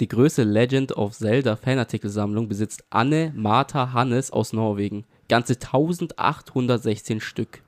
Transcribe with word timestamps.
Die 0.00 0.08
größte 0.08 0.42
Legend 0.42 0.96
of 0.96 1.16
Zelda 1.16 1.54
Fanartikelsammlung 1.54 2.48
besitzt 2.48 2.84
Anne 2.90 3.32
Martha 3.36 3.92
Hannes 3.92 4.32
aus 4.32 4.52
Norwegen. 4.52 5.04
Ganze 5.28 5.54
1816 5.54 7.20
Stück 7.20 7.62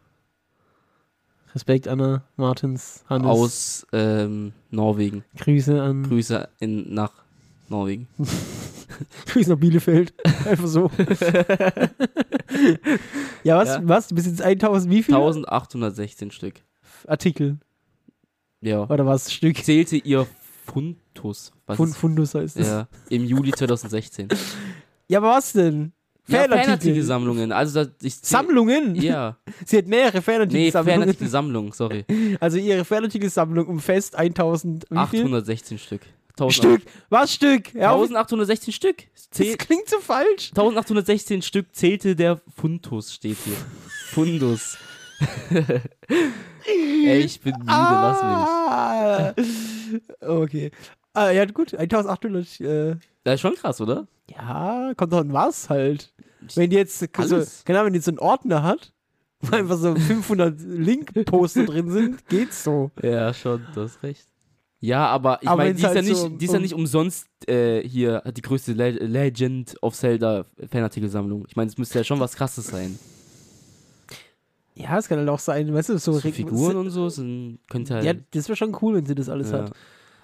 Respekt, 1.55 1.89
Anna 1.89 2.23
Martins, 2.37 3.05
Hannes. 3.09 3.27
aus 3.27 3.87
ähm, 3.93 4.53
Norwegen. 4.71 5.25
Grüße 5.39 5.81
an. 5.81 6.03
Grüße 6.03 6.49
in, 6.61 6.93
nach 6.93 7.13
Norwegen. 7.69 8.09
Grüße 9.27 9.51
nach 9.51 9.59
Bielefeld. 9.59 10.13
Einfach 10.45 10.67
so. 10.67 10.91
ja, 13.43 13.57
was? 13.57 13.69
Ja. 13.69 13.81
Was? 13.85 14.09
Du 14.09 14.17
bist 14.17 14.27
jetzt 14.27 14.43
1000, 14.43 14.93
wie 14.93 15.03
viel? 15.03 15.15
1816 15.15 16.31
Stück. 16.31 16.57
Artikel. 17.07 17.57
Ja. 18.61 18.83
Oder 18.91 19.07
was? 19.07 19.33
Stück? 19.33 19.57
Zählte 19.65 19.97
ihr 19.97 20.27
Fundus. 21.17 21.53
Was 21.67 21.77
Fun 21.77 21.89
ist- 21.89 21.97
Fundus 21.97 22.35
heißt 22.35 22.59
das. 22.59 22.67
ja, 22.67 22.89
im 23.11 23.25
Juli 23.25 23.53
2016. 23.53 24.29
Ja, 25.09 25.19
aber 25.19 25.31
was 25.37 25.53
denn? 25.53 25.93
ja, 26.27 26.39
Fanartikel. 26.41 26.65
Fanartikelsammlungen. 26.65 27.53
Also 27.53 27.83
ich 28.03 28.15
zähl- 28.21 28.25
Sammlungen? 28.39 28.97
Ja. 28.97 29.37
Sie 29.65 29.79
hat 29.79 29.87
mehrere 29.87 30.17
Nee, 30.17 30.23
Fanartikel-Sammlungen. 30.23 31.01
Fanartikelsammlung, 31.01 31.73
sorry. 31.73 32.05
also 32.41 32.59
ihre 32.59 32.85
Fanartikel-Sammlung 32.85 33.67
umfasst 33.69 34.17
1000, 34.17 34.87
wie 34.91 35.07
viel? 35.07 35.21
816 35.21 35.79
Stück. 35.79 36.01
1000 36.31 36.55
Stück. 36.55 36.83
Was 37.09 37.33
Stück? 37.33 37.73
Ja, 37.75 37.93
1816 37.93 38.73
Stück. 38.73 38.97
das 39.15 39.31
Zähl, 39.31 39.57
klingt 39.57 39.89
so 39.89 40.01
falsch. 40.01 40.49
1816 40.51 41.43
Stück 41.43 41.67
zählte 41.73 42.17
der 42.17 42.41
Fundus, 42.57 43.15
steht 43.15 43.37
hier. 43.45 43.55
Fundus. 44.11 44.77
Ey, 46.67 47.19
ich 47.21 47.41
bin 47.41 47.55
müde, 47.59 47.67
lass 47.69 48.19
ah. 48.21 49.35
Okay. 50.21 50.71
Ah, 51.17 51.31
ja, 51.31 51.45
gut. 51.47 51.75
1800. 51.75 52.61
Äh, 52.61 52.97
Das 53.25 53.35
ist 53.37 53.41
schon 53.41 53.55
krass, 53.55 53.81
oder? 53.81 54.07
ja, 54.31 54.93
kommt 54.97 55.13
doch 55.13 55.21
an 55.21 55.33
was 55.33 55.71
halt. 55.71 56.13
Wenn 56.57 56.69
die 56.71 56.77
jetzt, 56.77 56.99
so, 56.99 57.07
Alles. 57.17 57.63
genau, 57.65 57.85
wenn 57.85 57.93
die 57.93 57.99
jetzt 57.99 58.05
so 58.07 58.11
einen 58.11 58.19
Ordner 58.19 58.63
hat, 58.63 58.93
wo 59.41 59.55
einfach 59.57 59.77
so 59.79 59.95
500 59.95 60.61
Link-Poster 60.67 61.65
drin 61.65 61.91
sind, 61.91 62.29
geht's 62.29 62.63
so. 62.65 62.91
Ja, 63.03 63.33
schon, 63.33 63.65
du 63.75 63.83
hast 63.83 64.03
recht. 64.03 64.27
Ja, 64.81 65.07
aber 65.07 65.39
ich 65.43 65.49
meine, 65.49 65.73
die, 65.75 65.81
ist 65.81 65.87
halt 65.87 65.97
ja 65.97 66.03
nicht, 66.03 66.17
so 66.17 66.29
die 66.29 66.45
ist 66.45 66.51
ja 66.51 66.57
um- 66.59 66.63
nicht 66.63 66.75
umsonst 66.75 67.27
äh, 67.49 67.81
hier 67.89 68.21
die 68.37 68.43
größte 68.43 68.73
Le 68.75 68.91
Legend 68.91 69.75
of 69.83 69.95
Zelda 69.95 70.45
Fanartikelsammlung. 70.71 71.45
Ich 71.49 71.57
meine, 71.57 71.71
es 71.71 71.79
müsste 71.79 71.99
ja 71.99 72.05
schon 72.05 72.21
was 72.21 72.35
krasses 72.37 72.67
sein. 72.67 72.99
Ja, 74.75 74.99
es 74.99 75.09
kann 75.09 75.19
halt 75.19 75.29
auch 75.31 75.39
sein, 75.39 75.73
weißt 75.73 75.89
du, 75.89 75.99
so, 75.99 76.13
So 76.13 76.19
Re- 76.29 76.33
Figuren 76.33 76.77
und 76.77 76.91
so 76.91 77.09
sind, 77.09 77.59
könnte 77.71 77.95
halt. 77.95 78.05
Ja, 78.05 78.13
das 78.33 78.49
wäre 78.49 78.57
schon 78.57 78.77
cool, 78.83 78.95
wenn 78.97 79.07
sie 79.07 79.15
das 79.15 79.29
alles 79.31 79.51
ja. 79.51 79.61
hat. 79.63 79.73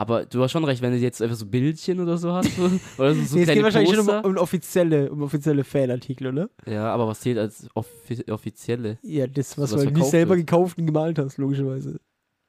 Aber 0.02 0.26
du 0.26 0.42
hast 0.42 0.50
schon 0.50 0.64
recht, 0.64 0.82
wenn 0.82 0.90
du 0.92 0.98
jetzt 0.98 1.22
einfach 1.22 1.36
so 1.36 1.46
Bildchen 1.46 2.00
oder 2.00 2.16
so 2.18 2.32
hast. 2.32 2.54
so- 2.56 2.62
oder 2.98 3.14
so, 3.14 3.22
so 3.24 3.36
nee, 3.36 3.42
es 3.42 3.48
geht 3.50 3.62
wahrscheinlich 3.62 3.94
schon 3.94 4.04
Poster. 4.04 4.24
um, 4.24 4.32
um 4.32 4.36
offizielle, 4.38 5.10
um 5.12 5.22
offizielle 5.22 5.62
Fanartikel, 5.64 6.26
oder? 6.26 6.50
Ja, 6.66 6.92
aber 6.92 7.06
was 7.06 7.20
zählt 7.20 7.38
als 7.38 7.68
offi 7.74 8.24
offizielle? 8.30 8.98
Ja, 9.02 9.26
das, 9.28 9.56
was, 9.56 9.70
Was 9.72 9.80
du 9.80 9.86
halt 9.86 9.96
nicht 9.96 10.06
selber 10.10 10.36
wird. 10.36 10.46
gekauft 10.48 10.76
und 10.78 10.86
gemalt 10.86 11.18
hast, 11.20 11.38
logischerweise. 11.38 12.00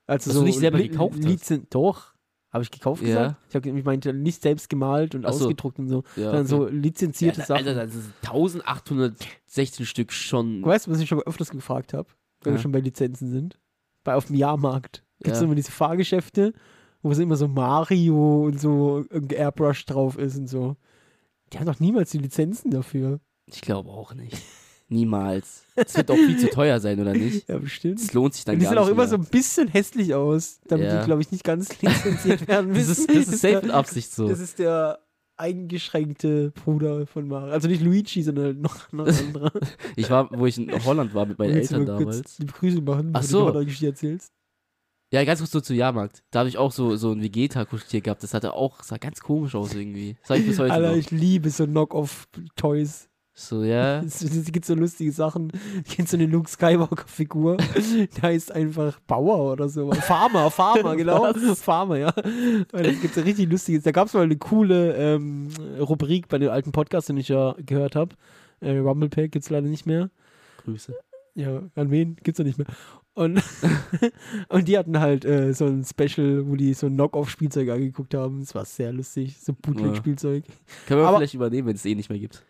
Also 0.07 0.29
Was 0.31 0.37
du 0.37 0.43
nicht 0.43 0.57
selber 0.59 0.79
gekauft 0.79 1.15
hast? 1.19 1.23
Lizen 1.25 1.67
Doch. 1.69 2.13
Habe 2.51 2.63
ich 2.63 2.71
gekauft 2.71 3.01
Ja. 3.01 3.07
gesagt? 3.07 3.35
Ich, 3.49 3.55
hab, 3.55 3.65
ich 3.65 3.83
meinte 3.83 4.13
nicht 4.13 4.41
selbst 4.41 4.69
gemalt 4.69 5.15
und 5.15 5.21
so. 5.23 5.27
ausgedruckt 5.27 5.79
und 5.79 5.89
so, 5.89 6.03
Ja, 6.15 6.31
sondern 6.31 6.39
okay. 6.41 6.47
so 6.47 6.67
lizenzierte 6.67 7.39
ja, 7.41 7.45
Sachen. 7.45 7.67
Alter, 7.67 7.85
das 7.85 7.95
ist 7.95 8.09
1816 8.87 9.85
Stück 9.85 10.11
schon. 10.11 10.63
Weißt 10.63 10.87
du, 10.87 10.91
was 10.91 10.99
ich 10.99 11.07
schon 11.09 11.21
öfters 11.21 11.49
gefragt 11.49 11.93
habe, 11.93 12.09
wenn 12.41 12.53
wir 12.53 12.57
Ja. 12.57 12.61
schon 12.61 12.71
bei 12.71 12.79
Lizenzen 12.79 13.29
sind? 13.29 13.59
Bei 14.03 14.15
auf 14.15 14.25
dem 14.25 14.35
Jahrmarkt 14.35 15.03
gibt 15.23 15.35
es 15.35 15.39
Ja. 15.41 15.45
immer 15.45 15.55
diese 15.55 15.71
Fahrgeschäfte, 15.71 16.53
wo 17.03 17.11
es 17.11 17.19
immer 17.19 17.35
so 17.35 17.47
Mario 17.47 18.45
und 18.45 18.59
so 18.59 19.05
Airbrush 19.29 19.85
drauf 19.85 20.17
ist 20.17 20.37
und 20.37 20.47
so. 20.47 20.75
Die 21.51 21.59
haben 21.59 21.67
doch 21.67 21.79
niemals 21.79 22.09
die 22.09 22.17
Lizenzen 22.17 22.71
dafür. 22.71 23.19
Ich 23.45 23.61
glaube 23.61 23.91
auch 23.91 24.15
nicht. 24.15 24.41
Niemals. 24.89 25.63
Es 25.75 25.95
wird 25.97 26.09
auch 26.11 26.15
viel 26.15 26.37
zu 26.37 26.49
teuer 26.49 26.79
sein, 26.79 26.99
oder 26.99 27.13
nicht? 27.13 27.47
Ja, 27.49 27.57
bestimmt. 27.57 27.99
Es 27.99 28.13
lohnt 28.13 28.33
sich 28.33 28.45
dann 28.45 28.55
Und 28.55 28.59
die 28.59 28.65
gar 28.65 28.71
sehen 28.73 28.77
auch 28.79 28.83
nicht 28.85 28.91
immer 28.93 29.03
mehr. 29.03 29.09
so 29.09 29.15
ein 29.17 29.25
bisschen 29.25 29.67
hässlich 29.67 30.13
aus, 30.13 30.59
damit 30.67 30.87
Ja. 30.87 30.99
die, 30.99 31.05
glaube 31.05 31.21
ich, 31.21 31.31
nicht 31.31 31.43
ganz 31.43 31.69
lizenziert 31.81 32.47
werden 32.47 32.73
Das 32.73 32.87
müssen. 32.87 33.09
ist, 33.09 33.27
das 33.27 33.33
ist 33.35 33.41
safe 33.41 33.61
mit 33.61 33.71
Absicht 33.71 34.11
so. 34.11 34.27
Das 34.27 34.39
ist 34.39 34.59
der 34.59 34.99
eingeschränkte 35.35 36.51
Bruder 36.51 37.07
von 37.07 37.27
Mario. 37.27 37.51
Also 37.53 37.67
nicht 37.67 37.81
Luigi, 37.83 38.21
sondern 38.23 38.61
noch, 38.61 38.91
ein 38.91 38.99
anderer. 39.01 39.51
Ich 39.95 40.09
war, 40.09 40.29
wo 40.31 40.45
ich 40.45 40.57
in 40.57 40.71
Holland 40.85 41.13
war 41.13 41.25
mit 41.25 41.39
meinen 41.39 41.55
Eltern 41.55 41.85
damals. 41.85 42.35
Die 42.37 42.45
Begrüßung 42.45 42.83
machen, 42.83 43.11
Ach 43.13 43.23
so. 43.23 43.49
du 43.51 43.59
die 43.59 43.65
Geschichte 43.65 43.87
erzählst. 43.87 44.31
Ja, 45.13 45.23
ganz 45.25 45.41
kurz 45.41 45.51
so 45.51 45.61
zu 45.61 45.75
Jahrmarkt. 45.75 46.23
Da 46.31 46.39
habe 46.39 46.49
ich 46.49 46.57
auch 46.57 46.71
so, 46.71 46.95
so 46.95 47.11
ein 47.11 47.21
Vegeta-Kuscheltier 47.21 48.01
gehabt. 48.01 48.23
Das 48.23 48.33
hatte 48.33 48.53
auch, 48.53 48.81
sah 48.81 48.97
ganz 48.97 49.19
komisch 49.19 49.53
aus 49.53 49.75
irgendwie. 49.75 50.15
Das 50.21 50.29
sag 50.29 50.39
ich 50.39 50.47
bis 50.47 50.57
heute 50.57 50.73
Alter, 50.73 50.89
noch. 50.89 50.97
ich 50.97 51.11
liebe 51.11 51.51
so 51.51 51.67
Knock-Off-Toys. 51.67 53.09
So, 53.35 53.63
ja. 53.63 54.01
Es, 54.01 54.21
es 54.23 54.51
gibt 54.51 54.65
so 54.65 54.73
lustige 54.73 55.11
Sachen. 55.11 55.51
Kennst 55.87 56.13
du 56.13 56.17
eine 56.17 56.25
Luke 56.25 56.49
Skywalker-Figur? 56.49 57.57
Der 58.17 58.23
heißt 58.23 58.53
einfach 58.53 58.99
Bauer 59.01 59.51
oder 59.51 59.69
so. 59.69 59.91
Farmer, 59.91 60.49
Farmer, 60.49 60.95
genau. 60.97 61.31
Farmer, 61.53 61.97
ja. 61.97 62.09
Und 62.09 62.83
es 62.83 62.99
gibt 62.99 63.13
so 63.13 63.21
richtig 63.21 63.51
lustiges. 63.51 63.83
Da 63.83 63.91
gab 63.91 64.07
es 64.07 64.15
mal 64.15 64.23
eine 64.23 64.37
coole 64.37 64.95
ähm, 64.95 65.49
Rubrik 65.79 66.27
bei 66.27 66.39
den 66.39 66.49
alten 66.49 66.71
Podcasts, 66.71 67.05
den 67.05 67.17
ich 67.17 67.27
ja 67.27 67.53
gehört 67.63 67.95
habe. 67.95 68.15
Äh, 68.61 68.77
Rumblepack 68.77 69.31
gibt 69.31 69.45
es 69.45 69.51
leider 69.51 69.67
nicht 69.67 69.85
mehr. 69.85 70.09
Grüße. 70.63 70.95
Ja, 71.35 71.61
an 71.75 71.91
wen? 71.91 72.15
Gibt's 72.15 72.39
ja 72.39 72.45
nicht 72.45 72.57
mehr. 72.57 72.67
Und, 73.15 73.41
und 74.49 74.67
die 74.67 74.77
hatten 74.77 74.99
halt 74.99 75.23
äh, 75.25 75.53
so 75.53 75.65
ein 75.65 75.83
Special, 75.85 76.47
wo 76.47 76.55
die 76.55 76.73
so 76.73 76.87
ein 76.87 76.93
Knock-Off-Spielzeug 76.95 77.69
angeguckt 77.69 78.13
haben. 78.15 78.39
Das 78.39 78.55
war 78.55 78.65
sehr 78.65 78.91
lustig. 78.91 79.37
So 79.39 79.53
Bootleg-Spielzeug. 79.53 80.43
Können 80.87 81.01
wir 81.01 81.07
Aber- 81.07 81.17
vielleicht 81.17 81.35
übernehmen, 81.35 81.67
wenn 81.67 81.75
es 81.75 81.85
eh 81.85 81.93
nicht 81.95 82.09
mehr 82.09 82.19
gibt. 82.19 82.43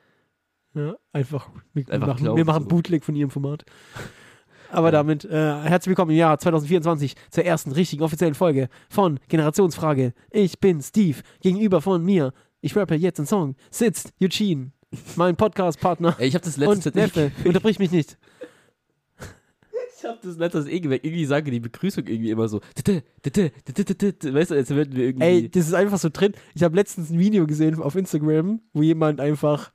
Ja, 0.76 0.96
einfach. 1.12 1.50
Wir, 1.74 1.88
Einfach 1.90 2.08
machen, 2.20 2.36
wir 2.36 2.46
machen 2.46 2.64
so. 2.64 2.70
Bootleg 2.70 3.04
von 3.04 3.16
ihrem 3.16 3.30
Format. 3.30 3.64
Aber 4.72 4.88
Ja. 4.88 4.92
damit 4.92 5.24
äh, 5.26 5.30
herzlich 5.62 5.90
willkommen 5.92 6.10
im 6.12 6.18
Jahr 6.18 6.40
2024 6.40 7.16
zur 7.30 7.46
ersten 7.46 7.72
richtigen 7.74 8.02
offiziellen 8.02 8.34
Folge 8.34 8.70
von 8.90 9.20
Generationsfrage. 9.28 10.14
Ich 10.32 10.60
bin 10.60 10.82
Steve. 10.82 11.20
Gegenüber 11.42 11.80
von 11.80 12.04
mir, 12.04 12.34
ich 12.62 12.76
rappe 12.76 12.96
jetzt 12.96 13.20
einen 13.20 13.28
Song, 13.28 13.56
sitzt 13.70 14.14
Eugene, 14.20 14.72
mein 15.16 15.36
Podcast-Partner 15.36 16.16
ich 16.20 16.34
habe 16.34 16.44
das 16.46 16.58
und 16.58 16.64
letzte 16.84 16.90
Neffe. 16.98 17.32
Unterbrich 17.46 17.78
mich 17.78 17.92
nicht. 17.92 18.18
Ich 20.04 20.10
habe 20.10 20.20
das 20.22 20.38
letztes 20.38 20.68
eh 20.68 20.80
gemerkt. 20.82 21.06
Irgendwie 21.06 21.26
sage 21.26 21.50
die 21.50 21.60
Begrüßung 21.62 22.06
irgendwie 22.06 22.30
immer 22.32 22.48
so. 22.50 22.60
Weißt 22.60 24.52
du, 24.52 24.56
als 24.56 24.70
würden 24.70 24.96
wir 24.96 25.06
irgendwie. 25.06 25.26
Ey, 25.26 25.50
das 25.50 25.68
ist 25.68 25.74
einfach 25.74 25.98
so 25.98 26.10
drin. 26.12 26.34
Ich 26.56 26.64
habe 26.64 26.76
letztens 26.76 27.10
ein 27.10 27.20
Video 27.20 27.48
gesehen 27.48 27.82
auf 27.82 27.96
Instagram, 27.96 28.60
wo 28.74 28.82
jemand 28.82 29.22
einfach 29.22 29.72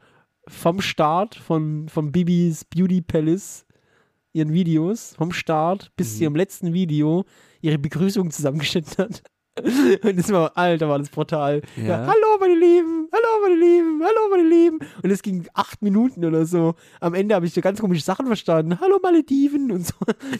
vom 0.47 0.81
Start 0.81 1.34
von, 1.34 1.88
von 1.88 2.12
Bibis 2.12 2.65
Beauty 2.65 3.00
Palace 3.00 3.65
ihren 4.33 4.53
Videos, 4.53 5.15
vom 5.17 5.33
Start 5.33 5.93
bis 5.97 6.12
Mhm. 6.12 6.17
zu 6.17 6.22
ihrem 6.25 6.37
letzten 6.37 6.72
Video, 6.75 7.25
ihre 7.62 7.78
Begrüßung 7.78 8.31
zusammengeschnitten 8.31 8.97
hat. 9.05 9.22
Und 10.03 10.19
das 10.19 10.31
war, 10.33 10.57
Alter, 10.57 10.89
war 10.89 10.99
das 10.99 11.09
brutal. 11.11 11.63
Ja. 11.77 11.83
Ja. 11.85 11.99
hallo, 12.07 12.39
meine 12.41 12.55
Lieben, 12.55 13.09
hallo, 13.13 13.43
meine 13.43 13.55
Lieben, 13.57 14.03
hallo, 14.03 14.29
meine 14.31 14.49
Lieben. 14.49 14.79
Und 15.03 15.11
es 15.11 15.23
ging 15.23 15.47
acht 15.55 15.83
Minuten 15.83 16.25
oder 16.25 16.45
so. 16.47 16.75
Am 17.01 17.15
Ende 17.15 17.35
habe 17.35 17.47
ich 17.47 17.53
so 17.55 17.61
ganz 17.61 17.81
komische 17.81 18.03
Sachen 18.03 18.27
verstanden. 18.27 18.79
Hallo, 18.81 18.99
Malediven 19.03 19.71
und 19.73 19.87
so. 19.87 19.95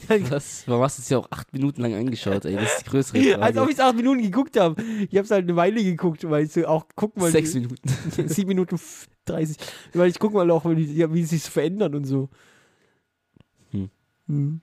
das, 0.31 0.65
warum 0.67 0.83
hast 0.83 0.99
du 0.99 1.03
es 1.03 1.09
ja 1.09 1.19
auch 1.19 1.31
acht 1.31 1.53
Minuten 1.53 1.83
lang 1.83 1.95
angeschaut, 1.95 2.45
ey? 2.45 2.55
Das 2.57 2.77
ist 2.79 2.87
die 2.87 2.91
größere 2.91 3.19
Frage. 3.23 3.43
Als 3.43 3.57
ob 3.57 3.69
ich 3.69 3.75
es 3.75 3.81
acht 3.81 3.97
Minuten 3.97 4.23
geguckt 4.23 4.59
habe. 4.59 4.83
Ich 5.11 5.17
habe 5.17 5.25
es 5.25 5.31
halt 5.31 5.45
eine 5.45 5.57
Weile 5.57 5.83
geguckt, 5.83 6.29
weil 6.29 6.45
ich 6.45 6.53
so 6.53 6.67
auch 6.67 6.87
gucken 6.95 7.23
wollte. 7.23 7.33
Sechs 7.33 7.55
Minuten. 7.55 7.77
Sieben 8.29 8.49
Minuten 8.49 8.75
f- 8.77 9.07
30. 9.27 9.57
Weil 9.95 10.09
ich 10.11 10.19
gucke 10.19 10.35
mal 10.35 10.51
auch, 10.51 10.65
wie 10.65 10.85
sie 11.25 11.37
sich 11.39 11.43
verändern 11.43 11.95
und 11.95 12.05
so. 12.05 12.29
Hm. 13.71 13.91
Hm. 14.27 14.61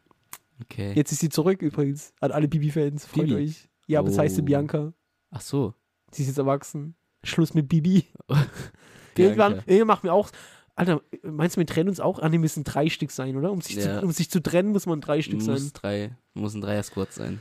Okay. 0.63 0.93
Jetzt 0.95 1.11
ist 1.11 1.19
sie 1.19 1.29
zurück 1.29 1.61
übrigens. 1.61 2.13
An 2.21 2.31
alle 2.31 2.47
Bibi-Fans. 2.47 3.05
Freut 3.05 3.25
Bibi? 3.27 3.35
euch. 3.35 3.69
Ja, 3.87 3.99
aber 3.99 4.09
es 4.09 4.17
heißt 4.17 4.35
sie 4.35 4.41
Oh. 4.41 4.45
Bianca. 4.45 4.93
Ach 5.31 5.41
so. 5.41 5.73
Sie 6.11 6.21
ist 6.23 6.29
jetzt 6.29 6.37
erwachsen. 6.37 6.95
Schluss 7.23 7.53
mit 7.53 7.67
Bibi. 7.69 8.05
Irgendwann, 9.17 9.61
irgendwann 9.65 9.87
macht 9.87 10.03
mir 10.03 10.13
auch. 10.13 10.29
Alter, 10.75 11.01
meinst 11.23 11.55
du, 11.55 11.59
wir 11.61 11.65
trennen 11.67 11.87
uns 11.89 12.01
auch? 12.01 12.19
Ah, 12.19 12.27
nee, 12.27 12.37
müssen 12.37 12.65
drei 12.65 12.89
Stück 12.89 13.09
sein, 13.11 13.37
oder? 13.37 13.51
Um 13.51 13.61
sich, 13.61 13.77
Ja. 13.77 13.99
zu, 14.01 14.05
um 14.05 14.11
sich 14.11 14.29
zu 14.29 14.41
trennen, 14.43 14.71
muss 14.73 14.85
man 14.85 14.99
drei 14.99 15.21
Stück 15.21 15.35
Muss 15.41 15.45
sein. 15.45 15.71
drei, 15.73 16.17
muss 16.33 16.53
ein 16.53 16.59
Dreier-Squad 16.61 17.13
sein. 17.13 17.39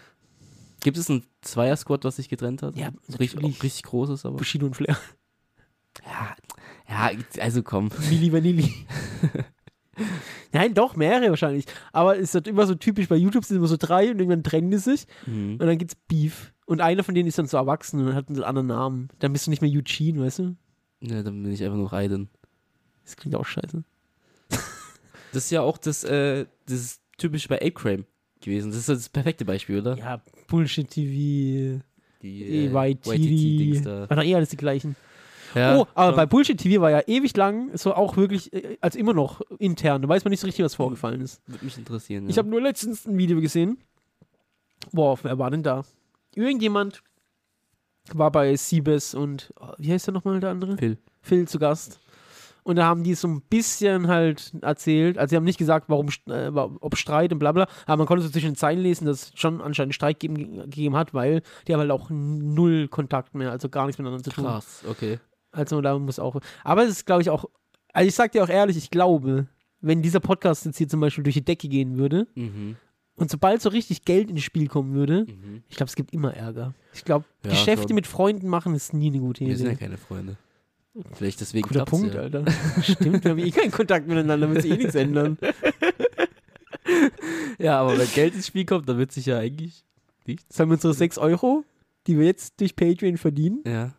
Gibt 0.81 0.97
es 0.99 1.09
ein 1.09 1.25
Zweier-Squad, 1.41 2.05
was 2.05 2.17
sich 2.17 2.29
getrennt 2.29 2.63
hat? 2.63 2.77
Ja, 2.77 2.91
richtig, 3.19 3.63
richtig 3.63 3.83
großes, 3.85 4.25
aber. 4.25 4.37
Bushido 4.37 4.67
und 4.67 4.77
Flair. 4.77 4.97
Ja, 6.07 6.37
ja, 6.89 7.11
also 7.41 7.63
komm. 7.63 7.91
Milli 8.09 8.33
Vanilli. 8.33 8.73
Nein, 10.53 10.75
doch, 10.75 10.97
mehrere 10.97 11.31
wahrscheinlich. 11.31 11.67
Aber 11.93 12.17
es 12.17 12.23
ist 12.31 12.35
halt 12.35 12.49
immer 12.49 12.67
so 12.67 12.75
typisch, 12.75 13.09
bei 13.09 13.17
YouTube 13.17 13.45
sind 13.45 13.57
immer 13.59 13.67
so 13.67 13.77
drei 13.79 14.11
und 14.11 14.19
irgendwann 14.19 14.43
trennen 14.43 14.71
die 14.71 14.79
sich. 14.79 15.07
Mhm. 15.27 15.53
Und 15.53 15.67
dann 15.67 15.79
gibt's 15.79 15.95
Beef. 16.09 16.53
Und 16.67 16.81
einer 16.81 17.05
von 17.05 17.15
denen 17.15 17.29
ist 17.29 17.39
dann 17.39 17.47
so 17.47 17.57
erwachsen 17.57 18.01
und 18.07 18.15
hat 18.15 18.29
einen 18.29 18.43
anderen 18.43 18.69
Namen. 18.69 19.09
Dann 19.19 19.33
bist 19.33 19.47
du 19.47 19.51
nicht 19.51 19.63
mehr 19.63 19.71
Eugene, 19.71 20.21
weißt 20.23 20.39
du? 20.41 20.57
Ja, 21.01 21.23
dann 21.23 21.43
bin 21.43 21.53
ich 21.53 21.63
einfach 21.63 21.77
nur 21.77 21.93
Raiden. 21.93 22.29
Das 23.05 23.17
klingt 23.17 23.37
auch 23.37 23.47
scheiße. 23.47 23.85
Das 25.33 25.47
ist 25.47 25.51
ja 25.51 25.63
auch 25.63 25.79
das, 25.79 26.05
äh, 26.05 26.47
das 26.67 26.79
ist 26.79 27.03
typisch 27.19 27.49
bei 27.49 27.57
Ape 27.57 27.73
Crane 27.73 28.05
gewesen. 28.41 28.71
Das 28.71 28.79
ist 28.79 28.89
das 28.89 29.09
perfekte 29.09 29.45
Beispiel, 29.45 29.81
oder? 29.81 29.97
Ja, 29.99 30.23
Bullshit-TV. 30.47 31.83
die 32.23 32.43
äh, 32.45 32.67
YTD. 32.69 33.09
YTT-Dings 33.09 33.83
da. 33.83 34.09
War 34.09 34.17
doch 34.17 34.23
eh 34.23 34.37
alles 34.37 34.51
die 34.51 34.57
gleichen. 34.57 34.95
Ja, 35.55 35.79
oh, 35.79 35.87
aber 35.95 36.09
schon. 36.09 36.17
bei 36.17 36.27
Bullshit 36.27 36.59
TV 36.59 36.81
war 36.81 36.91
ja 36.91 37.03
ewig 37.07 37.37
lang 37.37 37.77
so 37.77 37.95
auch 37.95 38.17
wirklich, 38.17 38.53
äh, 38.53 38.77
also 38.81 38.99
immer 38.99 39.15
noch 39.15 39.41
intern. 39.59 40.03
Da 40.03 40.09
weiß 40.09 40.25
man 40.25 40.31
nicht 40.31 40.41
so 40.41 40.47
richtig, 40.47 40.65
was 40.65 40.75
vorgefallen 40.75 41.21
ist. 41.21 41.43
Würde 41.47 41.65
mich 41.65 41.79
interessieren. 41.79 42.29
Ich 42.29 42.37
ja. 42.37 42.41
habe 42.41 42.51
nur 42.51 42.61
letztens 42.61 43.07
ein 43.07 43.17
Video 43.17 43.41
gesehen. 43.41 43.79
Boah, 44.93 45.19
wer 45.23 45.39
war 45.39 45.51
denn 45.51 45.63
da? 45.63 45.85
Irgendjemand 46.35 47.03
war 48.13 48.31
bei 48.31 48.55
Siebes 48.57 49.15
und 49.15 49.53
oh, 49.61 49.73
wie 49.79 49.93
heißt 49.93 50.07
der 50.07 50.15
nochmal 50.15 50.41
der 50.41 50.51
andere? 50.51 50.77
Phil. 50.77 50.99
Phil 51.23 51.49
zu 51.49 51.59
Gast. 51.59 52.01
Und 52.65 52.77
da 52.77 52.87
haben 52.87 53.05
die 53.05 53.15
so 53.15 53.29
ein 53.29 53.43
bisschen 53.43 54.09
halt 54.09 54.53
erzählt, 54.63 55.19
also 55.19 55.31
sie 55.31 55.37
haben 55.37 55.45
nicht 55.45 55.59
gesagt, 55.59 55.91
warum, 55.91 56.09
äh, 56.29 56.49
ob 56.49 56.97
Streit 56.97 57.31
und 57.31 57.39
bla 57.39 57.53
bla, 57.53 57.69
aber 57.85 57.99
man 57.99 58.07
konnte 58.07 58.25
so 58.25 58.31
zwischen 58.31 58.53
den 58.53 58.57
Zeilen 58.57 58.81
lesen, 58.81 59.05
dass 59.05 59.25
es 59.25 59.33
schon 59.35 59.61
anscheinend 59.61 59.95
Streit 59.95 60.19
geben, 60.19 60.63
gegeben 60.71 60.97
hat, 60.97 61.13
weil 61.13 61.43
die 61.69 61.75
haben 61.75 61.81
halt 61.81 61.91
auch 61.91 62.09
null 62.09 62.89
Kontakt 62.89 63.35
mehr, 63.35 63.51
also 63.51 63.69
gar 63.69 63.85
nichts 63.85 63.99
miteinander 63.99 64.25
zu 64.25 64.31
tun. 64.31 64.45
Krass, 64.45 64.83
okay. 64.89 65.19
Also 65.55 65.81
da 65.81 65.99
muss 65.99 66.19
auch. 66.19 66.41
Aber 66.63 66.85
es 66.85 66.91
ist, 66.91 67.07
glaube 67.07 67.23
ich, 67.23 67.31
auch. 67.31 67.45
Also 67.93 68.09
ich 68.09 68.15
sag 68.15 68.33
dir 68.33 68.43
auch 68.45 68.49
ehrlich, 68.49 68.77
ich 68.77 68.91
glaube, 68.91 69.47
wenn 69.81 70.03
dieser 70.03 70.21
Podcast 70.21 70.65
jetzt 70.67 70.79
hier 70.79 70.89
zum 70.89 71.01
Beispiel 71.01 71.23
durch 71.25 71.35
die 71.35 71.45
Decke 71.45 71.69
gehen 71.69 71.97
würde 71.97 72.27
Mhm. 72.35 72.77
und 73.17 73.31
sobald 73.31 73.63
so 73.63 73.69
richtig 73.69 74.05
Geld 74.05 74.31
ins 74.31 74.43
Spiel 74.43 74.67
kommen 74.69 74.95
würde, 74.95 75.27
Mhm. 75.29 75.63
ich 75.69 75.77
glaube, 75.77 75.89
es 75.89 75.95
gibt 75.97 76.13
immer 76.13 76.35
Ärger. 76.35 76.75
Ich 76.93 77.05
glaube, 77.05 77.25
Ja, 77.45 77.51
Geschäfte 77.51 77.89
schon. 77.89 77.95
mit 77.95 78.07
Freunden 78.07 78.49
machen 78.49 78.75
ist 78.75 78.93
nie 78.95 79.09
eine 79.09 79.21
gute 79.21 79.47
Wir 79.47 79.57
sind 79.57 79.67
ja 79.67 79.73
Idee. 79.73 79.81
keine 79.85 79.97
Freunde. 79.99 80.37
Vielleicht 81.13 81.41
deswegen 81.41 81.67
Guter 81.69 81.85
Punkt, 81.85 82.15
ja. 82.15 82.21
Alter. 82.23 82.45
Stimmt, 82.83 83.25
wir 83.25 83.33
haben 83.33 83.39
eh 83.39 83.51
keinen 83.51 83.73
Kontakt 83.73 84.07
miteinander, 84.07 84.49
wird 84.51 84.63
sich 84.63 84.71
eh 84.73 84.77
nichts 84.77 84.95
ändern. 84.95 85.39
Ja, 87.59 87.81
aber 87.81 87.99
wenn 87.99 88.09
Geld 88.13 88.35
ins 88.35 88.47
Spiel 88.49 88.65
kommt, 88.67 88.89
dann 88.89 88.99
wird 88.99 89.13
sich 89.13 89.27
ja 89.27 89.39
eigentlich 89.39 89.85
nichts. 90.27 90.55
Sollen 90.55 90.69
wir 90.69 90.75
unsere 90.75 90.93
6 90.95 91.19
Euro, 91.19 91.65
die 92.07 92.19
wir 92.19 92.27
jetzt 92.27 92.61
durch 92.61 92.77
Patreon 92.77 93.17
verdienen, 93.17 93.63
Ja. 93.67 93.95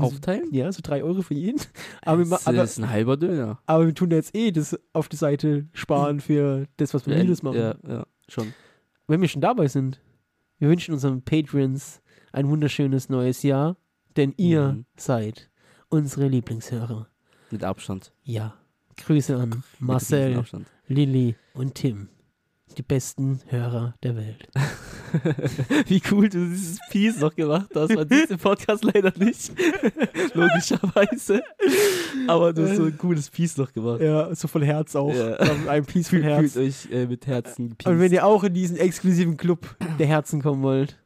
Aufteilen? 0.00 0.52
Ja, 0.52 0.70
so 0.72 0.80
3 0.82 1.02
Euro 1.04 1.22
für 1.22 1.34
jeden. 1.34 1.60
Aber 2.02 2.18
wir, 2.18 2.30
Das 2.30 2.46
aber, 2.46 2.62
ist 2.62 2.78
ein 2.78 2.88
halber 2.88 3.16
Döner. 3.16 3.58
aber 3.66 3.86
wir 3.86 3.94
tun 3.94 4.10
jetzt 4.10 4.34
eh 4.34 4.50
das 4.52 4.78
auf 4.92 5.08
die 5.08 5.16
Seite 5.16 5.66
sparen 5.72 6.20
für 6.20 6.66
das, 6.78 6.94
was 6.94 7.06
wir 7.06 7.16
Minus 7.16 7.42
machen. 7.42 7.58
Ja, 7.58 7.74
ja, 7.86 8.06
schon. 8.28 8.54
wenn 9.08 9.20
wir 9.20 9.28
schon 9.28 9.42
dabei 9.42 9.68
sind, 9.68 10.00
wir 10.58 10.68
wünschen 10.68 10.94
unseren 10.94 11.22
Patrons 11.22 12.00
ein 12.32 12.48
wunderschönes 12.48 13.08
neues 13.08 13.42
Jahr, 13.42 13.76
denn 14.16 14.32
ihr 14.36 14.72
Mhm. 14.72 14.84
seid 14.96 15.50
unsere 15.88 16.28
Lieblingshörer. 16.28 17.08
Mit 17.50 17.64
Abstand. 17.64 18.12
Ja. 18.22 18.54
Grüße 18.96 19.36
an 19.36 19.62
Marcel. 19.78 20.42
Lilly 20.86 21.34
und 21.54 21.74
Tim. 21.74 22.08
Die 22.78 22.82
besten 22.82 23.40
Hörer 23.48 23.94
der 24.02 24.16
Welt. 24.16 24.48
Wie 25.86 26.00
cool 26.10 26.28
du 26.28 26.46
dieses 26.48 26.78
Piece 26.90 27.20
noch 27.20 27.34
gemacht 27.34 27.68
hast. 27.74 27.94
Man 27.94 28.08
sieht 28.08 28.30
im 28.30 28.38
Podcast 28.38 28.82
leider 28.84 29.12
nicht. 29.18 29.52
Logischerweise. 30.34 31.42
Aber 32.28 32.52
du 32.52 32.66
hast 32.66 32.76
so 32.76 32.84
ein 32.84 32.96
cooles 32.96 33.28
Piece 33.28 33.58
noch 33.58 33.72
gemacht. 33.72 34.00
Ja, 34.00 34.34
so 34.34 34.48
von 34.48 34.62
Herz 34.62 34.96
auch. 34.96 35.14
Ja. 35.14 35.36
Ein 35.68 35.84
Piece 35.84 36.08
von 36.08 36.20
Fühlt 36.20 36.30
Herz. 36.30 36.56
euch 36.56 36.90
äh, 36.90 37.06
mit 37.06 37.26
Herzen 37.26 37.76
Und 37.84 38.00
wenn 38.00 38.12
ihr 38.12 38.24
auch 38.24 38.44
in 38.44 38.54
diesen 38.54 38.76
exklusiven 38.78 39.36
Club 39.36 39.76
der 39.98 40.06
Herzen 40.06 40.40
kommen 40.40 40.62
wollt, 40.62 40.98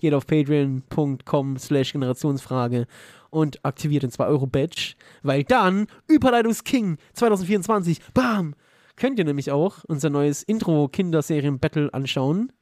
geht 0.00 0.14
auf 0.14 0.26
patreon.com 0.26 1.56
slash 1.58 1.92
Generationsfrage 1.92 2.86
und 3.30 3.64
aktiviert 3.64 4.02
den 4.02 4.10
2-Euro-Badge, 4.10 4.94
weil 5.22 5.44
dann 5.44 5.86
Überleitungsking 6.08 6.98
2024, 7.14 8.00
bam, 8.12 8.54
könnt 9.02 9.18
ihr 9.18 9.24
nämlich 9.24 9.50
auch 9.50 9.82
unser 9.88 10.10
neues 10.10 10.44
Intro-Kinderserien-Battle 10.44 11.92
anschauen. 11.92 12.52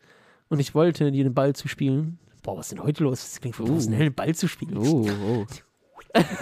Und 0.49 0.59
ich 0.59 0.75
wollte 0.75 1.13
dir 1.13 1.23
den 1.23 1.35
Ball 1.35 1.55
zuspielen. 1.55 2.19
Boah, 2.43 2.57
was 2.57 2.69
ist 2.69 2.73
denn 2.73 2.83
heute 2.83 3.05
los? 3.05 3.21
Das 3.21 3.41
klingt 3.43 3.61
Uh. 3.61 3.67
professionell, 3.67 4.05
den 4.05 4.15
Ball 4.15 4.35
zu 4.35 4.49
spielen. 4.49 4.79
Oh, 4.79 5.07
oh. 5.07 5.47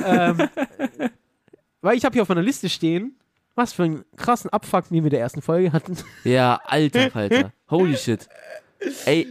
ähm, 0.07 0.49
weil 1.81 1.97
ich 1.97 2.05
habe 2.05 2.13
hier 2.13 2.23
auf 2.23 2.29
meiner 2.29 2.43
Liste 2.43 2.69
stehen, 2.69 3.17
was 3.57 3.73
für 3.73 3.83
einen 3.83 4.05
krassen 4.15 4.51
Abfuck 4.51 4.85
wir 4.93 5.03
mit 5.03 5.11
der 5.11 5.19
ersten 5.19 5.43
Folge 5.43 5.73
hatten. 5.73 5.97
Ja, 6.23 6.61
alter 6.65 7.11
Falter. 7.11 7.53
Holy 7.69 7.97
shit. 7.97 8.29
Ey, 9.05 9.27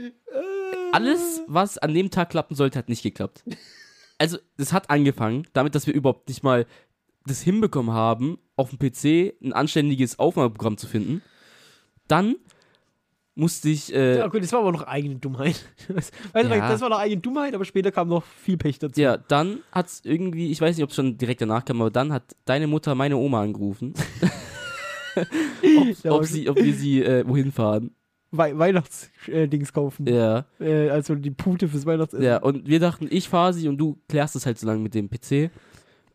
alles, 0.92 1.44
was 1.48 1.78
an 1.78 1.94
dem 1.94 2.12
Tag 2.12 2.32
klappen 2.32 2.56
sollte, 2.56 2.78
hat 2.78 2.90
nicht 2.90 3.04
geklappt. 3.04 3.46
Also, 4.18 4.38
es 4.58 4.74
hat 4.74 4.90
angefangen 4.90 5.48
damit, 5.54 5.76
dass 5.76 5.88
wir 5.88 5.94
überhaupt 5.94 6.28
nicht 6.28 6.44
mal 6.44 6.66
das 7.28 7.42
hinbekommen 7.42 7.94
haben, 7.94 8.38
auf 8.56 8.72
dem 8.72 8.80
PC 8.80 9.36
ein 9.44 9.54
anständiges 9.54 10.18
Aufnahmeprogramm 10.20 10.78
zu 10.78 10.88
finden. 10.88 11.22
Dann 12.08 12.36
musste 13.36 13.70
ich, 13.70 13.94
äh, 13.94 14.18
Ja, 14.18 14.28
gut, 14.28 14.42
das 14.42 14.52
war 14.54 14.62
aber 14.62 14.72
noch 14.72 14.84
eigene 14.88 15.16
Dummheit. 15.18 15.64
Weißt 15.90 16.12
du, 16.34 16.40
Ja. 16.56 16.70
das 16.70 16.82
war 16.82 16.90
noch 16.90 16.98
eigene 17.00 17.22
Dummheit, 17.22 17.54
aber 17.54 17.66
später 17.66 17.92
kam 17.92 18.08
noch 18.08 18.24
viel 18.24 18.58
Pech 18.58 18.80
dazu. 18.80 19.00
ja, 19.00 19.18
dann 19.18 19.60
hat's 19.72 20.02
irgendwie, 20.04 20.50
ich 20.52 20.60
weiß 20.60 20.76
nicht, 20.76 20.84
ob 20.84 20.90
es 20.90 20.96
schon 20.96 21.18
direkt 21.20 21.42
danach 21.42 21.64
kam, 21.64 21.80
aber 21.82 21.92
dann 21.92 22.12
hat 22.12 22.36
deine 22.46 22.66
Mutter 22.66 22.96
meine 22.96 23.16
Oma 23.18 23.42
angerufen, 23.44 23.94
Ja, 26.04 26.12
ob, 26.12 26.26
sie, 26.26 26.48
ob 26.50 26.58
wir 26.58 26.74
sie 26.74 27.02
äh, 27.04 27.28
wohin 27.28 27.52
fahren. 27.52 27.92
Wei 28.32 28.58
Weihnachtsdings 28.58 29.50
Dings 29.50 29.74
kaufen. 29.74 30.06
Ja, 30.08 30.46
Äh, 30.60 30.90
also 30.90 31.16
die 31.16 31.32
Pute 31.32 31.68
fürs 31.68 31.86
Weihnachtsessen. 31.86 32.24
ja, 32.26 32.38
und 32.38 32.68
wir 32.68 32.80
dachten, 32.80 33.08
ich 33.10 33.28
fahre 33.30 33.54
sie 33.54 33.68
und 33.68 33.78
du 33.78 33.98
klärst 34.10 34.36
es 34.36 34.46
halt 34.46 34.60
so 34.60 34.68
lange 34.68 34.80
mit 34.82 34.94
dem 34.94 35.10
PC. 35.10 35.50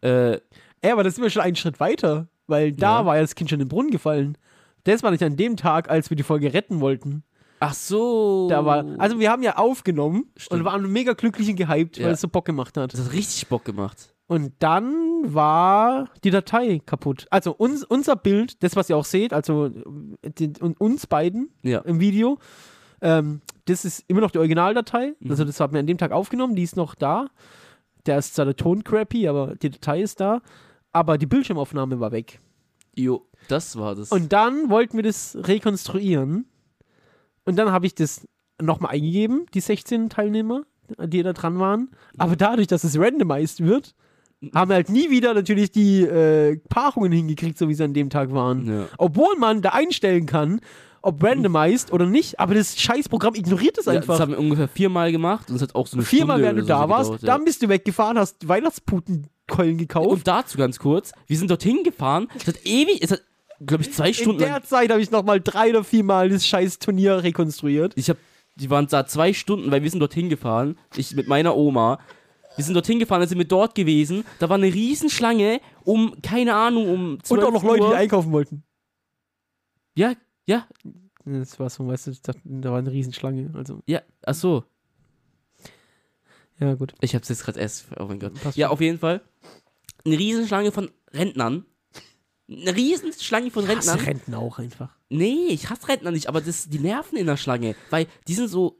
Äh, 0.02 0.38
Ja, 0.84 0.92
aber 0.92 1.04
das 1.04 1.14
sind 1.14 1.22
wir 1.22 1.30
schon 1.30 1.42
einen 1.42 1.56
Schritt 1.56 1.80
weiter, 1.80 2.28
weil 2.46 2.72
da 2.72 3.00
Ja. 3.00 3.06
war 3.06 3.16
ja 3.16 3.22
das 3.22 3.34
Kind 3.34 3.50
schon 3.50 3.60
in 3.60 3.66
den 3.66 3.68
Brunnen 3.68 3.90
gefallen. 3.90 4.36
Das 4.84 5.02
war 5.02 5.10
nicht 5.12 5.22
an 5.22 5.36
dem 5.36 5.56
Tag, 5.56 5.88
als 5.90 6.10
wir 6.10 6.16
die 6.16 6.22
Folge 6.24 6.52
retten 6.54 6.80
wollten. 6.80 7.22
ach 7.64 7.74
so. 7.74 8.48
Da 8.50 8.64
war, 8.64 8.84
also 8.98 9.20
wir 9.20 9.30
haben 9.30 9.44
ja 9.44 9.56
aufgenommen 9.56 10.24
Stimmt. 10.36 10.62
und 10.62 10.64
waren 10.66 10.90
mega 10.90 11.12
glücklich 11.12 11.48
und 11.48 11.54
gehypt, 11.54 11.96
Ja. 11.96 12.06
weil 12.06 12.14
es 12.14 12.20
so 12.20 12.26
Bock 12.26 12.44
gemacht 12.44 12.76
hat. 12.76 12.92
das 12.92 12.98
hat 13.04 13.12
richtig 13.12 13.46
Bock 13.46 13.64
gemacht. 13.64 14.12
Und 14.26 14.52
dann 14.58 14.92
war 15.32 16.08
die 16.24 16.30
Datei 16.30 16.80
kaputt. 16.84 17.26
Also 17.30 17.52
uns, 17.52 17.84
unser 17.84 18.16
Bild, 18.16 18.60
das 18.64 18.74
was 18.74 18.90
ihr 18.90 18.96
auch 18.96 19.04
seht, 19.04 19.32
also 19.32 19.66
äh, 20.22 20.30
die, 20.36 20.52
uns 20.78 21.06
beiden 21.06 21.50
Ja. 21.62 21.78
im 21.80 22.00
Video, 22.00 22.38
ähm, 23.00 23.42
das 23.66 23.84
ist 23.84 24.02
immer 24.08 24.22
noch 24.22 24.32
die 24.32 24.38
Originaldatei. 24.38 25.14
Mhm. 25.20 25.30
Also 25.30 25.44
das 25.44 25.60
haben 25.60 25.72
wir 25.74 25.78
an 25.80 25.86
dem 25.86 25.98
Tag 25.98 26.10
aufgenommen, 26.10 26.56
die 26.56 26.64
ist 26.64 26.76
noch 26.76 26.96
da. 26.96 27.28
Da 28.02 28.16
ist 28.18 28.34
zwar 28.34 28.46
der 28.46 28.56
Ton 28.56 28.82
crappy, 28.82 29.28
aber 29.28 29.54
die 29.54 29.70
Datei 29.70 30.02
ist 30.02 30.18
da. 30.18 30.40
Aber 30.92 31.18
die 31.18 31.26
Bildschirmaufnahme 31.26 32.00
war 32.00 32.12
weg. 32.12 32.40
Jo, 32.94 33.26
das 33.48 33.76
war 33.76 33.94
das. 33.94 34.10
Und 34.12 34.32
dann 34.32 34.68
wollten 34.68 34.96
wir 34.96 35.02
das 35.02 35.36
rekonstruieren. 35.40 36.46
Und 37.44 37.56
dann 37.56 37.72
habe 37.72 37.86
ich 37.86 37.94
das 37.94 38.26
nochmal 38.60 38.92
eingegeben, 38.92 39.46
die 39.54 39.60
16 39.60 40.10
Teilnehmer, 40.10 40.62
die 40.98 41.22
da 41.22 41.32
dran 41.32 41.58
waren. 41.58 41.90
Aber 42.18 42.36
dadurch, 42.36 42.66
dass 42.66 42.84
es 42.84 42.98
randomized 42.98 43.64
wird, 43.64 43.94
haben 44.54 44.70
wir 44.70 44.74
halt 44.74 44.90
nie 44.90 45.10
wieder 45.10 45.34
natürlich 45.34 45.70
die 45.70 46.02
äh, 46.02 46.58
Paarungen 46.68 47.12
hingekriegt, 47.12 47.56
so 47.56 47.68
wie 47.68 47.74
sie 47.74 47.84
an 47.84 47.94
dem 47.94 48.10
Tag 48.10 48.32
waren. 48.32 48.66
ja. 48.66 48.88
Obwohl 48.98 49.36
man 49.38 49.62
da 49.62 49.70
einstellen 49.70 50.26
kann, 50.26 50.60
ob 51.02 51.22
randomized 51.22 51.92
oder 51.92 52.06
nicht, 52.06 52.38
aber 52.40 52.54
das 52.54 52.80
Scheißprogramm 52.80 53.34
ignoriert 53.34 53.76
es 53.78 53.86
Ja, 53.86 53.92
einfach. 53.92 54.14
das 54.14 54.20
haben 54.20 54.32
wir 54.32 54.38
ungefähr 54.38 54.68
viermal 54.68 55.12
gemacht 55.12 55.50
und 55.50 55.56
es 55.56 55.62
hat 55.62 55.74
auch 55.74 55.86
so 55.86 55.96
eine 55.96 56.04
Viermal, 56.04 56.36
Stunde 56.38 56.44
während 56.44 56.58
du 56.60 56.62
so 56.62 56.68
da 56.68 56.88
warst, 56.88 57.10
gedauert, 57.10 57.22
ja. 57.22 57.26
dann 57.26 57.44
bist 57.44 57.62
du 57.62 57.68
weggefahren, 57.68 58.18
hast 58.18 58.48
Weihnachtsputenkeulen 58.48 59.78
gekauft. 59.78 60.08
Und 60.08 60.26
dazu 60.28 60.58
ganz 60.58 60.78
kurz, 60.78 61.12
wir 61.26 61.36
sind 61.36 61.50
dorthin 61.50 61.82
gefahren, 61.84 62.28
es 62.36 62.46
hat 62.46 62.64
ewig, 62.64 63.02
es 63.02 63.10
hat, 63.10 63.22
glaube 63.64 63.82
ich, 63.82 63.92
zwei 63.92 64.08
in 64.08 64.14
Stunden 64.14 64.40
lang, 64.40 64.50
der 64.52 64.62
Zeit 64.62 64.90
habe 64.90 65.00
ich 65.00 65.10
nochmal 65.10 65.40
drei 65.40 65.70
oder 65.70 65.84
viermal 65.84 66.28
das 66.28 66.46
scheiß 66.46 66.78
Turnier 66.78 67.22
rekonstruiert. 67.22 67.92
ich 67.96 68.08
habe, 68.08 68.18
die 68.56 68.70
waren 68.70 68.86
da 68.86 69.06
zwei 69.06 69.32
Stunden, 69.32 69.70
weil 69.70 69.82
wir 69.82 69.90
sind 69.90 70.00
dorthin 70.00 70.28
gefahren, 70.28 70.78
ich 70.96 71.14
mit 71.16 71.26
meiner 71.26 71.56
Oma, 71.56 71.98
wir 72.56 72.64
sind 72.64 72.74
dorthin 72.74 72.98
gefahren, 72.98 73.20
dann 73.20 73.28
sind 73.28 73.38
wir 73.38 73.46
dort 73.46 73.74
gewesen, 73.74 74.24
da 74.38 74.48
war 74.48 74.56
eine 74.56 74.72
Riesenschlange 74.72 75.60
um, 75.84 76.14
keine 76.22 76.54
Ahnung, 76.54 76.88
um 76.88 77.18
12 77.22 77.30
Und 77.40 77.48
auch 77.48 77.52
noch 77.52 77.64
Leute, 77.64 77.82
Uhr. 77.84 77.90
die 77.90 77.96
einkaufen 77.96 78.30
wollten. 78.30 78.62
Ja, 79.94 80.12
ja, 80.46 80.66
Das 81.24 81.58
war 81.60 81.70
so, 81.70 81.86
weißt 81.86 82.06
du, 82.08 82.10
ich 82.12 82.22
dachte, 82.22 82.40
da 82.44 82.70
war 82.72 82.78
eine 82.78 82.90
Riesenschlange. 82.92 83.50
Also, 83.54 83.80
ja, 83.86 84.02
ach 84.24 84.34
so, 84.34 84.64
ja, 86.58 86.74
gut. 86.74 86.94
ich 87.00 87.14
hab's 87.14 87.28
jetzt 87.28 87.44
gerade 87.44 87.60
erst, 87.60 87.86
oh 87.98 88.04
mein 88.06 88.20
Gott. 88.20 88.34
Passt 88.42 88.56
Ja, 88.56 88.66
schon. 88.68 88.72
auf 88.74 88.80
jeden 88.80 88.98
Fall, 88.98 89.20
eine 90.04 90.18
Riesenschlange 90.18 90.72
von 90.72 90.90
Rentnern, 91.12 91.64
eine 92.50 92.74
Riesenschlange 92.76 93.50
von 93.50 93.64
Rentnern. 93.64 93.96
Hasse 93.96 94.06
Renten 94.06 94.34
auch 94.34 94.58
einfach. 94.58 94.96
Nee, 95.08 95.46
ich 95.48 95.70
hasse 95.70 95.88
Rentner 95.88 96.10
nicht, 96.10 96.28
aber 96.28 96.40
das, 96.40 96.68
die 96.68 96.78
nerven 96.78 97.16
in 97.18 97.26
der 97.26 97.36
Schlange, 97.36 97.74
weil 97.90 98.06
die 98.28 98.34
sind 98.34 98.48
so. 98.48 98.78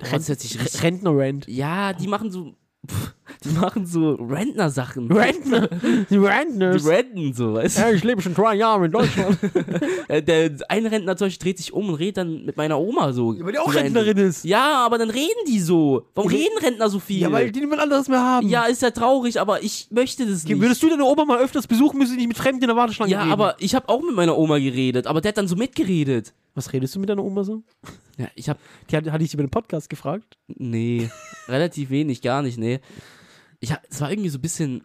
Rentner-Rent. 0.00 1.46
ja, 1.48 1.92
die 1.92 2.08
machen 2.08 2.30
so. 2.30 2.56
pff, 2.86 3.14
Die 3.44 3.48
machen 3.50 3.86
so 3.86 4.12
Rentner-Sachen. 4.14 5.10
Rentner. 5.10 5.68
Die 5.68 6.04
Die 6.10 6.16
Rentners. 6.16 6.86
renten 6.86 7.32
so, 7.32 7.54
weißt 7.54 7.78
Ja, 7.78 7.90
ich 7.90 8.04
lebe 8.04 8.20
schon 8.22 8.34
drei 8.34 8.54
Jahre 8.54 8.86
in 8.86 8.92
Deutschland. 8.92 9.38
du? 9.42 9.48
Äh, 10.08 10.22
Der 10.22 10.50
eine 10.68 10.90
Rentner 10.90 11.16
zum 11.16 11.26
Beispiel 11.28 11.44
dreht 11.46 11.58
sich 11.58 11.72
um 11.72 11.88
und 11.88 11.94
redet 11.94 12.18
dann 12.18 12.44
mit 12.44 12.56
meiner 12.56 12.78
Oma 12.78 13.12
so. 13.12 13.34
weil 13.40 13.52
die 13.52 13.58
auch 13.58 13.72
Rentnerin 13.74 14.18
ist. 14.18 14.44
Ja, 14.44 14.84
aber 14.84 14.98
dann 14.98 15.08
reden 15.10 15.44
die 15.48 15.60
so. 15.60 16.06
Warum 16.14 16.30
Ja, 16.30 16.38
reden 16.38 16.58
Rentner 16.62 16.90
so 16.90 16.98
viel? 16.98 17.20
Ja, 17.20 17.32
weil 17.32 17.50
die 17.50 17.60
niemand 17.60 17.80
anderes 17.80 18.08
mehr 18.08 18.20
haben. 18.20 18.48
Ja, 18.48 18.64
ist 18.64 18.82
ja 18.82 18.90
traurig, 18.90 19.40
aber 19.40 19.62
ich 19.62 19.88
möchte 19.90 20.26
das 20.26 20.44
nicht. 20.44 20.60
Würdest 20.60 20.82
du 20.82 20.90
deine 20.90 21.04
Oma 21.04 21.24
mal 21.24 21.38
öfters 21.38 21.66
besuchen, 21.66 21.98
müsste 21.98 22.16
nicht 22.16 22.28
mit 22.28 22.36
Fremden 22.36 22.62
in 22.62 22.68
der 22.68 22.76
Warteschlange 22.76 23.12
ja, 23.12 23.20
reden. 23.22 23.32
aber 23.32 23.56
ich 23.58 23.74
habe 23.74 23.88
auch 23.88 24.02
mit 24.02 24.14
meiner 24.14 24.36
Oma 24.36 24.58
geredet, 24.58 25.06
aber 25.06 25.20
der 25.20 25.30
hat 25.30 25.38
dann 25.38 25.48
so 25.48 25.56
mitgeredet. 25.56 26.34
Was 26.54 26.72
redest 26.72 26.94
du 26.94 27.00
mit 27.00 27.08
deiner 27.08 27.24
Oma 27.24 27.42
so? 27.42 27.62
Ja, 28.16 28.26
ich 28.36 28.48
hab, 28.48 28.58
Die 28.90 28.96
hat, 28.96 29.10
hatte 29.10 29.24
ich 29.24 29.34
über 29.34 29.42
den 29.42 29.50
Podcast 29.50 29.88
gefragt. 29.90 30.36
nee, 30.46 31.08
relativ 31.48 31.90
wenig, 31.90 32.22
gar 32.22 32.42
nicht, 32.42 32.58
nee. 32.58 32.78
Ich 33.64 33.74
es 33.88 34.00
war 34.00 34.10
irgendwie 34.10 34.28
so 34.28 34.38
ein 34.38 34.42
bisschen, 34.42 34.84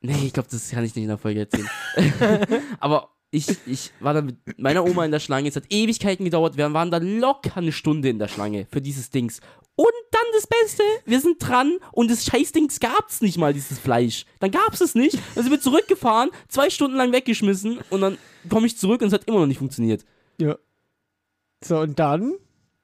nee, 0.00 0.26
ich 0.26 0.32
glaube, 0.32 0.48
das 0.50 0.70
kann 0.70 0.84
ich 0.84 0.94
nicht 0.94 1.04
in 1.04 1.08
der 1.08 1.18
Folge 1.18 1.40
erzählen. 1.40 1.68
Aber 2.80 3.10
ich, 3.30 3.48
ich 3.66 3.92
war 4.00 4.14
dann 4.14 4.26
mit 4.26 4.58
meiner 4.58 4.84
Oma 4.84 5.04
in 5.04 5.10
der 5.10 5.20
Schlange, 5.20 5.48
es 5.48 5.56
hat 5.56 5.64
Ewigkeiten 5.70 6.24
gedauert, 6.24 6.56
wir 6.56 6.72
waren 6.72 6.90
da 6.90 6.98
locker 6.98 7.56
eine 7.56 7.72
Stunde 7.72 8.08
in 8.08 8.18
der 8.18 8.28
Schlange 8.28 8.66
für 8.70 8.80
dieses 8.80 9.10
Dings. 9.10 9.40
Und 9.74 9.92
dann 10.10 10.22
das 10.32 10.46
Beste, 10.46 10.82
wir 11.04 11.20
sind 11.20 11.36
dran 11.38 11.76
und 11.92 12.10
das 12.10 12.24
Scheißdings 12.24 12.80
gab's 12.80 13.20
nicht 13.20 13.36
mal, 13.36 13.52
dieses 13.52 13.78
Fleisch. 13.78 14.24
Dann 14.38 14.50
gab's 14.50 14.80
es 14.80 14.94
nicht, 14.94 15.18
dann 15.34 15.44
sind 15.44 15.52
wir 15.52 15.60
zurückgefahren, 15.60 16.30
zwei 16.48 16.70
Stunden 16.70 16.96
lang 16.96 17.12
weggeschmissen 17.12 17.80
und 17.90 18.00
dann 18.00 18.16
komme 18.48 18.66
ich 18.66 18.78
zurück 18.78 19.00
und 19.00 19.08
es 19.08 19.12
hat 19.12 19.24
immer 19.24 19.40
noch 19.40 19.46
nicht 19.46 19.58
funktioniert. 19.58 20.04
Ja. 20.38 20.56
So, 21.62 21.80
und 21.80 21.98
dann 21.98 22.34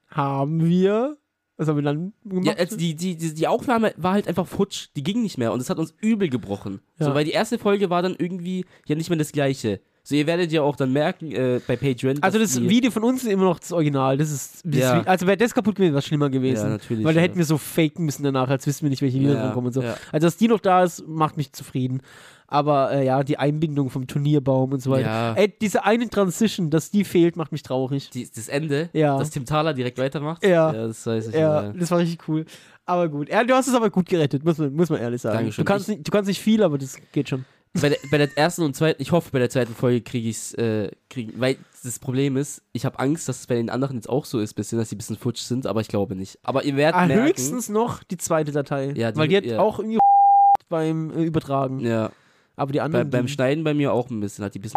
haben 0.07 0.65
wir. 0.65 1.17
Was 1.63 1.69
haben 1.69 1.77
wir 1.77 1.83
dann 1.83 2.13
gemacht? 2.25 2.45
Ja, 2.45 2.53
also 2.53 2.75
die, 2.75 2.93
die, 2.93 3.15
die, 3.15 3.33
die 3.33 3.47
Aufnahme 3.47 3.93
war 3.95 4.13
halt 4.13 4.27
einfach 4.27 4.45
futsch, 4.45 4.89
die 4.97 5.03
ging 5.03 5.21
nicht 5.21 5.37
mehr 5.37 5.53
und 5.53 5.61
es 5.61 5.69
hat 5.69 5.79
uns 5.79 5.93
übel 6.01 6.27
gebrochen. 6.29 6.81
Ja. 6.99 7.05
So, 7.05 7.13
weil 7.15 7.23
die 7.23 7.31
erste 7.31 7.57
Folge 7.57 7.89
war 7.89 8.01
dann 8.01 8.15
irgendwie 8.17 8.65
ja 8.85 8.95
nicht 8.95 9.09
mehr 9.09 9.17
das 9.17 9.31
gleiche. 9.31 9.79
So, 10.05 10.15
ihr 10.15 10.27
werdet 10.27 10.51
ja 10.51 10.61
auch 10.61 10.75
dann 10.75 10.91
merken 10.91 11.31
äh, 11.31 11.61
bei 11.65 11.77
Patreon. 11.77 12.21
also 12.21 12.37
das 12.37 12.59
Video 12.61 12.91
von 12.91 13.03
uns 13.05 13.23
ist 13.23 13.29
immer 13.31 13.45
noch 13.45 13.57
das 13.59 13.71
Original. 13.71 14.17
Das 14.17 14.31
ist, 14.31 14.61
das 14.65 14.79
Ja. 14.79 14.99
ist 14.99 15.07
also 15.07 15.27
wäre 15.27 15.37
das 15.37 15.53
kaputt 15.53 15.75
gewesen, 15.75 15.91
wäre 15.93 15.99
es 15.99 16.05
schlimmer 16.05 16.29
gewesen. 16.29 16.63
Ja, 16.65 16.69
natürlich. 16.71 17.05
Weil 17.05 17.13
da 17.13 17.21
ja. 17.21 17.25
hätten 17.27 17.37
wir 17.37 17.45
so 17.45 17.57
faken 17.57 18.03
müssen 18.03 18.21
danach, 18.23 18.49
als 18.49 18.67
wüssten 18.67 18.83
wir 18.85 18.89
nicht, 18.89 19.01
welche 19.01 19.17
Lieder 19.17 19.35
Ja, 19.35 19.43
dran 19.43 19.53
kommen 19.53 19.67
und 19.67 19.73
so. 19.73 19.81
ja. 19.81 19.95
Also 20.11 20.27
dass 20.27 20.35
die 20.35 20.49
noch 20.49 20.59
da 20.59 20.83
ist, 20.83 21.07
macht 21.07 21.37
mich 21.37 21.53
zufrieden. 21.53 22.01
Aber 22.47 22.91
äh, 22.91 23.05
ja, 23.05 23.23
die 23.23 23.39
Einbindung 23.39 23.89
vom 23.89 24.05
Turnierbaum 24.05 24.73
und 24.73 24.81
so 24.81 24.91
weiter. 24.91 25.07
Ja. 25.07 25.33
Ey, 25.35 25.51
diese 25.61 25.85
eine 25.85 26.07
Transition, 26.09 26.69
dass 26.69 26.91
die 26.91 27.05
fehlt, 27.05 27.35
macht 27.37 27.51
mich 27.53 27.63
traurig. 27.63 28.09
Die, 28.11 28.29
das 28.29 28.49
Ende, 28.49 28.89
Ja. 28.91 29.17
dass 29.17 29.29
Tim 29.31 29.45
Thaler 29.45 29.73
direkt 29.73 29.97
weitermacht. 29.97 30.45
Ja. 30.45 30.71
das 30.73 31.05
weiß 31.07 31.29
ich. 31.29 31.33
Ja, 31.33 31.63
Ja. 31.63 31.73
das 31.73 31.89
war 31.89 31.99
richtig 31.99 32.27
cool. 32.27 32.45
Aber 32.85 33.07
gut. 33.07 33.29
Ja, 33.29 33.43
du 33.45 33.53
hast 33.55 33.69
es 33.69 33.73
aber 33.73 33.89
gut 33.89 34.07
gerettet, 34.09 34.43
muss 34.43 34.57
man, 34.57 34.73
muss 34.73 34.89
man 34.89 34.99
ehrlich 34.99 35.21
sagen. 35.21 35.37
Dankeschön. 35.37 35.63
Du 35.63 35.71
kannst, 35.71 35.87
Ich- 35.89 35.95
nicht, 35.95 36.07
du 36.07 36.11
kannst 36.11 36.27
nicht 36.27 36.41
viel, 36.41 36.61
aber 36.61 36.77
das 36.77 36.97
geht 37.13 37.29
schon. 37.29 37.45
Bei, 37.81 37.89
der, 37.89 37.97
bei 38.11 38.19
der 38.19 38.29
ersten 38.37 38.61
und 38.61 38.75
zweiten, 38.75 39.01
ich 39.01 39.11
hoffe, 39.11 39.31
bei 39.31 39.39
der 39.39 39.49
zweiten 39.49 39.73
Folge 39.73 40.01
kriege 40.01 40.29
ich 40.29 40.37
es, 40.37 40.53
äh, 40.53 40.91
krieg, 41.09 41.33
weil 41.37 41.57
das 41.83 41.97
Problem 41.97 42.37
ist, 42.37 42.61
ich 42.71 42.85
habe 42.85 42.99
Angst, 42.99 43.27
dass 43.27 43.39
es 43.39 43.47
bei 43.47 43.55
den 43.55 43.71
anderen 43.71 43.95
jetzt 43.97 44.07
auch 44.07 44.25
so 44.25 44.39
ist, 44.39 44.53
bisschen, 44.53 44.77
dass 44.77 44.89
die 44.89 44.95
ein 44.95 44.99
bisschen 44.99 45.17
futsch 45.17 45.41
sind, 45.41 45.65
aber 45.65 45.81
ich 45.81 45.87
glaube 45.87 46.15
nicht. 46.15 46.37
Aber 46.43 46.63
ihr 46.63 46.75
werdet 46.75 46.95
Ah, 47.01 47.07
merken, 47.07 47.25
höchstens 47.29 47.69
noch 47.69 48.03
die 48.03 48.17
zweite 48.17 48.51
Datei. 48.51 48.91
Ja, 48.95 49.11
die- 49.11 49.17
weil 49.19 49.27
die 49.27 49.37
hat 49.37 49.45
ja. 49.45 49.57
auch 49.59 49.79
irgendwie 49.79 49.97
beim 50.69 51.09
äh, 51.11 51.23
Übertragen. 51.23 51.79
ja, 51.79 52.11
Aber 52.55 52.71
die 52.71 52.77
bei, 52.77 52.83
anderen. 52.83 53.09
beim 53.09 53.25
die- 53.25 53.31
Schneiden 53.31 53.63
bei 53.63 53.73
mir 53.73 53.91
auch 53.91 54.07
ein 54.11 54.19
bisschen, 54.19 54.45
hat 54.45 54.53
die 54.53 54.59
ein 54.59 54.61
bisschen 54.61 54.75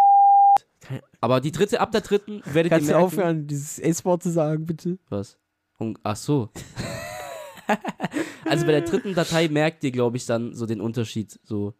aber 1.21 1.41
die 1.43 1.53
dritte, 1.53 1.81
ab 1.81 1.93
der 1.93 2.01
dritten 2.01 2.41
werdet 2.47 2.71
Kannst 2.73 2.89
ihr 2.89 2.95
du 2.95 2.99
merken, 3.01 3.05
aufhören, 3.19 3.47
dieses 3.47 3.79
S-Wort 3.79 4.23
zu 4.23 4.31
sagen, 4.31 4.65
bitte? 4.65 4.99
Was? 5.11 5.37
Ach 6.03 6.17
so. 6.17 6.49
also 8.47 8.65
bei 8.65 8.73
der 8.73 8.83
dritten 8.83 9.15
Datei 9.15 9.49
merkt 9.49 9.85
ihr, 9.85 9.91
glaube 9.91 10.17
ich, 10.17 10.25
dann 10.25 10.55
so 10.55 10.65
den 10.65 10.81
Unterschied, 10.81 11.39
so 11.45 11.75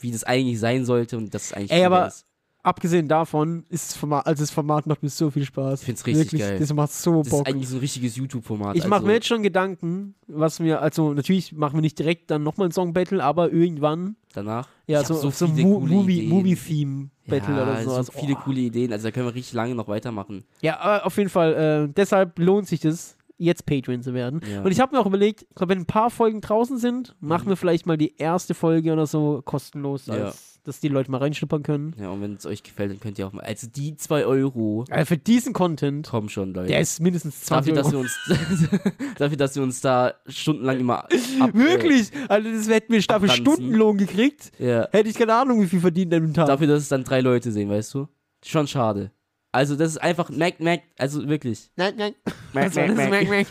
wie 0.00 0.10
das 0.10 0.24
eigentlich 0.24 0.58
sein 0.60 0.84
sollte 0.84 1.16
und 1.16 1.32
das 1.34 1.46
ist 1.46 1.56
eigentlich 1.56 1.72
Ey, 1.72 1.84
aber 1.84 2.08
ist. 2.08 2.24
Abgesehen 2.64 3.06
davon 3.08 3.64
ist 3.70 3.90
das 3.92 3.96
Format, 3.96 4.26
also 4.26 4.42
das 4.42 4.50
Format 4.50 4.86
macht 4.86 5.02
mir 5.02 5.08
so 5.08 5.30
viel 5.30 5.44
Spaß. 5.44 5.80
Ich 5.80 5.86
find's 5.86 6.04
richtig 6.04 6.32
Wirklich, 6.32 6.40
geil. 6.42 6.58
Das 6.58 6.72
macht 6.74 6.92
so 6.92 7.22
Das 7.22 7.30
Bock. 7.30 7.46
ist 7.46 7.54
eigentlich 7.54 7.68
so 7.68 7.76
ein 7.76 7.80
richtiges 7.80 8.16
YouTube-Format. 8.16 8.76
Ich 8.76 8.82
mache 8.84 8.94
also, 8.96 9.06
mir 9.06 9.12
jetzt 9.14 9.28
schon 9.28 9.42
Gedanken, 9.44 10.16
was 10.26 10.58
mir, 10.58 10.82
also 10.82 11.14
natürlich 11.14 11.52
machen 11.52 11.76
wir 11.76 11.80
nicht 11.82 11.98
direkt 11.98 12.30
dann 12.30 12.42
nochmal 12.42 12.68
ein 12.68 12.72
Song-Battle, 12.72 13.22
aber 13.22 13.52
irgendwann, 13.52 14.16
danach. 14.34 14.68
ja, 14.86 15.02
so, 15.04 15.14
so, 15.14 15.30
so 15.30 15.46
Mo 15.46 15.54
viele 15.54 15.68
coole 15.68 15.94
Movie, 15.94 16.18
Ideen. 16.18 16.28
Movie-Theme-Battle 16.30 17.56
ja, 17.56 17.62
oder 17.62 18.02
so 18.02 18.12
viele 18.12 18.34
Oh. 18.34 18.40
coole 18.44 18.60
Ideen, 18.60 18.92
also 18.92 19.06
da 19.08 19.12
können 19.12 19.26
wir 19.26 19.34
richtig 19.34 19.54
lange 19.54 19.74
noch 19.74 19.88
weitermachen. 19.88 20.44
Ja, 20.60 20.98
äh, 20.98 21.02
auf 21.02 21.16
jeden 21.16 21.30
Fall, 21.30 21.54
äh, 21.88 21.92
deshalb 21.94 22.38
lohnt 22.38 22.66
sich 22.68 22.80
das, 22.80 23.16
jetzt 23.38 23.64
Patreon 23.66 24.02
zu 24.02 24.12
werden. 24.14 24.40
Ja. 24.52 24.62
Und 24.62 24.70
ich 24.70 24.80
habe 24.80 24.94
mir 24.94 25.00
auch 25.00 25.06
überlegt, 25.06 25.42
ich 25.42 25.68
wenn 25.68 25.78
ein 25.78 25.86
paar 25.86 26.10
Folgen 26.10 26.40
draußen 26.40 26.76
sind, 26.78 27.14
machen 27.20 27.46
Mhm. 27.46 27.50
wir 27.50 27.56
vielleicht 27.56 27.86
mal 27.86 27.96
die 27.96 28.16
erste 28.16 28.52
Folge 28.54 28.92
oder 28.92 29.06
so 29.06 29.40
kostenlos, 29.44 30.06
Ja. 30.06 30.14
als, 30.14 30.60
dass 30.64 30.80
die 30.80 30.88
Leute 30.88 31.10
mal 31.10 31.18
reinschnuppern 31.18 31.62
können. 31.62 31.94
Ja, 31.98 32.10
und 32.10 32.20
wenn 32.20 32.34
es 32.34 32.44
euch 32.44 32.62
gefällt, 32.62 32.90
dann 32.90 33.00
könnt 33.00 33.18
ihr 33.18 33.26
auch 33.26 33.32
mal. 33.32 33.42
Also 33.44 33.66
die 33.68 33.96
2 33.96 34.26
Euro 34.26 34.84
Also 34.90 35.06
für 35.06 35.16
diesen 35.16 35.52
Content, 35.54 36.08
kommen 36.08 36.28
schon, 36.28 36.52
Leute. 36.52 36.66
der 36.68 36.80
ist 36.80 37.00
mindestens 37.00 37.40
20 37.42 37.72
dafür, 37.74 37.82
dass 37.82 37.92
Euro. 37.94 38.04
wir 38.04 38.70
uns 38.80 39.12
dafür, 39.18 39.36
dass 39.36 39.56
wir 39.56 39.62
uns 39.62 39.80
da 39.80 40.14
stundenlang 40.26 40.80
immer 40.80 41.04
ab, 41.04 41.10
Wirklich? 41.52 42.10
Also 42.28 42.50
das 42.50 42.68
hätten 42.68 42.92
wir 42.92 43.00
dafür 43.00 43.30
abtanzen. 43.30 43.54
Stundenlohn 43.54 43.96
gekriegt. 43.98 44.52
Äh, 44.60 44.68
ja, 44.68 44.88
Hätte 44.90 45.08
ich 45.08 45.16
keine 45.16 45.34
Ahnung, 45.34 45.60
wie 45.62 45.66
viel 45.66 45.80
verdient 45.80 46.12
an 46.12 46.22
einem 46.24 46.34
Tag. 46.34 46.46
dafür, 46.46 46.66
dass 46.66 46.82
es 46.82 46.88
dann 46.88 47.04
drei 47.04 47.20
Leute 47.20 47.50
sehen, 47.52 47.70
weißt 47.70 47.94
du? 47.94 48.08
Schon 48.44 48.66
schade. 48.66 49.10
Also 49.58 49.74
das 49.74 49.90
ist 49.90 49.98
einfach 49.98 50.30
Mac 50.30 50.60
Mac, 50.60 50.82
also 50.98 51.28
wirklich. 51.28 51.68
Nein, 51.74 51.94
nein. 51.96 52.14
Mac, 52.52 52.72
das? 52.72 52.76
Mac, 52.76 52.94
Mac. 52.96 53.10
Mac, 53.10 53.28
Mac. 53.28 53.46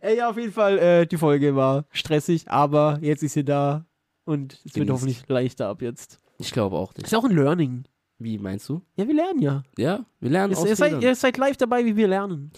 Ey, 0.00 0.16
ja, 0.16 0.30
auf 0.30 0.36
jeden 0.36 0.52
Fall, 0.52 0.78
äh, 0.78 1.06
die 1.08 1.16
Folge 1.16 1.56
war 1.56 1.86
stressig, 1.90 2.48
aber 2.48 3.00
jetzt 3.02 3.24
ist 3.24 3.32
sie 3.32 3.44
da 3.44 3.84
und 4.24 4.52
es 4.52 4.64
wird 4.66 4.74
Genießt. 4.74 4.92
hoffentlich 4.92 5.24
leichter 5.26 5.66
ab 5.66 5.82
jetzt. 5.82 6.20
Ich 6.38 6.52
glaube 6.52 6.76
auch 6.76 6.94
nicht. 6.94 7.08
Ist 7.08 7.14
auch 7.16 7.24
ein 7.24 7.34
Learning. 7.34 7.82
Wie 8.20 8.38
meinst 8.38 8.68
du? 8.68 8.80
Ja, 8.94 9.08
wir 9.08 9.14
lernen 9.16 9.42
ja. 9.42 9.64
Ja, 9.76 10.04
wir 10.20 10.30
lernen 10.30 10.52
Ihr, 10.52 10.58
aus 10.58 10.68
ihr, 10.68 10.76
seid, 10.76 11.02
ihr 11.02 11.14
seid 11.16 11.36
live 11.36 11.56
dabei, 11.56 11.84
wie 11.84 11.96
wir 11.96 12.06
lernen. 12.08 12.52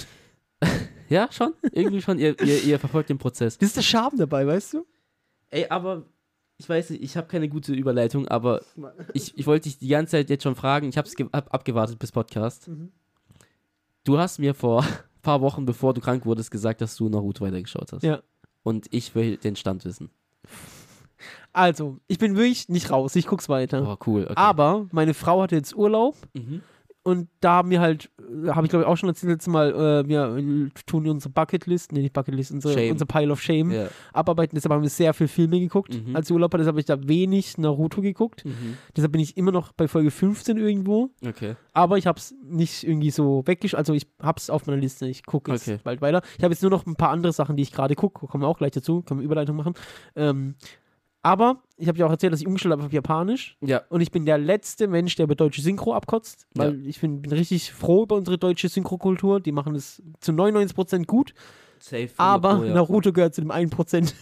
Ja, 1.09 1.29
schon? 1.33 1.55
Irgendwie 1.73 2.01
schon. 2.03 2.21
Ihr, 2.21 2.39
ihr, 2.41 2.63
ihr 2.63 2.79
verfolgt 2.79 3.09
den 3.09 3.19
Prozess. 3.19 3.59
Das 3.59 3.71
ist 3.71 3.77
der 3.77 3.83
Charme 3.83 4.17
dabei, 4.17 4.47
weißt 4.47 4.75
du? 4.75 4.87
Ey, 5.49 5.67
aber 5.69 6.05
ich 6.61 6.69
weiß 6.69 6.91
nicht, 6.91 7.03
ich 7.03 7.17
habe 7.17 7.27
keine 7.27 7.49
gute 7.49 7.73
Überleitung, 7.73 8.29
aber 8.29 8.61
ich, 9.15 9.33
ich 9.39 9.47
wollte 9.47 9.65
dich 9.71 9.79
die 9.79 9.89
ganze 9.89 10.11
Zeit 10.11 10.29
jetzt 10.29 10.43
schon 10.43 10.55
fragen. 10.55 10.91
Ich 10.91 10.99
habe 10.99 11.09
es 11.09 11.15
hab 11.33 11.55
abgewartet 11.55 11.99
bis 11.99 12.13
Podcast. 12.13 12.69
Mhm. 12.69 12.93
Du 14.05 14.19
hast 14.19 14.39
mir 14.39 14.53
vor 14.55 14.83
ein 14.83 14.89
paar 15.23 15.41
Wochen, 15.41 15.65
bevor 15.65 15.95
du 15.95 16.03
krank 16.03 16.27
wurdest, 16.27 16.51
gesagt, 16.51 16.83
dass 16.83 16.97
du 16.97 17.09
Naruto 17.09 17.47
weitergeschaut 17.47 17.93
hast. 17.95 18.03
Ja. 18.03 18.21
Und 18.63 18.89
ich 18.91 19.15
will 19.15 19.39
den 19.39 19.57
Stand 19.57 19.87
wissen. 19.87 20.11
Also, 21.55 21.97
ich 22.09 22.19
bin 22.19 22.37
wirklich 22.37 22.69
nicht 22.69 22.91
raus, 22.91 23.17
ich 23.17 23.27
guck's 23.27 23.49
weiter. 23.49 23.83
Oh, 23.89 23.97
cool. 24.07 24.25
Okay. 24.25 24.35
Aber 24.37 24.87
meine 24.93 25.15
Frau 25.15 25.41
hatte 25.41 25.57
jetzt 25.57 25.75
Urlaub 25.75 26.15
Mhm. 26.35 26.61
Und 27.03 27.29
da 27.41 27.53
haben 27.55 27.71
wir 27.71 27.81
halt, 27.81 28.11
habe 28.49 28.67
ich 28.67 28.71
glaube 28.71 28.83
ich 28.85 28.87
auch 28.89 28.97
schon 28.97 29.09
das 29.09 29.23
letzte 29.23 29.49
Mal, 29.51 29.71
äh, 30.05 30.09
wir 30.09 30.71
tun 30.87 31.09
unsere 31.09 31.33
Bucketlist, 31.33 31.93
nee, 31.93 32.03
nicht 32.03 32.13
Bucketlist, 32.13 32.53
unsere, 32.53 32.75
Shame. 32.75 32.93
unser 32.93 33.07
Pile 33.07 33.33
of 33.33 33.41
Shame 33.41 33.71
Ja. 33.71 33.89
abarbeiten. 34.13 34.55
Deshalb 34.55 34.73
haben 34.75 34.83
wir 34.83 34.91
sehr 34.91 35.15
viel 35.15 35.27
Filme 35.29 35.59
geguckt. 35.61 35.95
Mhm. 35.95 36.15
Als 36.15 36.29
ich 36.29 36.35
Urlaub 36.35 36.53
hatte, 36.53 36.59
deshalb 36.63 36.75
habe 36.75 36.81
ich 36.81 36.87
da 36.87 37.09
wenig 37.09 37.57
Naruto 37.57 38.03
geguckt. 38.03 38.45
Mhm. 38.45 38.77
Deshalb 38.97 39.13
bin 39.13 39.21
ich 39.23 39.37
immer 39.39 39.51
noch 39.53 39.73
bei 39.73 39.89
Folge 39.89 40.11
15 40.11 40.59
irgendwo. 40.59 41.11
Okay. 41.27 41.57
Aber 41.73 41.97
ich 41.97 42.07
habe 42.07 42.19
es 42.19 42.35
nicht 42.45 42.85
irgendwie 42.85 43.11
so 43.11 43.43
weggesch... 43.47 43.75
Also 43.75 43.95
ich 43.95 44.07
habe 44.21 44.39
es 44.39 44.51
auf 44.51 44.67
meiner 44.67 44.79
Liste. 44.81 45.07
Ich 45.09 45.25
gucke 45.25 45.53
jetzt 45.53 45.67
Okay. 45.69 45.81
bald 45.83 46.03
weiter. 46.03 46.21
Ich 46.37 46.45
habe 46.45 46.53
jetzt 46.53 46.61
nur 46.63 46.71
noch 46.71 46.85
ein 46.87 46.97
paar 46.97 47.11
andere 47.11 47.33
Sachen, 47.33 47.57
die 47.57 47.63
ich 47.63 47.73
gerade 47.73 47.95
gucke. 47.95 48.27
Kommen 48.27 48.43
wir 48.45 48.49
auch 48.49 48.59
gleich 48.59 48.73
dazu. 48.73 49.01
Können 49.03 49.21
wir 49.21 49.25
Überleitung 49.25 49.57
machen. 49.57 49.73
Ähm, 50.17 50.55
aber 51.23 51.63
ich 51.77 51.89
habe 51.89 51.99
ja 51.99 52.07
auch 52.07 52.11
erzählt, 52.11 52.33
dass 52.33 52.41
ich 52.41 52.47
umgestellt 52.47 52.73
habe 52.73 52.85
auf 52.85 52.93
Japanisch. 52.93 53.57
Ja. 53.61 53.83
Und 53.91 54.01
ich 54.01 54.11
bin 54.11 54.25
der 54.27 54.39
letzte 54.39 54.87
Mensch, 54.89 55.17
der 55.17 55.25
über 55.25 55.35
deutsche 55.35 55.61
Synchro 55.63 55.95
abkotzt. 55.95 56.47
Weil 56.55 56.87
ich 56.87 57.01
bin, 57.01 57.21
bin 57.23 57.33
richtig 57.33 57.73
froh 57.73 58.03
über 58.05 58.17
unsere 58.17 58.39
deutsche 58.39 58.69
Synchrokultur. 58.69 59.41
Die 59.41 59.53
machen 59.53 59.75
das 59.75 60.03
zu 60.21 60.33
99% 60.33 61.05
gut. 61.07 61.35
Safe. 61.79 62.11
Aber 62.19 62.61
Oh, 62.61 62.65
ja. 62.65 62.75
Naruto 62.75 63.11
gehört 63.13 63.35
zu 63.35 63.41
dem 63.41 63.51
1%, 63.51 64.13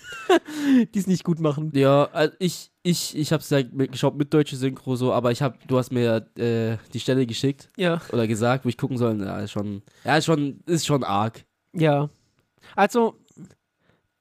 die 0.94 0.98
es 0.98 1.06
nicht 1.08 1.24
gut 1.24 1.40
machen. 1.40 1.72
Ja, 1.74 2.04
also 2.12 2.34
ich, 2.38 2.70
ich, 2.84 3.16
ich 3.16 3.32
hab's 3.32 3.50
ja 3.50 3.60
mit- 3.72 3.90
geschaut 3.92 4.16
mit 4.16 4.32
deutsche 4.32 4.54
Synchro 4.56 4.94
so, 4.94 5.12
aber 5.12 5.32
ich 5.32 5.42
hab, 5.42 5.66
du 5.66 5.76
hast 5.78 5.90
mir 5.90 6.26
äh, 6.36 6.76
die 6.94 7.00
Stelle 7.00 7.26
geschickt 7.26 7.68
Ja. 7.76 8.00
oder 8.12 8.26
gesagt, 8.28 8.64
wo 8.64 8.68
ich 8.68 8.76
gucken 8.78 8.96
soll. 8.96 9.20
Ja, 9.20 9.40
ist 9.40 9.50
schon, 9.50 9.82
ja, 10.04 10.16
ist 10.16 10.26
schon, 10.26 10.60
ist 10.66 10.86
schon 10.86 11.02
arg. 11.02 11.44
Ja. 11.74 12.08
Also, 12.76 13.16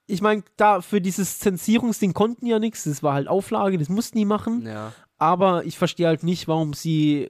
ich 0.08 0.22
meine, 0.22 0.44
da 0.56 0.82
für 0.82 1.02
dieses 1.02 1.40
Zensierungsding 1.40 2.14
konnten 2.14 2.46
ja 2.46 2.60
nichts. 2.60 2.86
Das 2.86 3.04
war 3.04 3.14
halt 3.14 3.28
Auflage, 3.28 3.78
das 3.78 3.90
mussten 3.90 4.18
die 4.18 4.26
machen. 4.26 4.66
Ja. 4.66 4.94
Aber 5.18 5.66
ich 5.66 5.78
verstehe 5.78 6.08
halt 6.08 6.24
nicht, 6.24 6.48
warum 6.48 6.74
sie 6.74 7.28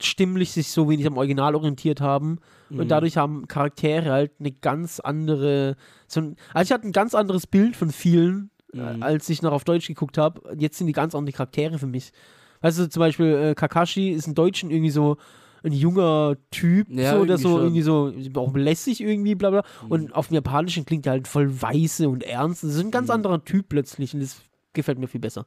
stimmlich 0.00 0.52
sich 0.52 0.70
so 0.70 0.88
wenig 0.90 1.06
am 1.06 1.16
Original 1.16 1.54
orientiert 1.54 2.00
haben. 2.00 2.38
Mhm. 2.68 2.80
Und 2.80 2.88
dadurch 2.88 3.16
haben 3.16 3.48
Charaktere 3.48 4.10
halt 4.10 4.32
eine 4.40 4.52
ganz 4.52 5.00
andere. 5.00 5.76
So 6.06 6.20
ein, 6.20 6.36
also 6.52 6.68
ich 6.68 6.72
hatte 6.72 6.88
ein 6.88 6.92
ganz 6.92 7.14
anderes 7.14 7.46
Bild 7.46 7.76
von 7.76 7.90
vielen, 7.90 8.50
äh, 8.74 8.94
Mhm. 8.96 9.02
als 9.02 9.28
ich 9.28 9.40
noch 9.42 9.52
auf 9.52 9.64
Deutsch 9.64 9.86
geguckt 9.86 10.18
habe. 10.18 10.54
Jetzt 10.58 10.78
sind 10.78 10.86
die 10.86 10.92
ganz 10.92 11.14
andere 11.14 11.34
Charaktere 11.34 11.78
für 11.78 11.86
mich. 11.86 12.12
Weißt 12.62 12.78
du, 12.78 12.88
zum 12.88 13.00
Beispiel 13.00 13.26
äh, 13.26 13.54
Kakashi 13.54 14.10
ist 14.10 14.26
im 14.26 14.34
Deutschen 14.34 14.70
irgendwie 14.70 14.90
so 14.90 15.16
ein 15.66 15.72
junger 15.72 16.36
Typ, 16.50 16.88
Ja, 16.90 17.18
so, 17.18 17.24
der 17.24 17.36
irgendwie 17.38 17.38
so 17.38 17.48
schon. 17.50 18.14
irgendwie 18.14 18.30
so 18.32 18.40
auch 18.40 18.54
lässig 18.56 19.00
irgendwie, 19.00 19.34
bla 19.34 19.50
bla. 19.50 19.62
Mhm. 19.84 19.90
Und 19.90 20.14
auf 20.14 20.28
dem 20.28 20.34
Japanischen 20.34 20.84
klingt 20.86 21.06
er 21.06 21.12
halt 21.12 21.28
voll 21.28 21.60
weise 21.62 22.08
und 22.08 22.22
ernst. 22.22 22.62
Das 22.64 22.74
ist 22.74 22.80
ein 22.80 22.90
ganz 22.90 23.08
Mhm. 23.08 23.14
anderer 23.14 23.44
Typ 23.44 23.68
plötzlich 23.68 24.14
und 24.14 24.20
das 24.20 24.40
gefällt 24.72 24.98
mir 24.98 25.08
viel 25.08 25.20
besser. 25.20 25.46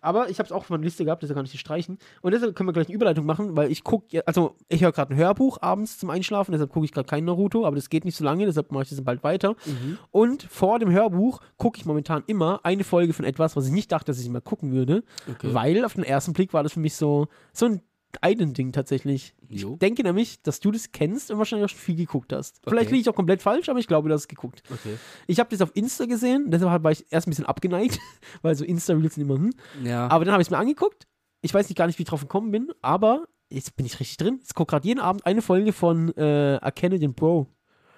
Aber 0.00 0.30
ich 0.30 0.38
habe 0.38 0.46
es 0.46 0.52
auch 0.52 0.58
auf 0.58 0.70
meiner 0.70 0.84
Liste 0.84 1.04
gehabt, 1.04 1.24
deshalb 1.24 1.36
kann 1.36 1.44
ich 1.46 1.50
die 1.50 1.58
streichen. 1.58 1.98
Und 2.22 2.30
deshalb 2.32 2.54
können 2.54 2.68
wir 2.68 2.72
gleich 2.72 2.86
eine 2.86 2.94
Überleitung 2.94 3.26
machen, 3.26 3.56
weil 3.56 3.68
ich 3.72 3.82
gucke, 3.82 4.24
also 4.28 4.54
ich 4.68 4.80
höre 4.84 4.92
gerade 4.92 5.12
ein 5.12 5.16
Hörbuch 5.16 5.58
abends 5.60 5.98
zum 5.98 6.08
Einschlafen, 6.10 6.52
deshalb 6.52 6.70
gucke 6.70 6.84
ich 6.86 6.92
gerade 6.92 7.08
kein 7.08 7.24
Naruto, 7.24 7.66
aber 7.66 7.74
das 7.74 7.90
geht 7.90 8.04
nicht 8.04 8.14
so 8.16 8.22
lange, 8.22 8.46
deshalb 8.46 8.70
mache 8.70 8.84
ich 8.84 8.90
das 8.90 9.02
bald 9.02 9.24
weiter. 9.24 9.56
Mhm. 9.66 9.98
Und 10.12 10.44
vor 10.44 10.78
dem 10.78 10.92
Hörbuch 10.92 11.40
gucke 11.56 11.78
ich 11.80 11.84
momentan 11.84 12.22
immer 12.28 12.60
eine 12.62 12.84
Folge 12.84 13.12
von 13.12 13.24
etwas, 13.24 13.56
was 13.56 13.66
ich 13.66 13.72
nicht 13.72 13.90
dachte, 13.90 14.12
dass 14.12 14.20
ich 14.20 14.28
mal 14.28 14.40
gucken 14.40 14.70
würde, 14.70 15.02
Okay. 15.28 15.52
weil 15.52 15.84
auf 15.84 15.94
den 15.94 16.04
ersten 16.04 16.32
Blick 16.32 16.52
war 16.52 16.62
das 16.62 16.74
für 16.74 16.80
mich 16.80 16.94
so, 16.94 17.26
so 17.52 17.66
ein 17.66 17.80
einen 18.22 18.54
Ding 18.54 18.72
tatsächlich. 18.72 19.34
Jo. 19.48 19.72
Ich 19.74 19.78
denke 19.78 20.02
nämlich, 20.02 20.42
dass 20.42 20.60
du 20.60 20.70
das 20.70 20.92
kennst 20.92 21.30
und 21.30 21.38
wahrscheinlich 21.38 21.66
auch 21.66 21.70
schon 21.70 21.78
viel 21.80 21.96
geguckt 21.96 22.32
hast. 22.32 22.60
Vielleicht 22.64 22.86
Okay. 22.88 22.94
liege 22.96 23.02
ich 23.02 23.08
auch 23.08 23.14
komplett 23.14 23.42
falsch, 23.42 23.68
aber 23.68 23.78
ich 23.78 23.86
glaube, 23.86 24.08
du 24.08 24.14
hast 24.14 24.22
es 24.22 24.28
geguckt. 24.28 24.62
Okay. 24.72 24.96
Ich 25.26 25.38
habe 25.40 25.50
das 25.50 25.60
auf 25.60 25.70
Insta 25.74 26.06
gesehen, 26.06 26.50
deshalb 26.50 26.82
war 26.82 26.90
ich 26.90 27.04
erst 27.10 27.26
ein 27.26 27.30
bisschen 27.30 27.46
abgeneigt, 27.46 27.98
weil 28.42 28.54
so 28.54 28.64
Insta-Reels 28.64 29.14
sind 29.14 29.24
immer, 29.24 29.36
hm. 29.36 29.50
Ja. 29.84 30.08
Aber 30.08 30.24
dann 30.24 30.32
habe 30.32 30.42
ich 30.42 30.46
es 30.48 30.50
mir 30.50 30.58
angeguckt. 30.58 31.06
Ich 31.42 31.52
weiß 31.54 31.68
nicht 31.68 31.76
gar 31.76 31.86
nicht, 31.86 31.98
wie 31.98 32.02
ich 32.02 32.08
drauf 32.08 32.22
gekommen 32.22 32.50
bin, 32.50 32.72
aber 32.82 33.26
jetzt 33.50 33.76
bin 33.76 33.86
ich 33.86 34.00
richtig 34.00 34.16
drin. 34.16 34.40
Ich 34.46 34.54
gucke 34.54 34.70
gerade 34.72 34.86
jeden 34.88 35.00
Abend 35.00 35.24
eine 35.26 35.40
Folge 35.42 35.72
von 35.72 36.14
äh, 36.16 36.56
Erkenne 36.56 36.98
den 36.98 37.14
Bro. 37.14 37.46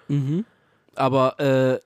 Mhm. 0.07 0.45
Aber, 0.95 1.39
äh, 1.39 1.79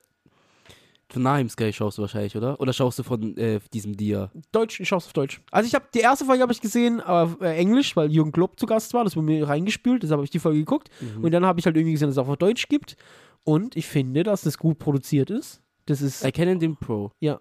von 1.16 1.22
Nahim 1.22 1.48
Sky 1.48 1.72
schaust 1.72 1.96
du 1.98 2.02
wahrscheinlich, 2.02 2.36
oder? 2.36 2.60
Oder 2.60 2.72
schaust 2.74 2.98
du 2.98 3.02
von 3.02 3.36
äh, 3.38 3.58
diesem 3.72 3.96
Dia? 3.96 4.30
Deutsch, 4.52 4.80
ich 4.80 4.88
schaue 4.88 4.98
es 4.98 5.06
auf 5.06 5.12
Deutsch. 5.14 5.40
Also 5.50 5.66
ich 5.66 5.74
habe 5.74 5.86
die 5.94 6.00
erste 6.00 6.24
Folge 6.26 6.42
habe 6.42 6.52
ich 6.52 6.60
gesehen 6.60 7.00
auf 7.00 7.40
äh, 7.40 7.56
Englisch, 7.56 7.96
weil 7.96 8.12
Jürgen 8.12 8.32
Klopp 8.32 8.60
zu 8.60 8.66
Gast 8.66 8.92
war. 8.94 9.04
Das 9.04 9.16
wurde 9.16 9.24
mir 9.26 9.48
reingespült, 9.48 10.02
deshalb 10.02 10.18
habe 10.18 10.24
ich 10.24 10.30
die 10.30 10.38
Folge 10.38 10.58
geguckt. 10.58 10.90
Mhm. 11.00 11.24
Und 11.24 11.32
dann 11.32 11.46
habe 11.46 11.58
ich 11.58 11.64
halt 11.66 11.76
irgendwie 11.76 11.92
gesehen, 11.92 12.08
dass 12.08 12.16
es 12.16 12.18
auch 12.18 12.28
auf 12.28 12.36
Deutsch 12.36 12.68
gibt. 12.68 12.96
Und 13.44 13.76
ich 13.76 13.86
finde, 13.86 14.22
dass 14.24 14.42
das 14.42 14.58
gut 14.58 14.78
produziert 14.78 15.30
ist. 15.30 15.62
Das 15.86 16.02
ist 16.02 16.22
Erkennen 16.22 16.58
den 16.60 16.76
Pro. 16.76 17.12
Ja. 17.20 17.40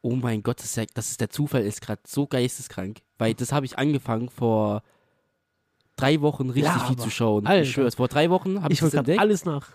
Oh 0.00 0.16
mein 0.16 0.42
Gott, 0.42 0.58
das 0.58 0.64
ist, 0.66 0.76
ja, 0.76 0.84
das 0.94 1.10
ist 1.10 1.20
der 1.20 1.30
Zufall 1.30 1.62
ist 1.62 1.80
gerade 1.80 2.00
so 2.06 2.26
geisteskrank. 2.26 2.98
Weil 3.18 3.34
das 3.34 3.52
habe 3.52 3.66
ich 3.66 3.78
angefangen 3.78 4.28
vor 4.30 4.82
drei 5.96 6.20
Wochen 6.20 6.50
richtig 6.50 6.64
Ja, 6.72 6.78
viel 6.80 6.94
aber- 6.96 7.02
zu 7.04 7.10
schauen. 7.10 7.46
Alter. 7.46 7.62
Ich 7.62 7.70
schwör's, 7.70 7.94
vor 7.94 8.08
drei 8.08 8.28
Wochen 8.30 8.62
habe 8.62 8.72
ich, 8.72 8.78
ich 8.80 8.84
das 8.84 8.94
entdeckt. 8.94 9.20
alles 9.20 9.44
nach. 9.44 9.68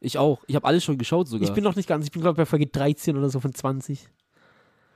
Ich 0.00 0.18
auch. 0.18 0.42
Ich 0.46 0.54
habe 0.54 0.66
alles 0.66 0.84
schon 0.84 0.96
geschaut 0.98 1.28
sogar. 1.28 1.48
Ich 1.48 1.54
bin 1.54 1.64
noch 1.64 1.74
nicht 1.76 1.88
ganz, 1.88 2.04
ich 2.04 2.12
bin 2.12 2.22
glaube 2.22 2.36
bei 2.36 2.46
Folge 2.46 2.66
13 2.66 3.16
oder 3.16 3.28
so 3.30 3.40
von 3.40 3.52
20. 3.54 4.08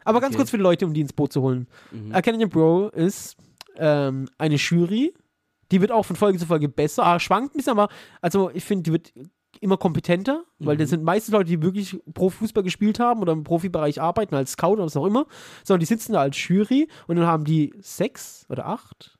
Aber 0.05 0.21
ganz 0.21 0.35
Okay. 0.35 0.39
kurz 0.39 0.51
für 0.51 0.57
die 0.59 0.63
Leute, 0.63 0.85
um 0.87 0.95
die 0.95 1.01
ins 1.01 1.13
Boot 1.13 1.33
zu 1.33 1.43
holen. 1.43 1.67
mhm. 1.91 2.13
Erkennen 2.13 2.39
den 2.39 2.49
Bro 2.49 2.89
ist 2.89 3.37
ähm, 3.77 4.29
eine 4.39 4.57
Jury, 4.57 5.15
die 5.71 5.81
wird 5.81 5.91
auch 5.93 6.03
von 6.05 6.17
Folge 6.17 6.39
zu 6.39 6.47
Folge 6.47 6.69
besser. 6.69 7.05
Ah, 7.07 7.19
schwankt 7.21 7.55
ein 7.55 7.57
bisschen, 7.59 7.73
aber 7.79 7.89
also 8.21 8.51
ich 8.53 8.65
finde, 8.65 8.83
die 8.85 8.93
wird 8.93 9.13
immer 9.61 9.77
kompetenter, 9.77 10.45
weil 10.59 10.77
Mhm. 10.77 10.81
das 10.81 10.91
sind 10.91 11.05
meistens 11.05 11.33
Leute, 11.33 11.45
die 11.51 11.63
wirklich 11.63 11.99
Profifußball 12.15 12.63
gespielt 12.63 12.99
haben 13.01 13.21
oder 13.21 13.33
im 13.33 13.45
Profibereich 13.45 14.01
arbeiten, 14.01 14.35
als 14.35 14.53
Scout 14.53 14.73
oder 14.75 14.85
was 14.85 14.97
auch 14.97 15.07
immer, 15.07 15.27
sondern 15.65 15.81
die 15.81 15.87
sitzen 15.87 16.13
da 16.15 16.21
als 16.21 16.37
Jury 16.49 16.89
und 17.07 17.17
dann 17.17 17.27
haben 17.27 17.45
die 17.45 17.73
sechs 17.81 18.47
oder 18.49 18.67
acht 18.67 19.19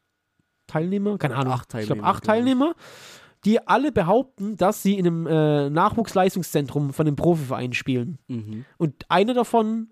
Teilnehmer, 0.67 1.19
keine 1.19 1.37
Ahnung, 1.37 1.53
Acht 1.53 1.75
ich 1.75 1.87
glaube 1.87 2.03
Teilnehmer, 2.03 2.09
acht 2.09 2.23
glaub 2.25 2.37
ich. 2.37 2.43
Die 3.45 3.67
alle 3.67 3.91
behaupten, 3.93 4.57
dass 4.57 4.83
sie 4.83 4.99
in 4.99 5.07
einem 5.07 5.27
äh, 5.27 5.69
Nachwuchsleistungszentrum 5.71 6.93
von 6.93 7.07
einem 7.07 7.17
Profiverein 7.17 7.73
spielen. 7.73 8.19
Mhm. 8.29 8.65
Und 8.79 9.05
einer 9.09 9.35
davon 9.35 9.89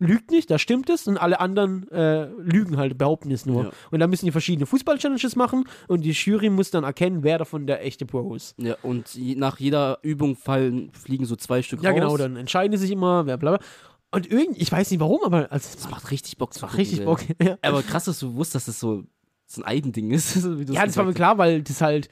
lügt 0.00 0.30
nicht, 0.30 0.50
da 0.50 0.58
stimmt 0.58 0.88
es, 0.90 1.06
und 1.08 1.18
alle 1.18 1.40
anderen 1.40 1.88
äh, 1.90 2.26
lügen 2.26 2.76
halt, 2.76 2.96
behaupten 2.98 3.30
es 3.30 3.46
nur. 3.46 3.64
Ja. 3.64 3.70
Und 3.90 4.00
dann 4.00 4.10
müssen 4.10 4.26
die 4.26 4.32
verschiedene 4.32 4.66
Fußball-Challenges 4.66 5.36
machen 5.36 5.64
und 5.88 6.04
die 6.04 6.12
Jury 6.12 6.50
muss 6.50 6.70
dann 6.70 6.84
erkennen, 6.84 7.22
wer 7.22 7.38
davon 7.38 7.66
der 7.66 7.84
echte 7.84 8.06
Pro 8.06 8.34
ist. 8.34 8.54
Ja, 8.58 8.76
und 8.82 9.14
je, 9.14 9.34
nach 9.34 9.58
jeder 9.58 9.98
Übung 10.02 10.36
fallen, 10.36 10.90
fliegen 10.92 11.24
so 11.26 11.36
zwei 11.36 11.62
Stück 11.62 11.82
Ja, 11.82 11.90
raus. 11.90 11.98
genau, 12.00 12.16
dann 12.16 12.36
entscheiden 12.36 12.72
die 12.72 12.78
sich 12.78 12.90
immer, 12.92 13.26
wer 13.26 13.36
bla 13.36 13.56
bla. 13.56 13.66
Und 14.10 14.30
irgendwie, 14.30 14.60
ich 14.62 14.72
weiß 14.72 14.90
nicht 14.90 15.00
warum, 15.00 15.20
aber 15.24 15.52
also, 15.52 15.68
Das 15.74 15.90
macht 15.90 16.10
richtig 16.10 16.38
Bock 16.38 16.54
zu 16.54 16.64
macht 16.64 16.78
richtig. 16.78 17.04
Bock. 17.04 17.20
Ja, 17.42 17.58
Aber 17.62 17.82
krass, 17.82 18.04
dass 18.06 18.20
du 18.20 18.34
wusstest, 18.34 18.68
dass 18.68 18.74
das 18.76 18.80
so, 18.80 19.04
so 19.46 19.60
ein 19.60 19.64
Eigending 19.66 20.12
ist. 20.12 20.36
ja 20.70 20.86
das 20.86 20.96
war 20.96 21.04
mir 21.04 21.12
klar, 21.12 21.36
weil 21.38 21.62
das 21.62 21.80
halt 21.80 22.08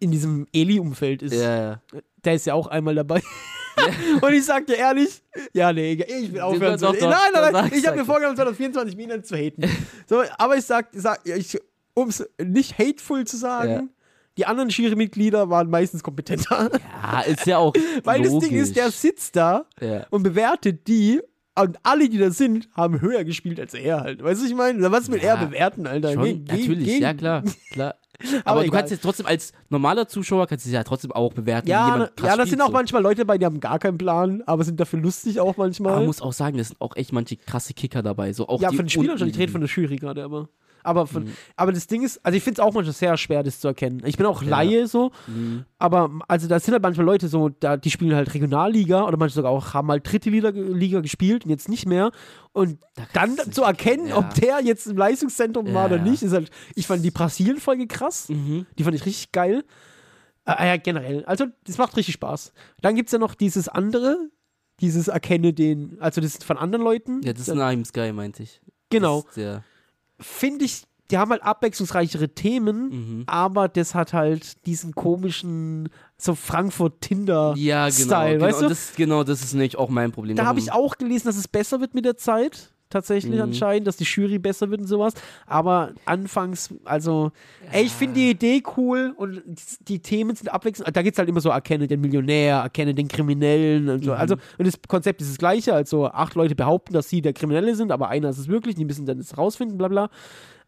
in 0.00 0.10
diesem 0.10 0.46
Eli-Umfeld 0.52 1.22
ist. 1.22 1.34
Ja, 1.34 1.60
ja. 1.70 1.80
Der 2.24 2.34
ist 2.34 2.46
ja 2.46 2.54
auch 2.54 2.66
einmal 2.66 2.94
dabei. 2.94 3.22
Und 4.22 4.32
ich 4.32 4.44
sag 4.44 4.66
dir 4.66 4.76
ehrlich, 4.76 5.22
ja, 5.52 5.72
nee, 5.72 5.92
ich 5.92 6.32
will 6.32 6.40
aufhören. 6.40 6.80
doch, 6.80 6.94
doch, 6.94 7.00
nein, 7.10 7.18
nein, 7.34 7.52
nein, 7.52 7.70
ich 7.74 7.86
habe 7.86 7.98
mir 7.98 8.04
vorgenommen, 8.06 8.36
2024 8.36 8.96
Minen 8.96 9.22
zu 9.22 9.36
haten. 9.36 9.62
So, 10.08 10.22
aber 10.38 10.56
ich 10.56 10.64
sag, 10.64 10.88
sag 10.92 11.20
ich, 11.26 11.58
um 11.94 12.08
es 12.08 12.26
nicht 12.42 12.78
hateful 12.78 13.26
zu 13.26 13.36
sagen, 13.36 13.70
Ja. 13.70 13.82
die 14.38 14.46
anderen 14.46 14.70
Jurymitglieder 14.70 15.50
waren 15.50 15.68
meistens 15.68 16.02
kompetenter. 16.02 16.70
Ja, 17.02 17.20
ist 17.20 17.46
ja 17.46 17.58
auch 17.58 17.74
Weil 18.04 18.24
logisch. 18.24 18.32
das 18.40 18.48
Ding 18.48 18.58
ist, 18.58 18.76
der 18.76 18.90
sitzt 18.90 19.36
da 19.36 19.66
Ja. 19.80 20.06
und 20.10 20.22
bewertet 20.22 20.88
die 20.88 21.20
und 21.58 21.78
alle, 21.82 22.08
die 22.08 22.18
da 22.18 22.30
sind, 22.30 22.68
haben 22.74 23.00
höher 23.00 23.24
gespielt 23.24 23.58
als 23.60 23.72
er 23.74 24.00
halt. 24.00 24.22
Weißt 24.22 24.40
du, 24.40 24.44
was 24.44 24.50
ich 24.50 24.56
meine? 24.56 24.90
Was 24.90 25.10
will 25.10 25.22
Ja, 25.22 25.34
er 25.36 25.46
bewerten, 25.46 25.86
Alter? 25.86 26.12
Schon, 26.12 26.24
geh- 26.24 26.34
natürlich, 26.52 26.84
geh- 26.86 26.98
ja 27.00 27.14
klar, 27.14 27.42
klar. 27.72 27.94
Aber 28.44 28.56
Aber, 28.56 28.64
du 28.64 28.70
kannst 28.70 28.90
jetzt 28.90 29.02
trotzdem 29.02 29.26
als 29.26 29.52
normaler 29.68 30.08
Zuschauer 30.08 30.46
kannst 30.46 30.64
du 30.64 30.68
es 30.68 30.72
ja 30.74 30.84
trotzdem 30.84 31.12
auch 31.12 31.32
bewerten. 31.32 31.68
Ja, 31.68 32.08
ja, 32.22 32.36
das 32.36 32.50
sind 32.50 32.60
auch 32.60 32.68
so. 32.68 32.72
manchmal 32.72 33.02
Leute 33.02 33.22
dabei, 33.22 33.38
die 33.38 33.44
haben 33.44 33.60
gar 33.60 33.78
keinen 33.78 33.98
Plan, 33.98 34.42
aber 34.46 34.64
sind 34.64 34.80
dafür 34.80 35.00
lustig 35.00 35.40
auch 35.40 35.56
manchmal. 35.56 35.92
Aber 35.92 36.00
man 36.00 36.06
muss 36.06 36.22
auch 36.22 36.32
sagen, 36.32 36.58
es 36.58 36.68
sind 36.68 36.80
auch 36.80 36.96
echt 36.96 37.12
manche 37.12 37.36
krasse 37.36 37.74
Kicker 37.74 38.02
dabei. 38.02 38.32
So 38.32 38.48
auch 38.48 38.60
ja, 38.60 38.70
die 38.70 38.76
von 38.76 38.86
den 38.86 38.90
Spielern 38.90 39.18
schon. 39.18 39.28
Ich 39.28 39.38
rede 39.38 39.52
von 39.52 39.60
der 39.60 39.70
Jury 39.70 39.96
gerade, 39.96 40.24
aber. 40.24 40.48
Aber, 40.86 41.06
von, 41.06 41.30
aber 41.56 41.72
das 41.72 41.86
Ding 41.86 42.02
ist, 42.02 42.24
also 42.24 42.36
ich 42.36 42.42
finde 42.44 42.60
es 42.62 42.66
auch 42.66 42.72
manchmal 42.72 42.94
sehr 42.94 43.16
schwer, 43.16 43.42
das 43.42 43.60
zu 43.60 43.68
erkennen. 43.68 44.02
Ich 44.06 44.16
bin 44.16 44.24
auch 44.26 44.42
Ja. 44.42 44.48
Laie 44.50 44.86
so, 44.86 45.10
Mhm. 45.26 45.64
aber 45.78 46.10
also 46.28 46.46
da 46.48 46.58
sind 46.60 46.72
halt 46.72 46.82
manchmal 46.82 47.04
Leute 47.06 47.28
so, 47.28 47.48
da, 47.48 47.76
die 47.76 47.90
spielen 47.90 48.14
halt 48.14 48.32
Regionalliga 48.32 49.04
oder 49.06 49.16
manche 49.16 49.34
sogar 49.34 49.50
auch 49.50 49.74
haben 49.74 49.88
halt 49.90 50.10
dritte 50.10 50.30
Liga, 50.30 50.50
Liga 50.50 51.00
gespielt 51.00 51.44
und 51.44 51.50
jetzt 51.50 51.68
nicht 51.68 51.86
mehr. 51.86 52.10
Und 52.52 52.78
Da 52.94 53.02
dann 53.12 53.36
zu 53.52 53.62
erkennen, 53.64 54.06
ja. 54.08 54.16
ob 54.16 54.32
der 54.34 54.60
jetzt 54.62 54.86
im 54.86 54.96
Leistungszentrum 54.96 55.66
war 55.74 55.88
Ja, 55.88 55.94
oder 55.94 55.96
ja. 55.96 56.02
nicht, 56.10 56.22
ist 56.22 56.32
halt, 56.32 56.50
ich 56.74 56.86
fand 56.86 57.04
die 57.04 57.10
Brasilien-Folge 57.10 57.86
krass. 57.86 58.28
Mhm. 58.28 58.66
Die 58.78 58.84
fand 58.84 58.94
ich 58.96 59.04
richtig 59.04 59.32
geil. 59.32 59.64
Äh, 60.46 60.68
ja, 60.68 60.76
generell. 60.76 61.24
Also, 61.24 61.46
das 61.64 61.76
macht 61.76 61.96
richtig 61.96 62.14
Spaß. 62.14 62.52
Dann 62.80 62.94
gibt 62.94 63.08
es 63.08 63.12
ja 63.12 63.18
noch 63.18 63.34
dieses 63.34 63.68
andere, 63.68 64.16
dieses 64.80 65.08
Erkenne 65.08 65.52
den, 65.52 65.96
also 66.00 66.20
das 66.20 66.34
ist 66.34 66.44
von 66.44 66.56
anderen 66.56 66.84
Leuten. 66.84 67.20
Ja, 67.24 67.32
das 67.32 67.48
ist 67.48 67.54
Nahim 67.54 67.84
Sky, 67.84 68.12
meinte 68.12 68.44
ich. 68.44 68.60
Genau. 68.90 69.22
Das 69.26 69.34
der, 69.34 69.64
Finde 70.18 70.64
ich, 70.64 70.84
die 71.10 71.18
haben 71.18 71.30
halt 71.30 71.42
abwechslungsreichere 71.42 72.30
Themen, 72.30 72.88
mhm. 72.88 73.22
aber 73.26 73.68
das 73.68 73.94
hat 73.94 74.12
halt 74.12 74.66
diesen 74.66 74.94
komischen, 74.94 75.88
so 76.16 76.34
Frankfurt-Tinder. 76.34 77.54
Ja, 77.56 77.88
genau. 77.88 78.04
Style, 78.04 78.34
genau, 78.34 78.44
weißt 78.46 78.62
du? 78.62 78.68
Das, 78.68 78.92
genau, 78.96 79.24
das 79.24 79.42
ist 79.42 79.52
nämlich 79.52 79.76
auch 79.76 79.88
mein 79.88 80.12
Problem. 80.12 80.36
Da 80.36 80.46
habe 80.46 80.58
ich 80.58 80.72
auch 80.72 80.96
gelesen, 80.96 81.26
dass 81.26 81.36
es 81.36 81.48
besser 81.48 81.80
wird 81.80 81.94
mit 81.94 82.04
der 82.04 82.16
Zeit. 82.16 82.72
Tatsächlich 82.88 83.34
Mhm. 83.34 83.40
anscheinend, 83.42 83.88
dass 83.88 83.96
die 83.96 84.04
Jury 84.04 84.38
besser 84.38 84.70
wird 84.70 84.80
und 84.80 84.86
sowas. 84.86 85.14
Aber 85.46 85.90
anfangs, 86.04 86.72
also, 86.84 87.32
ey, 87.72 87.82
ich 87.84 87.92
finde 87.92 88.14
die 88.14 88.30
Idee 88.30 88.62
cool 88.76 89.12
und 89.16 89.42
die, 89.44 89.84
die 89.84 89.98
Themen 89.98 90.36
sind 90.36 90.48
abwechselnd. 90.52 90.96
Da 90.96 91.02
geht 91.02 91.14
es 91.14 91.18
halt 91.18 91.28
immer 91.28 91.40
so, 91.40 91.50
erkenne 91.50 91.88
den 91.88 92.00
Millionär, 92.00 92.58
erkenne 92.58 92.94
den 92.94 93.08
Kriminellen 93.08 93.88
und 93.88 94.04
so. 94.04 94.12
Mhm. 94.12 94.16
Also, 94.18 94.36
und 94.58 94.66
das 94.68 94.74
Konzept 94.86 95.20
ist 95.20 95.30
das 95.30 95.38
gleiche. 95.38 95.74
Also, 95.74 96.06
acht 96.06 96.34
Leute 96.36 96.54
behaupten, 96.54 96.92
dass 96.94 97.08
sie 97.08 97.22
der 97.22 97.32
Kriminelle 97.32 97.74
sind, 97.74 97.90
aber 97.90 98.08
einer 98.08 98.28
ist 98.30 98.38
es 98.38 98.46
wirklich. 98.48 98.76
Die 98.76 98.84
müssen 98.84 99.04
dann 99.04 99.18
das 99.18 99.36
rausfinden, 99.36 99.76
bla 99.78 99.88
bla. 99.88 100.08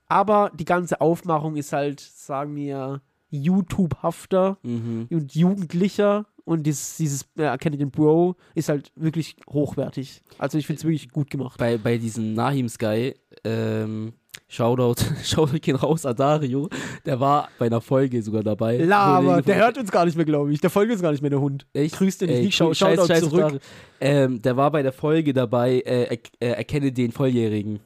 Aber 0.08 0.50
die 0.54 0.64
ganze 0.64 1.00
Aufmachung 1.00 1.54
ist 1.56 1.72
halt, 1.72 2.00
sagen 2.00 2.56
wir, 2.56 3.00
YouTube-hafter 3.30 4.58
Mhm. 4.62 5.06
und 5.10 5.34
jugendlicher 5.34 6.26
und 6.48 6.62
dieses, 6.62 6.96
dieses 6.96 7.26
äh, 7.36 7.42
Erkenne 7.42 7.76
den 7.76 7.90
Bro 7.90 8.34
ist 8.54 8.70
halt 8.70 8.90
wirklich 8.96 9.36
hochwertig. 9.50 10.22
Also 10.38 10.56
ich 10.56 10.66
finde 10.66 10.78
es 10.78 10.84
wirklich 10.84 11.10
gut 11.10 11.30
gemacht. 11.30 11.58
Bei, 11.58 11.76
bei 11.76 11.98
diesem 11.98 12.32
Nahim 12.32 12.70
Sky, 12.70 13.14
ähm, 13.44 14.14
Shoutout, 14.48 14.94
Shoutout 15.22 15.58
gehen 15.60 15.76
raus, 15.76 16.06
Adario, 16.06 16.70
der 17.04 17.20
war 17.20 17.50
bei 17.58 17.66
einer 17.66 17.82
Folge 17.82 18.22
sogar 18.22 18.42
dabei. 18.42 18.78
Lava, 18.78 19.42
der 19.42 19.56
hört 19.56 19.76
uns 19.76 19.90
gar 19.90 20.06
nicht 20.06 20.16
mehr, 20.16 20.24
glaube 20.24 20.50
ich. 20.50 20.60
Der 20.62 20.70
folgt 20.70 20.90
uns 20.90 21.02
gar 21.02 21.12
nicht 21.12 21.20
mehr, 21.20 21.30
der 21.30 21.40
Hund. 21.40 21.66
Echt? 21.74 21.96
Grüß 21.96 22.16
den 22.16 22.30
nicht, 22.30 22.56
schau, 22.56 22.72
Shoutout 22.72 23.08
scheiß 23.08 23.20
zurück. 23.28 23.60
Ähm, 24.00 24.40
der 24.40 24.56
war 24.56 24.70
bei 24.70 24.82
der 24.82 24.92
Folge 24.92 25.34
dabei, 25.34 25.80
äh, 25.80 26.04
er, 26.04 26.18
er, 26.40 26.56
erkenne 26.56 26.92
den 26.92 27.12
Volljährigen. 27.12 27.80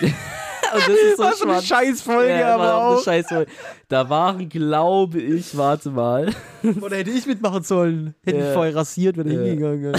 Und 0.76 0.88
das 0.88 0.96
ist 1.02 1.16
so 1.16 1.22
Was 1.22 1.42
eine. 1.42 1.62
Scheißfolge, 1.62 2.30
Ja, 2.30 2.54
aber 2.54 2.62
war 2.64 2.88
eine 2.90 2.96
auch. 2.98 3.02
Scheißfolge. 3.04 3.50
Da 3.88 4.08
waren, 4.10 4.48
glaube 4.48 5.20
ich, 5.20 5.56
warte 5.56 5.90
mal. 5.90 6.32
Oder 6.82 6.96
hätte 6.96 7.10
ich 7.10 7.26
mitmachen 7.26 7.62
sollen. 7.62 8.14
Hätte 8.24 8.38
Ja. 8.38 8.48
ich 8.48 8.52
vorher 8.54 8.74
rasiert, 8.76 9.16
wäre 9.16 9.28
Ja. 9.32 9.40
hingegangen. 9.42 9.94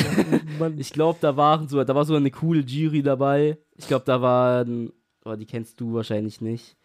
Mann. 0.60 0.78
Ich 0.80 0.92
glaube, 0.92 1.18
da 1.22 1.36
waren 1.38 1.68
so, 1.68 1.84
da 1.84 1.94
war 1.96 2.06
sogar 2.06 2.20
eine 2.20 2.32
coole 2.32 2.62
Jury 2.62 3.02
dabei. 3.02 3.58
Ich 3.76 3.88
glaube, 3.88 4.06
da 4.06 4.22
waren, 4.22 4.92
oh, 5.26 5.36
die 5.36 5.46
kennst 5.46 5.80
du 5.80 5.94
wahrscheinlich 5.94 6.42
nicht. 6.42 6.76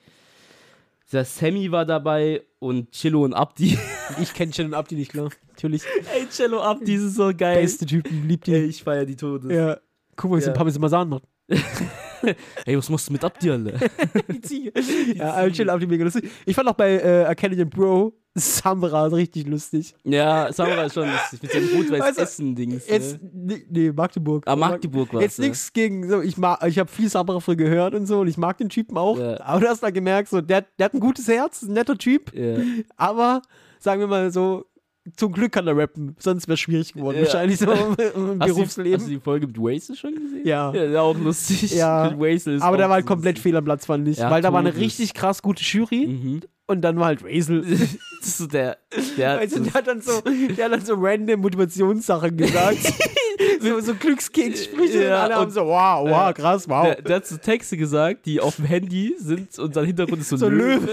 Der 1.12 1.24
Sammy 1.26 1.70
war 1.70 1.84
dabei 1.84 2.42
und 2.58 2.90
Chillo 2.92 3.24
und 3.24 3.34
Abdi. 3.34 3.78
Ich 4.20 4.34
kenne 4.34 4.52
schon 4.52 4.74
Abdi 4.74 4.94
nicht, 4.96 5.10
klar. 5.12 5.30
Natürlich. 5.48 5.82
Ey, 6.14 6.26
Cello 6.28 6.60
Abdi 6.60 6.94
ist 6.96 7.14
so 7.14 7.30
geil. 7.34 7.62
Beste 7.62 7.86
Typen, 7.86 8.28
liebt 8.28 8.46
die. 8.46 8.52
Ey, 8.54 8.64
ich 8.64 8.82
feier 8.82 9.06
die 9.06 9.16
Todes. 9.16 9.50
Ja. 9.50 9.78
Guck 10.16 10.30
mal, 10.30 10.36
wie 10.36 10.40
sie 10.42 10.48
Ja. 10.48 10.52
ein 10.52 10.56
Parmesan 10.58 11.08
macht. 11.08 11.22
Ey, 12.66 12.76
was 12.76 12.88
machst 12.90 13.08
du 13.08 13.12
mit 13.12 13.24
Abdi, 13.24 13.50
alle? 13.50 13.74
Die 14.32 14.40
Ziege. 14.40 14.72
ja, 15.14 15.42
äh, 15.42 15.50
chill 15.50 15.68
Abdi 15.70 15.86
mega 15.86 16.04
lustig. 16.04 16.30
Ich 16.46 16.54
fand 16.54 16.68
auch 16.68 16.74
bei 16.74 16.94
äh, 16.96 17.34
den 17.50 17.68
Bro 17.68 18.14
Samra 18.34 19.06
richtig 19.06 19.46
lustig. 19.46 19.94
ja, 20.04 20.50
Samra 20.52 20.84
ist 20.84 20.94
schon 20.94 21.06
lustig. 21.10 21.42
Mit 21.42 21.52
seinem 21.52 21.68
gut 21.70 21.90
weiß 21.90 22.00
Weißt 22.00 22.18
du, 22.18 22.22
Essen-Dings. 22.22 22.88
Jetzt, 22.88 23.18
Ne? 23.22 23.60
nee, 23.68 23.92
Magdeburg. 23.92 24.44
Ah, 24.46 24.56
Magdeburg 24.56 25.12
war 25.12 25.20
Jetzt 25.20 25.38
nichts 25.38 25.72
gegen, 25.72 26.08
so, 26.08 26.22
ich 26.22 26.38
mag, 26.38 26.64
ich 26.66 26.78
habe 26.78 26.90
viel 26.90 27.08
Samra 27.10 27.40
früher 27.40 27.56
gehört 27.56 27.94
und 27.94 28.06
so 28.06 28.20
und 28.20 28.28
ich 28.28 28.38
mag 28.38 28.56
den 28.56 28.70
Typen 28.70 28.96
auch. 28.96 29.18
Ja. 29.18 29.38
Aber 29.42 29.60
du 29.60 29.68
hast 29.68 29.82
da 29.82 29.90
gemerkt, 29.90 30.30
so, 30.30 30.40
der, 30.40 30.64
der 30.78 30.86
hat 30.86 30.94
ein 30.94 31.00
gutes 31.00 31.28
Herz, 31.28 31.62
ein 31.62 31.74
netter 31.74 31.98
Typ, 31.98 32.32
Ja. 32.34 32.56
aber 32.96 33.42
sagen 33.78 34.00
wir 34.00 34.06
mal 34.06 34.32
so, 34.32 34.64
zum 35.16 35.32
Glück 35.32 35.52
kann 35.52 35.66
er 35.66 35.76
rappen, 35.76 36.14
sonst 36.18 36.46
wäre 36.46 36.54
es 36.54 36.60
schwierig 36.60 36.92
geworden. 36.92 37.16
Ja. 37.18 37.24
Wahrscheinlich 37.24 37.58
so 37.58 37.70
im, 37.72 37.78
im 38.14 38.40
Hast 38.40 38.50
du, 38.50 38.54
Berufsleben. 38.54 38.94
hast 39.00 39.06
du 39.06 39.10
die 39.10 39.20
Folge 39.20 39.46
mit 39.48 39.58
Wastel 39.58 39.96
schon 39.96 40.14
gesehen? 40.14 40.46
Ja. 40.46 40.72
Ja, 40.72 41.00
auch 41.02 41.16
lustig. 41.18 41.72
Ja. 41.74 42.02
Aber 42.60 42.72
auch 42.72 42.76
der 42.76 42.88
war 42.88 42.94
halt 42.96 43.06
komplett 43.06 43.38
fehl 43.38 43.56
am 43.56 43.64
Platz, 43.64 43.86
fand 43.86 44.06
ich. 44.08 44.18
Ja, 44.18 44.30
weil 44.30 44.42
da 44.42 44.52
war 44.52 44.60
eine 44.60 44.74
richtig 44.76 45.14
krass 45.14 45.42
gute 45.42 45.62
Jury 45.64 46.06
Mhm. 46.06 46.40
und 46.66 46.82
dann 46.82 46.98
war 46.98 47.06
halt 47.06 47.22
Razel. 47.24 47.64
So 48.24 48.46
der, 48.46 48.78
der, 49.18 49.38
Also 49.40 49.58
der 49.58 49.74
hat 49.74 49.88
dann 49.88 50.00
so, 50.00 50.20
der 50.20 50.66
hat 50.66 50.72
dann 50.72 50.84
so 50.84 50.94
random 50.96 51.40
Motivationssachen 51.40 52.36
gesagt. 52.36 52.92
so, 53.60 53.80
so 53.80 53.94
Glückskeks-Sprüche 53.96 55.02
Ja, 55.06 55.16
und 55.16 55.20
alle 55.22 55.34
haben 55.34 55.44
und- 55.46 55.50
so, 55.50 55.62
wow, 55.66 56.08
wow, 56.08 56.30
äh, 56.30 56.32
krass, 56.32 56.68
wow. 56.68 56.84
der, 56.84 57.02
der 57.02 57.16
hat 57.16 57.26
so 57.26 57.36
Texte 57.38 57.76
gesagt, 57.76 58.26
die 58.26 58.40
auf 58.40 58.54
dem 58.56 58.66
Handy 58.66 59.16
sind 59.18 59.58
und 59.58 59.74
sein 59.74 59.86
Hintergrund 59.86 60.20
ist 60.22 60.28
so, 60.28 60.36
So 60.36 60.46
ein 60.46 60.52
ein 60.52 60.58
Löwe. 60.58 60.88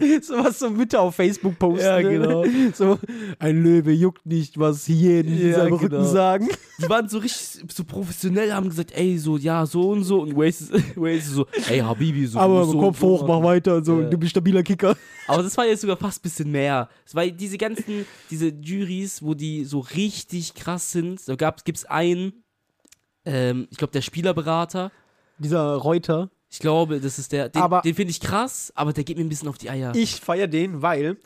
so 0.22 0.34
was 0.44 0.58
so 0.58 0.70
Mütter 0.70 1.00
auf 1.00 1.14
Facebook 1.14 1.58
posten. 1.58 1.84
Ja, 1.84 2.00
ne? 2.00 2.10
genau. 2.10 2.44
So, 2.74 2.98
ein 3.38 3.62
Löwe 3.62 3.92
juckt 3.92 4.24
nicht, 4.26 4.58
was 4.58 4.86
Hyänen 4.88 5.38
in 5.38 5.50
Ja, 5.50 5.56
seinem 5.58 5.78
genau. 5.78 5.96
Rücken 5.98 6.04
sagen. 6.04 6.48
Die 6.80 6.88
waren 6.88 7.08
so 7.08 7.18
richtig 7.18 7.64
so 7.72 7.84
professionell, 7.84 8.52
haben 8.52 8.68
gesagt, 8.68 8.92
ey, 8.92 9.18
so, 9.18 9.36
ja, 9.36 9.66
so 9.66 9.90
und 9.90 10.04
so. 10.04 10.22
Und 10.22 10.36
Waze 10.36 10.76
ist, 10.76 10.96
Waze 10.96 11.30
so, 11.30 11.46
ey, 11.68 11.80
Habibi, 11.80 12.26
so. 12.26 12.38
Aber 12.38 12.64
so 12.64 12.78
Kopf 12.78 13.02
und 13.02 13.08
so 13.08 13.18
hoch, 13.18 13.28
mach 13.28 13.42
weiter 13.42 13.76
und 13.76 13.84
so, 13.84 14.00
Ja. 14.00 14.08
du 14.08 14.18
bist 14.18 14.30
stabiler 14.30 14.62
Kicker. 14.62 14.96
Aber 15.26 15.42
das 15.42 15.56
war 15.56 15.66
jetzt 15.66 15.80
sogar 15.82 15.96
fast 15.96 16.20
ein 16.20 16.22
bisschen 16.22 16.50
mehr. 16.50 16.88
Es 17.04 17.14
war 17.14 17.26
diese 17.26 17.58
ganzen, 17.58 18.06
diese 18.30 18.48
Juries, 18.48 19.22
wo 19.22 19.34
die 19.34 19.64
so 19.64 19.80
richtig 19.80 20.54
krass 20.54 20.92
sind. 20.92 21.26
Da 21.28 21.34
gab, 21.36 21.64
gibt's 21.64 21.84
einen, 21.84 22.32
ähm, 23.24 23.68
ich 23.70 23.76
glaube, 23.78 23.92
der 23.92 24.02
Spielerberater. 24.02 24.90
Dieser 25.38 25.74
Reuter. 25.76 26.30
Ich 26.50 26.58
glaube, 26.60 27.00
das 27.00 27.18
ist 27.18 27.32
der, 27.32 27.48
den, 27.48 27.60
Aber- 27.62 27.82
den 27.82 27.94
finde 27.94 28.10
ich 28.10 28.20
krass, 28.20 28.72
aber 28.74 28.92
der 28.92 29.04
geht 29.04 29.16
mir 29.18 29.24
ein 29.24 29.28
bisschen 29.28 29.48
auf 29.48 29.58
die 29.58 29.68
Eier. 29.70 29.92
Ich 29.94 30.16
feier 30.20 30.46
den, 30.46 30.80
weil, 30.82 31.16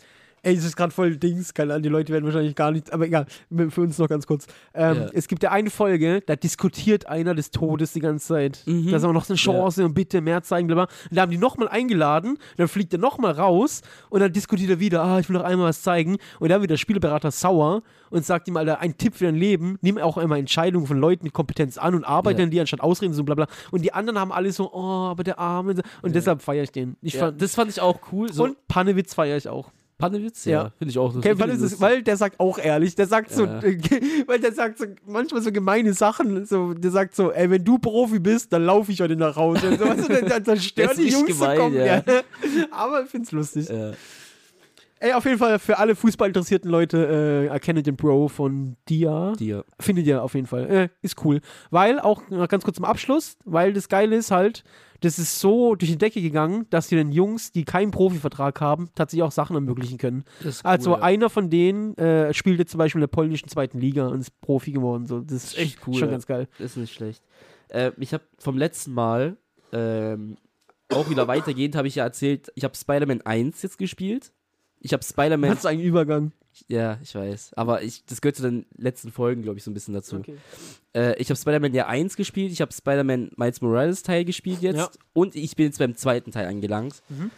ey, 0.43 0.55
es 0.55 0.65
ist 0.65 0.77
gerade 0.77 0.93
voll 0.93 1.17
Dings, 1.17 1.55
keine 1.55 1.73
Ahnung, 1.75 1.83
die 1.85 1.89
Leute 1.89 2.13
werden 2.13 2.25
wahrscheinlich 2.25 2.55
gar 2.55 2.71
nicht, 2.71 2.93
aber 2.93 3.07
egal, 3.07 3.27
für 3.71 3.81
uns 3.81 3.99
noch 3.99 4.09
ganz 4.09 4.27
kurz. 4.27 4.47
Ähm, 4.75 4.97
Ja. 4.97 5.07
Es 5.13 5.29
gibt 5.29 5.43
ja 5.43 5.51
eine 5.51 5.71
Folge, 5.71 6.21
da 6.21 6.37
diskutiert 6.37 7.07
einer 7.07 7.35
des 7.35 7.51
Todes 7.51 7.93
die 7.93 8.01
ganze 8.01 8.27
Zeit. 8.29 8.63
Mhm. 8.67 8.91
Da 8.91 8.97
ist 8.97 9.05
aber 9.05 9.13
noch 9.13 9.25
so 9.25 9.33
eine 9.35 9.39
Chance 9.39 9.85
und 9.85 9.95
bitte 9.95 10.21
mehr 10.21 10.43
zeigen, 10.43 10.67
bla 10.67 10.75
bla. 10.75 10.85
Und 11.11 11.17
da 11.17 11.23
haben 11.23 11.31
die 11.31 11.39
nochmal 11.39 11.69
eingeladen, 11.69 12.39
dann 12.57 12.69
fliegt 12.69 12.93
er 12.93 12.99
nochmal 12.99 13.33
raus 13.33 13.83
und 14.11 14.21
dann 14.21 14.33
diskutiert 14.33 14.71
er 14.71 14.81
wieder, 14.81 15.03
ah, 15.03 15.19
ich 15.21 15.29
will 15.29 15.37
noch 15.37 15.45
einmal 15.45 15.69
was 15.69 15.83
zeigen. 15.83 16.17
Und 16.41 16.49
dann 16.51 16.61
wird 16.61 16.71
der 16.71 16.77
Spielberater 16.77 17.31
sauer 17.31 17.83
und 18.11 18.25
sagt 18.27 18.49
ihm, 18.49 18.57
Alter, 18.57 18.81
ein 18.81 18.97
Tipp 18.99 19.15
für 19.15 19.25
dein 19.25 19.37
Leben, 19.37 19.79
nimm 19.81 19.99
auch 19.99 20.17
einmal 20.17 20.39
Entscheidungen 20.39 20.87
von 20.87 20.99
Leuten 20.99 21.25
mit 21.25 21.33
Kompetenz 21.33 21.79
an 21.79 21.95
und 21.95 22.05
arbeite 22.05 22.41
Ja. 22.41 22.45
an 22.45 22.51
die 22.51 22.61
anstatt 22.61 22.81
Ausreden, 22.81 23.15
so 23.15 23.25
bla 23.25 23.35
bla. 23.35 23.47
Und 23.71 23.83
die 23.83 23.93
anderen 23.93 24.19
haben 24.19 24.33
alle 24.33 24.53
so, 24.53 24.71
oh, 24.73 25.09
aber 25.09 25.25
der 25.25 25.39
Arme. 25.39 25.75
Und 26.03 26.15
deshalb 26.15 26.43
feiere 26.43 26.65
ich 26.65 26.73
den. 26.73 26.97
Ich 27.01 27.15
ja, 27.15 27.21
fand, 27.27 27.41
das 27.41 27.55
fand 27.55 27.71
ich 27.71 27.81
auch 27.81 28.01
cool. 28.13 28.33
So, 28.33 28.45
und 28.45 28.57
Pannewitz 28.69 29.15
feiere 29.15 29.37
ich 29.37 29.49
auch. 29.49 29.71
Pannewitz? 30.03 30.45
Ja. 30.47 30.65
Ja, 30.65 30.73
finde 30.77 30.91
ich 30.91 30.99
auch. 30.99 31.15
Okay, 31.15 31.31
es 31.39 31.59
ich 31.59 31.63
ist, 31.63 31.81
weil 31.81 32.03
der 32.03 32.17
sagt 32.17 32.41
auch 32.41 32.59
ehrlich, 32.59 32.97
der 32.97 33.07
sagt 33.07 33.33
so, 33.33 33.45
Ja. 33.45 33.63
weil 34.27 34.41
der 34.41 34.53
sagt 34.53 34.79
so 34.79 34.87
manchmal 35.07 35.43
so 35.43 35.53
gemeine 35.53 35.93
Sachen, 35.93 36.45
so, 36.45 36.75
der 36.75 36.91
sagt 36.91 37.15
so, 37.15 37.31
ey, 37.31 37.49
wenn 37.49 37.65
du 37.65 37.79
Profi 37.79 38.19
bist, 38.19 38.53
dann 38.53 38.65
laufe 38.65 38.91
ich 38.91 39.01
heute 39.01 39.15
nach 39.15 39.37
Hause. 39.37 39.69
Und 39.69 39.79
so, 39.79 39.85
weißt 39.87 40.09
du, 40.09 40.13
dann, 40.13 40.29
dann, 40.29 40.43
dann 40.43 40.61
stören 40.61 40.97
die 40.97 41.09
Jungs 41.09 41.29
so 41.29 41.45
gemein, 41.45 41.59
kommen, 41.59 41.77
ja. 41.77 42.03
Aber 42.73 43.05
ich 43.05 43.11
find's 43.11 43.31
lustig. 43.31 43.69
lustig. 43.69 43.97
Ey, 45.03 45.15
auf 45.15 45.25
jeden 45.25 45.39
Fall 45.39 45.59
für 45.59 45.79
alle 45.79 45.97
fußballinteressierten 45.97 46.71
Leute, 46.71 47.09
äh, 47.09 47.47
erkenne 47.47 47.83
den 47.83 47.97
Bro 47.97 48.29
von 48.29 48.77
Dia. 48.89 49.33
Dir. 49.33 49.65
Findet 49.81 50.07
ihr 50.07 50.23
auf 50.23 50.35
jeden 50.35 50.47
Fall. 50.47 50.71
Äh, 50.71 50.89
ist 51.01 51.25
cool. 51.25 51.41
Weil, 51.71 51.99
auch 51.99 52.31
noch 52.31 52.47
ganz 52.47 52.63
kurz 52.63 52.77
zum 52.77 52.85
Abschluss, 52.85 53.37
weil 53.45 53.73
das 53.73 53.89
Geile 53.89 54.15
ist 54.15 54.31
halt, 54.31 54.63
das 55.01 55.19
ist 55.19 55.41
so 55.41 55.75
durch 55.75 55.91
die 55.91 55.99
Decke 55.99 56.23
gegangen, 56.23 56.67
dass 56.71 56.87
die 56.87 56.95
den 56.95 57.11
Jungs, 57.11 57.51
die 57.51 57.65
keinen 57.65 57.91
Profivertrag 57.91 58.61
haben, 58.61 58.91
tatsächlich 58.95 59.25
auch 59.25 59.33
Sachen 59.33 59.57
ermöglichen 59.57 59.99
können. 59.99 60.23
Das 60.39 60.59
ist 60.59 60.65
Also 60.65 60.93
cool, 60.93 60.99
ja. 60.99 61.03
einer 61.03 61.31
von 61.31 61.51
denen 61.51 61.99
äh, 61.99 62.33
spielt 62.33 62.61
jetzt 62.61 62.71
zum 62.71 62.79
Beispiel 62.79 63.01
in 63.01 63.09
der 63.09 63.09
polnischen 63.09 63.49
zweiten 63.49 63.81
Liga 63.81 64.07
und 64.07 64.21
ist 64.21 64.41
Profi 64.41 64.71
geworden. 64.71 65.07
So. 65.07 65.19
Das 65.19 65.43
ist 65.43 65.59
echt 65.59 65.81
cool, 65.85 65.95
Schon 65.95 66.11
ja. 66.11 66.13
ganz 66.13 66.27
geil. 66.27 66.47
ist 66.61 66.77
nicht 66.77 66.95
schlecht. 66.95 67.25
Äh, 67.71 67.91
ich 67.99 68.15
habe 68.15 68.23
vom 68.39 68.57
letzten 68.57 68.93
Mal 68.93 69.37
ähm, 69.73 70.37
auch 70.91 71.11
wieder 71.11 71.27
weitergehend, 71.27 71.75
habe 71.75 71.89
ich 71.89 71.97
ja 71.97 72.05
erzählt, 72.05 72.53
ich 72.55 72.63
habe 72.63 72.77
Spider-Man 72.77 73.23
1 73.23 73.63
jetzt 73.63 73.79
gespielt. 73.79 74.33
Ich 74.85 74.93
habe 74.93 75.03
Spider-Man. 75.05 75.51
Hast 75.51 75.65
du 75.65 75.69
einen 75.69 75.81
Übergang? 75.81 76.33
Ja, 76.69 76.99
ich 77.03 77.15
weiß. 77.15 77.55
Aber 77.55 77.83
ich, 77.83 78.05
das 78.05 78.21
gehört 78.21 78.37
zu 78.37 78.43
den 78.43 78.67
letzten 78.77 79.11
Folgen, 79.11 79.43
glaube 79.43 79.57
ich, 79.59 79.65
so 79.65 79.71
ein 79.71 79.75
bisschen 79.75 79.95
dazu. 79.95 80.17
Okay. 80.17 80.37
Äh, 80.95 81.17
ich 81.21 81.31
habe 81.31 81.39
Spider-Man 81.39 81.73
ja 81.73 81.87
1 81.87 82.17
gespielt, 82.17 82.53
ich 82.53 82.61
habe 82.61 82.73
Spider-Man 82.73 83.31
Miles 83.37 83.61
Morales 83.63 84.03
Teil 84.03 84.25
gespielt 84.27 84.61
jetzt 84.61 84.77
Ja. 84.77 84.91
und 85.15 85.35
ich 85.35 85.57
bin 85.57 85.67
jetzt 85.67 85.79
beim 85.79 85.95
zweiten 85.97 86.31
Teil 86.31 86.47
angelangt. 86.47 87.03
Mhm. 87.09 87.31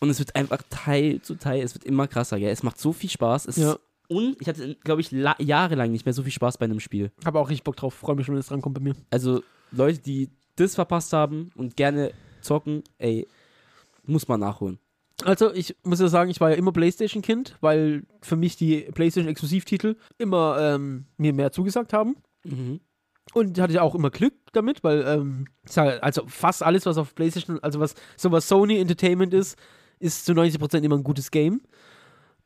Und 0.00 0.10
es 0.10 0.18
wird 0.18 0.34
einfach 0.34 0.62
Teil 0.70 1.20
zu 1.22 1.34
Teil, 1.36 1.62
es 1.62 1.74
wird 1.74 1.84
immer 1.84 2.08
krasser, 2.08 2.38
gell? 2.38 2.50
Es 2.50 2.62
macht 2.64 2.78
so 2.80 2.92
viel 2.92 3.10
Spaß. 3.10 3.46
Es 3.46 3.56
Ja. 3.58 3.76
und 4.08 4.36
ich 4.40 4.48
hatte, 4.48 4.74
glaube 4.82 5.02
ich, 5.02 5.10
la- 5.12 5.36
jahrelang 5.38 5.92
nicht 5.92 6.04
mehr 6.06 6.12
so 6.14 6.22
viel 6.22 6.32
Spaß 6.32 6.58
bei 6.58 6.64
einem 6.64 6.80
Spiel. 6.80 7.12
Habe 7.24 7.38
auch 7.38 7.48
richtig 7.50 7.64
Bock 7.64 7.76
drauf. 7.76 7.94
Freue 7.94 8.16
mich 8.16 8.26
schon, 8.26 8.34
wenn 8.34 8.40
es 8.40 8.46
drankommt 8.48 8.74
bei 8.74 8.80
mir. 8.80 8.94
Also 9.10 9.42
Leute, 9.70 9.98
die 10.00 10.30
das 10.56 10.74
verpasst 10.74 11.12
haben 11.12 11.50
und 11.54 11.76
gerne 11.76 12.12
zocken, 12.40 12.82
ey, 12.98 13.26
muss 14.04 14.26
man 14.26 14.40
nachholen. 14.40 14.78
Also, 15.24 15.52
ich 15.52 15.76
muss 15.82 16.00
ja 16.00 16.08
sagen, 16.08 16.30
ich 16.30 16.40
war 16.40 16.50
ja 16.50 16.56
immer 16.56 16.72
Playstation-Kind, 16.72 17.56
weil 17.60 18.04
für 18.22 18.36
mich 18.36 18.56
die 18.56 18.82
Playstation-Exklusivtitel 18.82 19.96
immer 20.16 20.58
ähm, 20.60 21.06
mir 21.16 21.32
mehr 21.32 21.50
zugesagt 21.50 21.92
haben. 21.92 22.16
Mhm. 22.44 22.80
Und 23.34 23.60
hatte 23.60 23.74
ja 23.74 23.82
auch 23.82 23.94
immer 23.94 24.10
Glück 24.10 24.34
damit, 24.52 24.82
weil 24.84 25.04
ähm, 25.06 25.46
ich 25.68 25.76
also 25.78 26.22
fast 26.26 26.62
alles, 26.62 26.86
was 26.86 26.96
auf 26.96 27.14
PlayStation, 27.14 27.58
also 27.62 27.78
was 27.78 27.94
sowas 28.16 28.48
Sony 28.48 28.78
Entertainment 28.78 29.34
ist, 29.34 29.58
ist 29.98 30.24
zu 30.24 30.32
90% 30.32 30.82
immer 30.82 30.96
ein 30.96 31.04
gutes 31.04 31.30
Game. 31.30 31.60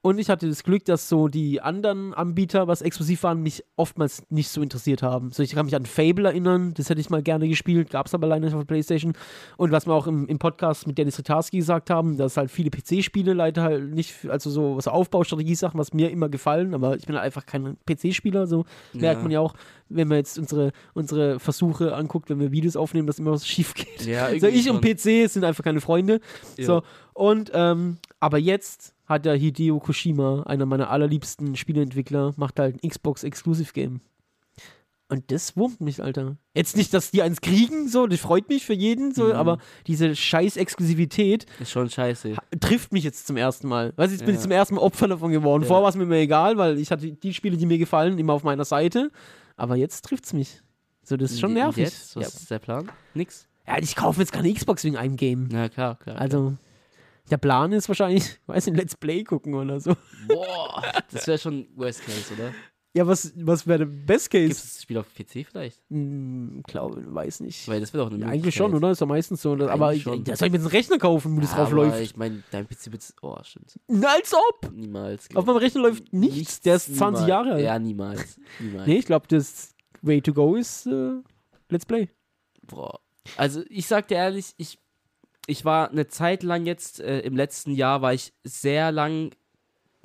Und 0.05 0.19
ich 0.19 0.29
hatte 0.29 0.49
das 0.49 0.65
Glück, 0.65 0.85
dass 0.85 1.09
so 1.09 1.29
die 1.29 1.61
anderen 1.61 2.13
Anbieter, 2.13 2.67
was 2.67 2.83
exklusiv 2.83 3.23
waren, 3.23 3.41
mich 3.41 3.65
oftmals 3.77 4.25
nicht 4.31 4.49
so 4.49 4.61
interessiert 4.61 5.01
haben. 5.01 5.31
So, 5.31 5.45
ich 5.45 5.55
kann 5.55 5.65
mich 5.65 5.77
an 5.77 5.87
Fable 5.87 6.27
erinnern, 6.29 6.75
das 6.75 6.91
hätte 6.91 7.01
ich 7.01 7.09
mal 7.09 7.23
gerne 7.23 7.47
gespielt, 7.47 7.91
gab 7.91 8.07
es 8.07 8.15
aber 8.15 8.27
leider 8.27 8.45
nicht 8.45 8.55
auf 8.55 8.61
der 8.63 8.67
Playstation. 8.67 9.13
Und 9.57 9.71
was 9.71 9.87
wir 9.87 9.95
auch 9.95 10.09
im, 10.09 10.27
im 10.27 10.41
Podcast 10.41 10.89
mit 10.89 10.99
Dennis 10.99 11.19
Ritarski 11.19 11.59
gesagt 11.59 11.89
haben, 11.89 12.17
dass 12.17 12.37
halt 12.37 12.51
viele 12.51 12.71
PC-Spiele 12.71 13.33
leider 13.33 13.63
halt 13.63 13.95
nicht, 13.95 14.29
also 14.29 14.51
so 14.51 14.77
was 14.77 14.89
Aufbaustrategie-Sachen, 14.89 15.79
was 15.79 15.95
mir 15.95 16.11
immer 16.11 16.29
gefallen, 16.29 16.75
aber 16.75 16.97
ich 16.97 17.07
bin 17.07 17.15
halt 17.15 17.25
einfach 17.25 17.47
kein 17.47 17.77
PC-Spieler, 17.87 18.49
so 18.49 18.65
merkt 18.95 19.23
man 19.23 19.31
ja 19.31 19.39
auch, 19.39 19.55
wenn 19.89 20.09
man 20.09 20.19
jetzt 20.19 20.37
unsere, 20.37 20.73
unsere 20.95 21.39
Versuche 21.39 21.95
anguckt, 21.95 22.29
wenn 22.29 22.41
wir 22.41 22.51
Videos 22.51 22.75
aufnehmen, 22.75 23.07
dass 23.07 23.21
immer 23.21 23.31
was 23.31 23.47
schief 23.53 23.75
geht. 23.75 24.05
Ja, 24.05 24.37
So, 24.37 24.49
ich 24.49 24.69
und. 24.69 24.81
PC 24.81 25.31
sind 25.31 25.45
einfach 25.45 25.63
keine 25.63 25.81
Freunde. 25.81 26.21
Ja. 26.57 26.65
So, 26.65 26.83
und, 27.15 27.53
ähm, 27.55 27.99
aber 28.19 28.39
jetzt 28.39 28.95
hat 29.13 29.25
der 29.25 29.35
Hideo 29.37 29.79
Koshima, 29.79 30.43
einer 30.45 30.67
meiner 30.67 30.91
allerliebsten 30.91 31.57
Spieleentwickler, 31.57 32.33
macht 32.37 32.59
halt 32.59 32.83
ein 32.83 32.89
Xbox 32.89 33.23
Exclusive 33.25 33.73
Game. 33.73 34.01
Und 35.09 35.31
das 35.31 35.57
wurmt 35.59 35.83
mich, 35.83 36.03
Alter. 36.03 36.37
Jetzt 36.55 36.75
nicht, 36.75 36.95
dass 36.95 37.11
die 37.11 37.21
eins 37.21 37.43
kriegen, 37.43 37.87
so, 37.89 38.07
das 38.07 38.19
freut 38.21 38.49
mich 38.49 38.65
für 38.65 38.73
jeden, 38.73 39.13
so, 39.13 39.27
Mhm. 39.27 39.33
aber 39.33 39.59
diese 39.87 40.17
scheiß 40.17 40.57
Exklusivität 40.57 41.45
Ist 41.61 41.71
schon 41.71 41.91
scheiße. 41.91 42.35
trifft 42.61 42.93
mich 42.93 43.05
jetzt 43.05 43.27
zum 43.27 43.37
ersten 43.37 43.69
Mal. 43.69 43.93
Weißt 43.97 44.11
du, 44.11 44.15
jetzt 44.15 44.25
bin 44.25 44.35
Ja. 44.35 44.39
ich 44.39 44.43
zum 44.43 44.53
ersten 44.53 44.77
Mal 44.77 44.81
Opfer 44.81 45.09
davon 45.09 45.31
geworden. 45.31 45.63
Ja. 45.65 45.69
Vorher 45.69 45.83
war 45.83 45.91
es 45.91 45.97
mir 45.97 46.05
immer 46.05 46.15
egal, 46.17 46.57
weil 46.57 46.79
ich 46.79 46.91
hatte 46.91 47.13
die 47.13 47.35
Spiele, 47.35 47.59
die 47.59 47.67
mir 47.67 47.77
gefallen, 47.77 48.19
immer 48.19 48.33
auf 48.33 48.43
meiner 48.43 48.65
Seite. 48.65 49.11
Aber 49.57 49.77
jetzt 49.77 50.03
trifft 50.07 50.25
es 50.25 50.33
mich. 50.33 50.63
So, 51.03 51.19
das 51.19 51.33
ist 51.33 51.41
schon 51.41 51.53
nervig. 51.53 51.85
Jetzt? 51.85 52.17
Was 52.17 52.35
ist 52.35 52.51
der 52.51 52.59
Plan? 52.61 52.91
Nix. 53.13 53.47
Ja, 53.67 53.77
ich 53.79 53.95
kaufe 53.95 54.19
jetzt 54.21 54.33
keine 54.33 54.51
Xbox 54.53 54.83
wegen 54.83 54.97
einem 54.97 55.17
Game. 55.17 55.49
Na 55.53 55.69
klar, 55.69 55.97
klar. 55.97 56.17
Also, 56.19 56.55
der 57.33 57.39
Plan 57.39 57.73
ist 57.73 57.89
wahrscheinlich, 57.89 58.39
weiß 58.47 58.67
nicht, 58.67 58.77
Let's 58.77 58.97
Play 58.97 59.25
gucken 59.25 59.55
oder 59.55 59.81
so. 59.81 59.97
Boah, 60.29 60.83
das 61.11 61.27
wäre 61.27 61.39
schon 61.39 61.67
Worst 61.75 62.05
Case, 62.05 62.35
oder? 62.35 62.53
Ja, 62.95 63.07
was, 63.07 63.33
was 63.37 63.67
wäre 63.67 63.79
der 63.79 63.87
Best 63.87 64.31
Gibt 64.31 64.49
Case? 64.49 64.61
es 64.67 64.75
das 64.75 64.83
Spiel 64.83 64.99
auf 64.99 65.07
PC 65.15 65.47
vielleicht? 65.51 65.81
Hm, 65.89 66.63
glaube, 66.67 67.03
weiß 67.15 67.41
nicht. 67.41 67.67
Weil 67.67 67.81
das 67.81 67.95
wäre 67.95 68.05
doch 68.05 68.13
eine 68.13 68.23
Ja, 68.23 68.31
eigentlich 68.31 68.55
schon, 68.55 68.75
oder? 68.75 68.91
Ist 68.91 69.01
ja 69.01 69.07
meistens 69.07 69.41
so. 69.41 69.53
Oder? 69.53 69.71
Aber 69.71 69.95
ich, 69.95 70.05
da 70.05 70.11
soll 70.11 70.19
ich 70.21 70.27
mir 70.27 70.37
jetzt 70.37 70.55
einen 70.57 70.67
Rechner 70.67 70.99
kaufen, 70.99 71.35
wo 71.35 71.41
das 71.41 71.53
Ja, 71.53 71.57
drauf 71.57 71.73
läuft. 71.73 71.99
Ich 72.01 72.17
meine, 72.19 72.43
dein 72.51 72.69
PC 72.69 72.93
wird. 72.93 73.03
Oh, 73.23 73.39
stimmt. 73.43 73.81
Als 74.05 74.35
ob! 74.35 74.71
Niemals. 74.75 75.35
Auf 75.35 75.47
meinem 75.47 75.57
Rechner 75.57 75.81
läuft 75.81 76.13
nichts. 76.13 76.61
Der 76.61 76.77
ist 76.77 76.95
20 76.95 76.99
niemals. 76.99 77.29
Jahre 77.29 77.53
alt. 77.53 77.65
Ja, 77.65 77.79
niemals. 77.79 78.39
Niemals. 78.61 78.87
Nee, 78.87 78.99
ich 78.99 79.07
glaube, 79.07 79.27
das 79.27 79.75
Way 80.03 80.21
to 80.21 80.35
go 80.35 80.57
ist 80.57 80.87
äh, 80.87 81.13
Let's 81.71 81.87
Play. 81.87 82.11
Boah. 82.67 83.01
Also, 83.39 83.63
ich 83.71 83.87
sag 83.87 84.09
dir 84.09 84.17
ehrlich, 84.17 84.53
ich, 84.59 84.79
ich 85.47 85.65
war 85.65 85.91
eine 85.91 86.09
Zeit 86.09 86.43
lang 86.43 86.67
jetzt, 86.67 87.01
äh, 87.01 87.21
im 87.21 87.37
letzten 87.37 87.73
Jahr 87.73 88.03
war 88.03 88.15
ich 88.15 88.33
sehr 88.45 88.93
lang 88.93 89.31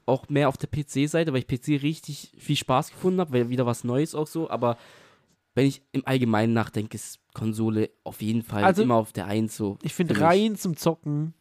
auch 0.06 0.30
mehr 0.30 0.48
auf 0.50 0.58
der 0.58 0.68
PC-Seite, 0.68 1.34
weil 1.34 1.40
ich 1.40 1.48
PC 1.48 1.82
richtig 1.84 2.32
viel 2.38 2.56
Spaß 2.56 2.92
gefunden 2.92 3.20
habe, 3.20 3.34
weil 3.34 3.50
wieder 3.50 3.66
was 3.66 3.84
Neues 3.84 4.16
auch 4.16 4.28
so, 4.28 4.50
aber 4.50 4.78
wenn 5.54 5.66
ich 5.66 5.82
im 5.92 6.06
Allgemeinen 6.08 6.54
nachdenke, 6.54 6.96
ist 6.96 7.20
Konsole 7.34 7.90
auf 8.04 8.22
jeden 8.22 8.44
Fall 8.44 8.64
Also- 8.64 8.84
immer 8.84 8.96
auf 8.96 9.12
der 9.12 9.26
Eins 9.26 9.58
so. 9.58 9.78
Ich 9.82 9.94
finde 9.94 10.20
rein 10.22 10.56
zum 10.56 10.78
Zocken. 10.78 11.34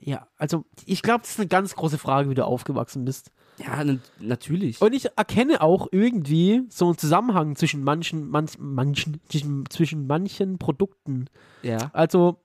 Ja, 0.00 0.26
also 0.36 0.64
ich 0.86 1.02
glaube, 1.02 1.20
das 1.20 1.32
ist 1.32 1.38
eine 1.40 1.48
ganz 1.48 1.74
große 1.74 1.98
Frage, 1.98 2.28
wie 2.30 2.34
du 2.34 2.44
aufgewachsen 2.46 3.04
bist. 3.04 3.30
Ja, 3.58 3.84
na, 3.84 3.98
natürlich. 4.18 4.80
Und 4.80 4.94
ich 4.94 5.06
erkenne 5.16 5.60
auch 5.60 5.86
irgendwie 5.92 6.62
so 6.70 6.86
einen 6.86 6.98
Zusammenhang 6.98 7.56
zwischen 7.56 7.84
manchen, 7.84 8.28
manch, 8.28 8.58
manchen, 8.58 9.20
zwischen 9.68 10.06
manchen 10.06 10.58
Produkten. 10.58 11.26
ja. 11.62 11.90
Also, 11.92 12.38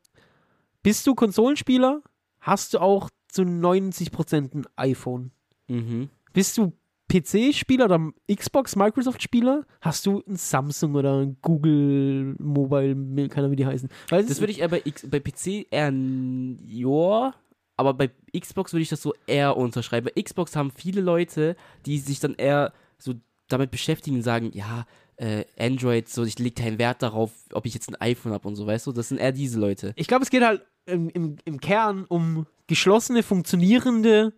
bist 0.88 1.06
du 1.06 1.16
Konsolenspieler, 1.16 2.02
hast 2.40 2.74
du 2.74 2.80
auch 2.80 3.10
zu 3.28 3.42
90% 3.42 4.56
ein 4.56 4.66
iPhone. 4.78 5.32
Mhm. 5.68 6.08
Bist 6.32 6.58
du 6.58 6.72
PC-Spieler 7.12 7.86
oder 7.86 8.12
Xbox, 8.34 8.78
Microsoft-Spieler, 8.78 9.66
hast 9.82 10.06
du 10.06 10.24
ein 10.26 10.38
Samsung 10.38 10.96
oder 10.96 11.20
ein 11.20 11.36
Google 11.42 12.36
Mobile, 12.40 12.96
keine 13.28 13.36
Ahnung, 13.36 13.52
wie 13.52 13.58
die 13.58 13.66
heißen. 13.66 13.90
Weil 14.08 14.26
Das 14.26 14.40
würde 14.40 14.52
ich 14.52 14.62
eher 14.62 14.70
bei, 14.70 14.82
X, 14.86 15.06
bei 15.10 15.20
PC 15.20 15.68
eher 15.72 15.92
ja, 15.92 17.34
aber 17.76 17.94
bei 17.94 18.10
Xbox 18.38 18.72
würde 18.72 18.84
ich 18.84 18.90
das 18.90 19.02
so 19.02 19.14
eher 19.26 19.58
unterschreiben. 19.58 20.10
Bei 20.14 20.22
Xbox 20.22 20.56
haben 20.56 20.72
viele 20.72 21.02
Leute, 21.02 21.58
die 21.86 21.98
sich 22.00 22.22
dann 22.22 22.36
eher 22.36 22.72
so 22.98 23.16
damit 23.50 23.72
beschäftigen 23.72 24.16
und 24.16 24.24
sagen, 24.24 24.52
ja, 24.54 24.86
äh, 25.18 25.46
Android, 25.60 26.08
so 26.10 26.24
ich 26.24 26.38
lege 26.40 26.62
keinen 26.62 26.78
Wert 26.80 27.02
darauf, 27.02 27.32
ob 27.52 27.66
ich 27.66 27.74
jetzt 27.74 27.90
ein 27.90 27.96
iPhone 28.02 28.34
habe 28.34 28.48
und 28.48 28.56
so, 28.56 28.66
weißt 28.68 28.88
du? 28.88 28.92
Das 28.92 29.10
sind 29.10 29.18
eher 29.18 29.32
diese 29.32 29.60
Leute. 29.60 29.94
Ich 29.96 30.08
glaube, 30.08 30.24
es 30.24 30.30
geht 30.30 30.44
halt 30.44 30.62
im, 30.86 31.10
im, 31.10 31.38
im 31.44 31.60
Kern 31.60 32.06
um 32.08 32.46
geschlossene, 32.68 33.24
funktionierende 33.24 34.34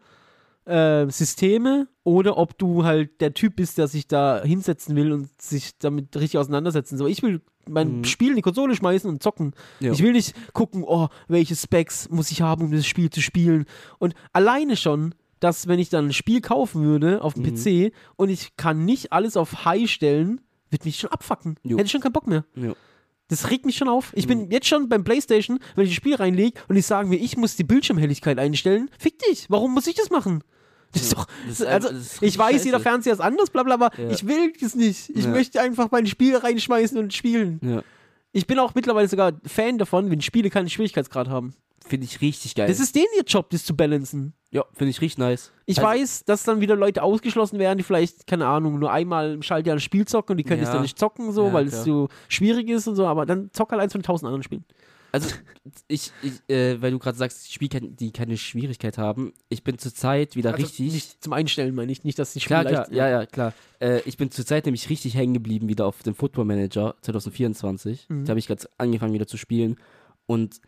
äh, 0.65 1.09
Systeme 1.09 1.87
oder 2.03 2.37
ob 2.37 2.57
du 2.57 2.83
halt 2.85 3.21
der 3.21 3.33
Typ 3.33 3.55
bist, 3.55 3.77
der 3.77 3.87
sich 3.87 4.07
da 4.07 4.41
hinsetzen 4.43 4.95
will 4.95 5.11
und 5.11 5.29
sich 5.41 5.77
damit 5.79 6.15
richtig 6.15 6.37
auseinandersetzen. 6.37 6.97
So, 6.97 7.07
ich 7.07 7.21
will 7.23 7.41
mein 7.67 7.99
Mhm. 7.99 8.03
Spiel 8.05 8.29
in 8.31 8.35
die 8.37 8.41
Konsole 8.41 8.75
schmeißen 8.75 9.07
und 9.09 9.21
zocken. 9.21 9.53
Ja. 9.79 9.91
Ich 9.91 10.01
will 10.01 10.13
nicht 10.13 10.33
gucken, 10.53 10.83
oh, 10.85 11.07
welche 11.27 11.55
Specs 11.55 12.09
muss 12.09 12.31
ich 12.31 12.41
haben, 12.41 12.63
um 12.65 12.71
das 12.71 12.85
Spiel 12.87 13.09
zu 13.11 13.21
spielen. 13.21 13.65
Und 13.99 14.15
alleine 14.33 14.75
schon, 14.75 15.13
dass 15.39 15.67
wenn 15.67 15.77
ich 15.79 15.89
dann 15.89 16.07
ein 16.07 16.13
Spiel 16.13 16.41
kaufen 16.41 16.83
würde 16.83 17.21
auf 17.21 17.33
dem 17.35 17.43
Mhm. 17.43 17.55
PC 17.55 17.93
und 18.15 18.29
ich 18.29 18.55
kann 18.57 18.85
nicht 18.85 19.11
alles 19.13 19.37
auf 19.37 19.65
High 19.65 19.89
stellen, 19.89 20.41
wird 20.69 20.85
mich 20.85 20.97
schon 20.97 21.11
abfacken. 21.11 21.55
Jo. 21.63 21.77
Hätte 21.77 21.85
ich 21.85 21.91
schon 21.91 22.01
keinen 22.01 22.13
Bock 22.13 22.27
mehr. 22.27 22.45
Ja. 22.55 22.73
Das 23.27 23.49
regt 23.51 23.65
mich 23.65 23.77
schon 23.77 23.87
auf. 23.87 24.11
Ich 24.15 24.25
Mhm. 24.25 24.29
bin 24.29 24.51
jetzt 24.51 24.67
schon 24.67 24.89
beim 24.89 25.03
Playstation, 25.03 25.59
wenn 25.75 25.85
ich 25.85 25.91
ein 25.91 25.95
Spiel 25.95 26.15
reinlege 26.15 26.59
und 26.67 26.75
die 26.75 26.81
sagen 26.81 27.09
mir, 27.09 27.17
ich 27.17 27.37
muss 27.37 27.55
die 27.55 27.63
Bildschirmhelligkeit 27.63 28.39
einstellen. 28.39 28.89
Fick 28.97 29.19
dich. 29.19 29.45
Warum 29.49 29.73
muss 29.73 29.85
ich 29.87 29.95
das 29.95 30.09
machen? 30.09 30.43
Das 30.93 31.03
ist 31.03 31.13
doch. 31.13 31.27
Das 31.47 31.59
ist 31.59 31.65
also, 31.67 31.89
das 31.89 31.97
ist 31.97 32.21
ich 32.23 32.35
weiß, 32.37 32.53
scheiße. 32.53 32.65
jeder 32.65 32.79
Fernseher 32.79 33.13
ist 33.13 33.19
anders, 33.19 33.51
bla 33.51 33.61
bla 33.61 33.77
bla. 33.77 33.91
Ja. 33.97 34.09
Ich 34.09 34.25
will 34.25 34.51
das 34.59 34.73
nicht. 34.73 35.09
Ich 35.11 35.25
Ja. 35.25 35.29
möchte 35.29 35.61
einfach 35.61 35.91
mein 35.91 36.07
Spiel 36.07 36.35
reinschmeißen 36.35 36.97
und 36.97 37.13
spielen. 37.13 37.59
Ja. 37.63 37.83
Ich 38.31 38.47
bin 38.47 38.57
auch 38.57 38.73
mittlerweile 38.73 39.07
sogar 39.07 39.33
Fan 39.45 39.77
davon, 39.77 40.09
wenn 40.09 40.21
Spiele 40.21 40.49
keinen 40.49 40.69
Schwierigkeitsgrad 40.69 41.29
haben. 41.29 41.53
Finde 41.89 42.05
ich 42.05 42.21
richtig 42.21 42.55
geil. 42.55 42.67
Das 42.67 42.79
ist 42.79 42.95
denen 42.95 43.07
ihr 43.17 43.23
Job, 43.23 43.49
das 43.49 43.65
zu 43.65 43.75
balancen. 43.75 44.33
ja, 44.51 44.63
finde 44.73 44.91
ich 44.91 45.01
richtig 45.01 45.17
nice. 45.17 45.51
Ich 45.65 45.79
Also- 45.79 45.87
weiß, 45.89 46.25
dass 46.25 46.43
dann 46.43 46.61
wieder 46.61 46.75
Leute 46.75 47.03
ausgeschlossen 47.03 47.59
werden, 47.59 47.77
die 47.77 47.83
vielleicht, 47.83 48.25
keine 48.27 48.47
Ahnung, 48.47 48.79
nur 48.79 48.91
einmal 48.91 49.33
im 49.33 49.41
Schaltjahr 49.41 49.75
ein 49.75 49.79
Spiel 49.79 50.05
zocken 50.07 50.33
und 50.33 50.37
die 50.37 50.43
können 50.43 50.59
Ja. 50.61 50.65
das 50.65 50.73
dann 50.73 50.81
nicht 50.83 50.97
zocken, 50.97 51.31
so, 51.31 51.47
Ja, 51.47 51.53
weil 51.53 51.65
es 51.67 51.73
klar. 51.73 51.83
so 51.85 52.09
schwierig 52.29 52.69
ist 52.69 52.87
und 52.87 52.95
so, 52.95 53.05
aber 53.07 53.25
dann 53.25 53.49
zock 53.53 53.71
halt 53.71 53.81
eins 53.81 53.91
von 53.93 54.01
tausend 54.03 54.27
anderen 54.27 54.43
Spielen. 54.43 54.65
Also, 55.11 55.33
ich, 55.87 56.11
ich 56.21 56.33
äh, 56.55 56.79
weil 56.79 56.91
du 56.91 56.99
gerade 56.99 57.17
sagst, 57.17 57.51
Spiele, 57.51 57.81
die 57.81 58.11
keine 58.11 58.37
Schwierigkeit 58.37 58.99
haben, 58.99 59.33
ich 59.49 59.63
bin 59.63 59.79
zurzeit 59.79 60.35
wieder 60.35 60.51
Also 60.51 60.61
richtig. 60.63 60.93
Nicht 60.93 61.23
zum 61.23 61.33
Einstellen 61.33 61.73
meine 61.73 61.91
ich, 61.91 62.03
nicht, 62.03 62.19
dass 62.19 62.33
die 62.33 62.39
Spiele 62.39 62.59
Klar, 62.61 62.83
klar, 62.85 62.93
ja, 62.93 63.09
ja, 63.09 63.25
klar. 63.25 63.53
Äh, 63.79 64.01
ich 64.05 64.17
bin 64.17 64.29
zurzeit 64.29 64.65
nämlich 64.65 64.87
richtig 64.91 65.15
hängen 65.15 65.33
geblieben 65.33 65.67
wieder 65.67 65.87
auf 65.87 66.03
dem 66.03 66.13
Football 66.13 66.45
Manager 66.45 66.93
2024. 67.01 68.05
Mhm. 68.09 68.25
Da 68.25 68.29
habe 68.31 68.39
ich 68.39 68.45
gerade 68.45 68.69
angefangen 68.77 69.13
wieder 69.13 69.25
zu 69.25 69.37
spielen. 69.37 69.77
Und 70.27 70.61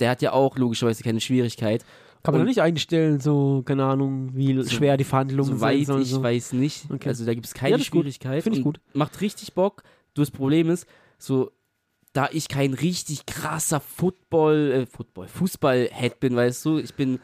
der 0.00 0.10
hat 0.10 0.22
ja 0.22 0.32
auch 0.32 0.56
logischerweise 0.56 1.02
keine 1.02 1.20
Schwierigkeit. 1.20 1.84
Kann 2.22 2.32
man 2.34 2.40
Und- 2.42 2.46
da 2.46 2.48
nicht 2.50 2.60
einstellen, 2.62 3.18
so, 3.20 3.62
keine 3.64 3.84
Ahnung, 3.84 4.30
wie 4.36 4.54
So- 4.62 4.70
schwer 4.70 4.96
die 4.96 5.04
Verhandlungen 5.04 5.56
Soweit 5.58 5.78
sein 5.78 5.86
sollen. 5.86 6.02
ich 6.02 6.10
so. 6.10 6.22
weiß 6.22 6.52
nicht. 6.52 6.84
Okay. 6.90 7.08
Also 7.08 7.24
da 7.24 7.34
gibt 7.34 7.46
es 7.46 7.52
Ja, 7.54 7.58
keine 7.60 7.76
gut. 7.78 7.86
Schwierigkeit. 7.86 8.42
Finde 8.44 8.58
ich 8.60 8.64
und 8.64 8.74
gut. 8.74 8.80
Macht 8.94 9.20
richtig 9.20 9.54
Bock. 9.54 9.82
Das 10.14 10.30
Problem 10.30 10.70
ist, 10.70 10.86
so, 11.18 11.50
da 12.12 12.28
ich 12.30 12.48
kein 12.48 12.74
richtig 12.74 13.26
krasser 13.26 13.80
Football, 13.80 14.70
äh, 14.82 14.86
Football, 14.86 15.26
Fußball-Head 15.28 16.20
bin, 16.20 16.36
weißt 16.36 16.64
du, 16.64 16.78
ich 16.78 16.94
bin 16.94 17.18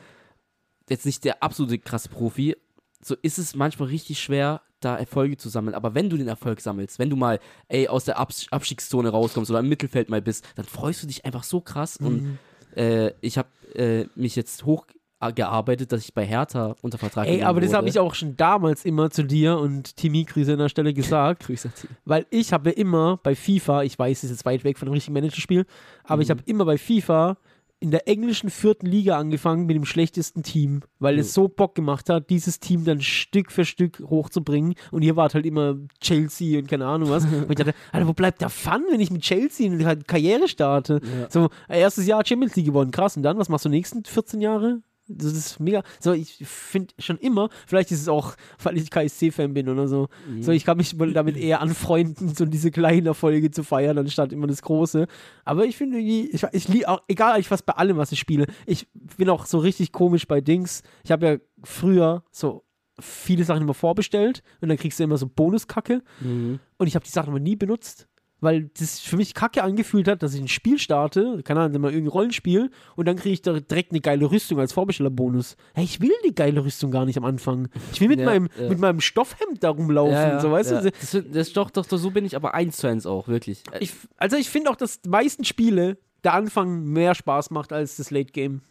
jetzt 0.89 1.05
nicht 1.07 1.25
der 1.25 1.43
absolute 1.43 1.79
krasse 1.79 2.09
Profi, 2.09 2.57
so 3.03 3.15
ist 3.23 3.39
es 3.39 3.55
manchmal 3.55 3.89
richtig 3.89 4.19
schwer, 4.21 4.63
da 4.81 4.97
Erfolge 4.97 5.37
zu 5.37 5.49
sammeln. 5.49 5.75
Aber 5.75 5.95
wenn 5.95 6.09
du 6.09 6.17
den 6.17 6.29
Erfolg 6.29 6.61
sammelst, 6.61 6.99
wenn 6.99 7.11
du 7.11 7.17
mal, 7.17 7.39
ey, 7.69 7.89
aus 7.89 8.05
der 8.05 8.19
Abs 8.19 8.47
Abstiegszone 8.51 9.11
rauskommst 9.11 9.51
oder 9.51 9.61
im 9.61 9.69
Mittelfeld 9.69 10.09
mal 10.09 10.23
bist, 10.23 10.45
dann 10.57 10.65
freust 10.65 11.03
du 11.03 11.07
dich 11.07 11.25
einfach 11.25 11.43
so 11.45 11.61
krass. 11.61 11.97
Und 11.99 12.23
Mhm. 12.23 12.39
Äh, 12.79 13.13
ich 13.21 13.37
habe 13.39 13.49
äh, 13.75 14.07
mich 14.15 14.37
jetzt 14.37 14.65
hochgearbeitet, 14.65 15.91
dass 15.93 16.03
ich 16.05 16.15
bei 16.15 16.25
Hertha 16.25 16.77
unter 16.83 16.97
Vertrag 16.99 17.27
Ey, 17.27 17.33
genommen 17.39 17.49
aber 17.49 17.61
das 17.61 17.73
habe 17.73 17.89
ich 17.89 17.99
auch 17.99 18.15
schon 18.15 18.37
damals 18.37 18.85
immer 18.85 19.11
zu 19.11 19.25
dir 19.25 19.59
und 19.59 19.97
Timmy 19.97 20.25
Krise 20.25 20.53
an 20.53 20.59
der 20.59 20.69
Stelle 20.69 20.95
gesagt, 20.95 21.43
Grüße. 21.47 21.71
Timo. 21.71 21.93
weil 22.05 22.27
ich 22.31 22.53
habe 22.53 22.71
immer 22.71 23.19
bei 23.23 23.35
FIFA, 23.35 23.83
ich 23.83 23.99
weiß, 23.99 24.19
es 24.19 24.25
ist 24.25 24.31
jetzt 24.31 24.45
weit 24.47 24.65
weg 24.65 24.79
von 24.79 24.87
dem 24.87 24.93
richtigen 24.93 25.15
Managerspiel, 25.15 25.67
aber 26.05 26.23
ich 26.23 26.29
Mhm. 26.29 26.33
habe 26.33 26.43
immer 26.47 26.65
bei 26.65 26.79
FIFA 26.79 27.37
in 27.81 27.91
der 27.93 28.09
englischen 28.09 28.51
vierten 28.51 28.87
Liga 28.87 29.19
angefangen 29.19 29.67
mit 29.67 29.77
dem 29.77 29.85
schlechtesten 29.85 30.43
Team, 30.43 30.81
weil 30.99 31.15
Ja. 31.15 31.21
es 31.21 31.33
so 31.33 31.47
Bock 31.49 31.75
gemacht 31.75 32.11
hat, 32.11 32.29
dieses 32.29 32.59
Team 32.59 32.85
dann 32.85 33.01
Stück 33.01 33.53
für 33.53 33.65
Stück 33.65 34.01
hochzubringen. 34.09 34.75
Und 34.91 35.03
hier 35.03 35.15
war 35.17 35.29
halt 35.29 35.47
immer 35.47 35.77
Chelsea 36.01 36.59
und 36.59 36.67
keine 36.69 36.87
Ahnung 36.87 37.11
was. 37.11 37.25
und 37.25 37.49
ich 37.51 37.57
dachte, 37.57 37.75
Alter, 37.93 38.09
wo 38.09 38.13
bleibt 38.15 38.41
der 38.41 38.49
Fun, 38.49 38.85
wenn 38.91 39.01
ich 39.01 39.11
mit 39.11 39.23
Chelsea 39.23 39.71
eine 39.71 39.97
Karriere 39.99 40.49
starte? 40.49 41.01
Ja. 41.21 41.31
So, 41.31 41.49
erstes 41.69 42.07
Jahr 42.07 42.25
Champions 42.27 42.57
League 42.57 42.67
gewonnen, 42.67 42.91
krass. 42.91 43.17
Und 43.17 43.23
dann, 43.23 43.39
was 43.39 43.49
machst 43.49 43.65
du 43.65 43.69
nächsten 43.69 44.05
14 44.05 44.41
Jahre? 44.41 44.81
Das 45.11 45.33
ist 45.33 45.59
mega. 45.59 45.83
So, 46.01 46.13
ich 46.13 46.37
finde 46.47 46.93
schon 46.99 47.17
immer, 47.19 47.49
vielleicht 47.67 47.91
ist 47.91 48.03
es 48.03 48.09
auch, 48.09 48.35
weil 48.63 48.77
ich 48.77 48.91
KSC-Fan 48.91 49.55
bin 49.55 49.69
oder 49.69 49.89
so. 49.89 50.09
Mhm. 50.29 50.43
So, 50.43 50.53
ich 50.53 50.65
kann 50.65 50.77
mich 50.77 50.95
damit 50.99 51.37
eher 51.37 51.61
anfreunden, 51.63 52.35
so 52.35 52.45
diese 52.45 52.71
kleinen 52.71 53.07
Erfolge 53.07 53.51
zu 53.51 53.63
feiern, 53.65 53.97
anstatt 53.99 54.33
immer 54.33 54.47
das 54.47 54.63
Große. 54.63 55.07
Aber 55.45 55.65
ich 55.65 55.77
finde, 55.77 55.99
irgendwie- 55.99 56.29
ich, 56.31 56.43
ich 56.53 56.69
liebe 56.69 56.89
auch, 56.89 57.01
egal 57.09 57.33
eigentlich 57.35 57.51
was 57.51 57.63
bei 57.63 57.73
allem, 57.73 57.97
was 57.97 58.13
ich 58.13 58.19
spiele. 58.21 58.47
Ich 58.67 58.87
bin 59.17 59.29
auch 59.31 59.47
so 59.47 59.59
richtig 59.59 59.93
komisch 59.93 60.27
bei 60.27 60.41
Dings. 60.41 60.83
Ich 61.05 61.11
habe 61.11 61.27
ja 61.27 61.37
früher 61.65 62.23
so 62.31 62.65
viele 63.01 63.45
Sachen 63.45 63.63
immer 63.63 63.75
vorbestellt 63.75 64.43
und 64.61 64.69
dann 64.69 64.77
kriegst 64.77 64.99
du 64.99 65.05
immer 65.05 65.17
so 65.19 65.27
Bonuskacke. 65.29 66.03
Mhm. 66.21 66.59
Und 66.77 66.87
ich 66.87 66.95
habe 66.97 67.05
die 67.05 67.11
Sachen 67.11 67.31
aber 67.31 67.41
nie 67.41 67.57
benutzt. 67.57 68.09
Weil 68.41 68.71
das 68.79 69.01
für 69.01 69.17
mich 69.17 69.35
kacke 69.35 69.65
angefühlt 69.65 70.07
hat, 70.07 70.23
dass 70.23 70.33
ich 70.35 70.41
ein 70.41 70.49
Spiel 70.49 70.79
starte, 70.79 71.41
keine 71.43 71.61
Ahnung, 71.61 71.81
mal 71.81 71.91
irgendein 71.91 72.13
Rollenspiel, 72.13 72.71
und 72.95 73.09
dann 73.09 73.17
kriege 73.17 73.33
ich 73.33 73.43
da 73.43 73.59
direkt 73.59 73.91
eine 73.91 74.01
geile 74.01 74.31
Rüstung 74.31 74.61
als 74.61 74.73
Vorbestellerbonus. 74.73 75.57
Hey, 75.75 75.85
ich 75.85 76.01
will 76.01 76.13
die 76.25 76.35
geile 76.35 76.65
Rüstung 76.65 76.91
gar 76.93 77.05
nicht 77.05 77.17
am 77.19 77.25
Anfang. 77.25 77.69
Ich 77.93 78.01
will 78.01 78.09
mit, 78.09 78.21
Ja, 78.21 78.27
meinem, 78.27 78.49
ja. 78.61 78.69
mit 78.69 78.79
meinem 78.79 79.01
Stoffhemd 79.01 79.65
da 79.65 79.71
rumlaufen, 79.71 80.13
Ja, 80.13 80.41
so 80.41 80.53
weißt 80.53 80.71
du. 80.71 80.75
Das, 80.75 80.93
das 81.11 81.15
ist 81.49 81.57
doch, 81.57 81.71
doch, 81.71 81.85
so 81.85 82.11
bin 82.11 82.25
ich 82.25 82.37
aber 82.37 82.55
eins 82.55 82.77
zu 82.77 82.87
eins 82.87 83.07
auch, 83.07 83.27
wirklich. 83.27 83.63
Ich, 83.81 83.93
also 84.17 84.37
ich 84.37 84.49
finde 84.49 84.71
auch, 84.71 84.77
dass 84.77 85.01
die 85.01 85.09
meisten 85.09 85.45
Spiele 85.45 85.99
der 86.25 86.35
Anfang 86.35 86.85
mehr 86.85 87.15
Spaß 87.15 87.51
macht 87.51 87.73
als 87.73 87.97
das 87.97 88.11
Late 88.11 88.33
Game. 88.33 88.63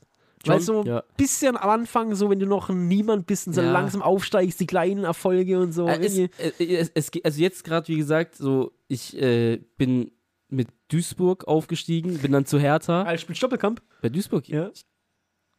Weil 0.45 0.62
so 0.62 0.82
ein 0.82 0.88
ja. 0.88 1.04
bisschen 1.17 1.58
am 1.58 1.69
Anfang, 1.69 2.15
so 2.15 2.30
wenn 2.30 2.39
du 2.39 2.45
noch 2.45 2.69
Niemand 2.69 3.26
bist 3.26 3.47
und 3.47 3.54
so 3.54 3.62
Ja. 3.62 3.71
langsam 3.71 4.02
aufsteigst, 4.02 4.60
die 4.60 4.67
kleinen 4.67 5.04
Erfolge 5.04 5.60
und 5.60 5.71
so. 5.73 5.88
Äh, 5.88 5.97
es, 6.06 6.17
irgendwie- 6.17 6.63
äh, 6.63 6.76
es, 6.78 6.91
es, 6.93 7.12
geht- 7.12 7.26
also 7.26 7.41
jetzt 7.41 7.63
gerade, 7.63 7.88
wie 7.88 7.97
gesagt, 7.97 8.36
so, 8.36 8.71
ich 8.88 9.19
äh, 9.21 9.58
bin 9.78 10.12
mit 10.50 10.67
Duisburg 10.89 11.47
aufgestiegen, 11.47 12.19
bin 12.19 12.32
dann 12.32 12.45
zu 12.45 12.60
Hertha. 12.60 13.04
Ah, 13.04 13.17
spielt 13.17 13.38
Stoppelkamp? 13.38 13.82
Bei 14.02 14.10
Duisburg? 14.10 14.47
Ja. 14.47 14.71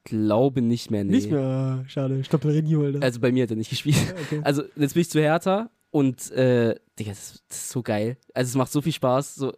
Glaube 0.05 0.62
nicht 0.62 0.91
mehr, 0.91 1.05
nee. 1.05 1.11
Nicht 1.12 1.31
mehr. 1.31 1.85
Schade. 1.87 2.25
Stoppelrenio, 2.25 2.85
Alter. 2.85 3.03
Also 3.03 3.21
bei 3.21 3.31
mir 3.31 3.43
hat 3.43 3.51
er 3.51 3.57
nicht 3.57 3.69
gespielt. 3.71 3.97
okay. 4.27 4.41
Also 4.43 4.62
jetzt 4.77 4.95
bin 4.95 5.03
ich 5.03 5.11
zu 5.11 5.21
Hertha 5.21 5.71
und, 5.91 6.31
äh, 6.31 6.77
Digga, 6.99 7.11
das, 7.11 7.43
das 7.49 7.59
ist 7.59 7.71
so 7.71 7.83
geil. 7.83 8.17
Also 8.33 8.49
es 8.51 8.55
macht 8.55 8.73
so 8.73 8.81
viel 8.81 8.93
Spaß. 8.93 9.35
So, 9.35 9.53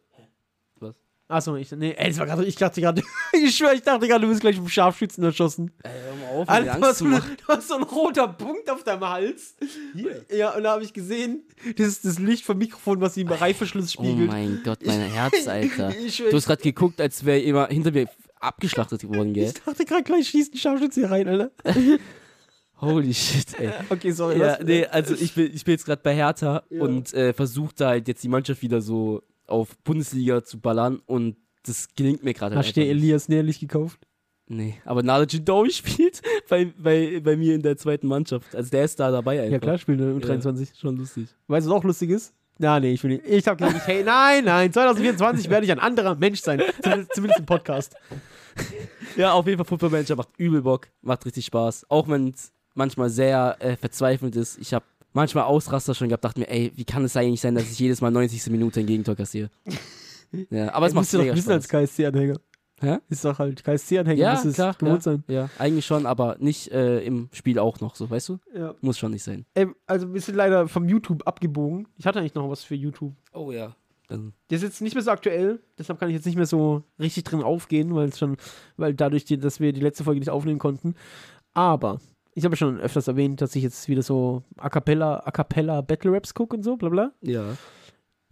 Achso, 1.30 1.54
ich, 1.56 1.70
nee, 1.72 1.94
ey, 1.96 2.08
das 2.08 2.18
war 2.18 2.26
gerade, 2.26 2.44
ich 2.44 2.56
dachte 2.56 2.80
gerade, 2.80 3.02
ich 3.32 3.56
schwöre, 3.56 3.74
ich 3.74 3.82
dachte 3.82 4.08
gerade, 4.08 4.22
du 4.22 4.28
bist 4.28 4.40
gleich 4.40 4.56
vom 4.56 4.68
Scharfschützen 4.68 5.22
erschossen. 5.22 5.70
Ey, 5.82 5.90
hör 5.92 6.14
mal 6.16 6.40
auf, 6.42 6.48
Alter, 6.48 6.64
du, 6.64 6.70
Angst 6.72 6.88
hast 6.88 6.98
zu 6.98 7.04
so, 7.04 7.10
machen. 7.10 7.36
du 7.38 7.54
hast 7.54 7.68
so 7.68 7.74
einen 7.74 7.84
roter 7.84 8.28
Punkt 8.28 8.68
auf 8.68 8.82
deinem 8.84 9.08
Hals. 9.08 9.54
Hier. 9.94 10.24
Ja, 10.36 10.50
und 10.56 10.64
da 10.64 10.72
habe 10.72 10.82
ich 10.84 10.92
gesehen, 10.92 11.44
das 11.76 11.86
ist 11.88 12.04
das 12.04 12.18
Licht 12.18 12.44
vom 12.44 12.58
Mikrofon, 12.58 13.00
was 13.00 13.14
sie 13.14 13.20
im 13.22 13.28
Reißverschluss 13.28 13.96
Oh 13.98 14.02
spiegelt. 14.02 14.28
mein 14.28 14.60
Gott, 14.64 14.80
mein 14.84 15.00
Herz, 15.00 15.46
Alter. 15.46 15.94
Ich, 16.04 16.18
Du 16.18 16.32
hast 16.36 16.46
gerade 16.46 16.62
geguckt, 16.62 17.00
als 17.00 17.24
wäre 17.24 17.38
immer 17.40 17.68
hinter 17.68 17.92
mir 17.92 18.08
abgeschlachtet 18.40 19.06
worden, 19.08 19.32
gell? 19.34 19.44
ich 19.46 19.54
dachte 19.62 19.84
gerade 19.84 20.02
gleich 20.02 20.28
schießt 20.28 20.54
ein 20.54 20.58
Scharfschütze 20.58 21.00
hier 21.00 21.10
rein, 21.10 21.28
Alter. 21.28 21.50
Holy 22.80 23.12
shit, 23.12 23.58
ey. 23.60 23.68
Okay, 23.90 24.10
sorry. 24.10 24.38
Ja, 24.38 24.58
was? 24.58 24.60
nee, 24.66 24.86
also 24.86 25.14
ich 25.14 25.34
bin, 25.34 25.54
ich 25.54 25.64
bin 25.64 25.72
jetzt 25.72 25.84
gerade 25.84 26.00
bei 26.02 26.14
Hertha 26.14 26.62
Ja. 26.70 26.80
und 26.82 27.12
äh, 27.12 27.34
versuche 27.34 27.74
da 27.76 27.88
halt 27.90 28.08
jetzt 28.08 28.24
die 28.24 28.28
Mannschaft 28.28 28.62
wieder 28.62 28.80
so 28.80 29.22
auf 29.50 29.76
Bundesliga 29.78 30.44
zu 30.44 30.60
ballern 30.60 31.00
und 31.06 31.36
das 31.64 31.88
gelingt 31.94 32.24
mir 32.24 32.34
gerade 32.34 32.56
Hast 32.56 32.70
du 32.70 32.72
dir 32.72 32.80
nicht. 32.80 32.90
Elias 32.90 33.28
Nährlich 33.28 33.60
gekauft? 33.60 34.00
Nee, 34.46 34.74
aber 34.84 35.02
Nala 35.02 35.24
Jindawi 35.24 35.70
spielt 35.72 36.22
bei, 36.48 36.72
bei, 36.76 37.20
bei 37.20 37.36
mir 37.36 37.54
in 37.54 37.62
der 37.62 37.76
zweiten 37.76 38.08
Mannschaft. 38.08 38.54
Also 38.54 38.70
der 38.70 38.84
ist 38.84 38.98
da 38.98 39.10
dabei 39.10 39.40
einfach. 39.40 39.52
Ja, 39.52 39.58
klar, 39.58 39.78
spielt 39.78 40.00
er 40.00 40.12
um 40.12 40.20
23. 40.20 40.70
Schon 40.76 40.96
lustig. 40.96 41.28
Weißt 41.46 41.66
du, 41.66 41.70
was 41.70 41.76
auch 41.78 41.84
lustig 41.84 42.10
ist? 42.10 42.34
Na, 42.58 42.78
nee, 42.78 42.92
ich 42.92 43.02
will 43.02 43.12
nicht. 43.12 43.26
Ich 43.26 43.46
hab 43.46 43.56
gesagt, 43.56 43.86
hey, 43.86 44.02
nein, 44.02 44.44
nein, 44.44 44.72
2024 44.72 45.48
werde 45.48 45.64
ich 45.64 45.72
ein 45.72 45.78
anderer 45.78 46.14
Mensch 46.16 46.40
sein. 46.40 46.60
Zumindest, 46.82 47.14
zumindest 47.14 47.40
im 47.40 47.46
Podcast. 47.46 47.94
Ja, 49.16 49.32
auf 49.32 49.46
jeden 49.46 49.56
Fall 49.56 49.66
Football 49.66 49.90
Manager 49.90 50.16
macht 50.16 50.28
übel 50.36 50.62
Bock, 50.62 50.88
macht 51.00 51.24
richtig 51.24 51.46
Spaß. 51.46 51.86
Auch 51.88 52.08
wenn 52.08 52.28
es 52.28 52.52
manchmal 52.74 53.08
sehr 53.08 53.56
äh, 53.60 53.76
verzweifelt 53.76 54.36
ist. 54.36 54.58
Ich 54.58 54.74
habe 54.74 54.84
manchmal 55.12 55.44
Ausraster 55.44 55.94
schon 55.94 56.08
gehabt, 56.08 56.24
dachte 56.24 56.40
mir, 56.40 56.48
ey, 56.48 56.72
wie 56.74 56.84
kann 56.84 57.04
es 57.04 57.16
eigentlich 57.16 57.40
sein, 57.40 57.54
dass 57.54 57.70
ich 57.70 57.78
jedes 57.78 58.00
Mal 58.00 58.10
90. 58.10 58.50
Minute 58.50 58.80
ein 58.80 58.86
Gegentor 58.86 59.14
kassiere? 59.16 59.50
Ja, 60.50 60.72
aber 60.74 60.86
es 60.86 60.94
macht 60.94 61.12
mega 61.12 61.32
ein 61.32 61.34
bisschen 61.34 61.50
als 61.50 61.64
Spaß. 61.64 61.90
KSC-Anhänger. 61.90 62.36
Hä? 62.80 62.98
Ist 63.08 63.24
doch 63.24 63.38
halt 63.38 63.64
KSC-Anhänger, 63.64 64.20
Ja, 64.20 64.34
muss 64.34 64.44
es 64.44 64.54
klar, 64.54 64.74
gewohnt 64.74 65.02
sein. 65.02 65.24
Ja, 65.26 65.50
eigentlich 65.58 65.84
schon, 65.84 66.06
aber 66.06 66.36
nicht 66.38 66.70
äh, 66.70 67.00
im 67.04 67.28
Spiel 67.32 67.58
auch 67.58 67.80
noch 67.80 67.96
so, 67.96 68.08
weißt 68.08 68.28
du? 68.28 68.38
Ja. 68.54 68.74
Muss 68.80 68.96
schon 68.96 69.10
nicht 69.10 69.24
sein. 69.24 69.44
Ey, 69.54 69.66
also 69.86 70.14
wir 70.14 70.20
sind 70.20 70.36
leider 70.36 70.68
vom 70.68 70.88
YouTube 70.88 71.26
abgebogen. 71.26 71.88
Ich 71.96 72.06
hatte 72.06 72.20
eigentlich 72.20 72.34
noch 72.34 72.48
was 72.48 72.62
für 72.62 72.76
YouTube. 72.76 73.12
Oh 73.32 73.50
ja. 73.50 73.74
Dann, 74.06 74.32
Der 74.50 74.56
ist 74.56 74.62
jetzt 74.62 74.80
nicht 74.80 74.94
mehr 74.94 75.02
so 75.02 75.10
aktuell, 75.10 75.60
deshalb 75.78 75.98
kann 75.98 76.08
ich 76.08 76.14
jetzt 76.14 76.26
nicht 76.26 76.36
mehr 76.36 76.46
so 76.46 76.82
richtig 76.98 77.24
drin 77.24 77.42
aufgehen, 77.42 77.94
weil 77.94 78.08
es 78.08 78.18
schon, 78.18 78.36
weil 78.76 78.94
dadurch, 78.94 79.24
dass 79.24 79.60
wir 79.60 79.72
die 79.72 79.80
letzte 79.80 80.04
Folge 80.04 80.20
nicht 80.20 80.30
aufnehmen 80.30 80.58
konnten. 80.58 80.94
Aber 81.54 82.00
ich 82.34 82.44
habe 82.44 82.56
schon 82.56 82.78
öfters 82.80 83.08
erwähnt, 83.08 83.40
dass 83.40 83.54
ich 83.56 83.62
jetzt 83.62 83.88
wieder 83.88 84.02
so 84.02 84.42
A 84.56 84.68
cappella, 84.70 85.22
A 85.24 85.30
cappella 85.30 85.80
Battle 85.80 86.12
Raps 86.12 86.32
gucke 86.34 86.56
und 86.56 86.62
so, 86.62 86.76
bla 86.76 86.88
bla. 86.88 87.12
ja. 87.22 87.56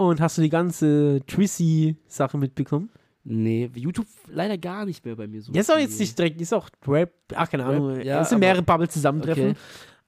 Und 0.00 0.20
hast 0.20 0.38
du 0.38 0.42
die 0.42 0.48
ganze 0.48 1.20
Trissy-Sache 1.26 2.38
mitbekommen? 2.38 2.88
Nee, 3.24 3.68
YouTube 3.74 4.06
leider 4.28 4.56
gar 4.56 4.86
nicht 4.86 5.04
mehr 5.04 5.16
bei 5.16 5.26
mir 5.26 5.42
so. 5.42 5.52
Ja, 5.52 5.60
ist 5.60 5.72
auch 5.72 5.78
jetzt 5.78 5.98
nicht 5.98 6.16
direkt, 6.16 6.40
ist 6.40 6.54
auch 6.54 6.68
Rap, 6.86 7.12
ach 7.34 7.50
keine 7.50 7.64
Ahnung, 7.64 7.94
Rap, 7.96 8.04
ja, 8.04 8.20
es 8.20 8.28
sind 8.28 8.38
mehrere 8.38 8.62
Bubbles 8.62 8.92
zusammentreffen. 8.92 9.50
Okay. 9.50 9.58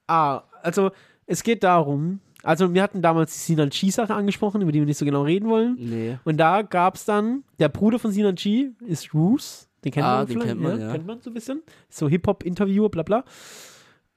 Ah, 0.06 0.42
also 0.62 0.92
es 1.26 1.42
geht 1.42 1.64
darum, 1.64 2.20
also 2.44 2.72
wir 2.72 2.82
hatten 2.84 3.02
damals 3.02 3.32
die 3.34 3.40
Sinan 3.40 3.70
Chi-Sache 3.70 4.14
angesprochen, 4.14 4.62
über 4.62 4.70
die 4.72 4.78
wir 4.78 4.86
nicht 4.86 4.96
so 4.98 5.04
genau 5.04 5.22
reden 5.22 5.48
wollen. 5.48 5.76
Nee. 5.78 6.18
Und 6.24 6.36
da 6.36 6.62
gab 6.62 6.94
es 6.94 7.04
dann, 7.04 7.42
der 7.58 7.68
Bruder 7.68 7.98
von 7.98 8.12
Sinan 8.12 8.36
Chi 8.36 8.70
ist 8.86 9.12
Roos, 9.12 9.68
den 9.84 9.90
kennt 9.92 10.06
Ah, 10.06 10.18
man 10.18 10.26
den 10.26 10.32
vielleicht, 10.34 10.48
kennt 10.50 10.60
man, 10.62 10.80
ja. 10.80 10.92
kennt 10.92 11.06
man 11.06 11.20
so 11.20 11.30
ein 11.30 11.34
bisschen. 11.34 11.62
So 11.88 12.08
Hip-Hop-Interviewer, 12.08 12.88
bla 12.90 13.02
bla. 13.02 13.24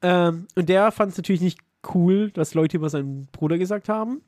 Ähm, 0.04 0.48
und 0.56 0.70
der 0.70 0.92
fand 0.92 1.12
es 1.12 1.18
natürlich 1.18 1.42
nicht 1.42 1.60
cool, 1.94 2.32
was 2.36 2.54
Leute 2.54 2.78
über 2.78 2.90
seinen 2.90 3.28
Bruder 3.28 3.58
gesagt 3.58 3.90
haben. 3.90 4.22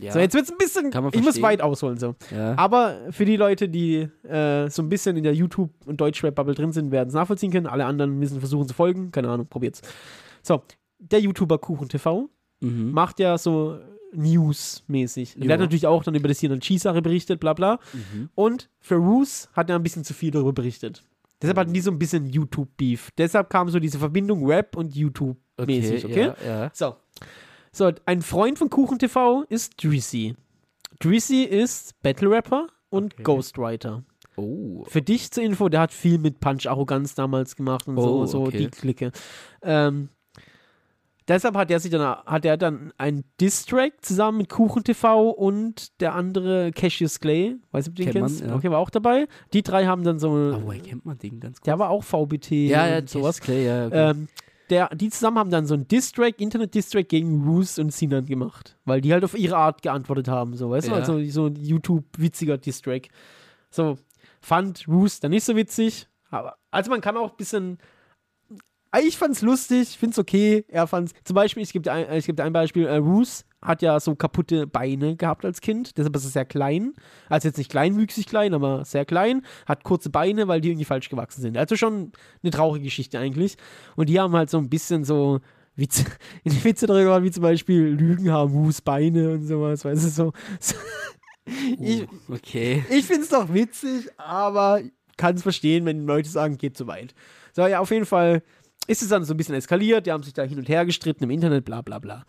Ja. 0.00 0.12
So, 0.12 0.18
jetzt 0.18 0.34
wird 0.34 0.44
es 0.44 0.50
ein 0.50 0.58
bisschen, 0.58 1.10
ich 1.12 1.22
muss 1.22 1.42
weit 1.42 1.60
ausholen 1.60 1.98
so. 1.98 2.14
ja. 2.34 2.56
Aber 2.56 2.96
für 3.10 3.26
die 3.26 3.36
Leute, 3.36 3.68
die 3.68 4.08
äh, 4.22 4.70
so 4.70 4.82
ein 4.82 4.88
bisschen 4.88 5.16
in 5.16 5.24
der 5.24 5.34
YouTube- 5.34 5.74
und 5.84 6.00
Deutschrap-Bubble 6.00 6.54
drin 6.54 6.72
sind, 6.72 6.90
werden 6.90 7.08
es 7.08 7.14
nachvollziehen 7.14 7.52
können. 7.52 7.66
Alle 7.66 7.84
anderen 7.84 8.18
müssen 8.18 8.40
versuchen 8.40 8.66
zu 8.66 8.74
folgen. 8.74 9.10
Keine 9.10 9.28
Ahnung, 9.28 9.46
probiert's. 9.46 9.82
So, 10.42 10.62
der 10.98 11.20
YouTuber 11.20 11.58
Kuchen 11.58 11.88
TV 11.88 12.30
mhm. 12.60 12.92
macht 12.92 13.20
ja 13.20 13.36
so 13.36 13.78
News-mäßig. 14.12 15.36
Und 15.36 15.44
Der 15.44 15.54
hat 15.54 15.60
natürlich 15.60 15.86
auch 15.86 16.02
dann 16.02 16.14
über 16.14 16.28
das 16.28 16.38
hier 16.38 16.48
dann 16.48 16.60
Chi-Sache 16.60 17.02
berichtet, 17.02 17.40
bla 17.40 17.52
bla. 17.52 17.78
Mhm. 17.92 18.30
Und 18.34 18.70
für 18.80 18.96
Roos 18.96 19.50
hat 19.52 19.68
er 19.68 19.76
ein 19.76 19.82
bisschen 19.82 20.04
zu 20.04 20.14
viel 20.14 20.30
darüber 20.30 20.54
berichtet. 20.54 21.04
Deshalb 21.40 21.58
hatten 21.58 21.72
die 21.72 21.80
so 21.80 21.90
ein 21.90 21.98
bisschen 21.98 22.26
YouTube-Beef. 22.26 23.10
Deshalb 23.16 23.48
kam 23.50 23.68
so 23.68 23.78
diese 23.78 23.98
Verbindung 23.98 24.44
Rap 24.46 24.76
und 24.76 24.94
YouTube-mäßig, 24.94 26.04
okay? 26.04 26.32
Ja, 26.44 26.62
ja. 26.64 26.70
So. 26.72 26.96
So, 27.72 27.92
ein 28.06 28.22
Freund 28.22 28.58
von 28.58 28.70
Kuchen 28.70 28.98
TV 28.98 29.44
ist 29.48 29.82
Drizzy. 29.82 30.34
Drizzy 31.00 31.44
ist 31.44 32.00
Battle-Rapper 32.02 32.66
und 32.90 33.14
Okay. 33.14 33.22
Ghostwriter. 33.22 34.02
Oh. 34.36 34.84
Für 34.88 35.02
dich 35.02 35.30
zur 35.30 35.42
Info, 35.44 35.68
der 35.68 35.80
hat 35.80 35.92
viel 35.92 36.18
mit 36.18 36.40
Punch 36.40 36.66
Arroganz 36.66 37.14
damals 37.14 37.56
gemacht 37.56 37.86
und 37.88 37.98
Oh, 37.98 38.24
so, 38.24 38.26
so 38.26 38.42
okay. 38.46 38.58
die 38.58 38.68
Clique. 38.68 39.12
Ähm, 39.62 40.08
deshalb 41.28 41.56
hat 41.56 41.70
er 41.70 41.78
sich 41.80 41.90
dann, 41.90 42.02
hat 42.02 42.44
er 42.44 42.56
dann 42.56 42.92
einen 42.98 43.24
Distrack 43.40 43.92
zusammen 44.04 44.38
mit 44.38 44.48
Kuchen 44.48 44.82
TV 44.82 45.30
und 45.30 46.00
der 46.00 46.14
andere 46.14 46.72
Cassius 46.72 47.20
Clay, 47.20 47.56
weiß 47.72 47.86
nicht, 47.86 47.92
ob 47.92 47.96
du 47.96 48.02
den 48.04 48.12
Kennt 48.12 48.22
man, 48.22 48.30
kennst. 48.30 48.44
ja. 48.46 48.54
Okay, 48.56 48.70
war 48.70 48.78
auch 48.78 48.90
dabei. 48.90 49.26
Die 49.52 49.62
drei 49.62 49.86
haben 49.86 50.02
dann 50.04 50.18
so, 50.18 50.30
Ah, 50.30 50.60
woher 50.64 50.80
kennt 50.80 51.04
man 51.04 51.18
den 51.18 51.38
ganz 51.40 51.60
gut? 51.60 51.66
der 51.66 51.78
war 51.78 51.90
auch 51.90 52.02
VBT 52.02 52.50
ja, 52.68 52.88
ja, 52.88 52.98
und 52.98 53.08
sowas. 53.10 53.40
Clay, 53.40 53.66
ja. 53.66 53.86
Okay. 53.86 54.10
Ähm, 54.10 54.28
der, 54.70 54.88
die 54.94 55.08
zusammen 55.08 55.38
haben 55.38 55.50
dann 55.50 55.66
so 55.66 55.72
einen 55.74 55.88
Distrack, 55.88 56.40
Internet-Distrack 56.40 57.08
gegen 57.08 57.42
Roos 57.46 57.78
und 57.78 57.90
Sinan 57.92 58.26
gemacht, 58.26 58.76
weil 58.84 59.00
die 59.00 59.12
halt 59.12 59.24
auf 59.24 59.36
ihre 59.38 59.56
Art 59.56 59.80
geantwortet 59.82 60.28
haben, 60.28 60.56
so, 60.56 60.68
weißt 60.70 60.88
du? 60.88 60.92
Ja. 60.92 60.98
Also 60.98 61.24
so 61.30 61.46
ein 61.46 61.56
YouTube-witziger 61.56 62.58
Distrack. 62.58 63.08
So, 63.70 63.96
fand 64.40 64.86
Roos 64.86 65.20
dann 65.20 65.30
nicht 65.30 65.44
so 65.44 65.56
witzig, 65.56 66.06
aber, 66.30 66.56
also 66.70 66.90
man 66.90 67.00
kann 67.00 67.16
auch 67.16 67.30
ein 67.30 67.36
bisschen, 67.38 67.78
ich 69.06 69.16
fand's 69.16 69.42
lustig, 69.42 69.96
find's 69.98 70.18
okay, 70.18 70.64
er 70.68 70.86
fand's, 70.86 71.12
zum 71.24 71.34
Beispiel, 71.34 71.62
ich 71.62 71.72
gebe 71.72 71.90
ein, 71.92 72.12
ich 72.12 72.26
geb 72.26 72.36
dir 72.36 72.44
ein 72.44 72.52
Beispiel, 72.52 72.86
äh, 72.86 72.96
Roos 72.96 73.44
hat 73.60 73.82
ja 73.82 73.98
so 73.98 74.14
kaputte 74.14 74.66
Beine 74.66 75.16
gehabt 75.16 75.44
als 75.44 75.60
Kind, 75.60 75.98
deshalb 75.98 76.14
ist 76.16 76.24
er 76.24 76.30
sehr 76.30 76.44
klein, 76.44 76.94
also 77.28 77.48
jetzt 77.48 77.58
nicht 77.58 77.70
kleinwüchsig 77.70 78.26
klein, 78.26 78.54
aber 78.54 78.84
sehr 78.84 79.04
klein, 79.04 79.42
hat 79.66 79.84
kurze 79.84 80.10
Beine, 80.10 80.48
weil 80.48 80.60
die 80.60 80.70
irgendwie 80.70 80.84
falsch 80.84 81.08
gewachsen 81.08 81.42
sind. 81.42 81.56
Also 81.56 81.76
schon 81.76 82.12
eine 82.42 82.50
traurige 82.52 82.84
Geschichte 82.84 83.18
eigentlich. 83.18 83.56
Und 83.96 84.08
die 84.08 84.20
haben 84.20 84.34
halt 84.34 84.48
so 84.48 84.58
ein 84.58 84.68
bisschen 84.68 85.04
so 85.04 85.40
Witze, 85.74 86.04
Witze 86.44 86.86
darüber, 86.86 87.22
wie 87.22 87.30
zum 87.30 87.42
Beispiel 87.42 87.82
Lügen 87.82 88.30
haben, 88.30 88.52
Hus 88.52 88.80
Beine 88.80 89.30
und 89.30 89.46
sowas, 89.46 89.84
weißt 89.84 90.04
du, 90.04 90.08
so. 90.08 90.32
so. 90.60 90.74
Ich, 91.80 92.02
Uh, 92.02 92.34
okay. 92.34 92.84
ich 92.90 93.06
finde 93.06 93.22
es 93.22 93.30
doch 93.30 93.50
witzig, 93.54 94.06
aber 94.18 94.82
kann 95.16 95.34
es 95.34 95.42
verstehen, 95.42 95.86
wenn 95.86 96.06
Leute 96.06 96.28
sagen, 96.28 96.58
geht 96.58 96.76
zu 96.76 96.86
weit. 96.86 97.14
So, 97.54 97.66
ja, 97.66 97.80
auf 97.80 97.90
jeden 97.90 98.04
Fall 98.04 98.42
ist 98.86 99.02
es 99.02 99.08
dann 99.08 99.24
so 99.24 99.34
ein 99.34 99.36
bisschen 99.36 99.54
eskaliert, 99.54 100.06
die 100.06 100.12
haben 100.12 100.22
sich 100.22 100.32
da 100.32 100.42
hin 100.42 100.58
und 100.58 100.68
her 100.68 100.86
gestritten 100.86 101.24
im 101.24 101.30
Internet, 101.30 101.64
bla 101.64 101.82
bla 101.82 101.98
bla. 101.98 102.24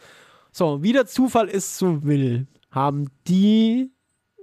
So, 0.51 0.81
wie 0.83 0.93
der 0.93 1.05
Zufall 1.05 1.47
es 1.49 1.77
so 1.77 2.03
will, 2.03 2.47
haben 2.71 3.09
die 3.27 3.91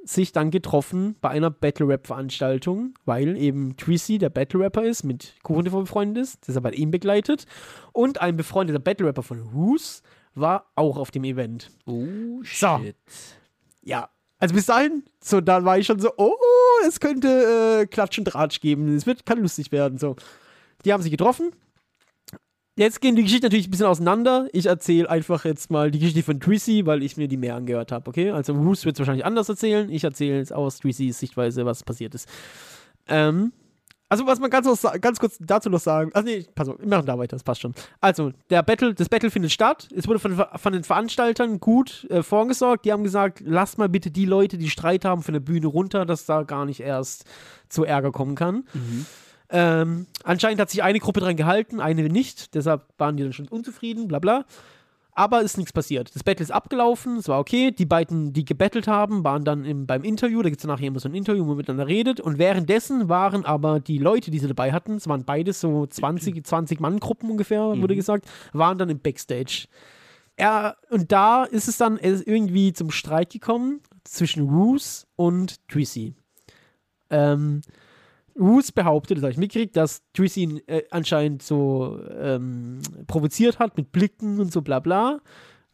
sich 0.05 0.31
dann 0.31 0.53
getroffen 0.53 1.17
bei 1.21 1.31
einer 1.31 1.51
Battle-Rap-Veranstaltung, 1.51 2.95
weil 3.05 3.37
eben 3.37 3.77
Trissy 3.77 4.19
der 4.19 4.31
Battle-Rapper 4.31 4.85
ist, 4.85 5.03
mit 5.03 5.35
Kuchen 5.43 5.65
befreundet 5.65 6.23
ist, 6.23 6.47
deshalb 6.47 6.65
hat 6.65 6.75
er 6.75 6.79
ihn 6.79 6.93
begleitet. 6.93 7.45
Und 7.93 8.21
ein 8.21 8.37
befreundeter 8.37 8.79
Battle-Rapper 8.79 9.25
von 9.25 9.41
Roos 9.41 10.03
war 10.35 10.71
auch 10.77 10.97
auf 10.97 11.11
dem 11.11 11.25
Event. 11.25 11.71
Oh, 11.87 12.07
So. 12.45 12.79
shit. 12.79 12.97
Ja, 13.83 14.09
also 14.39 14.55
bis 14.55 14.67
dahin, 14.67 15.03
so, 15.21 15.41
da 15.41 15.65
war 15.65 15.79
ich 15.79 15.87
schon 15.87 15.99
so, 15.99 16.13
oh, 16.19 16.33
es 16.87 17.01
könnte 17.01 17.81
äh, 17.83 17.87
Klatsch 17.87 18.19
und 18.19 18.27
Tratsch 18.27 18.61
geben. 18.61 18.95
Es 18.95 19.07
wird, 19.07 19.27
kann 19.27 19.41
lustig 19.41 19.73
werden. 19.73 19.99
So. 19.99 20.15
Die 20.85 20.93
haben 20.93 21.03
sich 21.03 21.11
getroffen. 21.11 21.51
Jetzt 22.79 23.01
gehen 23.01 23.17
die 23.17 23.23
Geschichten 23.23 23.47
natürlich 23.47 23.69
ein 23.69 23.71
bisschen 23.71 23.87
auseinander. 23.87 24.49
Ich 24.53 24.67
erzähle 24.67 25.09
einfach 25.09 25.47
jetzt 25.47 25.71
mal 25.71 25.91
die 25.91 25.99
Geschichte 25.99 26.23
von 26.23 26.41
Trissy, 26.41 26.85
weil 26.85 27.03
ich 27.03 27.17
mir 27.17 27.27
die 27.27 27.39
mehr 27.39 27.55
angehört 27.55 27.91
habe, 27.91 28.09
okay? 28.09 28.31
Also 28.31 28.53
Roos 28.53 28.85
wird 28.85 28.97
es 28.97 28.99
wahrscheinlich 29.01 29.25
anders 29.25 29.49
erzählen. 29.49 29.91
Ich 29.91 30.05
erzähle 30.05 30.37
jetzt 30.37 30.53
aus 30.53 30.79
Trissys 30.79 31.19
Sichtweise, 31.19 31.65
was 31.65 31.83
passiert 31.83 32.15
ist. 32.15 32.29
Ähm, 33.09 33.53
also 34.11 34.27
was 34.27 34.39
man 34.39 34.51
ganz, 34.51 34.69
ganz 35.01 35.19
kurz 35.19 35.39
dazu 35.41 35.71
noch 35.71 35.81
sagen, 35.81 36.11
also 36.13 36.29
nee, 36.29 36.47
pass 36.55 36.69
auf, 36.69 36.79
wir 36.79 36.87
machen 36.87 37.07
da 37.07 37.19
weiter, 37.19 37.35
das 37.35 37.43
passt 37.43 37.63
schon. 37.63 37.75
Also, 38.01 38.33
der 38.51 38.63
Battle, 38.63 38.95
das 38.95 39.09
Battle 39.09 39.31
findet 39.31 39.53
statt. 39.53 39.89
Es 39.97 40.07
wurde 40.07 40.21
von, 40.21 40.41
von 40.55 40.73
den 40.73 40.85
Veranstaltern 40.85 41.59
gut 41.59 42.07
äh, 42.11 42.23
vorgesorgt. 42.23 42.85
Die 42.85 42.93
haben 42.93 43.03
gesagt, 43.05 43.43
lasst 43.45 43.79
mal 43.79 43.89
bitte 43.89 44.11
die 44.11 44.27
Leute, 44.27 44.59
die 44.59 44.71
Streit 44.71 45.05
haben, 45.05 45.23
von 45.23 45.33
der 45.33 45.41
Bühne 45.41 45.67
runter, 45.67 46.05
dass 46.05 46.27
da 46.27 46.43
gar 46.43 46.67
nicht 46.67 46.81
erst 46.81 47.25
zu 47.69 47.85
Ärger 47.85 48.13
kommen 48.13 48.37
kann. 48.37 48.65
Mhm. 48.75 49.07
Ähm, 49.51 50.07
anscheinend 50.25 50.61
hat 50.61 50.71
sich 50.71 50.83
eine 50.83 50.99
Gruppe 50.99 51.21
dran 51.21 51.37
gehalten, 51.37 51.81
eine 51.81 52.09
nicht. 52.09 52.55
Deshalb 52.55 52.83
waren 52.99 53.17
die 53.17 53.23
dann 53.23 53.33
schon 53.33 53.49
unzufrieden, 53.49 54.09
bla 54.09 54.19
bla. 54.19 54.45
Aber 55.19 55.41
ist 55.41 55.57
nichts 55.57 55.73
passiert. 55.73 56.15
Das 56.15 56.23
Battle 56.25 56.43
ist 56.43 56.51
abgelaufen, 56.51 57.17
es 57.17 57.27
war 57.29 57.41
okay. 57.41 57.71
Die 57.71 57.87
beiden, 57.87 58.35
die 58.35 58.45
gebettelt 58.45 58.87
haben, 58.87 59.25
waren 59.25 59.45
dann 59.45 59.65
im, 59.65 59.87
beim 59.87 60.05
Interview. 60.05 60.43
Da 60.43 60.51
gibt 60.51 60.61
es 60.61 60.67
nachher 60.67 60.89
immer 60.89 61.01
so 61.01 61.09
ein 61.09 61.15
Interview, 61.15 61.45
wo 61.45 61.49
man 61.49 61.57
miteinander 61.57 61.87
redet. 61.87 62.21
Und 62.21 62.37
währenddessen 62.39 63.09
waren 63.09 63.47
aber 63.47 63.81
die 63.81 63.97
Leute, 63.97 64.31
die 64.31 64.39
sie 64.39 64.47
dabei 64.49 64.73
hatten, 64.73 64.97
es 64.97 65.09
waren 65.09 65.25
beides 65.25 65.59
so 65.59 65.87
20, 65.87 66.45
20 66.45 66.81
Mann-Gruppen 66.81 67.31
ungefähr, 67.31 67.63
wurde 67.81 67.95
Mhm. 67.95 67.97
gesagt, 67.97 68.27
waren 68.53 68.77
dann 68.77 68.91
im 68.91 68.99
Backstage. 68.99 69.69
Er, 70.37 70.77
und 70.91 71.11
da 71.13 71.45
ist 71.45 71.67
es 71.67 71.79
dann 71.79 71.97
irgendwie 71.97 72.75
zum 72.75 72.91
Streit 72.91 73.31
gekommen 73.31 73.81
zwischen 74.05 74.47
Roos 74.47 75.07
und 75.17 75.67
Trissy. 75.69 76.13
Ähm, 77.09 77.63
Roos 78.39 78.73
behauptet, 78.73 79.19
das 79.19 79.23
habe 79.23 79.33
ich 79.33 79.39
mitgekriegt, 79.39 79.77
dass 79.77 80.03
Trissy 80.13 80.43
ihn 80.43 80.61
äh, 80.67 80.83
anscheinend 80.91 81.43
so 81.43 82.01
ähm, 82.19 82.81
provoziert 83.07 83.59
hat 83.59 83.77
mit 83.77 83.93
Blicken 83.93 84.39
und 84.41 84.53
so 84.53 84.63
bla 84.63 84.81
bla. 84.81 85.21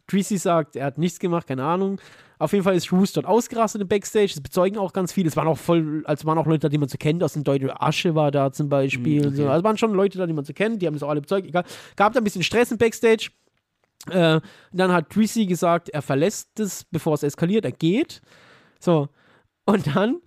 Trissy 0.06 0.36
sagt, 0.38 0.76
er 0.76 0.86
hat 0.86 0.98
nichts 0.98 1.18
gemacht, 1.18 1.46
keine 1.46 1.64
Ahnung. 1.64 2.00
Auf 2.38 2.52
jeden 2.52 2.64
Fall 2.64 2.74
ist 2.74 2.90
Roos 2.92 3.12
dort 3.12 3.24
ausgerastet 3.24 3.80
im 3.80 3.88
Backstage. 3.88 4.32
Das 4.34 4.40
bezeugen 4.40 4.76
auch 4.76 4.92
ganz 4.92 5.12
viele. 5.12 5.28
Es 5.28 5.36
waren 5.36 5.46
auch 5.46 5.58
voll, 5.58 6.02
also 6.06 6.26
waren 6.26 6.38
auch 6.38 6.46
Leute 6.46 6.62
da, 6.62 6.68
die 6.68 6.78
man 6.78 6.88
so 6.88 6.98
kennt. 6.98 7.22
Aus 7.22 7.34
dem 7.34 7.44
Deutsche 7.44 7.80
Asche 7.80 8.16
war 8.16 8.32
da 8.32 8.50
zum 8.50 8.68
Beispiel. 8.68 9.22
Mm, 9.22 9.28
und 9.28 9.36
so. 9.36 9.42
okay. 9.44 9.52
Also 9.52 9.64
waren 9.64 9.78
schon 9.78 9.92
Leute 9.92 10.18
da, 10.18 10.26
die 10.26 10.32
man 10.32 10.44
so 10.44 10.52
kennt. 10.52 10.82
Die 10.82 10.86
haben 10.86 10.94
das 10.94 11.04
auch 11.04 11.08
alle 11.08 11.20
bezeugt. 11.20 11.46
Egal. 11.46 11.64
Gab 11.94 12.12
da 12.12 12.20
ein 12.20 12.24
bisschen 12.24 12.42
Stress 12.42 12.72
im 12.72 12.78
Backstage. 12.78 13.30
Äh, 14.10 14.40
dann 14.72 14.92
hat 14.92 15.10
Trissy 15.10 15.46
gesagt, 15.46 15.88
er 15.90 16.02
verlässt 16.02 16.58
es, 16.58 16.84
bevor 16.84 17.14
es 17.14 17.22
eskaliert. 17.22 17.64
Er 17.64 17.72
geht. 17.72 18.22
So. 18.80 19.08
Und 19.64 19.94
dann 19.94 20.20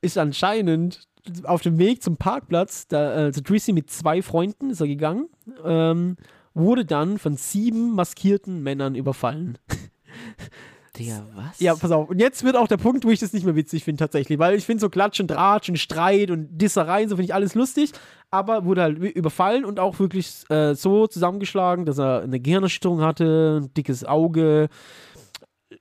ist 0.00 0.16
anscheinend 0.16 1.07
auf 1.44 1.62
dem 1.62 1.78
Weg 1.78 2.02
zum 2.02 2.16
Parkplatz, 2.16 2.88
da, 2.88 3.10
also 3.10 3.40
Trissy 3.40 3.72
mit 3.72 3.90
zwei 3.90 4.22
Freunden 4.22 4.70
ist 4.70 4.80
er 4.80 4.88
gegangen, 4.88 5.28
ähm, 5.64 6.16
wurde 6.54 6.84
dann 6.84 7.18
von 7.18 7.36
sieben 7.36 7.94
maskierten 7.94 8.62
Männern 8.62 8.94
überfallen. 8.94 9.58
Digga, 10.98 11.26
was? 11.34 11.60
Ja, 11.60 11.74
pass 11.76 11.92
auf. 11.92 12.08
Und 12.10 12.18
jetzt 12.18 12.42
wird 12.42 12.56
auch 12.56 12.66
der 12.66 12.76
Punkt, 12.76 13.04
wo 13.04 13.10
ich 13.10 13.20
das 13.20 13.32
nicht 13.32 13.44
mehr 13.44 13.54
witzig 13.54 13.84
finde, 13.84 14.00
tatsächlich. 14.00 14.38
Weil 14.38 14.56
ich 14.56 14.64
finde 14.64 14.80
so 14.80 14.88
Klatsch 14.88 15.20
und 15.20 15.28
Tratsch 15.28 15.68
und 15.68 15.78
Streit 15.78 16.30
und 16.30 16.58
Dissereien, 16.58 17.08
so 17.08 17.16
finde 17.16 17.26
ich 17.26 17.34
alles 17.34 17.54
lustig. 17.54 17.92
Aber 18.30 18.64
wurde 18.64 18.82
halt 18.82 18.98
überfallen 18.98 19.64
und 19.64 19.78
auch 19.78 19.98
wirklich 20.00 20.44
äh, 20.50 20.74
so 20.74 21.06
zusammengeschlagen, 21.06 21.86
dass 21.86 21.98
er 21.98 22.22
eine 22.22 22.40
Gehirnerschütterung 22.40 23.00
hatte, 23.00 23.60
ein 23.62 23.74
dickes 23.74 24.04
Auge, 24.04 24.68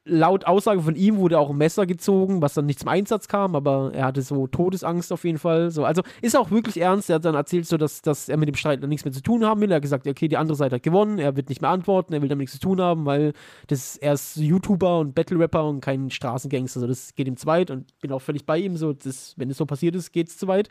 laut 0.08 0.45
Aussage 0.45 0.82
von 0.82 0.95
ihm 0.95 1.18
wurde 1.18 1.38
auch 1.39 1.49
ein 1.49 1.58
Messer 1.58 1.86
gezogen, 1.86 2.41
was 2.41 2.53
dann 2.53 2.66
nicht 2.66 2.80
zum 2.80 2.89
Einsatz 2.89 3.28
kam, 3.28 3.55
aber 3.55 3.91
er 3.93 4.05
hatte 4.05 4.22
so 4.22 4.47
Todesangst 4.47 5.12
auf 5.12 5.24
jeden 5.24 5.38
Fall. 5.38 5.70
So, 5.72 5.86
also 5.86 6.01
ist 6.22 6.36
auch 6.36 6.51
wirklich 6.51 6.80
ernst. 6.80 7.10
Er 7.10 7.16
hat 7.16 7.26
dann 7.26 7.36
erzählt, 7.36 7.68
so, 7.68 7.78
dass, 7.78 8.01
dass 8.01 8.30
er 8.30 8.38
mit 8.38 8.47
dem 8.47 8.55
Streit 8.55 8.82
nichts 8.82 9.05
mehr 9.05 9.14
zu 9.14 9.22
tun 9.22 9.45
haben 9.45 9.62
will. 9.62 9.72
Er 9.72 9.76
hat 9.76 9.82
gesagt, 9.82 10.08
okay, 10.08 10.28
die 10.28 10.38
andere 10.38 10.55
Seite 10.55 10.76
hat 10.76 10.84
gewonnen, 10.84 11.20
er 11.20 11.36
wird 11.36 11.49
nicht 11.49 11.62
mehr 11.62 11.70
antworten, 11.70 12.14
er 12.14 12.22
will 12.22 12.30
damit 12.30 12.43
nichts 12.43 12.53
zu 12.53 12.60
tun 12.60 12.82
haben, 12.82 13.05
weil 13.05 13.34
das, 13.68 13.97
er 13.97 14.14
ist 14.14 14.38
YouTuber 14.38 14.99
und 14.99 15.14
Battle-Rapper 15.14 15.66
und 15.66 15.82
kein 15.82 16.10
Straßengangster. 16.10 16.80
Also 16.80 16.88
das 16.88 17.16
geht 17.16 17.28
ihm 17.28 17.38
zu 17.38 17.47
weit 17.47 17.72
und 17.72 17.99
bin 17.99 18.12
auch 18.12 18.22
völlig 18.22 18.45
bei 18.45 18.58
ihm. 18.58 18.78
So, 18.78 18.93
das, 18.93 19.34
wenn 19.38 19.49
es 19.49 19.58
so 19.58 19.66
passiert 19.66 19.95
ist, 19.95 20.12
geht 20.12 20.30
es 20.30 20.38
zu 20.38 20.47
weit. 20.47 20.70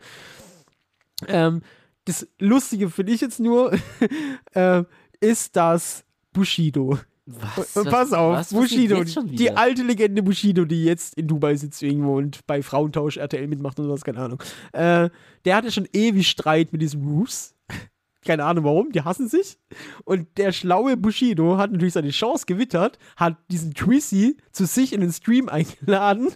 Ähm, 1.27 1.61
das 2.05 2.27
Lustige 2.39 2.89
finde 2.89 3.11
ich 3.13 3.21
jetzt 3.21 3.39
nur, 3.39 3.73
äh, 4.53 4.83
ist, 5.19 5.55
dass 5.55 6.05
Bushido 6.31 6.97
Was? 7.27 7.75
und 7.75 7.89
pass 7.89 8.13
auf, 8.13 8.35
was 8.35 8.53
passiert 8.53 8.97
Bushido, 8.97 9.21
die 9.25 9.51
alte 9.51 9.83
Legende 9.83 10.23
Bushido, 10.23 10.63
die 10.63 10.85
jetzt 10.85 11.15
in 11.15 11.27
Dubai 11.27 11.55
sitzt 11.55 11.83
irgendwo 11.83 12.17
und 12.17 12.47
bei 12.47 12.63
Frauentausch 12.63 13.17
RTL 13.17 13.47
mitmacht 13.47 13.77
und 13.79 13.85
sowas, 13.85 14.05
keine 14.05 14.19
Ahnung. 14.19 14.41
Äh, 14.71 15.09
der 15.43 15.55
hatte 15.55 15.69
schon 15.71 15.89
ewig 15.91 16.29
Streit 16.29 16.71
mit 16.71 16.81
diesem 16.81 17.05
Roos. 17.05 17.53
Keine 18.25 18.43
Ahnung 18.43 18.65
warum, 18.65 18.91
die 18.91 19.03
hassen 19.03 19.29
sich. 19.29 19.57
Und 20.03 20.27
der 20.37 20.51
schlaue 20.51 20.97
Bushido 20.97 21.57
hat 21.57 21.71
natürlich 21.71 21.93
seine 21.93 22.09
Chance 22.09 22.45
gewittert, 22.45 22.99
hat 23.15 23.37
diesen 23.49 23.73
Treasy 23.73 24.35
zu 24.51 24.65
sich 24.65 24.91
in 24.91 24.99
den 24.99 25.13
Stream 25.13 25.47
eingeladen 25.49 26.27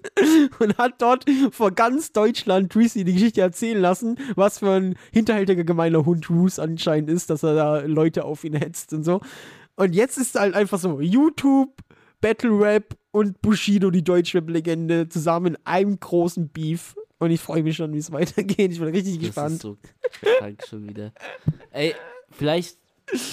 und 0.60 0.78
hat 0.78 1.02
dort 1.02 1.26
vor 1.52 1.72
ganz 1.72 2.14
Deutschland 2.14 2.72
Treasy 2.72 3.04
die 3.04 3.14
Geschichte 3.14 3.42
erzählen 3.42 3.82
lassen, 3.82 4.18
was 4.36 4.60
für 4.60 4.72
ein 4.72 4.96
hinterhältiger 5.12 5.66
gemeiner 5.66 6.06
Hund 6.06 6.30
Roos 6.30 6.60
anscheinend 6.60 7.10
ist, 7.10 7.30
dass 7.30 7.44
er 7.44 7.56
da 7.56 7.80
Leute 7.82 8.24
auf 8.24 8.46
ihn 8.46 8.54
hetzt 8.54 8.94
und 8.94 9.04
so. 9.04 9.20
Und 9.82 9.96
jetzt 9.96 10.20
ist 10.20 10.36
halt 10.40 10.54
einfach 10.54 10.78
so 10.78 11.02
YouTube, 11.02 11.70
Battle 12.22 12.52
Rap 12.52 12.96
und 13.10 13.42
Bushido, 13.42 13.90
die 13.90 14.04
Deutschrap-Legende, 14.04 15.10
zusammen 15.10 15.56
in 15.56 15.58
einem 15.66 16.00
großen 16.00 16.50
Beef. 16.50 16.96
Und 17.18 17.32
ich 17.32 17.42
freue 17.42 17.64
mich 17.64 17.78
schon, 17.78 17.92
wie 17.92 17.98
es 17.98 18.12
weitergeht. 18.12 18.72
Ich 18.72 18.80
bin 18.80 18.90
richtig 18.90 19.16
Das 19.16 19.26
gespannt. 19.26 19.56
ist 19.56 19.62
so 19.64 19.78
krank 20.38 20.62
schon 20.70 20.88
wieder. 20.88 21.12
Ey, 21.72 21.96
vielleicht 22.30 22.78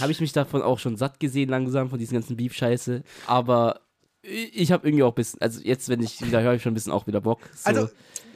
habe 0.00 0.10
ich 0.10 0.22
mich 0.22 0.32
davon 0.32 0.62
auch 0.62 0.78
schon 0.78 0.96
satt 0.96 1.20
gesehen 1.20 1.50
langsam, 1.50 1.90
von 1.90 1.98
diesen 1.98 2.14
ganzen 2.14 2.34
Beef-Scheiße. 2.38 3.02
Aber 3.26 3.82
ich 4.22 4.72
habe 4.72 4.86
irgendwie 4.86 5.02
auch 5.04 5.12
ein 5.12 5.14
bisschen, 5.14 5.40
also 5.40 5.60
jetzt, 5.62 5.88
wenn 5.88 6.02
ich 6.02 6.20
wieder 6.24 6.42
höre, 6.42 6.54
ich 6.54 6.62
schon 6.62 6.72
ein 6.72 6.74
bisschen 6.74 6.92
auch 6.92 7.06
wieder 7.06 7.20
Bock. 7.20 7.40
So. 7.54 7.68
Also, 7.68 7.88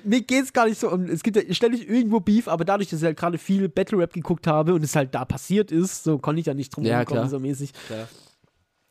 mir 0.05 0.23
geht's 0.23 0.53
gar 0.53 0.67
nicht 0.67 0.81
so 0.81 0.91
um. 0.91 1.05
Es 1.07 1.23
gibt 1.23 1.37
ja 1.37 1.55
ständig 1.55 1.89
irgendwo 1.89 2.21
Beef, 2.21 2.49
aber 2.49 2.65
dadurch, 2.65 2.91
dass 2.91 3.01
ich 3.01 3.05
halt 3.05 3.17
gerade 3.17 3.39
viel 3.39 3.69
Battle 3.69 3.99
Rap 3.99 4.13
geguckt 4.13 4.47
habe 4.47 4.75
und 4.75 4.83
es 4.83 4.97
halt 4.97 5.15
da 5.15 5.25
passiert 5.25 5.71
ist, 5.71 6.05
so 6.05 6.19
konnte 6.19 6.41
ich 6.41 6.47
ja 6.47 6.55
nicht 6.55 6.75
drum 6.75 6.85
Ja, 6.85 7.05
kommen, 7.05 7.29
so 7.29 7.39
mäßig. 7.39 7.73
Klar. 7.87 8.09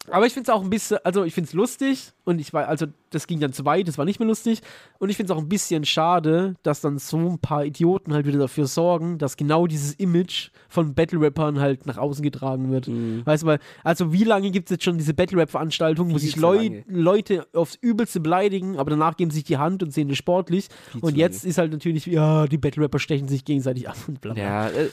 Aber 0.10 0.26
ich 0.26 0.34
finde 0.34 0.52
es 0.52 0.56
auch 0.56 0.64
ein 0.64 0.70
bisschen, 0.70 0.98
also 1.04 1.24
ich 1.24 1.34
finde 1.34 1.48
es 1.48 1.54
lustig 1.54 2.12
und 2.24 2.40
ich 2.40 2.54
war, 2.54 2.68
also 2.68 2.88
das 3.12 3.28
ging 3.28 3.40
dann 3.40 3.54
zu 3.54 3.66
weit, 3.66 3.88
das 3.88 3.98
war 3.98 4.06
nicht 4.06 4.20
mehr 4.20 4.28
lustig. 4.28 4.62
Und 4.98 5.10
ich 5.10 5.18
finde 5.18 5.32
es 5.32 5.38
auch 5.38 5.42
ein 5.42 5.50
bisschen 5.50 5.86
schade, 5.86 6.56
dass 6.64 6.82
dann 6.82 6.98
so 6.98 7.18
ein 7.18 7.40
paar 7.40 7.66
Idioten 7.66 8.14
halt 8.14 8.26
wieder 8.26 8.40
dafür 8.40 8.66
sorgen, 8.66 9.20
dass 9.20 9.38
genau 9.38 9.68
dieses 9.68 9.94
Image 9.94 10.50
von 10.70 10.96
Battle-Rappern 10.96 11.60
halt 11.60 11.86
nach 11.86 11.98
außen 11.98 12.24
getragen 12.24 12.72
wird. 12.72 12.88
Mhm. 12.88 13.22
Weißt 13.26 13.44
du, 13.44 13.48
weil, 13.48 13.60
also 13.84 14.12
wie 14.12 14.24
lange 14.24 14.50
gibt 14.50 14.70
es 14.70 14.76
jetzt 14.76 14.84
schon 14.84 14.98
diese 14.98 15.14
Battle-Rap-Veranstaltungen, 15.14 16.14
wo 16.14 16.18
Viel 16.18 16.30
sich 16.30 16.36
Leu 16.36 16.64
lange. 16.64 16.84
Leute 16.88 17.48
aufs 17.54 17.76
Übelste 17.76 18.20
beleidigen, 18.20 18.78
aber 18.78 18.90
danach 18.90 19.18
geben 19.18 19.30
sich 19.30 19.44
die 19.44 19.58
Hand 19.58 19.84
und 19.84 19.94
sehen 19.94 20.10
es 20.10 20.18
sportlich. 20.18 20.70
Viel 20.92 21.02
Und 21.02 21.16
jetzt 21.16 21.46
ist 21.46 21.60
halt 21.60 21.72
natürlich, 21.72 22.08
ja, 22.08 22.48
die 22.48 22.58
Battle-Rapper 22.58 23.00
stechen 23.00 23.28
sich 23.28 23.46
gegenseitig 23.46 23.88
ab 23.88 23.98
und 24.08 24.20
bla 24.20 24.34
bla. 24.34 24.44
Ja, 24.44 24.68
äh, 24.70 24.90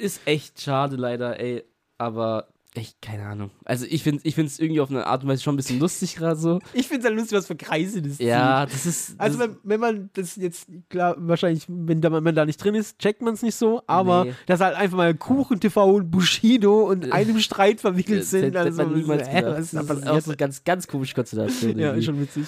ist 0.00 0.22
echt 0.26 0.60
schade 0.60 0.96
leider, 0.96 1.38
ey. 1.38 1.62
Aber 1.96 2.48
echt, 2.74 3.00
keine 3.00 3.24
Ahnung. 3.24 3.50
Also 3.64 3.86
ich 3.88 4.02
finde 4.02 4.20
ich 4.24 4.36
es 4.36 4.58
irgendwie 4.58 4.80
auf 4.80 4.90
eine 4.90 5.06
Art 5.06 5.22
und 5.22 5.28
Weise 5.28 5.42
schon 5.42 5.54
ein 5.54 5.56
bisschen 5.56 5.78
lustig 5.78 6.16
gerade 6.16 6.36
so. 6.38 6.58
Ich 6.74 6.88
finde 6.88 7.00
es 7.00 7.04
halt 7.06 7.16
lustig, 7.16 7.38
was 7.38 7.46
für 7.46 7.56
Kreise 7.56 8.02
das 8.02 8.16
zieht. 8.18 8.26
Ja, 8.26 8.66
das 8.66 8.84
ist. 8.84 9.14
Also 9.18 9.38
das, 9.38 9.48
wenn, 9.48 9.56
wenn 9.62 9.80
man 9.80 10.10
das 10.14 10.36
jetzt, 10.36 10.66
klar, 10.90 11.14
wahrscheinlich, 11.18 11.64
wenn, 11.68 12.00
da, 12.00 12.10
wenn 12.12 12.22
man 12.24 12.34
da 12.34 12.44
nicht 12.44 12.56
drin 12.62 12.74
ist, 12.74 12.98
checkt 12.98 13.22
man 13.22 13.34
es 13.34 13.42
nicht 13.42 13.54
so, 13.54 13.82
aber 13.86 14.24
Nee. 14.24 14.34
dass 14.46 14.60
halt 14.60 14.76
einfach 14.76 14.96
mal 14.96 15.14
Kuchen 15.14 15.60
TV 15.60 15.88
und 15.94 16.10
Bushido 16.10 16.84
und 16.88 17.12
einem 17.12 17.38
Streit 17.40 17.80
verwickelt 17.80 18.22
das 18.22 18.30
sind, 18.30 18.44
hätte 18.44 18.58
also 18.60 18.82
man 18.84 18.94
niemals 18.94 19.28
gedacht. 19.28 19.44
was 19.44 19.60
ist 19.60 19.74
da 19.74 19.82
Das 19.82 19.98
ist 19.98 20.06
auch 20.08 20.20
so 20.20 20.34
ganz, 20.36 20.64
ganz 20.64 20.86
komische 20.86 21.14
Konstellation. 21.14 21.78
Ja, 21.78 22.00
schon 22.02 22.20
witzig. 22.20 22.44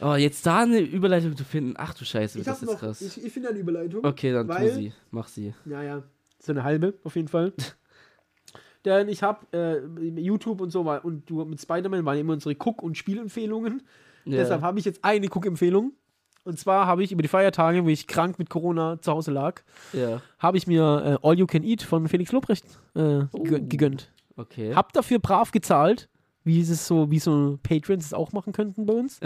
Oh, 0.00 0.14
jetzt 0.16 0.44
da 0.44 0.62
eine 0.62 0.80
Überleitung 0.80 1.36
zu 1.36 1.44
finden. 1.44 1.74
Ach 1.76 1.94
du 1.94 2.04
Scheiße, 2.04 2.42
das 2.42 2.60
ist 2.60 2.78
krass. 2.78 3.00
ich, 3.00 3.24
ich 3.24 3.32
finde 3.32 3.50
eine 3.50 3.58
Überleitung. 3.60 4.04
okay, 4.04 4.32
dann 4.32 4.48
tu 4.48 4.54
weil- 4.54 4.72
sie. 4.74 4.92
Mach 5.12 5.28
sie. 5.28 5.54
Ja, 5.64 5.80
ja, 5.82 6.02
so 6.40 6.50
eine 6.50 6.64
halbe 6.64 6.94
auf 7.04 7.14
jeden 7.14 7.28
Fall. 7.28 7.52
Denn 8.84 9.08
ich 9.08 9.22
habe 9.22 9.46
äh, 9.52 10.20
YouTube 10.20 10.60
und 10.60 10.70
so 10.70 10.84
war, 10.84 11.04
und 11.04 11.28
du 11.30 11.44
mit 11.44 11.60
Spider-Man 11.60 12.04
waren 12.04 12.18
immer 12.18 12.32
unsere 12.32 12.54
Guck- 12.54 12.82
und 12.82 12.96
Spielempfehlungen. 12.98 13.82
Ja. 14.24 14.38
Deshalb 14.38 14.62
habe 14.62 14.78
ich 14.78 14.84
jetzt 14.84 15.04
eine 15.04 15.28
Guck-Empfehlung. 15.28 15.92
Und 16.44 16.58
zwar 16.58 16.86
habe 16.86 17.04
ich 17.04 17.12
über 17.12 17.22
die 17.22 17.28
Feiertage, 17.28 17.84
wo 17.84 17.88
ich 17.88 18.08
krank 18.08 18.38
mit 18.40 18.50
Corona 18.50 19.00
zu 19.00 19.12
Hause 19.12 19.30
lag, 19.30 19.62
ja. 19.92 20.20
habe 20.40 20.56
ich 20.56 20.66
mir 20.66 21.18
äh, 21.22 21.26
All 21.28 21.38
You 21.38 21.46
Can 21.46 21.62
Eat 21.62 21.82
von 21.82 22.08
Felix 22.08 22.32
Lobrecht 22.32 22.64
äh, 22.96 23.24
Oh. 23.32 23.42
gegönnt. 23.44 24.10
Okay. 24.36 24.74
Hab 24.74 24.92
dafür 24.92 25.20
brav 25.20 25.52
gezahlt, 25.52 26.08
wie 26.42 26.60
es 26.60 26.86
so, 26.88 27.08
wie 27.12 27.20
so 27.20 27.60
Patrons 27.62 28.06
es 28.06 28.12
auch 28.14 28.32
machen 28.32 28.52
könnten 28.52 28.86
bei 28.86 28.94
uns. 28.94 29.20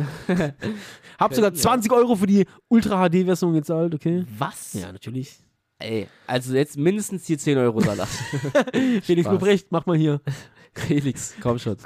Hab 1.18 1.32
sogar 1.32 1.52
ja. 1.52 1.57
20 1.57 1.90
Euro 1.92 2.16
für 2.16 2.26
die 2.26 2.44
Ultra 2.68 3.09
HD-Version 3.09 3.54
gezahlt, 3.54 3.94
okay? 3.94 4.26
Was? 4.38 4.74
Ja, 4.74 4.92
natürlich. 4.92 5.38
Ey, 5.79 6.09
also 6.27 6.55
jetzt 6.55 6.77
mindestens 6.79 7.27
hier 7.27 7.39
10 7.39 7.59
Euro 7.59 7.81
Salat. 7.81 8.09
Felix. 9.03 9.29
Lobrecht, 9.29 9.70
mach 9.70 9.87
mal 9.87 9.97
hier. 9.97 10.20
Felix, 10.74 11.35
komm 11.41 11.59
schon. 11.59 11.77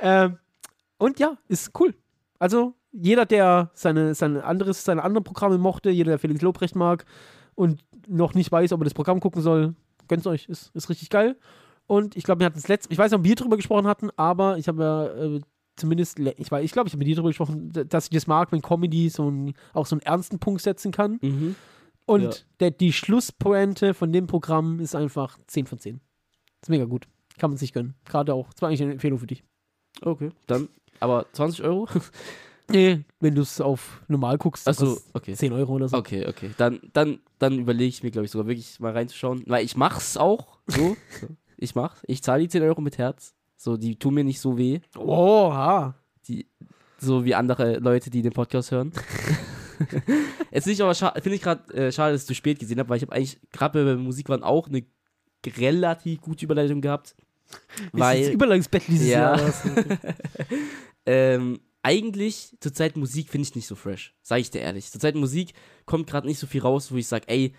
Ähm, 0.00 0.38
und 0.98 1.18
ja, 1.18 1.36
ist 1.48 1.70
cool. 1.78 1.94
Also, 2.38 2.74
jeder, 2.92 3.26
der 3.26 3.70
seine, 3.74 4.14
seine, 4.14 4.44
anderes, 4.44 4.84
seine 4.84 5.02
anderen 5.04 5.24
Programme 5.24 5.58
mochte, 5.58 5.90
jeder, 5.90 6.12
der 6.12 6.18
Felix 6.18 6.40
Lobrecht 6.42 6.74
mag 6.76 7.04
und 7.54 7.84
noch 8.08 8.34
nicht 8.34 8.50
weiß, 8.52 8.72
ob 8.72 8.80
er 8.80 8.84
das 8.84 8.94
Programm 8.94 9.20
gucken 9.20 9.42
soll, 9.42 9.74
gönnt's 10.08 10.26
euch. 10.26 10.46
Ist, 10.48 10.70
ist 10.74 10.88
richtig 10.88 11.10
geil. 11.10 11.36
Und 11.86 12.16
ich 12.16 12.24
glaube, 12.24 12.40
wir 12.40 12.46
hatten 12.46 12.56
das 12.58 12.68
letzte, 12.68 12.92
ich 12.92 12.98
weiß 12.98 13.10
nicht, 13.10 13.18
ob 13.20 13.24
wir 13.24 13.34
drüber 13.36 13.56
gesprochen 13.56 13.86
hatten, 13.86 14.10
aber 14.16 14.58
ich 14.58 14.66
habe 14.68 14.82
ja 14.82 15.06
äh, 15.06 15.40
zumindest, 15.76 16.18
ich, 16.18 16.48
weiß- 16.48 16.60
ich 16.62 16.72
glaube, 16.72 16.88
ich 16.88 16.92
habe 16.94 16.98
mit 16.98 17.06
dir 17.06 17.16
drüber 17.16 17.28
gesprochen, 17.28 17.70
dass 17.88 18.04
ich 18.04 18.10
das 18.10 18.26
mag, 18.26 18.50
wenn 18.50 18.62
Comedy 18.62 19.08
so 19.08 19.28
einen, 19.28 19.54
auch 19.72 19.86
so 19.86 19.94
einen 19.94 20.02
ernsten 20.02 20.38
Punkt 20.38 20.62
setzen 20.62 20.90
kann. 20.90 21.18
Mhm. 21.22 21.54
Und 22.06 22.22
Ja. 22.22 22.30
der, 22.60 22.70
die 22.70 22.92
Schlusspointe 22.92 23.92
von 23.94 24.12
dem 24.12 24.26
Programm 24.26 24.80
ist 24.80 24.94
einfach 24.94 25.38
10 25.46 25.66
von 25.66 25.78
10. 25.78 26.00
Ist 26.62 26.68
mega 26.70 26.84
gut. 26.84 27.06
Kann 27.38 27.50
man 27.50 27.58
sich 27.58 27.72
gönnen. 27.72 27.94
Gerade 28.04 28.32
auch. 28.32 28.52
Das 28.52 28.62
war 28.62 28.68
eigentlich 28.68 28.82
eine 28.82 28.92
Empfehlung 28.92 29.18
für 29.18 29.26
dich. 29.26 29.42
Okay. 30.00 30.30
Dann, 30.46 30.68
aber 31.00 31.26
20 31.32 31.62
Euro? 31.64 31.88
Nee, 32.68 33.04
wenn 33.20 33.36
du 33.36 33.42
es 33.42 33.60
auf 33.60 34.02
normal 34.08 34.38
guckst, 34.38 34.64
kostet 34.66 34.98
okay. 35.12 35.34
10 35.34 35.52
Euro 35.52 35.74
oder 35.74 35.88
so. 35.88 35.96
Okay, 35.96 36.26
okay. 36.26 36.50
Dann, 36.56 36.80
dann, 36.92 37.20
dann 37.38 37.60
überlege 37.60 37.86
ich 37.90 38.02
mir, 38.02 38.10
glaube 38.10 38.24
ich, 38.24 38.32
sogar 38.32 38.48
wirklich 38.48 38.80
mal 38.80 38.90
reinzuschauen. 38.90 39.44
Weil 39.46 39.64
ich 39.64 39.76
mach's 39.76 40.16
auch 40.16 40.58
so. 40.66 40.96
Ich 41.56 41.76
mach's. 41.76 42.02
Ich 42.08 42.24
zahle 42.24 42.42
die 42.42 42.48
10 42.48 42.62
Euro 42.64 42.80
mit 42.80 42.98
Herz. 42.98 43.34
So, 43.56 43.76
die 43.76 43.96
tun 44.00 44.14
mir 44.14 44.24
nicht 44.24 44.40
so 44.40 44.58
weh. 44.58 44.80
Oh, 44.98 45.52
ha. 45.52 45.94
Die, 46.26 46.48
so 46.98 47.24
wie 47.24 47.36
andere 47.36 47.78
Leute, 47.78 48.10
die 48.10 48.20
den 48.22 48.32
Podcast 48.32 48.72
hören. 48.72 48.90
Jetzt 50.50 50.66
nicht 50.66 50.80
aber 50.80 50.92
scha- 50.92 51.14
finde 51.20 51.36
ich 51.36 51.42
gerade 51.42 51.72
äh, 51.74 51.92
schade, 51.92 52.12
dass 52.12 52.22
ich 52.22 52.26
zu 52.28 52.34
spät 52.34 52.58
gesehen 52.58 52.78
habe, 52.78 52.88
weil 52.88 52.96
ich 52.96 53.02
habe 53.02 53.12
eigentlich 53.12 53.38
gerade 53.52 53.84
bei 53.84 53.96
Musik 53.96 54.28
waren 54.28 54.42
auch 54.42 54.68
eine 54.68 54.84
relativ 55.46 56.20
gute 56.20 56.44
Überleitung 56.44 56.80
gehabt. 56.80 57.14
Ist 57.76 57.84
das 57.92 58.00
Weil 58.00 58.30
Übergangsbett 58.30 58.82
dieses 58.88 59.08
Ja. 59.08 59.36
Jahr. 59.36 59.54
ähm, 61.06 61.60
eigentlich 61.82 62.56
zurzeit 62.60 62.96
Musik 62.96 63.28
finde 63.30 63.46
ich 63.48 63.54
nicht 63.54 63.66
so 63.68 63.76
fresh, 63.76 64.14
sage 64.22 64.40
ich 64.40 64.50
dir 64.50 64.60
ehrlich. 64.60 64.90
Zurzeit 64.90 65.14
Musik 65.14 65.52
kommt 65.84 66.08
gerade 66.08 66.26
nicht 66.26 66.38
so 66.40 66.46
viel 66.48 66.62
raus, 66.62 66.90
wo 66.90 66.96
ich 66.96 67.06
sage, 67.06 67.28
ey, 67.28 67.54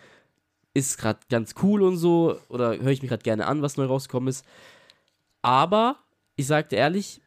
ist 0.73 0.97
gerade 0.97 1.19
ganz 1.29 1.55
cool 1.63 1.81
und 1.81 1.97
so 1.97 2.37
oder 2.49 2.77
höre 2.77 2.91
ich 2.91 3.01
mir 3.01 3.07
gerade 3.07 3.23
gerne 3.23 3.47
an, 3.47 3.61
was 3.61 3.77
neu 3.77 3.85
rausgekommen 3.85 4.27
ist. 4.27 4.45
Aber 5.41 5.97
ich 6.35 6.45
sag 6.45 6.69
dir 6.69 6.75
ehrlich, 6.77 7.21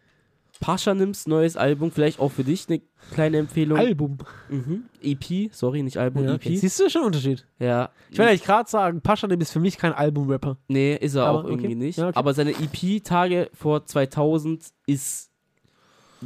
Pascha 0.60 0.94
nimmst 0.94 1.26
neues 1.26 1.56
Album, 1.56 1.90
vielleicht 1.90 2.20
auch 2.20 2.30
für 2.30 2.44
dich 2.44 2.66
eine 2.68 2.80
kleine 3.12 3.38
Empfehlung. 3.38 3.78
Album. 3.78 4.18
Mhm. 4.50 4.84
EP, 5.02 5.48
sorry, 5.52 5.82
nicht 5.82 5.96
Album, 5.96 6.24
Ja, 6.24 6.34
EP. 6.34 6.36
okay. 6.36 6.56
Siehst 6.56 6.78
du 6.78 6.88
schon 6.90 7.00
einen 7.00 7.06
Unterschied? 7.06 7.46
Ja. 7.58 7.90
Ich 8.10 8.18
will 8.18 8.26
eigentlich 8.26 8.44
gerade 8.44 8.68
sagen, 8.68 9.00
Paschanim 9.00 9.40
ist 9.40 9.52
für 9.52 9.58
mich 9.60 9.78
kein 9.78 9.92
Album-Rapper. 9.94 10.58
Nee, 10.68 10.94
ist 10.96 11.14
er 11.14 11.24
Aber 11.24 11.38
auch 11.38 11.44
okay. 11.44 11.52
irgendwie 11.54 11.74
nicht. 11.74 11.96
Ja, 11.98 12.08
okay. 12.08 12.18
Aber 12.18 12.34
seine 12.34 12.50
EP-Tage 12.52 13.50
vor 13.54 13.86
2000 13.86 14.66
ist. 14.86 15.30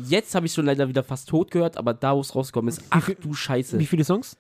Jetzt 0.09 0.35
habe 0.35 0.47
ich 0.47 0.53
schon 0.53 0.67
leider 0.67 0.89
wieder 0.89 1.05
fast 1.05 1.29
tot 1.29 1.53
gehört, 1.53 1.77
aber 1.77 1.95
da, 1.95 2.17
wo 2.17 2.21
es 2.21 2.35
rausgekommen 2.35 2.69
ist, 2.69 2.83
ach 2.91 3.05
viel- 3.05 3.17
du 3.21 3.33
Scheiße. 3.33 3.79
Wie 3.79 3.87
viele 3.87 4.03
Songs? 4.03 4.37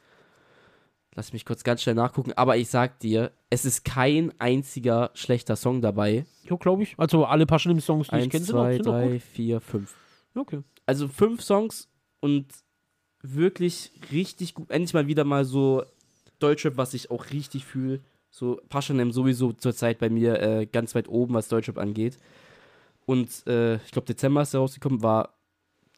Lass 1.17 1.33
mich 1.33 1.45
kurz 1.45 1.63
ganz 1.63 1.83
schnell 1.83 1.95
nachgucken. 1.95 2.33
Aber 2.35 2.57
ich 2.57 2.69
sag 2.69 2.99
dir, 3.01 3.31
es 3.51 3.65
ist 3.65 3.85
kein 3.85 4.33
einziger 4.41 5.11
schlechter 5.15 5.55
Song 5.57 5.81
dabei. 5.81 6.27
Ja, 6.43 6.57
glaube 6.57 6.83
ich. 6.83 6.95
Also 6.99 7.25
alle 7.25 7.47
Paschanim-Songs, 7.47 8.09
die 8.09 8.17
ich 8.17 8.23
Eins, 8.25 8.33
kenne, 8.33 8.45
sind, 8.45 8.55
auch- 8.57 8.63
zwei, 8.65 8.73
sind 8.75 8.87
drei, 8.87 9.09
gut. 9.13 9.23
vier, 9.23 9.61
fünf. 9.61 9.95
Okay. 10.35 10.61
Also 10.87 11.07
fünf 11.09 11.43
Songs 11.43 11.89
und 12.21 12.47
wirklich 13.23 13.93
richtig 14.13 14.55
gut. 14.55 14.71
Endlich 14.71 14.93
mal 14.95 15.07
wieder 15.07 15.25
mal 15.25 15.45
so 15.45 15.85
Deutschrap, 16.41 16.77
was 16.77 16.95
ich 16.95 17.11
auch 17.11 17.31
richtig 17.31 17.65
fühle. 17.65 18.01
So 18.31 18.61
Paschanem 18.69 19.13
sowieso 19.13 19.53
zurzeit 19.53 19.99
bei 20.01 20.11
mir 20.11 20.41
äh, 20.43 20.67
ganz 20.67 20.95
weit 20.97 21.09
oben, 21.09 21.35
was 21.35 21.49
Deutschrap 21.49 21.79
angeht. 21.79 22.19
Und 23.07 23.47
äh, 23.47 23.77
ich 23.77 23.93
glaube, 23.93 24.07
Dezember 24.07 24.43
ist 24.43 24.55
er 24.55 24.61
rausgekommen, 24.61 25.03
war 25.03 25.35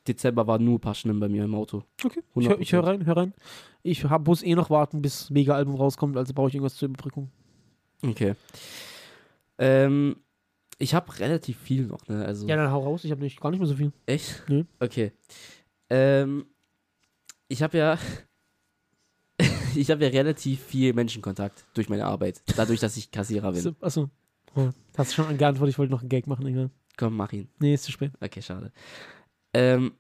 Dezember 0.09 0.47
war 0.47 0.59
nur 0.59 0.81
Paschnen 0.81 1.19
bei 1.21 1.29
mir 1.29 1.45
im 1.45 1.55
Auto. 1.55 1.85
Okay, 2.05 2.23
ich 2.37 2.49
höre 2.49 2.57
100%. 2.59 2.73
hör 2.73 2.87
rein, 2.87 3.07
hör 3.07 3.17
rein. 3.17 3.35
Ich 3.83 4.05
hab, 4.05 4.27
muss 4.27 4.43
eh 4.43 4.55
noch 4.55 4.71
warten, 4.71 5.03
bis 5.03 5.31
Mega-Album 5.31 5.75
rauskommt, 5.77 6.17
also 6.17 6.33
brauche 6.35 6.49
ich 6.49 6.55
irgendwas 6.55 6.77
zur 6.77 6.89
Überbrückung. 6.89 7.31
Okay. 8.03 8.35
Ähm, 9.59 10.17
ich 10.79 10.95
habe 10.95 11.19
relativ 11.19 11.59
viel 11.59 11.87
noch, 11.87 12.07
ne? 12.09 12.25
Also, 12.25 12.47
Ja, 12.47 12.57
dann 12.57 12.71
hau 12.71 12.83
raus, 12.83 13.05
ich 13.05 13.11
habe 13.11 13.23
nicht, 13.23 13.41
gar 13.41 13.51
nicht 13.51 13.61
mehr 13.61 13.69
so 13.69 13.75
viel. 13.77 13.93
echt? 14.07 14.43
Nö. 14.49 14.65
Okay. 14.81 15.13
Ähm, 15.89 16.47
ich 17.49 17.63
habe 17.63 17.79
ja. 17.79 17.99
ich 19.75 19.91
habe 19.91 20.05
ja 20.05 20.11
relativ 20.11 20.61
viel 20.63 20.93
Menschenkontakt 20.93 21.65
durch 21.75 21.89
meine 21.89 22.05
Arbeit. 22.05 22.43
Dadurch, 22.57 22.81
dass 22.81 22.97
ich 22.97 23.11
Kassierer 23.11 23.53
bin. 23.53 23.61
So, 23.63 23.75
achso. 23.81 24.11
Oh, 24.55 24.71
hast 24.97 25.11
du 25.13 25.23
schon 25.23 25.37
geantwortet, 25.39 25.75
ich 25.75 25.79
wollte 25.79 25.93
noch 25.93 26.01
einen 26.01 26.09
Gag 26.09 26.27
machen, 26.27 26.47
egal. 26.47 26.71
Komm, 26.97 27.17
mach 27.17 27.33
ihn. 27.33 27.49
Nee, 27.59 27.75
ist 27.75 27.85
zu 27.85 27.93
spät. 27.93 28.13
Okay, 28.21 28.41
schade. 28.41 28.73
Ähm, 29.57 29.93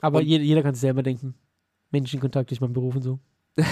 Aber 0.00 0.22
jeder, 0.22 0.44
jeder 0.44 0.62
kann 0.62 0.74
sich 0.74 0.82
selber 0.82 1.02
denken. 1.02 1.34
Menschenkontakt 1.90 2.50
durch 2.50 2.60
meinen 2.60 2.72
Beruf 2.72 2.94
und 2.94 3.02
so. 3.02 3.18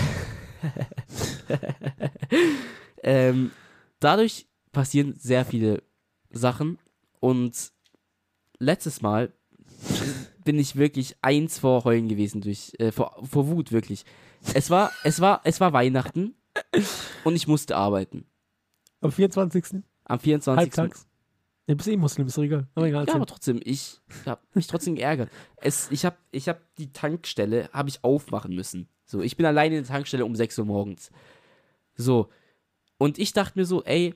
ähm, 3.04 3.52
dadurch 4.00 4.46
passieren 4.72 5.14
sehr 5.16 5.44
viele 5.44 5.82
Sachen 6.30 6.78
und 7.20 7.72
letztes 8.58 9.00
Mal 9.00 9.32
bin 10.44 10.58
ich 10.58 10.74
wirklich 10.74 11.16
eins 11.22 11.60
vor 11.60 11.84
Heulen 11.84 12.08
gewesen 12.08 12.40
durch 12.40 12.72
äh, 12.78 12.90
vor, 12.90 13.16
vor 13.24 13.46
Wut 13.46 13.70
wirklich. 13.70 14.04
Es 14.54 14.70
war 14.70 14.90
es 15.04 15.20
war 15.20 15.40
es 15.44 15.60
war 15.60 15.72
Weihnachten 15.72 16.34
und 17.24 17.36
ich 17.36 17.46
musste 17.46 17.76
arbeiten 17.76 18.26
Am 19.00 19.12
24. 19.12 19.82
am 20.04 20.18
24. 20.18 20.58
halbtags. 20.58 21.07
Du 21.68 21.76
bist 21.76 21.88
eh 21.88 21.98
Muslim, 21.98 22.26
ist 22.26 22.38
doch 22.38 22.42
egal. 22.42 22.66
Aber 22.74 22.86
egal. 22.86 23.06
Ja, 23.06 23.14
aber 23.14 23.26
trotzdem, 23.26 23.60
ich 23.62 24.00
habe 24.24 24.40
mich 24.54 24.66
trotzdem 24.66 24.94
geärgert. 24.94 25.28
Es, 25.58 25.90
ich 25.90 26.06
habe 26.06 26.16
ich 26.30 26.48
hab 26.48 26.62
die 26.76 26.92
Tankstelle 26.94 27.68
habe 27.74 27.90
ich 27.90 28.02
aufmachen 28.02 28.54
müssen. 28.54 28.88
So, 29.04 29.20
ich 29.20 29.36
bin 29.36 29.44
alleine 29.44 29.76
in 29.76 29.82
der 29.82 29.92
Tankstelle 29.92 30.24
um 30.24 30.34
6 30.34 30.58
Uhr 30.60 30.64
morgens. 30.64 31.10
So. 31.94 32.28
Und 32.96 33.18
ich 33.18 33.34
dachte 33.34 33.58
mir 33.58 33.66
so, 33.66 33.84
ey, 33.84 34.14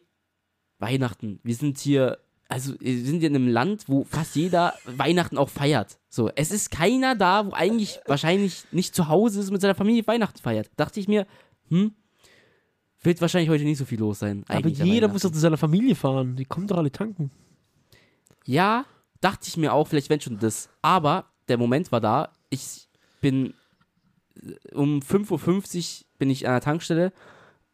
Weihnachten, 0.79 1.41
wir 1.43 1.55
sind 1.55 1.79
hier, 1.79 2.19
also 2.49 2.75
wir 2.81 3.05
sind 3.05 3.21
hier 3.21 3.29
in 3.29 3.37
einem 3.37 3.49
Land, 3.49 3.87
wo 3.87 4.05
fast 4.05 4.35
jeder 4.35 4.73
Weihnachten 4.87 5.37
auch 5.37 5.51
feiert. 5.51 5.99
So, 6.09 6.31
es 6.35 6.53
ist 6.53 6.71
keiner 6.71 7.17
da, 7.17 7.47
wo 7.47 7.53
eigentlich 7.53 8.01
wahrscheinlich 8.07 8.65
nicht 8.73 8.95
zu 8.95 9.09
Hause 9.09 9.41
ist, 9.41 9.51
mit 9.51 9.61
seiner 9.61 9.75
Familie 9.75 10.07
Weihnachten 10.07 10.39
feiert. 10.39 10.71
Dachte 10.77 11.01
ich 11.01 11.07
mir, 11.07 11.27
hm, 11.69 11.93
wird 13.03 13.21
wahrscheinlich 13.21 13.51
heute 13.51 13.65
nicht 13.65 13.79
so 13.79 13.85
viel 13.85 13.99
los 13.99 14.21
sein. 14.21 14.43
aber 14.49 14.69
jeder 14.69 15.09
muss 15.09 15.23
doch 15.23 15.31
zu 15.31 15.39
seiner 15.39 15.59
Familie 15.59 15.95
fahren. 15.95 16.37
Die 16.37 16.47
kommen 16.47 16.67
doch 16.67 16.79
alle 16.79 16.91
tanken. 16.93 17.31
Ja, 18.45 18.85
dachte 19.21 19.49
ich 19.49 19.57
mir 19.57 19.73
auch, 19.73 19.89
vielleicht 19.89 20.11
wenn 20.11 20.21
schon 20.21 20.39
das. 20.39 20.69
Aber 20.83 21.27
der 21.49 21.59
Moment 21.59 21.93
war 21.93 22.01
da, 22.01 22.33
ich 22.51 22.89
bin 23.21 23.55
äh, 24.37 24.75
um 24.75 25.01
5.50 25.01 26.01
Uhr 26.01 26.07
bin 26.19 26.31
ich 26.31 26.47
an 26.47 26.55
der 26.55 26.61
Tankstelle 26.61 27.13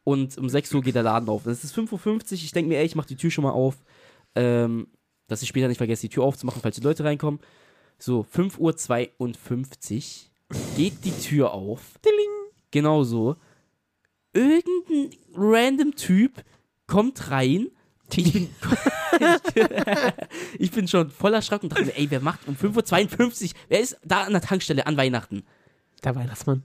und 0.05 0.39
um 0.39 0.49
6 0.49 0.73
Uhr 0.75 0.83
geht 0.83 0.95
der 0.95 1.03
Laden 1.03 1.29
auf. 1.29 1.45
Das 1.45 1.65
ist 1.65 1.77
5.50 1.77 2.13
Uhr, 2.13 2.33
ich 2.33 2.53
denke 2.53 2.69
mir, 2.69 2.79
ey, 2.79 2.87
ich 2.87 2.95
mach 2.95 3.07
die 3.07 3.17
Tür 3.17 3.31
schon 3.31 3.45
mal 3.45 3.51
auf, 3.51 3.77
ähm, 4.35 4.89
dass 5.27 5.43
ich 5.43 5.49
später 5.49 5.69
nicht 5.69 5.79
vergesse, 5.79 6.03
die 6.03 6.09
Tür 6.09 6.25
aufzumachen, 6.25 6.63
falls 6.63 6.77
die 6.77 6.83
Leute 6.83 7.05
reinkommen. 7.05 7.41
So, 7.99 8.25
5.52 8.35 9.19
Uhr 9.19 10.57
geht 10.77 11.05
die 11.05 11.13
Tür 11.13 11.53
auf. 11.53 11.99
Genau 12.71 13.03
so. 13.03 13.37
Irgendein 14.33 15.19
random 15.35 15.95
Typ 15.95 16.45
kommt 16.87 17.31
rein. 17.31 17.69
Ich 18.17 18.33
bin, 18.33 18.49
ich 20.59 20.71
bin 20.71 20.89
schon 20.89 21.11
voll 21.11 21.35
erschrocken 21.35 21.67
und 21.67 21.73
dachte 21.73 21.85
mir, 21.85 21.97
ey, 21.97 22.11
wer 22.11 22.21
macht 22.21 22.47
um 22.49 22.55
5.52 22.55 23.45
Uhr, 23.45 23.51
wer 23.69 23.81
ist 23.81 23.99
da 24.05 24.25
an 24.25 24.33
der 24.33 24.41
Tankstelle 24.41 24.87
an 24.87 24.97
Weihnachten? 24.97 25.45
Der 26.05 26.15
Weihnachtsmann. 26.15 26.63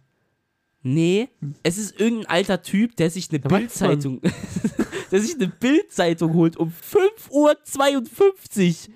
Nee, 0.86 1.30
es 1.64 1.78
ist 1.78 1.98
irgendein 2.00 2.28
alter 2.30 2.62
Typ, 2.62 2.98
der 2.98 3.10
sich 3.10 3.30
eine. 3.30 3.39
Bildzeitung, 3.39 4.22
der 5.12 5.22
sich 5.22 5.36
eine 5.36 5.48
Bildzeitung 5.48 6.34
holt 6.34 6.58
um 6.58 6.70
5.52 6.72 7.30
Uhr. 8.89 8.94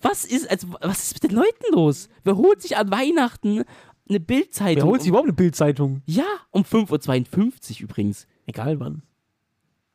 Was 0.00 0.24
ist, 0.24 0.48
also, 0.50 0.68
was 0.80 1.02
ist 1.04 1.14
mit 1.14 1.30
den 1.30 1.36
Leuten 1.36 1.72
los? 1.72 2.08
Wer 2.24 2.36
holt 2.36 2.62
sich 2.62 2.76
an 2.76 2.90
Weihnachten 2.90 3.58
eine 3.58 3.64
Wer 4.08 4.18
Bildzeitung? 4.20 4.88
holt 4.88 5.00
sich 5.00 5.08
überhaupt 5.08 5.26
eine 5.28 5.34
Bildzeitung? 5.36 6.02
Ja, 6.06 6.26
um 6.50 6.62
5.52 6.62 7.76
Uhr 7.76 7.80
übrigens. 7.82 8.26
Egal 8.46 8.78
wann. 8.80 9.02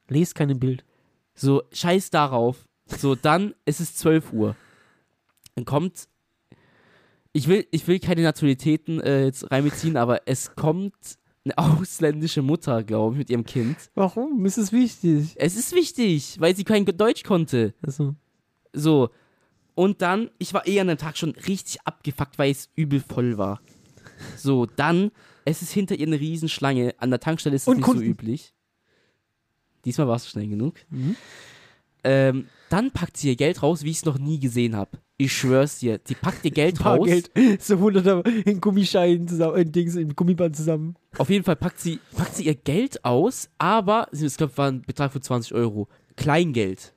Lest 0.09 0.36
keine 0.36 0.55
Bild. 0.55 0.84
So, 1.38 1.63
scheiß 1.71 2.09
darauf. 2.09 2.65
So, 2.88 3.15
dann 3.15 3.53
ist 3.65 3.79
es 3.79 3.95
12 3.95 4.33
Uhr. 4.33 4.55
Dann 5.55 5.65
kommt. 5.65 6.07
Ich 7.33 7.47
will, 7.47 7.67
ich 7.71 7.88
will 7.88 7.99
keine 7.99 8.23
Nationalitäten 8.23 8.99
äh, 9.01 9.25
jetzt 9.25 9.49
reinbeziehen, 9.51 9.95
aber 9.97 10.21
es 10.27 10.55
kommt 10.55 10.95
eine 11.45 11.57
ausländische 11.57 12.41
Mutter, 12.41 12.83
glaube 12.83 13.13
ich, 13.15 13.19
mit 13.19 13.29
ihrem 13.29 13.45
Kind. 13.45 13.77
Warum? 13.93 14.45
Ist 14.45 14.57
es 14.57 14.71
wichtig? 14.71 15.33
Es 15.38 15.55
ist 15.55 15.73
wichtig, 15.73 16.38
weil 16.39 16.55
sie 16.55 16.63
kein 16.63 16.85
Deutsch 16.85 17.23
konnte. 17.23 17.73
Also, 17.81 18.15
So. 18.73 19.09
Und 19.75 20.01
dann, 20.01 20.31
ich 20.39 20.55
war 20.55 20.65
eh 20.67 20.79
an 20.79 20.88
dem 20.88 20.97
Tag 20.97 21.17
schon 21.17 21.29
richtig 21.31 21.77
abgefuckt, 21.85 22.39
weil 22.39 22.49
es 22.49 22.69
übel 22.75 22.99
voll 22.99 23.38
war. 23.38 23.61
So, 24.35 24.65
dann, 24.65 25.11
es 25.45 25.61
ist 25.61 25.71
hinter 25.71 25.93
ihr 25.95 26.07
eine 26.07 26.19
Riesenschlange. 26.19 26.95
An 26.97 27.11
der 27.11 27.19
Tankstelle 27.19 27.55
ist 27.55 27.61
es 27.63 27.67
Und 27.67 27.77
nicht 27.77 27.85
Kunden. 27.85 27.99
so 27.99 28.05
üblich. 28.09 28.55
Diesmal 29.88 30.09
war 30.09 30.17
es 30.17 30.29
schnell 30.29 30.47
genug. 30.47 30.75
Mhm. 30.89 31.15
Ähm, 32.03 32.47
dann 32.69 32.91
packt 32.91 33.15
sie 33.15 33.29
ihr 33.29 33.38
Geld 33.38 33.63
raus, 33.63 33.83
wie 33.83 33.91
ich 33.91 33.97
es 33.97 34.05
noch 34.05 34.17
nie 34.17 34.38
gesehen 34.38 34.75
habe. 34.75 34.99
Ich 35.15 35.31
schwör's 35.31 35.79
dir. 35.79 35.97
Die 35.97 36.13
packt 36.13 36.43
ihr 36.43 36.51
Geld 36.51 36.79
raus. 36.85 36.99
Bargeld. 36.99 37.31
So 37.61 37.79
hundert 37.79 38.27
in 38.27 38.59
Gummischeinen 38.59 39.29
zusammen, 39.29 39.55
in 39.55 39.71
Dings, 39.71 39.95
in 39.95 40.13
Gummiband 40.13 40.57
zusammen. 40.57 40.97
Auf 41.17 41.29
jeden 41.29 41.45
Fall 41.45 41.55
packt 41.55 41.79
sie, 41.79 41.99
packt 42.17 42.35
sie 42.35 42.47
ihr 42.47 42.55
Geld 42.55 43.05
aus, 43.05 43.49
aber 43.57 44.09
ich 44.11 44.35
glaube, 44.35 44.57
war 44.57 44.67
ein 44.67 44.81
Betrag 44.81 45.13
von 45.13 45.21
20 45.21 45.53
Euro. 45.53 45.88
Kleingeld. 46.17 46.93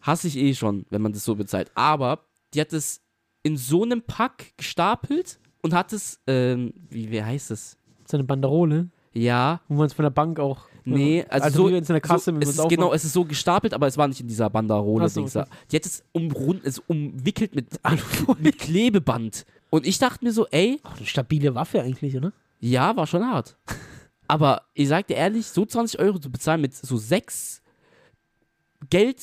Hasse 0.00 0.28
ich 0.28 0.38
eh 0.38 0.54
schon, 0.54 0.86
wenn 0.88 1.02
man 1.02 1.12
das 1.12 1.24
so 1.26 1.34
bezahlt. 1.34 1.70
Aber 1.74 2.24
die 2.54 2.62
hat 2.62 2.72
es 2.72 3.02
in 3.42 3.58
so 3.58 3.82
einem 3.82 4.00
Pack 4.00 4.56
gestapelt 4.56 5.38
und 5.60 5.74
hat 5.74 5.92
es, 5.92 6.18
ähm, 6.26 6.72
wie, 6.88 7.10
wie 7.10 7.22
heißt 7.22 7.50
es? 7.50 7.76
So 8.08 8.16
eine 8.16 8.24
Banderole, 8.24 8.88
Ja, 9.12 9.60
wo 9.68 9.74
man 9.74 9.86
es 9.86 9.92
von 9.92 10.04
der 10.04 10.10
Bank 10.10 10.40
auch. 10.40 10.66
Nee, 10.84 11.24
also, 11.28 11.44
also 11.44 11.68
so, 11.68 11.68
in 11.68 11.84
einer 11.84 12.00
Kasse, 12.00 12.32
so, 12.32 12.38
es 12.40 12.58
ist, 12.58 12.68
genau, 12.68 12.92
es 12.92 13.04
ist 13.04 13.12
so 13.12 13.24
gestapelt, 13.24 13.74
aber 13.74 13.86
es 13.86 13.96
war 13.96 14.08
nicht 14.08 14.20
in 14.20 14.28
dieser 14.28 14.50
Banderole. 14.50 15.08
So, 15.08 15.22
okay. 15.22 15.44
Die 15.70 15.76
hat 15.76 15.86
es 15.86 16.04
umrund, 16.12 16.64
es 16.64 16.78
umwickelt 16.78 17.54
mit, 17.54 17.68
mit 18.38 18.58
Klebeband. 18.58 19.46
Und 19.70 19.86
ich 19.86 19.98
dachte 19.98 20.24
mir 20.24 20.32
so, 20.32 20.46
ey, 20.48 20.80
Ach, 20.82 20.96
eine 20.96 21.06
stabile 21.06 21.54
Waffe 21.54 21.82
eigentlich, 21.82 22.16
oder? 22.16 22.32
Ja, 22.60 22.94
war 22.96 23.06
schon 23.06 23.24
hart. 23.24 23.56
Aber 24.28 24.62
ich 24.74 24.88
sag 24.88 25.06
dir 25.08 25.16
ehrlich, 25.16 25.46
so 25.46 25.66
20 25.66 26.00
Euro 26.00 26.18
zu 26.18 26.30
bezahlen 26.30 26.60
mit 26.60 26.74
so 26.74 26.96
sechs 26.96 27.62
Geld. 28.88 29.18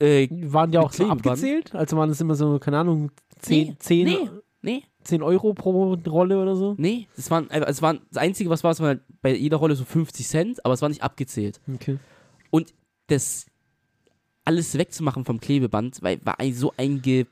Äh, 0.00 0.28
Waren 0.52 0.72
die 0.72 0.78
auch 0.78 0.92
so 0.92 1.08
abgezählt? 1.08 1.74
Also 1.74 1.96
waren 1.96 2.08
das 2.08 2.20
immer 2.20 2.34
so, 2.34 2.58
keine 2.58 2.78
Ahnung, 2.78 3.12
10, 3.40 3.66
Nee, 3.68 3.76
10, 3.78 4.04
nee. 4.04 4.30
nee, 4.62 4.82
10 5.04 5.22
Euro 5.22 5.54
pro 5.54 5.94
Rolle 5.94 6.40
oder 6.40 6.56
so? 6.56 6.74
nee. 6.78 7.06
Das 7.16 7.30
waren, 7.30 7.50
also 7.50 7.66
es 7.66 7.82
waren, 7.82 8.00
das 8.10 8.22
Einzige, 8.22 8.50
was 8.50 8.64
war, 8.64 8.72
es 8.72 8.80
waren 8.80 8.88
halt 8.88 9.02
bei 9.22 9.34
jeder 9.36 9.58
Rolle 9.58 9.76
so 9.76 9.84
50 9.84 10.26
Cent, 10.26 10.64
aber 10.64 10.74
es 10.74 10.82
war 10.82 10.88
nicht 10.88 11.02
abgezählt. 11.02 11.60
Okay. 11.72 11.98
Und 12.50 12.74
das 13.08 13.46
alles 14.44 14.76
wegzumachen 14.76 15.24
vom 15.24 15.40
Klebeband, 15.40 16.02
weil 16.02 16.20
war 16.24 16.36
so 16.52 16.72
ein 16.76 17.00
Ge. 17.02 17.26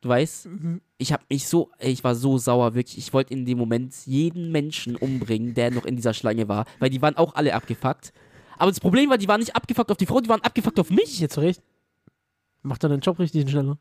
Du 0.00 0.08
weißt, 0.08 0.46
Mhm. 0.46 0.80
ich 0.98 1.12
hab 1.12 1.28
mich 1.28 1.46
so, 1.48 1.70
ich 1.80 2.04
war 2.04 2.14
so 2.14 2.38
sauer, 2.38 2.74
wirklich. 2.74 2.98
Ich 2.98 3.12
wollte 3.12 3.34
in 3.34 3.44
dem 3.44 3.58
Moment 3.58 3.94
jeden 4.06 4.52
Menschen 4.52 4.94
umbringen, 4.96 5.54
der 5.54 5.70
noch 5.72 5.84
in 5.84 5.96
dieser 5.96 6.14
Schlange 6.14 6.48
war, 6.48 6.66
weil 6.78 6.90
die 6.90 7.02
waren 7.02 7.16
auch 7.16 7.34
alle 7.34 7.54
abgefuckt. 7.54 8.12
Aber 8.58 8.70
das 8.70 8.80
Problem 8.80 9.10
war, 9.10 9.18
die 9.18 9.28
waren 9.28 9.40
nicht 9.40 9.54
abgefuckt 9.56 9.90
auf 9.90 9.96
die 9.96 10.06
Frau, 10.06 10.20
die 10.20 10.28
waren 10.28 10.40
abgefuckt 10.42 10.78
auf 10.80 10.90
mich. 10.90 11.18
Jetzt 11.20 11.34
zurecht. 11.34 11.62
Macht 12.62 12.82
dann 12.82 12.90
deinen 12.90 13.00
Job 13.00 13.18
richtig 13.18 13.48
schneller. 13.50 13.78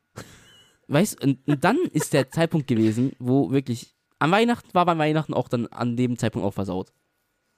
Weißt 0.88 1.22
und, 1.24 1.46
und 1.48 1.64
dann 1.64 1.78
ist 1.92 2.14
der 2.14 2.30
Zeitpunkt 2.32 2.68
gewesen, 2.68 3.12
wo 3.20 3.52
wirklich. 3.52 3.94
An 4.20 4.32
Weihnachten 4.32 4.74
war 4.74 4.86
bei 4.86 4.98
Weihnachten 4.98 5.34
auch 5.36 5.48
dann 5.48 5.68
an 5.68 5.96
dem 5.96 6.18
Zeitpunkt 6.18 6.48
auch 6.48 6.54
versaut. 6.54 6.92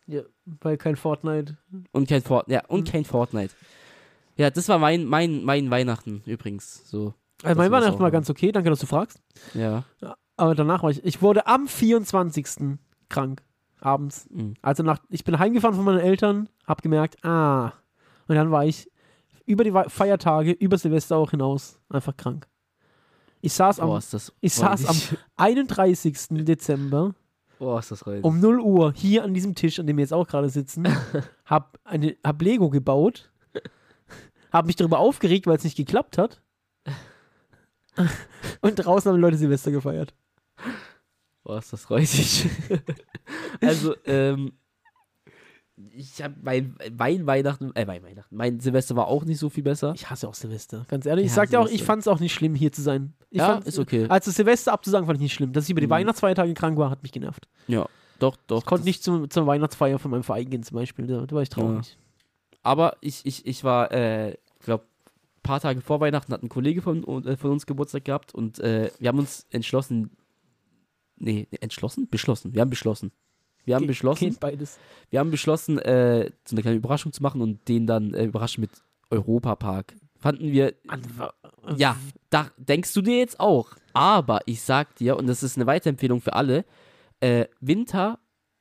Ja, 0.08 0.24
weil 0.46 0.76
kein 0.78 0.96
Fortnite. 0.98 1.58
Und 1.92 2.10
kein 2.10 2.22
Fort, 2.22 2.50
ja, 2.50 2.66
und 2.68 2.88
Mhm. 2.88 2.92
kein 2.92 3.06
Fortnite. 3.06 3.54
Ja, 4.36 4.50
das 4.50 4.68
war 4.68 4.78
mein, 4.80 5.06
mein, 5.06 5.44
mein 5.44 5.70
Weihnachten 5.70 6.22
übrigens. 6.26 6.82
So, 6.90 7.14
Also 7.44 7.58
mein 7.62 7.72
Weihnachten 7.72 8.00
war 8.00 8.12
ganz 8.12 8.30
okay, 8.30 8.52
danke, 8.52 8.70
dass 8.70 8.80
du 8.80 8.88
fragst. 8.88 9.22
ja. 9.54 9.84
Aber 10.36 10.56
danach 10.56 10.84
war 10.84 10.90
ich, 10.90 11.04
ich 11.06 11.22
wurde 11.22 11.48
am 11.48 11.68
24. 11.68 12.78
krank, 13.10 13.42
abends. 13.80 14.28
Mhm. 14.30 14.56
Also 14.62 14.84
nach, 14.84 15.00
ich 15.10 15.24
bin 15.24 15.38
heimgefahren 15.40 15.76
von 15.76 15.86
meinen 15.86 16.00
Eltern, 16.00 16.50
hab 16.66 16.82
gemerkt, 16.82 17.24
ah. 17.24 17.74
Und 18.28 18.36
dann 18.36 18.50
war 18.52 18.66
ich 18.66 18.90
über 19.46 19.64
die 19.64 19.72
Feiertage, 19.88 20.52
über 20.52 20.78
Silvester 20.78 21.16
auch 21.18 21.32
hinaus, 21.32 21.80
einfach 21.90 22.16
krank. 22.18 22.48
Ich 23.42 23.54
saß 23.54 23.80
am, 23.80 23.88
Boah, 23.88 24.02
ich 24.42 24.54
saß 24.54 24.86
am 24.86 24.96
räudig. 24.96 25.18
31. 25.38 26.18
Dezember 26.46 27.14
Boah, 27.58 27.84
um 28.22 28.40
0 28.40 28.62
Uhr 28.62 28.94
hier 28.94 29.24
an 29.26 29.34
diesem 29.34 29.54
Tisch, 29.54 29.80
an 29.80 29.88
dem 29.88 29.98
wir 29.98 30.04
jetzt 30.04 30.14
auch 30.14 30.28
gerade 30.28 30.50
sitzen, 30.50 30.88
hab, 31.46 31.78
eine, 31.84 32.16
hab 32.24 32.42
Lego 32.42 32.70
gebaut, 32.70 33.30
hab 34.52 34.66
mich 34.66 34.78
darüber 34.78 35.00
aufgeregt, 35.00 35.46
weil 35.46 35.58
es 35.58 35.66
nicht 35.66 35.76
geklappt 35.76 36.18
hat. 36.18 36.42
Und 38.62 38.76
draußen 38.76 39.12
haben 39.12 39.20
Leute 39.20 39.36
Silvester 39.36 39.72
gefeiert. 39.72 40.14
Boah, 41.44 41.58
ist 41.60 41.74
das 41.74 41.90
räudig. 41.90 42.48
also, 43.62 43.94
ähm, 44.06 44.54
ich 45.96 46.22
habe 46.22 46.36
mein, 46.42 46.76
mein 46.98 47.26
Weihnachten, 47.26 47.72
äh, 47.76 47.86
mein 47.86 48.04
Weihnachten, 48.04 48.36
mein 48.36 48.60
Silvester 48.60 48.96
war 48.96 49.08
auch 49.08 49.24
nicht 49.26 49.40
so 49.40 49.50
viel 49.50 49.64
besser. 49.64 49.94
Ich 49.96 50.10
hasse 50.10 50.28
auch 50.28 50.34
Silvester. 50.34 50.86
Ganz 50.90 51.06
ehrlich. 51.06 51.26
Ich 51.26 51.32
Ja, 51.32 51.36
sag 51.36 51.50
dir 51.50 51.60
auch, 51.62 51.70
ich 51.70 51.84
fand 51.84 52.02
es 52.02 52.08
auch 52.08 52.20
nicht 52.20 52.34
schlimm, 52.34 52.56
hier 52.56 52.72
zu 52.72 52.82
sein. 52.82 53.14
Ich 53.30 53.38
ja, 53.40 53.58
ist 53.60 53.80
okay. 53.80 54.06
Also 54.10 54.32
Silvester 54.32 54.74
abzusagen, 54.74 55.06
fand 55.06 55.18
ich 55.18 55.24
nicht 55.24 55.34
schlimm. 55.34 55.54
Dass 55.54 55.66
ich 55.66 55.70
über 55.72 55.82
die 55.82 55.88
Mhm. 55.88 55.92
Weihnachtsfeiertage 55.92 56.54
krank 56.54 56.78
war, 56.78 56.90
hat 56.90 57.04
mich 57.04 57.12
genervt. 57.12 57.48
Ja, 57.68 57.88
doch, 58.20 58.36
doch. 58.48 58.60
Ich 58.60 58.66
konnte 58.66 58.86
nicht 58.86 59.04
zum, 59.04 59.30
zur 59.30 59.48
Weihnachtsfeier 59.48 60.00
von 60.00 60.12
meinem 60.12 60.24
Verein 60.24 60.50
gehen, 60.50 60.64
zum 60.64 60.76
Beispiel. 60.76 61.08
Da, 61.08 61.26
da 61.26 61.36
war 61.36 61.42
ich 61.44 61.50
traurig. 61.50 61.98
Aber 62.62 62.98
ich, 63.02 63.26
ich, 63.26 63.46
ich 63.46 63.64
war, 63.64 63.92
äh, 63.94 64.36
glaube, 64.60 64.84
ein 65.38 65.42
paar 65.44 65.62
Tage 65.62 65.80
vor 65.80 66.02
Weihnachten 66.02 66.34
hat 66.34 66.44
ein 66.44 66.50
Kollege 66.50 66.82
von, 66.82 67.04
äh, 67.26 67.38
von 67.38 67.52
uns 67.52 67.66
Geburtstag 67.66 68.04
gehabt 68.04 68.36
und 68.36 68.60
äh, 68.60 68.92
wir 69.00 69.08
haben 69.08 69.20
uns 69.20 69.46
entschlossen, 69.52 70.12
nee, 71.16 71.48
entschlossen? 71.62 72.10
Beschlossen. 72.10 72.54
Wir 72.54 72.62
haben 72.62 72.70
beschlossen. 72.70 73.12
Wir 73.70 73.76
haben 73.76 73.82
Ge- 73.84 73.88
beschlossen, 73.90 74.26
wir 75.10 75.20
haben 75.20 75.32
beschlossen, 75.32 75.78
äh, 75.80 76.32
so 76.46 76.56
eine 76.56 76.62
kleine 76.62 76.78
Überraschung 76.78 77.14
zu 77.14 77.24
machen 77.24 77.42
und 77.42 77.68
den 77.68 77.88
dann 77.88 78.14
äh, 78.14 78.26
überraschen 78.26 78.62
mit 78.62 78.72
Europapark. 79.12 79.96
Fanden 80.18 80.52
wir, 80.52 80.74
ja, 81.78 81.96
da 82.30 82.50
denkst 82.58 82.94
du 82.94 83.02
dir 83.02 83.18
jetzt 83.20 83.40
auch. 83.40 83.70
Aber 83.94 84.42
ich 84.46 84.62
sag 84.62 84.96
dir, 84.98 85.18
und 85.18 85.28
das 85.28 85.44
ist 85.44 85.56
eine 85.58 85.66
Weiterempfehlung 85.68 86.20
für 86.22 86.34
alle, 86.34 86.66
äh, 87.22 87.46
Winter 87.62 88.20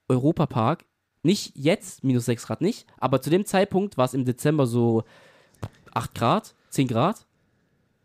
Europapark, 0.08 0.84
nicht 1.22 1.52
jetzt, 1.56 2.04
minus 2.04 2.26
6 2.26 2.46
Grad 2.46 2.60
nicht, 2.60 2.86
aber 2.98 3.20
zu 3.20 3.28
dem 3.30 3.44
Zeitpunkt 3.44 3.96
war 3.98 4.04
es 4.04 4.14
im 4.14 4.24
Dezember 4.24 4.66
so 4.66 5.02
8 5.94 6.14
Grad, 6.14 6.54
10 6.70 6.86
Grad. 6.86 7.26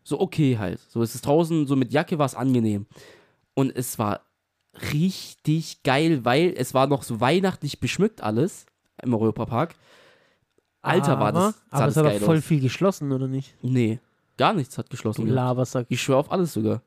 So 0.02 0.20
okay 0.20 0.58
halt. 0.58 0.80
So 0.88 1.00
ist 1.02 1.14
es 1.14 1.22
draußen, 1.22 1.66
so 1.66 1.76
mit 1.76 1.92
Jacke 1.92 2.18
war 2.18 2.26
es 2.26 2.34
angenehm. 2.34 2.86
Und 3.54 3.74
es 3.74 3.98
war 3.98 4.20
richtig 4.92 5.82
geil, 5.82 6.24
weil 6.24 6.54
es 6.56 6.74
war 6.74 6.86
noch 6.86 7.02
so 7.02 7.20
weihnachtlich 7.20 7.80
beschmückt 7.80 8.22
alles 8.22 8.66
im 9.02 9.14
Europapark. 9.14 9.74
Alter, 10.82 11.18
war 11.18 11.32
das, 11.32 11.54
sah 11.70 11.76
Aber 11.78 11.86
das 11.86 11.96
es 11.96 12.02
hat 12.04 12.14
doch 12.20 12.20
voll 12.26 12.38
aus. 12.38 12.44
viel 12.44 12.60
geschlossen, 12.60 13.10
oder 13.12 13.26
nicht? 13.26 13.56
Nee, 13.62 14.00
gar 14.36 14.52
nichts 14.52 14.76
hat 14.76 14.86
Du 14.86 14.90
geschlossen. 14.90 15.26
Labersack. 15.26 15.86
Ich 15.88 16.02
schwöre 16.02 16.18
auf 16.18 16.30
alles 16.30 16.52
sogar. 16.52 16.82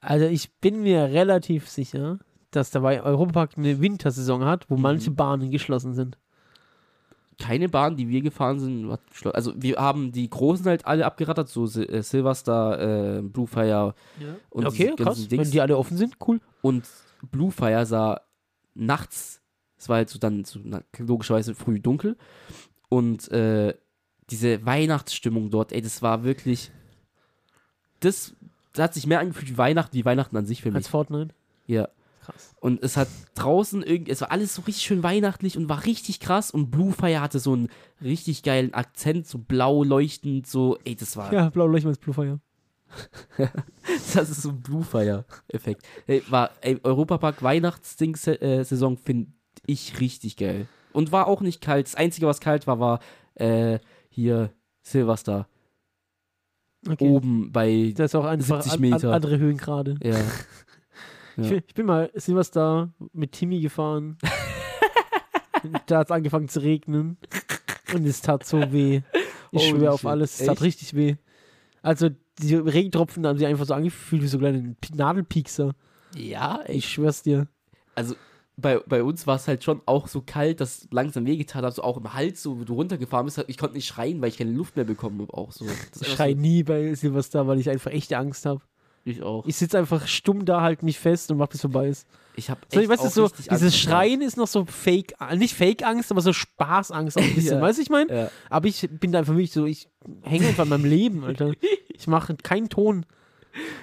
Also 0.00 0.26
ich 0.26 0.52
bin 0.58 0.82
mir 0.82 1.04
relativ 1.04 1.68
sicher, 1.68 2.18
dass 2.50 2.70
der 2.70 2.82
Europapark 2.82 3.56
eine 3.56 3.80
Wintersaison 3.80 4.44
hat, 4.44 4.68
wo 4.70 4.76
Mhm. 4.76 4.82
manche 4.82 5.10
Bahnen 5.10 5.50
geschlossen 5.50 5.94
sind. 5.94 6.18
Keine 7.38 7.68
Bahn, 7.68 7.96
die 7.96 8.08
wir 8.08 8.22
gefahren 8.22 8.58
sind, 8.58 8.90
hat 8.90 9.10
geschlossen. 9.10 9.36
Also 9.36 9.52
wir 9.56 9.76
haben 9.76 10.10
die 10.10 10.28
großen 10.28 10.64
halt 10.66 10.86
alle 10.86 11.04
abgerattert, 11.04 11.48
so 11.48 11.66
Sil 11.68 11.84
äh, 11.84 12.02
Silverstar, 12.02 12.80
äh, 13.18 13.22
Bluefire 13.22 13.94
und 14.48 14.66
okay, 14.66 14.94
krass. 14.96 15.28
Dings. 15.28 15.44
Wenn 15.44 15.50
die 15.50 15.60
alle 15.60 15.76
offen 15.76 15.98
sind, 15.98 16.16
cool. 16.26 16.40
Und 16.62 16.88
Bluefire 17.30 17.84
sah 17.84 18.20
nachts, 18.74 19.42
es 19.76 19.88
war 19.88 19.96
halt 19.96 20.08
so 20.08 20.18
dann 20.18 20.44
so, 20.44 20.60
na, 20.62 20.82
logischerweise 20.98 21.54
früh 21.54 21.78
dunkel. 21.78 22.16
Und 22.88 23.30
äh, 23.30 23.74
diese 24.30 24.64
Weihnachtsstimmung 24.64 25.50
dort, 25.50 25.72
ey, 25.72 25.82
das 25.82 26.02
war 26.02 26.24
wirklich. 26.24 26.70
Das, 28.00 28.34
das 28.72 28.84
hat 28.84 28.94
sich 28.94 29.06
mehr 29.06 29.20
angefühlt 29.20 29.50
wie 29.50 29.58
Weihnachten, 29.58 29.94
wie 29.94 30.04
Weihnachten 30.04 30.36
an 30.36 30.46
sich 30.46 30.62
für 30.62 30.68
mich. 30.68 30.76
Als 30.76 30.88
Fortnite. 30.88 31.34
Ja. 31.66 31.88
Krass. 32.26 32.54
Und 32.60 32.82
es 32.82 32.96
hat 32.96 33.08
draußen 33.34 33.82
irgendwie, 33.82 34.10
es 34.10 34.20
war 34.20 34.30
alles 34.30 34.54
so 34.54 34.62
richtig 34.62 34.84
schön 34.84 35.02
weihnachtlich 35.02 35.56
und 35.56 35.68
war 35.68 35.84
richtig 35.84 36.20
krass. 36.20 36.50
Und 36.50 36.70
Bluefire 36.70 37.20
hatte 37.20 37.38
so 37.38 37.52
einen 37.52 37.68
richtig 38.02 38.42
geilen 38.42 38.74
Akzent, 38.74 39.26
so 39.26 39.38
blau 39.38 39.84
leuchtend, 39.84 40.46
so, 40.46 40.78
ey, 40.84 40.94
das 40.96 41.16
war, 41.16 41.32
Ja, 41.32 41.50
blau 41.50 41.66
leuchtend 41.66 41.90
als 41.90 41.98
Bluefire. 41.98 42.40
das 44.14 44.30
ist 44.30 44.42
so 44.42 44.50
ein 44.50 44.60
Bluefire-Effekt. 44.60 45.82
Ey, 46.06 46.22
war, 46.28 46.50
ey, 46.60 46.78
Europapark 46.82 47.42
Weihnachtsding-Saison 47.42 48.96
finde 48.96 49.32
ich 49.66 50.00
richtig 50.00 50.36
geil. 50.36 50.66
Und 50.92 51.12
war 51.12 51.26
auch 51.26 51.40
nicht 51.40 51.60
kalt. 51.60 51.86
Das 51.86 51.94
Einzige, 51.94 52.26
was 52.26 52.40
kalt 52.40 52.66
war, 52.66 52.80
war 52.80 53.00
äh, 53.34 53.78
hier 54.08 54.50
Silverstar. 54.82 55.48
Okay. 56.88 57.08
Oben 57.08 57.50
bei, 57.52 57.92
Das 57.96 58.12
ist 58.12 58.14
auch 58.14 58.24
einfach 58.24 58.62
70 58.62 58.72
an, 58.72 58.80
Meter. 58.80 59.08
An, 59.08 59.14
andere 59.14 59.38
Höhengrade. 59.38 59.96
ja. 60.02 60.16
Ich, 61.36 61.44
Ja. 61.44 61.50
bin- 61.50 61.62
ich 61.66 61.74
bin 61.74 61.86
mal 61.86 62.10
Silvester 62.14 62.90
mit 63.12 63.32
Timmy 63.32 63.60
gefahren. 63.60 64.16
da 65.86 65.98
hat 65.98 66.08
es 66.08 66.10
angefangen 66.10 66.48
zu 66.48 66.60
regnen. 66.62 67.16
Und 67.94 68.06
es 68.06 68.20
tat 68.20 68.44
so 68.44 68.60
weh. 68.72 69.02
Ich 69.52 69.62
Holy 69.70 69.78
schwöre 69.78 69.92
auf 69.92 70.00
shit. 70.00 70.10
alles, 70.10 70.40
es 70.40 70.46
tat 70.46 70.60
richtig 70.62 70.94
weh. 70.94 71.16
Also, 71.82 72.10
diese 72.40 72.64
Regentropfen 72.64 73.26
haben 73.26 73.38
sich 73.38 73.46
einfach 73.46 73.64
so 73.66 73.74
angefühlt 73.74 74.22
wie 74.22 74.26
so 74.26 74.38
kleine 74.38 74.74
Nadelpiekser. 74.94 75.72
Ja, 76.16 76.60
ey. 76.64 76.76
Ich 76.76 76.88
schwör's 76.88 77.22
dir. 77.22 77.46
also 77.94 78.14
bei, 78.58 78.78
bei 78.78 79.02
uns 79.02 79.26
war 79.26 79.36
es 79.36 79.46
halt 79.48 79.62
schon 79.64 79.82
auch 79.84 80.08
so 80.08 80.22
kalt, 80.24 80.60
dass 80.62 80.88
langsam 80.90 81.26
wehgetan 81.26 81.62
hat, 81.62 81.74
so 81.74 81.82
auch 81.82 81.98
im 81.98 82.14
Hals, 82.14 82.42
so 82.42 82.58
wo 82.58 82.64
du 82.64 82.72
runtergefahren 82.74 83.26
bist. 83.26 83.44
Ich 83.48 83.58
konnte 83.58 83.74
nicht 83.74 83.86
schreien, 83.86 84.22
weil 84.22 84.30
ich 84.30 84.38
keine 84.38 84.52
Luft 84.52 84.76
mehr 84.76 84.86
bekommen 84.86 85.20
habe. 85.20 85.34
Auch 85.34 85.52
so. 85.52 85.66
Ich 85.66 85.70
einfach 85.70 86.04
schrei 86.06 86.32
nie 86.32 86.62
bei 86.62 86.94
Silvester, 86.94 87.46
weil 87.46 87.58
ich 87.60 87.68
einfach 87.68 87.90
echte 87.90 88.16
Angst 88.16 88.46
habe. 88.46 88.62
Ich 89.08 89.22
auch. 89.22 89.46
Ich 89.46 89.54
sitze 89.56 89.78
einfach 89.78 90.06
stumm 90.08 90.44
da, 90.44 90.62
halt 90.62 90.82
mich 90.82 90.98
fest 90.98 91.30
und 91.30 91.36
mach 91.38 91.46
bis 91.46 91.60
vorbei 91.60 91.88
ist. 91.88 92.08
Ich 92.34 92.50
habe 92.50 92.60
So, 92.72 92.80
ich 92.80 92.88
weiß, 92.88 92.98
auch 93.00 93.04
es 93.06 93.14
so, 93.14 93.28
dieses. 93.28 93.78
Schreien 93.78 94.20
ist 94.20 94.36
noch 94.36 94.48
so 94.48 94.64
Fake, 94.66 95.14
nicht 95.36 95.54
Fake-Angst, 95.54 96.10
aber 96.10 96.20
so 96.20 96.32
Spaßangst 96.32 97.16
auch 97.16 97.22
ein 97.22 97.34
bisschen. 97.34 97.56
Ja. 97.58 97.62
Weißt 97.62 97.78
du, 97.78 97.82
ich 97.82 97.88
meine? 97.88 98.12
Ja. 98.14 98.30
Aber 98.50 98.66
ich 98.66 98.86
bin 98.90 99.12
da 99.12 99.20
einfach 99.20 99.34
wirklich 99.34 99.52
so, 99.52 99.64
ich 99.64 99.88
hänge 100.22 100.48
einfach 100.48 100.64
in 100.64 100.70
meinem 100.70 100.84
Leben, 100.84 101.22
Alter. 101.24 101.52
Ich 101.88 102.08
mache 102.08 102.34
keinen 102.34 102.68
Ton. 102.68 103.06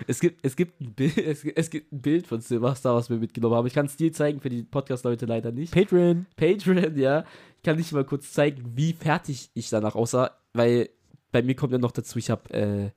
Es 0.08 0.20
gibt, 0.20 0.46
es, 0.46 0.56
gibt 0.58 0.82
ein 0.82 0.94
Bild, 0.94 1.18
es, 1.26 1.42
gibt- 1.42 1.58
es 1.58 1.70
gibt 1.70 1.94
ein 1.94 2.02
Bild 2.02 2.28
von 2.28 2.42
Silvester, 2.42 2.94
was 2.94 3.10
wir 3.10 3.18
mitgenommen 3.18 3.56
haben. 3.56 3.66
Ich 3.66 3.74
kann 3.74 3.86
es 3.86 3.96
dir 3.96 4.12
zeigen, 4.12 4.42
für 4.42 4.50
die 4.50 4.62
Podcast-Leute 4.64 5.26
leider 5.26 5.52
nicht. 5.54 5.74
Patreon. 5.74 6.26
Patreon, 6.36 6.98
ja. 6.98 7.24
Ich 7.58 7.64
kann 7.64 7.78
nicht 7.78 7.94
mal 7.94 8.04
kurz 8.04 8.34
zeigen, 8.34 8.74
wie 8.76 8.92
fertig 8.92 9.50
ich 9.54 9.70
danach 9.70 9.96
aussah, 9.96 10.32
weil 10.52 10.90
bei 11.32 11.42
mir 11.42 11.56
kommt 11.56 11.72
ja 11.72 11.80
noch 11.80 11.92
dazu, 11.94 12.20
ich 12.20 12.30
habe 12.30 12.54
äh, 12.54 12.90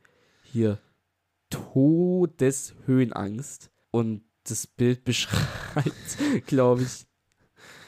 hier 0.42 0.78
Todeshöhenangst 1.56 3.70
und 3.90 4.22
das 4.48 4.66
Bild 4.66 5.04
beschreibt, 5.04 6.46
glaube 6.46 6.82
ich, 6.82 7.06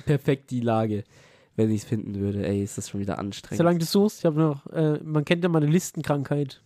perfekt 0.07 0.51
die 0.51 0.61
Lage, 0.61 1.05
wenn 1.57 1.71
ich 1.71 1.83
es 1.83 1.89
finden 1.89 2.14
würde. 2.16 2.47
Ey, 2.47 2.62
ist 2.62 2.79
das 2.79 2.89
schon 2.89 3.01
wieder 3.01 3.19
anstrengend. 3.19 3.59
Solange 3.59 3.79
du 3.79 3.85
suchst, 3.85 4.21
ich 4.21 4.25
habe 4.25 4.41
noch, 4.41 4.66
äh, 4.66 4.99
man 5.03 5.25
kennt 5.25 5.43
ja 5.43 5.49
meine 5.49 5.66
Listenkrankheit. 5.66 6.62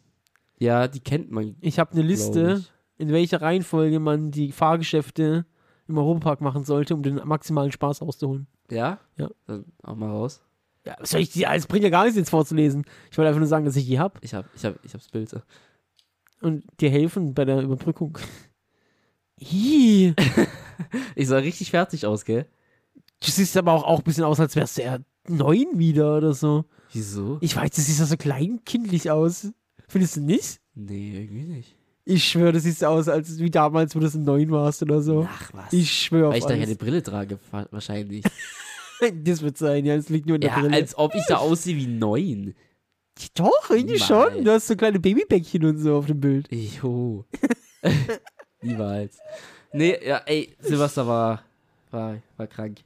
ja, 0.58 0.88
die 0.88 1.00
kennt 1.00 1.30
man. 1.30 1.56
Ich 1.60 1.78
habe 1.78 1.92
eine 1.92 2.02
Liste, 2.02 2.64
in 2.98 3.10
welcher 3.10 3.42
Reihenfolge 3.42 4.00
man 4.00 4.30
die 4.30 4.52
Fahrgeschäfte 4.52 5.46
im 5.88 5.98
Europapark 5.98 6.40
machen 6.40 6.64
sollte, 6.64 6.94
um 6.94 7.02
den 7.02 7.16
maximalen 7.24 7.72
Spaß 7.72 8.02
rauszuholen. 8.02 8.46
Ja? 8.70 8.98
Ja. 9.16 9.28
Dann 9.46 9.64
auch 9.82 9.96
mal 9.96 10.10
raus. 10.10 10.42
Ja, 10.86 10.96
was 10.98 11.10
soll 11.10 11.20
ich 11.20 11.30
dir? 11.30 11.48
Es 11.52 11.66
bringt 11.66 11.84
ja 11.84 11.90
gar 11.90 12.04
nichts 12.04 12.16
jetzt 12.16 12.30
vorzulesen. 12.30 12.84
Ich 13.10 13.18
wollte 13.18 13.28
einfach 13.28 13.40
nur 13.40 13.48
sagen, 13.48 13.64
dass 13.64 13.76
ich 13.76 13.86
die 13.86 13.98
habe 13.98 14.18
Ich 14.20 14.34
hab, 14.34 14.46
ich 14.54 14.64
hab, 14.64 14.84
ich 14.84 14.94
hab's 14.94 15.08
Bild. 15.08 15.34
Und 16.42 16.64
dir 16.80 16.90
helfen 16.90 17.34
bei 17.34 17.44
der 17.44 17.60
Überbrückung. 17.62 18.18
Ih, 19.40 20.14
Ich 21.14 21.28
sah 21.28 21.38
richtig 21.38 21.70
fertig 21.70 22.06
aus, 22.06 22.24
gell? 22.24 22.46
du 23.24 23.30
siehst 23.30 23.56
aber 23.56 23.72
auch, 23.72 23.84
auch 23.84 23.98
ein 23.98 24.04
bisschen 24.04 24.24
aus, 24.24 24.40
als 24.40 24.56
wärst 24.56 24.78
du 24.78 24.82
ja 24.82 24.98
neun 25.28 25.78
wieder 25.78 26.16
oder 26.16 26.34
so. 26.34 26.64
Wieso? 26.92 27.38
Ich 27.40 27.54
weiß, 27.54 27.70
du 27.70 27.80
siehst 27.80 28.00
ja 28.00 28.06
so 28.06 28.16
kleinkindlich 28.16 29.10
aus. 29.10 29.52
Findest 29.88 30.16
du 30.16 30.20
nicht? 30.22 30.60
Nee, 30.74 31.20
irgendwie 31.22 31.44
nicht. 31.44 31.76
Ich 32.04 32.24
schwöre, 32.24 32.52
du 32.52 32.60
siehst 32.60 32.84
aus, 32.84 33.08
als 33.08 33.38
wie 33.38 33.50
damals, 33.50 33.94
wo 33.94 34.00
du 34.00 34.08
so 34.08 34.18
neun 34.18 34.50
warst 34.50 34.82
oder 34.82 35.00
so. 35.02 35.26
Ach 35.30 35.50
was. 35.52 35.72
Ich 35.72 35.92
schwöre 35.92 36.30
Weil 36.30 36.38
ich 36.38 36.44
da 36.44 36.56
keine 36.56 36.74
Brille 36.74 37.02
trage, 37.02 37.38
wahrscheinlich. 37.70 38.24
Das 39.24 39.42
wird 39.42 39.58
sein, 39.58 39.84
ja, 39.84 39.96
es 39.96 40.10
liegt 40.10 40.26
nur 40.26 40.36
in 40.36 40.42
der 40.42 40.50
ja, 40.50 40.60
Brille. 40.60 40.76
als 40.76 40.96
ob 40.96 41.16
ich 41.16 41.24
da 41.26 41.38
aussehe 41.38 41.74
wie 41.74 41.88
neun. 41.88 42.54
Doch, 43.34 43.70
irgendwie 43.70 43.94
Niemals. 43.94 44.06
schon. 44.06 44.44
Du 44.44 44.50
hast 44.52 44.66
so 44.66 44.76
kleine 44.76 44.98
Babybäckchen 45.00 45.64
und 45.64 45.78
so 45.78 45.96
auf 45.96 46.06
dem 46.06 46.20
Bild. 46.20 46.48
Jo. 46.52 47.24
Niemals. 48.62 49.18
Nee, 49.72 49.98
ja, 50.06 50.18
ey, 50.26 50.54
Silvester 50.60 51.06
war, 51.06 51.42
war, 51.90 52.18
war 52.36 52.46
krank. 52.46 52.78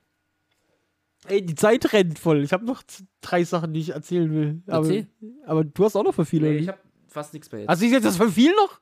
Ey, 1.28 1.44
die 1.44 1.54
Zeit 1.54 1.92
rennt 1.92 2.18
voll. 2.18 2.42
Ich 2.44 2.52
habe 2.52 2.64
noch 2.64 2.82
drei 3.20 3.42
Sachen, 3.44 3.72
die 3.72 3.80
ich 3.80 3.90
erzählen 3.90 4.32
will. 4.32 4.62
Aber, 4.66 4.86
Erzähl. 4.86 5.06
aber 5.44 5.64
du 5.64 5.84
hast 5.84 5.96
auch 5.96 6.04
noch 6.04 6.14
für 6.14 6.24
viele. 6.24 6.50
Nee, 6.50 6.58
ich 6.58 6.68
hab 6.68 6.78
fast 7.08 7.32
nichts 7.34 7.50
mehr 7.50 7.62
jetzt. 7.62 7.70
hast 7.70 7.82
du 7.82 7.86
jetzt 7.86 8.04
das 8.04 8.16
für 8.16 8.30
viel 8.30 8.54
noch? 8.54 8.80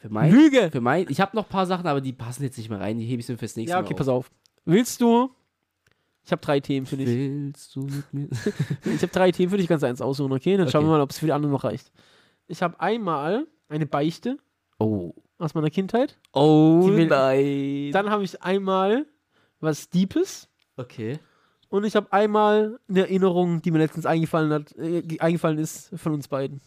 für 0.00 0.08
mein, 0.10 0.30
Lüge. 0.30 0.70
für 0.70 0.80
mein, 0.80 1.06
ich 1.08 1.20
habe 1.20 1.34
noch 1.36 1.46
ein 1.46 1.48
paar 1.50 1.66
Sachen, 1.66 1.86
aber 1.86 2.00
die 2.00 2.12
passen 2.12 2.42
jetzt 2.44 2.56
nicht 2.58 2.70
mehr 2.70 2.78
rein. 2.80 2.98
Die 2.98 3.06
hebe 3.06 3.20
ich 3.20 3.28
mir 3.28 3.36
fürs 3.38 3.56
nächste 3.56 3.70
Ja, 3.70 3.76
Mal 3.80 3.84
okay, 3.84 3.94
auf. 3.94 3.98
pass 3.98 4.08
auf. 4.08 4.30
Willst 4.64 5.00
du? 5.00 5.30
Ich 6.26 6.32
habe 6.32 6.42
drei 6.42 6.58
Themen 6.60 6.86
für 6.86 6.96
dich. 6.96 7.06
Willst 7.06 7.74
du 7.76 7.82
mit 7.82 8.12
mir? 8.12 8.28
Ich 8.84 9.00
habe 9.02 9.12
drei 9.12 9.30
Themen 9.32 9.48
für 9.50 9.56
dich, 9.56 9.68
kannst 9.68 9.84
du 9.84 9.86
eins 9.86 10.00
aussuchen, 10.02 10.32
okay? 10.32 10.56
Dann 10.56 10.68
schauen 10.68 10.80
Okay. 10.82 10.88
wir 10.90 10.96
mal, 10.98 11.00
ob 11.00 11.10
es 11.10 11.18
für 11.18 11.26
die 11.26 11.32
anderen 11.32 11.52
noch 11.52 11.64
reicht. 11.64 11.90
Ich 12.48 12.62
habe 12.62 12.78
einmal 12.80 13.46
eine 13.68 13.86
Beichte 13.86 14.36
Oh. 14.78 15.14
aus 15.38 15.54
meiner 15.54 15.70
Kindheit. 15.70 16.18
Oh 16.32 16.88
nein. 16.92 17.90
Dann 17.92 18.10
habe 18.10 18.24
ich 18.24 18.42
einmal 18.42 19.06
was 19.60 19.88
Deepes. 19.88 20.48
okay. 20.76 21.18
Und 21.68 21.84
ich 21.84 21.96
habe 21.96 22.12
einmal 22.12 22.78
eine 22.88 23.00
Erinnerung, 23.00 23.60
die 23.60 23.70
mir 23.72 23.78
letztens 23.78 24.06
eingefallen 24.06 24.52
hat, 24.52 24.72
äh, 24.76 25.02
eingefallen 25.18 25.58
ist 25.58 25.90
von 25.96 26.12
uns 26.12 26.28
beiden. 26.28 26.60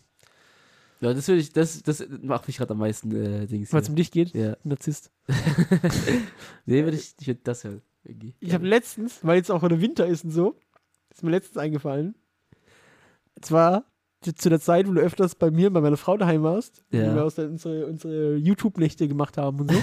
Ja, 0.99 1.13
das 1.13 1.25
würde 1.29 1.39
ich, 1.39 1.53
das, 1.53 1.81
das 1.83 2.05
macht 2.21 2.47
mich 2.47 2.57
gerade 2.57 2.71
am 2.73 2.79
meisten 2.79 3.09
äh, 3.15 3.45
Dings. 3.47 3.71
Weil 3.71 3.81
es 3.81 3.87
um 3.89 3.95
dich 3.95 4.11
geht. 4.11 4.33
Ja. 4.35 4.57
Narzisst. 4.65 5.09
nee, 6.65 6.83
würde 6.83 6.97
ich, 6.97 7.13
ich 7.19 7.27
würde 7.27 7.39
das 7.43 7.63
hören. 7.63 7.81
Ich 8.39 8.53
habe 8.53 8.65
letztens, 8.67 9.19
weil 9.23 9.37
jetzt 9.37 9.51
auch 9.51 9.63
wieder 9.63 9.81
Winter 9.81 10.05
ist 10.07 10.23
und 10.23 10.31
so, 10.31 10.55
ist 11.11 11.23
mir 11.23 11.31
letztens 11.31 11.57
eingefallen. 11.57 12.15
Zwar 13.41 13.85
zu 14.21 14.49
der 14.49 14.59
Zeit, 14.59 14.87
wo 14.87 14.91
du 14.91 14.99
öfters 15.01 15.35
bei 15.35 15.49
mir, 15.49 15.71
bei 15.71 15.79
meiner 15.81 15.97
Frau 15.97 16.17
daheim 16.17 16.43
warst, 16.43 16.83
Ja. 16.91 17.11
wo 17.11 17.15
wir 17.15 17.23
aus 17.23 17.35
der, 17.35 17.45
unsere, 17.49 17.85
unsere 17.87 18.35
YouTube-Nächte 18.35 19.07
gemacht 19.07 19.37
haben 19.37 19.61
und 19.61 19.71
so. 19.71 19.77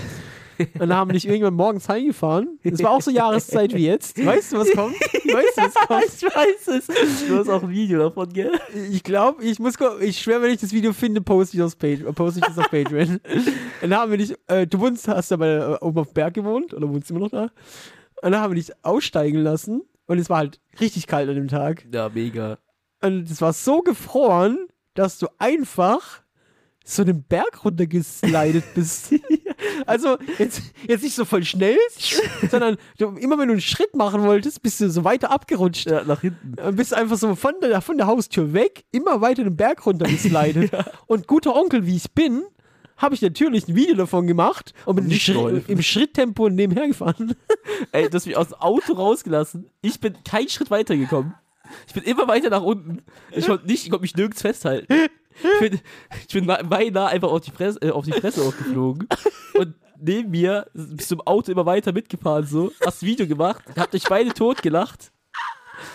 und 0.78 0.88
da 0.88 0.96
haben 0.96 1.08
wir 1.08 1.14
dich 1.14 1.26
irgendwann 1.26 1.54
morgens 1.54 1.88
heimgefahren. 1.88 2.58
Das 2.64 2.82
war 2.82 2.90
auch 2.90 3.00
so 3.02 3.10
Jahreszeit 3.10 3.74
wie 3.74 3.86
jetzt. 3.86 4.22
Weißt 4.24 4.52
du, 4.52 4.58
was 4.58 4.70
kommt? 4.72 4.94
Weißt 4.94 5.56
du, 5.56 5.62
was 5.62 5.74
kommt? 5.74 6.04
ich 6.04 6.22
weiß 6.22 6.68
es. 6.68 7.26
Du 7.28 7.36
hast 7.36 7.48
auch 7.48 7.62
ein 7.62 7.70
Video 7.70 7.98
davon, 7.98 8.30
gell? 8.32 8.52
Ich 8.90 9.02
glaube, 9.02 9.42
ich 9.42 9.58
muss 9.58 9.74
ich 10.00 10.18
schwöre, 10.20 10.42
wenn 10.42 10.50
ich 10.52 10.60
das 10.60 10.72
Video 10.72 10.92
finde, 10.92 11.20
poste 11.22 11.56
ich 11.56 11.62
das, 11.62 11.74
Page, 11.76 12.02
poste 12.14 12.40
ich 12.40 12.46
das 12.46 12.58
auf 12.58 12.70
Patreon. 12.70 13.20
dann 13.80 13.94
haben 13.94 14.10
wir 14.10 14.18
dich, 14.18 14.34
äh, 14.48 14.66
du 14.66 14.80
wohnst, 14.80 15.08
hast 15.08 15.30
ja 15.30 15.36
bei, 15.38 15.48
äh, 15.54 15.78
oben 15.80 15.98
auf 15.98 16.08
dem 16.08 16.14
Berg 16.14 16.34
gewohnt, 16.34 16.72
oder 16.74 16.88
wohnst 16.88 17.10
immer 17.10 17.20
noch 17.20 17.30
da? 17.30 17.50
Und 18.22 18.32
dann 18.32 18.40
haben 18.40 18.52
wir 18.52 18.62
dich 18.62 18.72
aussteigen 18.82 19.42
lassen 19.42 19.82
und 20.06 20.18
es 20.18 20.30
war 20.30 20.38
halt 20.38 20.60
richtig 20.80 21.06
kalt 21.06 21.28
an 21.28 21.34
dem 21.34 21.48
Tag. 21.48 21.86
Ja, 21.92 22.08
mega. 22.08 22.58
Und 23.02 23.30
es 23.30 23.40
war 23.40 23.52
so 23.52 23.82
gefroren, 23.82 24.68
dass 24.94 25.18
du 25.18 25.28
einfach 25.38 26.22
so 26.84 27.04
den 27.04 27.24
Berg 27.24 27.64
runtergeslidet 27.64 28.64
bist. 28.74 29.12
also 29.86 30.18
jetzt, 30.38 30.62
jetzt 30.86 31.02
nicht 31.02 31.16
so 31.16 31.24
voll 31.24 31.44
schnell, 31.44 31.76
sondern 32.48 32.76
du, 32.98 33.08
immer 33.16 33.38
wenn 33.38 33.48
du 33.48 33.54
einen 33.54 33.60
Schritt 33.60 33.94
machen 33.96 34.22
wolltest, 34.22 34.62
bist 34.62 34.80
du 34.80 34.88
so 34.88 35.02
weiter 35.02 35.30
abgerutscht. 35.30 35.90
Ja, 35.90 36.04
nach 36.04 36.20
hinten. 36.20 36.54
Und 36.60 36.76
bist 36.76 36.94
einfach 36.94 37.16
so 37.16 37.34
von 37.34 37.54
der, 37.60 37.80
von 37.80 37.98
der 37.98 38.06
Haustür 38.06 38.52
weg, 38.52 38.84
immer 38.92 39.20
weiter 39.20 39.42
den 39.42 39.56
Berg 39.56 39.84
runter 39.84 40.06
geslidet. 40.06 40.70
Und 41.06 41.26
guter 41.26 41.56
Onkel, 41.56 41.86
wie 41.86 41.96
ich 41.96 42.12
bin, 42.12 42.44
habe 42.96 43.14
ich 43.14 43.22
natürlich 43.22 43.68
ein 43.68 43.74
Video 43.76 43.94
davon 43.96 44.26
gemacht 44.26 44.72
und 44.84 44.96
bin 44.96 45.08
geholfen. 45.08 45.64
im 45.70 45.82
Schritttempo 45.82 46.48
nebenher 46.48 46.88
gefahren. 46.88 47.34
Ey, 47.92 48.08
du 48.08 48.14
hast 48.16 48.26
mich 48.26 48.36
aus 48.36 48.48
dem 48.48 48.54
Auto 48.60 48.94
rausgelassen. 48.94 49.68
Ich 49.82 50.00
bin 50.00 50.14
keinen 50.24 50.48
Schritt 50.48 50.70
weitergekommen. 50.70 51.34
Ich 51.86 51.94
bin 51.94 52.04
immer 52.04 52.28
weiter 52.28 52.48
nach 52.50 52.62
unten. 52.62 53.02
Ich 53.32 53.46
konnte 53.46 53.66
nicht, 53.66 53.84
ich 53.84 53.90
konnte 53.90 54.02
mich 54.02 54.14
nirgends 54.16 54.40
festhalten. 54.40 54.86
Ich 55.42 55.60
bin, 55.70 55.80
ich 56.26 56.32
bin 56.32 56.44
na- 56.46 56.62
beinahe 56.62 57.08
einfach 57.08 57.30
auf 57.30 57.40
die, 57.40 57.50
Fresse, 57.50 57.80
äh, 57.82 57.90
auf 57.90 58.04
die 58.04 58.12
Fresse 58.12 58.40
aufgeflogen. 58.42 59.08
Und 59.54 59.74
neben 60.00 60.30
mir 60.30 60.66
bist 60.72 61.10
du 61.10 61.16
im 61.16 61.20
Auto 61.22 61.52
immer 61.52 61.66
weiter 61.66 61.92
mitgefahren, 61.92 62.46
so. 62.46 62.72
Hast 62.84 63.02
ein 63.02 63.06
Video 63.06 63.26
gemacht, 63.26 63.62
habt 63.76 63.94
euch 63.94 64.04
beide 64.08 64.32
tot 64.32 64.62
gelacht. 64.62 65.12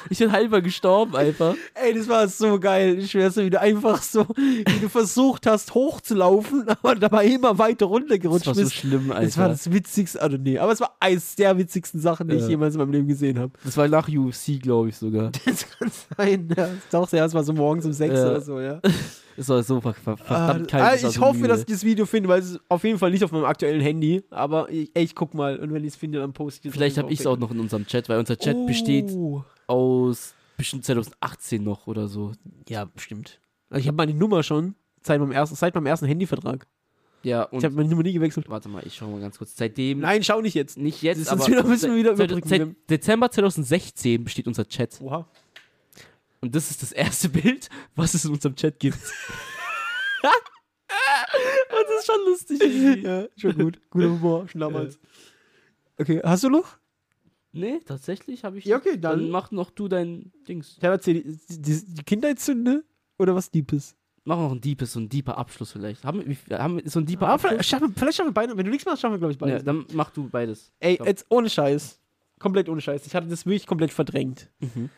Ich 0.09 0.19
bin 0.19 0.31
halber 0.31 0.61
gestorben 0.61 1.15
einfach. 1.15 1.55
Ey, 1.73 1.93
das 1.93 2.07
war 2.07 2.27
so 2.27 2.59
geil. 2.59 2.99
Ich 2.99 3.11
schwör's 3.11 3.33
dir, 3.35 3.45
wie 3.45 3.49
du 3.49 3.59
einfach 3.59 4.01
so, 4.01 4.25
wie 4.35 4.63
du 4.81 4.89
versucht 4.89 5.47
hast, 5.47 5.73
hochzulaufen, 5.73 6.65
aber 6.81 6.95
dabei 6.95 7.25
immer 7.27 7.57
weiter 7.57 7.85
Das 7.85 7.89
runtergerutscht 7.89 8.47
war 8.47 8.55
so 8.55 8.61
bist. 8.61 8.73
schlimm, 8.73 9.11
Alter. 9.11 9.25
Das 9.25 9.37
war 9.37 9.49
das 9.49 9.71
witzigste, 9.71 10.21
also 10.21 10.37
nee, 10.37 10.57
aber 10.57 10.71
es 10.71 10.79
war 10.81 10.95
eines 10.99 11.35
der 11.35 11.57
witzigsten 11.57 11.99
Sachen, 11.99 12.27
die 12.27 12.35
ich 12.35 12.43
Ja. 12.43 12.49
jemals 12.49 12.75
in 12.75 12.79
meinem 12.79 12.91
Leben 12.91 13.07
gesehen 13.07 13.39
habe. 13.39 13.53
Das 13.63 13.77
war 13.77 13.87
nach 13.87 14.07
UFC, 14.07 14.59
glaube 14.61 14.89
ich 14.89 14.97
sogar. 14.97 15.31
Das 15.45 15.65
kann 15.77 15.91
sein, 16.17 16.49
ja. 16.55 16.69
Das 16.89 17.01
auch 17.01 17.07
sehr, 17.09 17.25
es 17.25 17.33
war 17.33 17.43
so 17.43 17.53
morgens 17.53 17.85
um 17.85 17.93
sechs 17.93 18.13
Ja. 18.15 18.29
oder 18.29 18.41
so, 18.41 18.59
ja. 18.59 18.79
Das 19.37 19.47
war 19.47 19.63
so 19.63 19.77
Ah, 19.83 19.93
verdammt 19.93 20.67
kalt. 20.69 20.83
ah, 20.83 20.91
das 20.91 21.03
war 21.03 21.09
ich 21.09 21.15
so 21.15 21.21
hoffe, 21.21 21.37
müde. 21.37 21.47
dass 21.47 21.59
ich 21.61 21.65
das 21.65 21.83
Video 21.85 22.05
finde, 22.05 22.27
weil 22.29 22.41
es 22.41 22.51
ist 22.51 22.59
auf 22.67 22.83
jeden 22.83 22.99
Fall 22.99 23.11
nicht 23.11 23.23
auf 23.23 23.31
meinem 23.31 23.45
aktuellen 23.45 23.79
Handy, 23.79 24.21
aber 24.29 24.69
ich, 24.69 24.91
ey, 24.93 25.03
ich 25.05 25.15
guck 25.15 25.33
mal 25.33 25.57
und 25.57 25.73
wenn 25.73 25.83
ich 25.85 25.93
es 25.93 25.95
finde, 25.95 26.19
dann 26.19 26.33
poste 26.33 26.67
ich 26.67 26.71
es. 26.71 26.77
Vielleicht 26.77 26.97
habe 26.97 27.11
ich 27.11 27.21
es 27.21 27.25
auch 27.25 27.37
noch 27.37 27.49
in 27.49 27.59
unserem 27.61 27.87
Chat, 27.87 28.09
weil 28.09 28.19
unser 28.19 28.37
Chat 28.37 28.67
besteht 28.67 29.09
Oh. 29.11 29.43
Aus 29.71 30.33
bestimmt 30.57 30.85
2018 30.85 31.63
noch 31.63 31.87
oder 31.87 32.07
so. 32.07 32.33
Ja, 32.67 32.85
bestimmt. 32.85 33.39
Also 33.69 33.81
ich 33.81 33.87
habe 33.87 33.97
meine 33.97 34.13
Nummer 34.13 34.43
schon 34.43 34.75
seit 35.01 35.19
meinem 35.19 35.31
ersten, 35.31 35.55
seit 35.55 35.73
meinem 35.73 35.85
ersten 35.87 36.05
Handyvertrag. 36.05 36.67
Ja, 37.23 37.45
Ich 37.45 37.51
und 37.53 37.63
habe 37.63 37.75
meine 37.75 37.87
Nummer 37.89 38.03
nie 38.03 38.13
gewechselt. 38.13 38.49
warte 38.49 38.67
mal, 38.69 38.85
ich 38.85 38.95
schau 38.95 39.07
mal 39.09 39.21
ganz 39.21 39.37
kurz. 39.37 39.55
Seitdem, 39.55 39.99
Nein, 39.99 40.23
schau 40.23 40.41
nicht 40.41 40.55
jetzt. 40.55 40.77
nicht 40.77 41.01
jetzt, 41.03 41.27
aber 41.29 41.47
wieder 41.47 41.63
müssen 41.63 41.91
wir 41.91 41.97
wieder 41.97 42.15
seit, 42.15 42.31
seit 42.47 42.75
Dezember 42.89 43.29
2016 43.31 44.23
besteht 44.23 44.47
unser 44.47 44.67
Chat. 44.67 44.99
Oha. 45.01 45.27
Und 46.41 46.55
das 46.55 46.71
ist 46.71 46.81
das 46.81 46.91
erste 46.91 47.29
Bild, 47.41 47.69
was 47.95 48.13
es 48.15 48.25
in 48.25 48.31
unserem 48.31 48.55
Chat 48.55 48.79
gibt. 48.79 48.97
Und 48.97 50.23
das 51.87 51.99
ist 51.99 52.05
schon 52.05 52.25
lustig. 52.25 52.61
irgendwie. 52.61 53.01
Ja, 53.07 53.27
schon 53.37 53.57
gut. 53.57 53.79
Guter 53.89 54.09
Humor, 54.09 54.47
schon 54.47 54.61
damals. 54.61 54.99
Okay, 55.99 56.19
hast 56.23 56.43
du 56.43 56.49
noch? 56.49 56.77
Nee, 57.53 57.79
tatsächlich 57.85 58.43
habe 58.43 58.57
ich. 58.57 58.65
Ja, 58.65 58.77
okay, 58.77 58.97
dann, 58.97 59.19
dann- 59.19 59.29
mach 59.29 59.51
noch 59.51 59.71
du 59.71 59.87
dein 59.87 60.31
Dings. 60.47 60.77
Ja, 60.81 60.91
erzähl, 60.91 61.21
die, 61.23 61.59
die, 61.61 61.85
die 61.85 62.03
Kindheitssünde 62.03 62.83
oder 63.19 63.35
was 63.35 63.51
Deepes? 63.51 63.95
Mach 64.23 64.37
noch 64.37 64.51
ein 64.51 64.61
deepes, 64.61 64.93
so 64.93 64.99
ein 64.99 65.09
deeper 65.09 65.35
Abschluss 65.37 65.71
vielleicht. 65.71 66.03
Haben 66.05 66.23
wir, 66.25 66.59
haben 66.59 66.77
wir 66.77 66.87
so 66.89 66.99
ein 66.99 67.05
deeper 67.07 67.27
Ah, 67.27 67.33
Abschluss? 67.33 67.51
vielleicht, 67.53 67.69
schaffen, 67.69 67.93
vielleicht 67.97 68.17
schaffen 68.17 68.29
wir 68.29 68.33
beide. 68.33 68.55
Wenn 68.55 68.65
du 68.65 68.69
nichts 68.71 68.85
machst, 68.85 69.01
schaffen 69.01 69.13
wir, 69.13 69.17
glaube 69.17 69.31
ich, 69.33 69.39
beide. 69.39 69.53
Ja, 69.53 69.59
dann 69.63 69.83
mach 69.93 70.11
du 70.11 70.29
beides. 70.29 70.71
Ey, 70.79 70.97
Komm. 70.97 71.07
jetzt 71.07 71.25
ohne 71.29 71.49
Scheiß. 71.49 71.99
Komplett 72.39 72.69
ohne 72.69 72.81
Scheiß. 72.81 73.05
Ich 73.07 73.15
hatte 73.15 73.27
das 73.27 73.45
wirklich 73.47 73.65
komplett 73.65 73.91
verdrängt. 73.91 74.47
Mhm. 74.59 74.89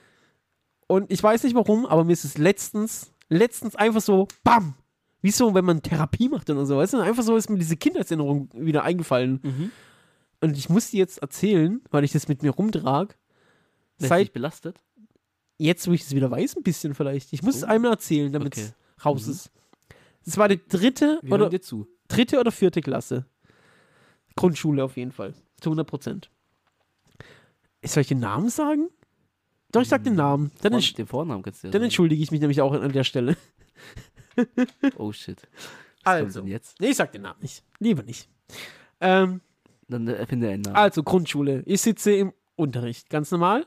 Und 0.87 1.09
ich 1.11 1.23
weiß 1.23 1.43
nicht 1.43 1.55
warum, 1.55 1.85
aber 1.85 2.03
mir 2.03 2.11
ist 2.11 2.25
es 2.25 2.37
letztens, 2.37 3.11
letztens 3.29 3.75
einfach 3.77 4.01
so, 4.01 4.27
bam! 4.43 4.75
Wie 5.21 5.31
so, 5.31 5.53
wenn 5.55 5.63
man 5.63 5.81
Therapie 5.81 6.27
macht 6.27 6.49
oder 6.49 6.65
so, 6.65 6.75
weißt 6.75 6.93
du? 6.93 6.97
Einfach 6.99 7.23
so 7.23 7.37
ist 7.37 7.49
mir 7.49 7.57
diese 7.57 7.77
Kindheitserinnerung 7.77 8.49
wieder 8.53 8.83
eingefallen. 8.83 9.39
Mhm. 9.41 9.71
Und 10.43 10.57
ich 10.57 10.69
muss 10.69 10.89
die 10.91 10.97
jetzt 10.97 11.19
erzählen, 11.19 11.81
weil 11.89 12.03
ich 12.03 12.11
das 12.11 12.27
mit 12.27 12.43
mir 12.43 12.51
rumtrag. 12.51 13.17
Seit 13.97 14.33
belastet? 14.33 14.77
jetzt, 15.57 15.87
wo 15.87 15.93
ich 15.93 16.01
es 16.01 16.13
wieder 16.13 16.29
weiß, 16.29 16.57
ein 16.57 16.63
bisschen 16.63 16.93
vielleicht. 16.93 17.31
Ich 17.31 17.41
muss 17.43 17.55
es 17.55 17.63
Oh. 17.63 17.67
einmal 17.67 17.91
erzählen, 17.91 18.33
damit 18.33 18.57
es 18.57 18.63
Okay. 18.69 18.73
raus 19.05 19.25
Mhm. 19.27 19.31
ist. 19.31 19.51
Es 20.25 20.37
war 20.37 20.49
die 20.49 20.59
dritte 20.67 21.19
Wir 21.21 21.33
oder 21.33 21.49
dir 21.49 21.61
dritte 22.09 22.39
oder 22.39 22.51
vierte 22.51 22.81
Klasse. 22.81 23.25
Grundschule 24.35 24.83
auf 24.83 24.97
jeden 24.97 25.11
Fall. 25.13 25.33
Zu 25.61 25.69
100 25.69 25.87
Prozent. 25.87 26.29
Soll 27.85 28.01
ich 28.01 28.07
den 28.07 28.19
Namen 28.19 28.49
sagen? 28.49 28.89
Doch, 29.71 29.81
ich 29.81 29.87
sag 29.89 30.03
den 30.03 30.15
Namen. 30.15 30.51
Dann, 30.61 30.73
entsch 30.73 30.93
den 30.95 31.07
Vornamen 31.07 31.43
kannst 31.43 31.63
du 31.63 31.67
ja 31.67 31.71
dann 31.71 31.79
sagen. 31.79 31.83
entschuldige 31.85 32.21
ich 32.21 32.31
mich 32.31 32.41
nämlich 32.41 32.59
auch 32.59 32.73
an 32.73 32.91
der 32.91 33.03
Stelle. 33.05 33.37
Oh 34.97 35.11
shit. 35.13 35.41
Was 36.03 36.13
Also. 36.25 36.43
jetzt? 36.45 36.79
Nee, 36.81 36.89
ich 36.89 36.97
sag 36.97 37.11
den 37.13 37.21
Namen 37.21 37.39
nicht. 37.41 37.63
Lieber 37.79 38.03
nicht. 38.03 38.27
Ähm, 38.99 39.39
Dann 39.87 40.07
äh, 40.07 40.13
erfinde 40.13 40.49
einen 40.49 40.61
Namen. 40.63 40.75
also, 40.75 41.03
Grundschule. 41.03 41.63
Ich 41.65 41.81
sitze 41.81 42.11
im 42.13 42.33
Unterricht, 42.55 43.09
ganz 43.09 43.31
normal. 43.31 43.65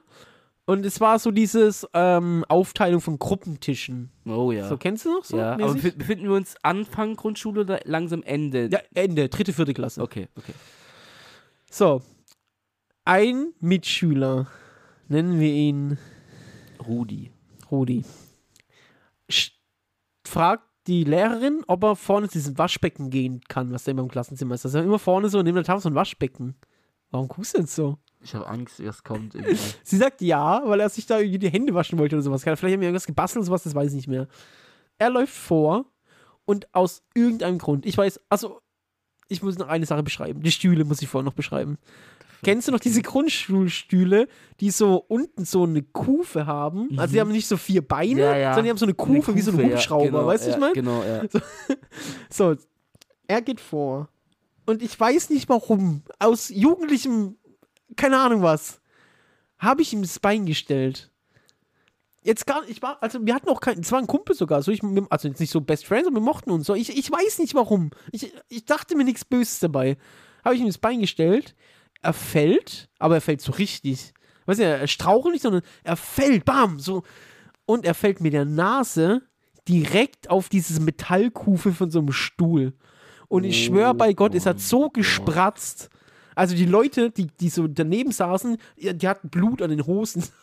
Und 0.68 0.84
es 0.84 1.00
war 1.00 1.18
so 1.20 1.30
dieses 1.30 1.86
ähm, 1.94 2.44
Aufteilung 2.48 3.00
von 3.00 3.18
Gruppentischen. 3.20 4.10
oh 4.26 4.50
ja. 4.50 4.68
So, 4.68 4.76
kennst 4.76 5.04
du 5.04 5.12
noch 5.12 5.24
so? 5.24 5.36
ja, 5.36 5.52
aber 5.52 5.74
mäßig? 5.74 5.92
befi- 5.94 5.96
befinden 5.98 6.24
wir 6.24 6.32
uns 6.34 6.56
Anfang 6.62 7.14
Grundschule 7.14 7.60
oder 7.60 7.80
langsam 7.84 8.22
Ende? 8.24 8.68
ja, 8.72 8.80
Ende, 8.94 9.28
dritte, 9.28 9.52
vierte 9.52 9.74
Klasse. 9.74 10.02
Okay, 10.02 10.28
okay. 10.36 10.54
So. 11.70 12.02
Ein 13.04 13.52
Mitschüler, 13.60 14.48
nennen 15.06 15.38
wir 15.38 15.52
ihn 15.52 15.98
Rudi. 16.84 17.30
Rudi, 17.70 18.04
sch- 19.30 19.52
fragt 20.26 20.65
die 20.86 21.04
Lehrerin, 21.04 21.64
ob 21.66 21.82
er 21.84 21.96
vorne 21.96 22.28
zu 22.28 22.38
diesem 22.38 22.58
Waschbecken 22.58 23.10
gehen 23.10 23.40
kann, 23.48 23.72
was 23.72 23.84
da 23.84 23.90
immer 23.90 24.02
im 24.02 24.08
Klassenzimmer 24.08 24.54
ist. 24.54 24.64
Also 24.64 24.78
immer 24.80 24.98
vorne 24.98 25.28
so 25.28 25.42
neben 25.42 25.56
der 25.56 25.64
Tafel 25.64 25.82
so 25.82 25.88
ein 25.88 25.94
Waschbecken. 25.94 26.56
Warum 27.10 27.28
guckst 27.28 27.54
du 27.54 27.58
denn 27.58 27.66
so? 27.66 27.98
Ich 28.22 28.34
habe 28.34 28.46
Angst, 28.46 28.84
was 28.84 29.02
kommt. 29.02 29.34
irgendwie. 29.34 29.58
Sie 29.82 29.96
sagt 29.96 30.20
ja, 30.20 30.62
weil 30.64 30.80
er 30.80 30.88
sich 30.88 31.06
da 31.06 31.18
irgendwie 31.18 31.38
die 31.38 31.50
Hände 31.50 31.74
waschen 31.74 31.98
wollte 31.98 32.16
oder 32.16 32.22
sowas. 32.22 32.42
Vielleicht 32.42 32.62
haben 32.62 32.80
wir 32.80 32.88
irgendwas 32.88 33.06
gebastelt 33.06 33.42
oder 33.42 33.46
sowas, 33.46 33.62
das 33.62 33.74
weiß 33.74 33.90
ich 33.90 33.96
nicht 33.96 34.08
mehr. 34.08 34.28
Er 34.98 35.10
läuft 35.10 35.34
vor 35.34 35.86
und 36.44 36.72
aus 36.74 37.02
irgendeinem 37.14 37.58
Grund, 37.58 37.86
ich 37.86 37.96
weiß, 37.96 38.20
also 38.28 38.60
ich 39.28 39.42
muss 39.42 39.58
noch 39.58 39.68
eine 39.68 39.86
Sache 39.86 40.02
beschreiben. 40.02 40.42
Die 40.42 40.52
Stühle 40.52 40.84
muss 40.84 41.02
ich 41.02 41.08
vorher 41.08 41.24
noch 41.24 41.34
beschreiben. 41.34 41.78
Kennst 42.42 42.68
du 42.68 42.72
noch 42.72 42.80
diese 42.80 43.02
Grundschulstühle, 43.02 44.28
die 44.60 44.70
so 44.70 45.04
unten 45.08 45.44
so 45.44 45.64
eine 45.64 45.82
Kufe 45.82 46.46
haben? 46.46 46.98
Also 46.98 47.14
die 47.14 47.20
haben 47.20 47.32
nicht 47.32 47.46
so 47.48 47.56
vier 47.56 47.86
Beine, 47.86 48.12
Mhm. 48.14 48.18
Ja, 48.18 48.36
ja. 48.36 48.50
sondern 48.50 48.64
die 48.64 48.70
haben 48.70 48.78
so 48.78 48.86
eine 48.86 48.94
Kufe, 48.94 49.34
wie 49.34 49.40
so 49.40 49.50
ein 49.52 49.56
Kufe, 49.56 49.70
Hubschrauber. 49.72 50.04
Ja, 50.04 50.10
genau, 50.10 50.26
weißt 50.26 50.46
du, 50.46 50.50
ich 50.50 50.56
meine? 50.58 50.72
Genau, 50.74 51.02
ja. 51.02 51.22
So, 52.30 52.56
er 53.26 53.42
geht 53.42 53.60
vor. 53.60 54.08
Und 54.66 54.82
ich 54.82 54.98
weiß 54.98 55.30
nicht 55.30 55.48
warum. 55.48 56.02
Aus 56.18 56.48
jugendlichem, 56.48 57.36
keine 57.96 58.18
Ahnung 58.20 58.42
was, 58.42 58.80
habe 59.58 59.82
ich 59.82 59.92
ihm 59.92 60.02
das 60.02 60.18
Bein 60.18 60.44
gestellt. 60.46 61.10
Jetzt 62.22 62.44
gar 62.46 62.68
ich 62.68 62.82
war, 62.82 63.00
also 63.00 63.24
wir 63.24 63.34
hatten 63.34 63.48
auch 63.48 63.60
keinen, 63.60 63.80
es 63.80 63.92
war 63.92 64.00
ein 64.00 64.08
Kumpel 64.08 64.34
sogar, 64.34 64.60
so 64.60 64.72
ich, 64.72 64.80
also 65.10 65.28
jetzt 65.28 65.38
nicht 65.38 65.52
so 65.52 65.60
Best 65.60 65.86
Friends, 65.86 66.08
aber 66.08 66.16
wir 66.16 66.22
mochten 66.22 66.50
uns 66.50 66.66
so. 66.66 66.74
Ich, 66.74 66.96
ich 66.96 67.10
weiß 67.10 67.38
nicht 67.38 67.54
warum. 67.54 67.90
Ich, 68.10 68.32
ich 68.48 68.64
dachte 68.64 68.96
mir 68.96 69.04
nichts 69.04 69.24
Böses 69.24 69.60
dabei. 69.60 69.96
Habe 70.44 70.56
ich 70.56 70.60
ihm 70.60 70.66
das 70.66 70.78
Bein 70.78 71.00
gestellt. 71.00 71.54
Er 72.02 72.12
fällt, 72.12 72.88
aber 72.98 73.16
er 73.16 73.20
fällt 73.20 73.40
so 73.40 73.52
richtig. 73.52 74.12
Weißt 74.46 74.60
du, 74.60 74.64
er 74.64 74.86
strauchelt 74.86 75.32
nicht, 75.34 75.42
sondern 75.42 75.62
er 75.82 75.96
fällt, 75.96 76.44
bam, 76.44 76.78
so. 76.78 77.02
Und 77.64 77.84
er 77.84 77.94
fällt 77.94 78.20
mit 78.20 78.32
der 78.32 78.44
Nase 78.44 79.22
direkt 79.68 80.30
auf 80.30 80.48
dieses 80.48 80.78
Metallkufe 80.78 81.72
von 81.72 81.90
so 81.90 81.98
einem 81.98 82.12
Stuhl. 82.12 82.74
Und 83.28 83.44
ich 83.44 83.64
schwöre 83.64 83.94
bei 83.94 84.12
Gott, 84.12 84.34
es 84.34 84.46
hat 84.46 84.60
so 84.60 84.88
gespratzt. 84.88 85.90
Also 86.36 86.54
die 86.54 86.66
Leute, 86.66 87.10
die, 87.10 87.26
die 87.26 87.48
so 87.48 87.66
daneben 87.66 88.12
saßen, 88.12 88.58
die 88.76 89.08
hatten 89.08 89.30
Blut 89.30 89.62
an 89.62 89.70
den 89.70 89.86
Hosen. 89.86 90.24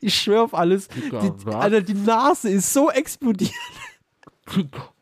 Ich 0.00 0.16
schwöre 0.16 0.42
auf 0.42 0.52
alles. 0.52 0.88
Die? 0.88 1.12
Alter, 1.46 1.80
die 1.80 1.94
Nase 1.94 2.50
ist 2.50 2.72
so 2.72 2.90
explodiert. 2.90 3.52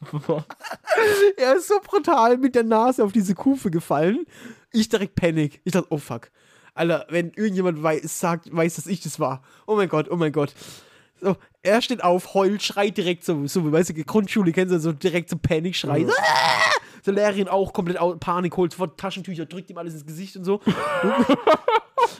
er 1.36 1.56
ist 1.56 1.68
so 1.68 1.74
brutal 1.82 2.38
mit 2.38 2.54
der 2.54 2.64
Nase 2.64 3.04
auf 3.04 3.12
diese 3.12 3.34
Kufe 3.34 3.70
gefallen. 3.70 4.26
Ich 4.72 4.88
direkt 4.88 5.14
Panik. 5.14 5.60
Ich 5.64 5.72
dachte, 5.72 5.88
oh 5.90 5.98
fuck. 5.98 6.30
Alter, 6.74 7.06
wenn 7.10 7.32
irgendjemand 7.32 7.82
weiß, 7.82 8.18
sagt, 8.18 8.54
weiß, 8.54 8.76
dass 8.76 8.86
ich 8.86 9.00
das 9.00 9.20
war. 9.20 9.42
Oh 9.66 9.76
mein 9.76 9.88
Gott, 9.88 10.10
oh 10.10 10.16
mein 10.16 10.32
Gott. 10.32 10.54
So, 11.20 11.36
er 11.62 11.82
steht 11.82 12.02
auf, 12.02 12.34
heult, 12.34 12.62
schreit 12.62 12.96
direkt 12.96 13.24
so, 13.24 13.46
so 13.46 13.70
weißt 13.70 13.90
du, 13.90 13.94
Grundschule 14.04 14.52
kennst 14.52 14.74
du, 14.74 14.78
so 14.80 14.92
direkt 14.92 15.28
so 15.30 15.36
Panikschrei. 15.36 16.04
So, 16.04 16.12
"Ah!" 16.18 16.70
so 17.02 17.12
Lehrerin 17.12 17.48
auch 17.48 17.72
komplett 17.72 17.98
au- 18.00 18.16
Panik, 18.16 18.56
holt 18.56 18.72
sofort 18.72 18.98
Taschentücher, 18.98 19.46
drückt 19.46 19.70
ihm 19.70 19.78
alles 19.78 19.94
ins 19.94 20.06
Gesicht 20.06 20.36
und 20.36 20.44
so. 20.44 20.60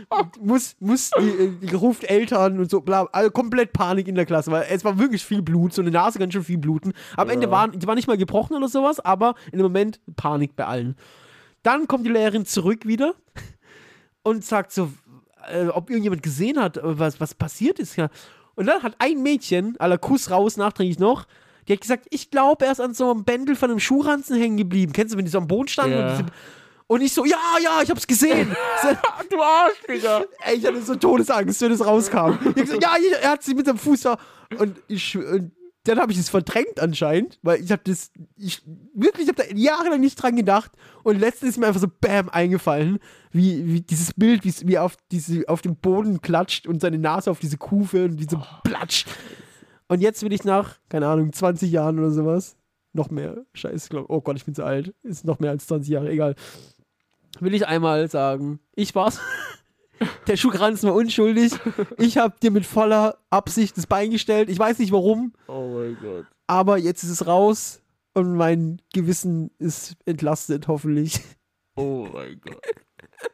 Und 0.08 0.40
muss, 0.42 0.76
muss, 0.80 1.10
die, 1.18 1.66
die 1.66 1.74
ruft 1.74 2.04
Eltern 2.04 2.58
und 2.58 2.70
so, 2.70 2.80
bla, 2.80 3.08
also 3.12 3.30
komplett 3.30 3.72
Panik 3.72 4.08
in 4.08 4.14
der 4.14 4.26
Klasse, 4.26 4.50
weil 4.50 4.66
es 4.70 4.84
war 4.84 4.98
wirklich 4.98 5.24
viel 5.24 5.42
Blut, 5.42 5.72
so 5.72 5.82
eine 5.82 5.90
Nase 5.90 6.18
ganz 6.18 6.32
schön 6.32 6.44
viel 6.44 6.58
bluten. 6.58 6.92
Am 7.16 7.28
Ende 7.30 7.50
war, 7.50 7.68
die 7.68 7.86
war 7.86 7.94
nicht 7.94 8.08
mal 8.08 8.16
gebrochen 8.18 8.56
oder 8.56 8.68
sowas, 8.68 9.00
aber 9.00 9.34
in 9.52 9.58
dem 9.58 9.62
Moment 9.64 10.00
Panik 10.16 10.56
bei 10.56 10.66
allen. 10.66 10.96
Dann 11.62 11.86
kommt 11.88 12.06
die 12.06 12.10
Lehrerin 12.10 12.46
zurück 12.46 12.86
wieder 12.86 13.14
und 14.22 14.44
sagt 14.44 14.72
so, 14.72 14.90
äh, 15.50 15.66
ob 15.68 15.90
irgendjemand 15.90 16.22
gesehen 16.22 16.58
hat, 16.60 16.76
äh, 16.78 16.98
was, 16.98 17.20
was 17.20 17.34
passiert 17.34 17.78
ist. 17.78 17.96
Ja. 17.96 18.08
Und 18.60 18.66
dann 18.66 18.82
hat 18.82 18.96
ein 18.98 19.22
Mädchen, 19.22 19.74
aller 19.78 19.96
Kuss 19.96 20.30
raus, 20.30 20.58
nachträglich 20.58 20.98
noch, 20.98 21.24
die 21.66 21.72
hat 21.72 21.80
gesagt, 21.80 22.06
ich 22.10 22.30
glaube, 22.30 22.66
er 22.66 22.72
ist 22.72 22.80
an 22.82 22.92
so 22.92 23.10
einem 23.10 23.24
Bändel 23.24 23.56
von 23.56 23.70
einem 23.70 23.80
Schuhranzen 23.80 24.36
hängen 24.36 24.58
geblieben. 24.58 24.92
Kennst 24.92 25.14
du, 25.14 25.16
wenn 25.16 25.24
die 25.24 25.30
so 25.30 25.38
am 25.38 25.46
Boden 25.46 25.68
standen? 25.68 25.96
Ja. 25.96 26.18
Und, 26.18 26.26
und 26.86 27.00
ich 27.00 27.14
so, 27.14 27.24
ja, 27.24 27.38
ja, 27.62 27.80
ich 27.82 27.88
hab's 27.88 28.06
gesehen. 28.06 28.54
so, 28.82 28.88
du 29.30 29.40
Arsch, 29.40 29.78
Digga. 29.88 30.24
ey, 30.44 30.56
ich 30.58 30.66
hatte 30.66 30.82
so 30.82 30.94
Todesangst, 30.94 31.58
wenn 31.62 31.70
das 31.70 31.82
rauskam. 31.82 32.32
Ich 32.40 32.46
hab 32.48 32.54
gesagt, 32.54 32.82
ja, 32.82 32.96
er 33.22 33.30
hat 33.30 33.42
sie 33.42 33.54
mit 33.54 33.64
seinem 33.64 33.78
Fuß 33.78 34.02
da. 34.02 34.18
Und 34.58 34.76
ich, 34.88 35.16
und 35.16 35.52
dann 35.84 35.98
habe 35.98 36.12
ich 36.12 36.18
es 36.18 36.28
verdrängt 36.28 36.80
anscheinend, 36.80 37.38
weil 37.40 37.62
ich 37.62 37.72
habe 37.72 37.80
das, 37.86 38.10
ich 38.36 38.60
wirklich, 38.92 39.26
ich 39.26 39.34
habe 39.34 39.42
da 39.42 39.56
jahrelang 39.56 40.00
nicht 40.00 40.16
dran 40.22 40.36
gedacht. 40.36 40.72
Und 41.02 41.18
letztens 41.18 41.52
ist 41.52 41.56
mir 41.56 41.66
einfach 41.66 41.80
so 41.80 41.88
Bam 41.88 42.28
eingefallen, 42.28 42.98
wie, 43.32 43.66
wie 43.66 43.80
dieses 43.80 44.12
Bild, 44.14 44.44
wie, 44.44 44.52
wie 44.66 44.78
auf, 44.78 44.96
diese, 45.10 45.48
auf 45.48 45.62
dem 45.62 45.76
Boden 45.76 46.20
klatscht 46.20 46.66
und 46.66 46.80
seine 46.80 46.98
Nase 46.98 47.30
auf 47.30 47.38
diese 47.38 47.56
Kufe 47.58 48.04
und 48.04 48.18
wie 48.18 48.26
so 48.28 48.42
platsch. 48.64 49.04
Und 49.88 50.00
jetzt 50.00 50.22
will 50.22 50.32
ich 50.32 50.44
nach, 50.44 50.78
keine 50.88 51.06
Ahnung, 51.08 51.32
20 51.32 51.70
Jahren 51.70 51.98
oder 51.98 52.10
sowas, 52.10 52.56
noch 52.92 53.10
mehr, 53.10 53.44
scheiße, 53.54 53.88
glaub, 53.88 54.06
oh 54.08 54.20
Gott, 54.20 54.36
ich 54.36 54.44
bin 54.44 54.54
zu 54.54 54.64
alt, 54.64 54.94
ist 55.02 55.24
noch 55.24 55.38
mehr 55.38 55.50
als 55.50 55.66
20 55.66 55.90
Jahre, 55.90 56.10
egal. 56.10 56.34
Will 57.38 57.54
ich 57.54 57.66
einmal 57.66 58.08
sagen, 58.10 58.60
ich 58.74 58.94
war's. 58.94 59.20
Der 60.26 60.36
Schuhkranz 60.38 60.82
war 60.82 60.94
unschuldig. 60.94 61.52
Ich 61.98 62.16
habe 62.16 62.34
dir 62.42 62.50
mit 62.50 62.64
voller 62.64 63.18
Absicht 63.28 63.76
das 63.76 63.86
Bein 63.86 64.10
gestellt. 64.10 64.48
Ich 64.48 64.58
weiß 64.58 64.78
nicht 64.78 64.92
warum, 64.92 65.34
Oh 65.46 65.74
mein 65.74 65.96
Gott. 66.00 66.24
aber 66.46 66.78
jetzt 66.78 67.02
ist 67.02 67.10
es 67.10 67.26
raus 67.26 67.82
und 68.14 68.34
mein 68.34 68.80
Gewissen 68.94 69.50
ist 69.58 69.96
entlastet, 70.06 70.68
hoffentlich. 70.68 71.20
Oh 71.76 72.08
mein 72.12 72.40
Gott. 72.40 72.60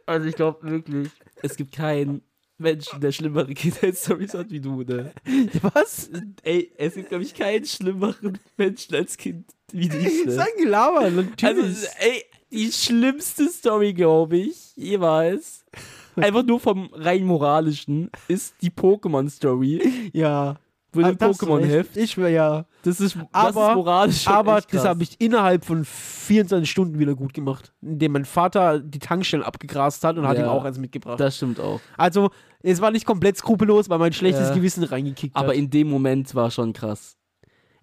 Also 0.06 0.28
ich 0.28 0.36
glaube 0.36 0.68
wirklich, 0.68 1.10
es 1.42 1.56
gibt 1.56 1.72
keinen 1.72 2.22
Menschen, 2.58 3.00
der 3.00 3.12
schlimmere 3.12 3.52
Kindheitsstories 3.54 4.34
hat 4.34 4.50
wie 4.50 4.60
du, 4.60 4.82
ne? 4.82 5.12
Was? 5.62 6.10
Ey, 6.42 6.72
es 6.76 6.94
gibt, 6.94 7.10
glaube 7.10 7.24
ich, 7.24 7.34
keinen 7.34 7.64
schlimmeren 7.66 8.38
Menschen 8.56 8.94
als 8.94 9.16
Kind 9.16 9.46
wie 9.72 9.88
dich, 9.88 10.24
ne? 10.26 10.40
ein 10.40 10.62
Gelaber, 10.62 11.10
natürlich. 11.10 11.64
Also, 11.64 11.86
ey, 11.98 12.24
die 12.50 12.72
schlimmste 12.72 13.48
Story, 13.48 13.92
glaube 13.92 14.38
ich, 14.38 14.74
jeweils, 14.76 15.64
einfach 16.16 16.44
nur 16.44 16.60
vom 16.60 16.88
rein 16.94 17.24
moralischen, 17.24 18.10
ist 18.28 18.54
die 18.62 18.70
Pokémon-Story. 18.70 20.10
ja. 20.12 20.56
Wo 20.96 21.02
Ah, 21.02 21.12
das 21.12 21.30
ist 21.30 21.42
Pokémon-Heft. 21.42 21.96
Ich 21.96 22.16
wäre 22.16 22.32
ja. 22.32 22.64
Das 22.82 23.00
ist, 23.00 23.16
das 23.16 23.24
Aber- 23.32 23.70
ist 23.70 23.74
moralisch. 23.76 24.26
Aber 24.28 24.60
das 24.70 24.84
habe 24.84 25.02
ich 25.02 25.20
innerhalb 25.20 25.64
von 25.64 25.84
24 25.84 26.70
Stunden 26.70 26.98
wieder 26.98 27.14
gut 27.14 27.34
gemacht. 27.34 27.72
Indem 27.82 28.12
mein 28.12 28.24
Vater 28.24 28.80
die 28.80 28.98
Tankstellen 28.98 29.44
abgegrast 29.44 30.02
hat 30.04 30.16
und 30.18 30.26
hat 30.26 30.38
Ja. 30.38 30.44
ihm 30.44 30.48
auch 30.50 30.64
eins 30.64 30.78
mitgebracht. 30.78 31.20
Das 31.20 31.36
stimmt 31.36 31.60
auch. 31.60 31.80
also, 31.96 32.30
es 32.62 32.80
war 32.80 32.90
nicht 32.90 33.04
komplett 33.06 33.36
skrupellos, 33.36 33.88
weil 33.88 33.98
mein 33.98 34.12
schlechtes 34.12 34.48
Ja. 34.48 34.54
Gewissen 34.54 34.82
reingekickt 34.84 35.36
Aber 35.36 35.48
hat. 35.48 35.56
in 35.56 35.70
dem 35.70 35.88
Moment 35.88 36.34
war 36.34 36.50
schon 36.50 36.72
krass. 36.72 37.16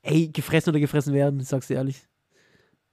Ey, 0.02 0.28
gefressen 0.28 0.72
oder 0.72 0.80
gefressen 0.80 1.14
werden, 1.14 1.40
sag's 1.42 1.68
dir 1.68 1.76
ehrlich. 1.76 2.02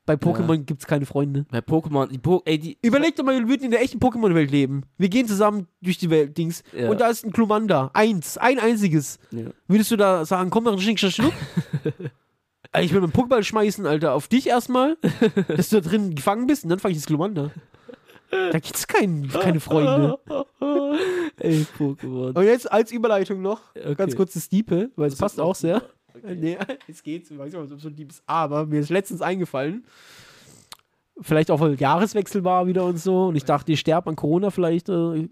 Bei 0.06 0.14
Pokémon 0.14 0.64
gibt's 0.64 0.86
keine 0.86 1.06
Freunde. 1.06 1.46
Bei 1.50 1.58
Pokémon, 1.58 2.08
die 2.08 2.18
po 2.18 2.42
ey, 2.44 2.58
die. 2.58 2.78
Überleg 2.82 3.14
doch 3.16 3.24
mal, 3.24 3.38
wir 3.38 3.48
würden 3.48 3.64
in 3.64 3.70
der 3.70 3.82
echten 3.82 3.98
Pokémon-Welt 3.98 4.50
leben. 4.50 4.82
Wir 4.98 5.08
gehen 5.08 5.28
zusammen 5.28 5.68
durch 5.80 5.98
die 5.98 6.10
Welt, 6.10 6.36
Dings. 6.36 6.62
Ja. 6.76 6.90
Und 6.90 7.00
da 7.00 7.08
ist 7.08 7.24
ein 7.24 7.30
Glumanda. 7.30 7.90
Eins. 7.94 8.36
Ein 8.38 8.58
einziges. 8.58 9.18
Ja. 9.30 9.46
Würdest 9.68 9.90
du 9.90 9.96
da 9.96 10.24
sagen, 10.24 10.50
komm, 10.50 10.78
schnick, 10.78 10.98
schnack, 10.98 11.12
schnuck? 11.12 11.32
Ich 12.78 12.92
will 12.92 13.00
meinen 13.00 13.12
Pokéball 13.12 13.42
schmeißen, 13.42 13.84
Alter, 13.84 14.14
auf 14.14 14.28
dich 14.28 14.46
erstmal, 14.46 14.96
dass 15.48 15.70
du 15.70 15.80
da 15.80 15.88
drin 15.88 16.14
gefangen 16.14 16.46
bist 16.46 16.62
und 16.62 16.70
dann 16.70 16.78
fange 16.78 16.92
ich 16.92 16.98
das 16.98 17.06
Glumanda. 17.06 17.50
Da 18.30 18.58
gibt's 18.60 18.86
kein, 18.86 19.28
keine 19.28 19.58
Freunde. 19.58 20.20
ey, 21.40 21.66
Pokémon. 21.76 22.32
Und 22.38 22.44
jetzt 22.44 22.70
als 22.70 22.92
Überleitung 22.92 23.42
noch, 23.42 23.60
Okay. 23.74 23.94
ganz 23.96 24.14
kurz 24.14 24.34
das 24.34 24.48
Diepe, 24.48 24.90
weil 24.94 25.08
es 25.08 25.16
passt 25.16 25.40
auch 25.40 25.56
auch 25.56 25.80
sehr. 26.12 26.34
Nee, 26.34 26.58
es 26.88 27.02
geht, 27.02 27.30
ich 27.30 27.38
weiß 27.38 27.52
nicht, 27.52 27.60
ob 27.60 27.70
es 27.70 27.82
so 27.82 27.90
deep 27.90 28.10
ist, 28.10 28.22
aber 28.26 28.66
mir 28.66 28.80
ist 28.80 28.90
letztens 28.90 29.22
eingefallen, 29.22 29.84
vielleicht 31.20 31.50
auch 31.50 31.60
weil 31.60 31.74
Jahreswechsel 31.74 32.44
war 32.44 32.66
wieder 32.66 32.84
und 32.84 32.98
so 32.98 33.26
und 33.26 33.36
ich 33.36 33.44
dachte, 33.44 33.72
ich 33.72 33.80
sterbe 33.80 34.10
an 34.10 34.16
Corona 34.16 34.50
vielleicht. 34.50 34.88
Äh, 34.88 35.28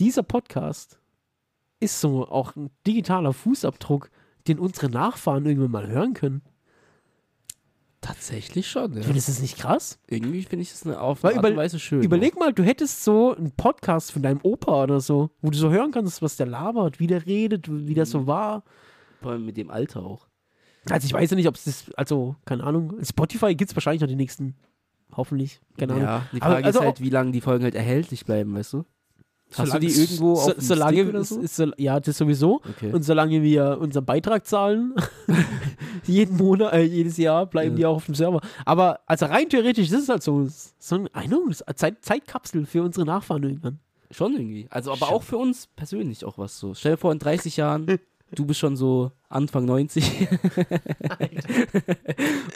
dieser 0.00 0.22
Podcast 0.22 0.98
ist 1.80 2.00
so 2.00 2.26
auch 2.26 2.56
ein 2.56 2.70
digitaler 2.86 3.32
Fußabdruck, 3.32 4.10
den 4.48 4.58
unsere 4.58 4.90
Nachfahren 4.90 5.46
irgendwann 5.46 5.70
mal 5.70 5.86
hören 5.86 6.14
können. 6.14 6.42
Tatsächlich 8.04 8.68
schon, 8.68 8.92
ja. 8.92 9.02
Findest 9.02 9.28
du 9.28 9.32
das 9.32 9.40
nicht 9.40 9.56
krass? 9.56 9.98
Irgendwie 10.08 10.42
finde 10.42 10.62
ich 10.62 10.70
das 10.70 10.84
eine 10.84 11.00
auf 11.00 11.22
Weil 11.22 11.38
Art 11.38 11.46
und 11.46 11.56
Weise 11.56 11.78
schön. 11.78 12.02
Überleg 12.02 12.38
mal, 12.38 12.52
du 12.52 12.62
hättest 12.62 13.02
so 13.02 13.34
einen 13.34 13.52
Podcast 13.52 14.12
von 14.12 14.20
deinem 14.20 14.40
Opa 14.42 14.82
oder 14.82 15.00
so, 15.00 15.30
wo 15.40 15.48
du 15.48 15.56
so 15.56 15.70
hören 15.70 15.90
kannst, 15.90 16.20
was 16.20 16.36
der 16.36 16.44
labert, 16.44 17.00
wie 17.00 17.06
der 17.06 17.24
redet, 17.24 17.66
wie 17.70 17.94
das 17.94 18.10
so 18.10 18.26
war. 18.26 18.62
Vor 19.24 19.32
allem 19.32 19.44
mit 19.46 19.56
dem 19.56 19.70
Alter 19.70 20.04
auch. 20.04 20.26
Also 20.90 21.06
ich 21.06 21.12
weiß 21.14 21.30
ja 21.30 21.36
nicht, 21.36 21.48
ob 21.48 21.54
es 21.56 21.64
das, 21.64 21.84
also 21.96 22.36
keine 22.44 22.62
Ahnung, 22.64 22.94
Spotify 23.02 23.54
gibt 23.54 23.70
es 23.70 23.76
wahrscheinlich 23.76 24.02
noch 24.02 24.08
die 24.08 24.16
nächsten, 24.16 24.54
hoffentlich, 25.16 25.60
keine 25.78 25.94
Ahnung. 25.94 26.04
Ja, 26.04 26.26
die 26.32 26.42
Aber 26.42 26.52
Frage 26.54 26.66
also 26.66 26.78
ist 26.80 26.84
halt, 26.84 27.00
wie 27.00 27.08
lange 27.10 27.32
die 27.32 27.40
Folgen 27.40 27.64
halt 27.64 27.74
erhältlich 27.74 28.24
bleiben, 28.26 28.54
weißt 28.54 28.74
du? 28.74 28.84
Hast 29.56 29.68
Solange- 29.68 29.80
du 29.80 29.86
die 29.86 30.00
irgendwo 30.00 30.34
so, 30.34 30.40
auf 30.42 30.54
dem 30.54 30.60
solange 30.60 31.00
es- 31.16 31.28
so? 31.30 31.40
es- 31.40 31.62
Ja, 31.78 32.00
das 32.00 32.18
sowieso. 32.18 32.60
Okay. 32.68 32.92
Und 32.92 33.02
solange 33.02 33.42
wir 33.42 33.78
unseren 33.80 34.04
Beitrag 34.04 34.46
zahlen, 34.46 34.94
jeden 36.04 36.36
Monat, 36.36 36.72
äh, 36.74 36.82
jedes 36.82 37.16
Jahr 37.16 37.46
bleiben 37.46 37.72
Ja. 37.72 37.76
die 37.76 37.86
auch 37.86 37.96
auf 37.96 38.06
dem 38.06 38.14
Server. 38.14 38.40
Aber 38.64 39.00
also 39.06 39.26
rein 39.26 39.48
theoretisch, 39.48 39.90
ist 39.90 40.08
halt 40.08 40.22
so, 40.22 40.46
so 40.78 41.06
Ahnung, 41.12 41.52
eine 41.66 41.76
Zeit, 41.76 42.04
Zeitkapsel 42.04 42.66
für 42.66 42.82
unsere 42.82 43.06
Nachfahren 43.06 43.42
irgendwann. 43.42 43.78
Schon 44.10 44.34
irgendwie. 44.34 44.66
Also, 44.70 44.90
aber 44.92 45.06
Schon. 45.06 45.14
auch 45.16 45.22
für 45.22 45.38
uns 45.38 45.66
persönlich 45.68 46.24
auch 46.24 46.36
was 46.38 46.58
so. 46.58 46.74
Stell 46.74 46.92
dir 46.92 46.98
vor, 46.98 47.12
in 47.12 47.18
30 47.18 47.56
Jahren, 47.56 47.86
du 48.34 48.44
bist 48.46 48.60
schon 48.60 48.76
so 48.76 49.12
Anfang 49.28 49.64
90. 49.64 50.28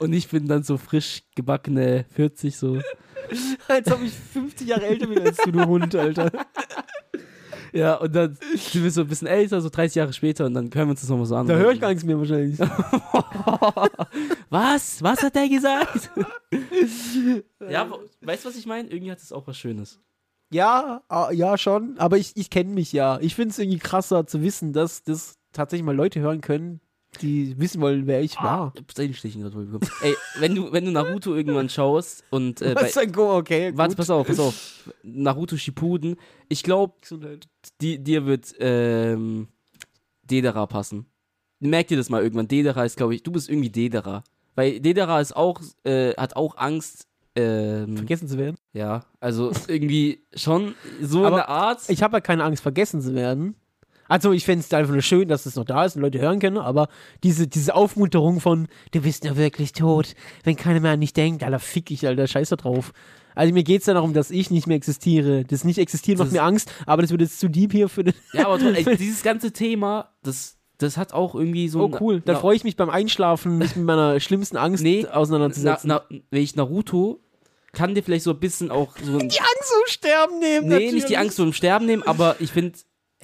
Und 0.01 0.13
ich 0.13 0.29
bin 0.29 0.47
dann 0.49 0.63
so 0.63 0.77
frisch 0.77 1.23
gebackene 1.35 2.05
40 2.11 2.57
so. 2.57 2.81
Als 3.69 3.91
ob 3.93 4.03
ich 4.03 4.13
50 4.13 4.69
Jahre 4.69 4.87
älter 4.87 5.07
bin 5.07 5.21
als 5.21 5.37
du, 5.39 5.53
du 5.53 5.67
Hund, 5.67 5.95
Alter. 5.95 6.31
Ja, 7.73 7.97
und 7.97 8.15
dann 8.15 8.39
sind 8.55 8.83
wir 8.83 8.91
so 8.91 9.03
ein 9.03 9.09
bisschen 9.09 9.29
älter, 9.29 9.61
so 9.61 9.69
30 9.69 9.97
Jahre 9.97 10.13
später 10.13 10.47
und 10.47 10.55
dann 10.55 10.71
können 10.71 10.87
wir 10.87 10.93
uns 10.93 11.01
das 11.01 11.11
nochmal 11.11 11.27
so 11.27 11.37
an. 11.37 11.47
Da 11.47 11.55
höre 11.55 11.73
ich 11.73 11.81
gar 11.81 11.89
nichts 11.89 12.05
mehr 12.05 12.19
wahrscheinlich. 12.19 12.59
Was? 14.51 15.03
Was 15.03 15.23
hat 15.23 15.35
der 15.35 15.49
gesagt? 15.49 16.11
ja, 17.69 17.91
weißt 18.23 18.45
du, 18.45 18.49
was 18.49 18.57
ich 18.57 18.67
meine? 18.67 18.89
Irgendwie 18.89 19.11
hat 19.11 19.19
es 19.19 19.33
auch 19.33 19.47
was 19.47 19.59
Schönes. 19.59 20.01
Ja, 20.51 21.03
ah, 21.09 21.31
ja 21.31 21.59
schon, 21.59 21.99
aber 21.99 22.17
ich, 22.17 22.33
ich 22.35 22.49
kenne 22.49 22.71
mich 22.73 22.93
ja. 22.93 23.19
Ich 23.21 23.35
finde 23.35 23.51
es 23.51 23.59
irgendwie 23.59 23.79
krasser 23.79 24.27
zu 24.27 24.41
wissen, 24.41 24.73
dass 24.73 25.03
das 25.03 25.38
tatsächlich 25.59 25.85
mal 25.85 25.95
Leute 25.95 26.21
hören 26.21 26.41
können, 26.41 26.81
die 27.21 27.59
wissen 27.59 27.81
wollen, 27.81 28.07
wer 28.07 28.21
ich 28.21 28.37
war. 28.37 28.73
Ich 28.75 28.81
hab 28.81 28.93
Seitenstechen 28.93 29.43
gerade. 29.43 29.81
Ey, 30.03 30.15
wenn 30.39 30.55
du, 30.55 30.73
wenn 30.73 30.85
du 30.85 30.91
Naruto 30.93 31.35
irgendwann 31.35 31.69
schaust 31.69 32.23
und 32.31 32.63
äh, 32.63 32.75
bei, 32.75 32.83
Was 32.83 32.97
ein 32.97 33.13
Go, 33.13 33.35
okay. 33.37 33.73
Warte, 33.75 33.97
pass 33.97 34.11
auf, 34.11 34.27
pass 34.27 34.39
auf. 34.39 34.91
Naruto 35.03 35.57
Shippuden. 35.57 36.17
Ich 36.49 36.63
glaube, 36.63 36.95
dir 37.81 38.27
wird 38.27 38.55
ähm, 38.61 39.49
Dedera 40.23 40.67
passen. 40.67 41.07
Merk 41.61 41.89
dir 41.89 41.97
das 41.97 42.09
mal 42.09 42.23
irgendwann. 42.23 42.47
Dedera 42.47 42.85
ist, 42.85 42.97
glaube 42.97 43.15
ich, 43.15 43.23
du 43.23 43.33
bist 43.33 43.49
irgendwie 43.49 43.71
Dedera. 43.71 44.23
Weil 44.55 44.81
Dedera 44.81 45.21
ist 45.21 45.35
auch, 45.35 45.61
äh, 45.85 46.15
hat 46.15 46.37
auch 46.37 46.57
Angst. 46.57 47.07
Ähm, 47.35 47.97
Vergessen 47.97 48.27
zu 48.27 48.37
werden. 48.37 48.57
ja, 48.73 49.05
also 49.21 49.53
irgendwie 49.69 50.25
schon 50.35 50.75
so 51.01 51.25
Aber 51.25 51.37
eine 51.37 51.49
Art. 51.49 51.81
Ich 51.89 52.03
habe 52.03 52.17
ja 52.17 52.21
keine 52.21 52.43
Angst, 52.43 52.63
vergessen 52.63 53.01
zu 53.01 53.15
werden. 53.15 53.55
Also, 54.09 54.33
ich 54.33 54.45
fände 54.45 54.65
es 54.67 54.73
einfach 54.73 54.93
nur 54.93 55.03
schön, 55.03 55.29
dass 55.29 55.47
es 55.47 55.55
noch 55.57 55.65
da 55.65 55.85
ist 55.85 55.97
und 55.97 56.03
Leute 56.03 56.19
hören 56.19 56.39
können, 56.41 56.59
aber 56.59 56.89
diese, 57.23 57.47
diese 57.47 57.75
Aufmunterung 57.75 58.41
von, 58.41 58.69
du 58.93 59.03
bist 59.03 59.25
ja 59.25 59.37
wirklich 59.37 59.73
tot, 59.73 60.15
wenn 60.45 60.57
keiner 60.57 60.81
mehr 60.81 60.93
an 60.93 61.01
dich 61.01 61.13
denkt, 61.13 61.43
Alter, 61.45 61.59
fick 61.59 61.91
ich, 61.91 62.07
Alter, 62.07 62.27
scheiß 62.27 62.49
da 62.49 62.57
drauf. 62.57 62.93
Also, 63.35 63.53
mir 63.55 63.63
geht 63.63 63.83
es 63.83 63.87
ja 63.87 63.95
darum, 63.95 64.15
dass 64.15 64.31
ich 64.31 64.51
nicht 64.51 64.67
mehr 64.67 64.77
existiere. 64.77 65.45
Das 65.45 65.63
nicht 65.63 65.79
existieren 65.79 66.19
macht 66.19 66.29
Das- 66.29 66.33
mir 66.33 66.43
Angst, 66.43 66.73
aber 66.87 67.03
das 67.03 67.11
wird 67.11 67.21
jetzt 67.21 67.39
zu 67.39 67.49
deep 67.49 67.73
hier 67.73 67.89
für 67.89 68.03
den. 68.05 68.15
ja, 68.33 68.47
aber 68.47 68.59
trotzdem, 68.59 68.75
ey, 68.87 68.97
dieses 68.97 69.23
ganze 69.23 69.53
Thema, 69.53 70.11
das 70.23 70.57
das 70.81 70.97
hat 70.97 71.13
auch 71.13 71.35
irgendwie 71.35 71.69
so 71.69 71.81
Oh, 71.83 71.97
cool. 72.01 72.21
Dann 72.21 72.37
na- 72.37 72.41
freue 72.41 72.55
ich 72.55 72.63
mich 72.63 72.77
beim 72.77 72.89
Einschlafen, 72.89 73.59
mich 73.59 73.75
mit 73.75 73.85
meiner 73.85 74.21
schlimmsten 74.21 74.57
Angst 74.57 74.85
Nee, 74.85 75.07
na, 75.09 75.15
auseinanderzusetzen. 75.17 75.89
na, 75.89 76.03
wenn 76.31 76.41
ich 76.43 76.55
Naruto 76.55 77.21
kann 77.73 77.97
dir 77.97 78.03
vielleicht 78.05 78.23
so 78.25 78.31
ein 78.31 78.39
bisschen 78.39 78.71
auch 78.71 78.97
so 78.97 79.19
ein, 79.19 79.29
die 79.29 79.41
Angst 79.41 79.73
um 79.77 79.87
Sterben 79.89 80.39
nehmen. 80.39 80.69
Nee, 80.69 80.77
nicht 80.79 80.91
die 80.91 80.95
natürlich. 81.01 81.19
Angst 81.19 81.39
dem 81.41 81.53
Sterben 81.53 81.87
nehmen, 81.87 82.05
aber 82.05 82.37
ich 82.39 82.53
finde, 82.53 82.79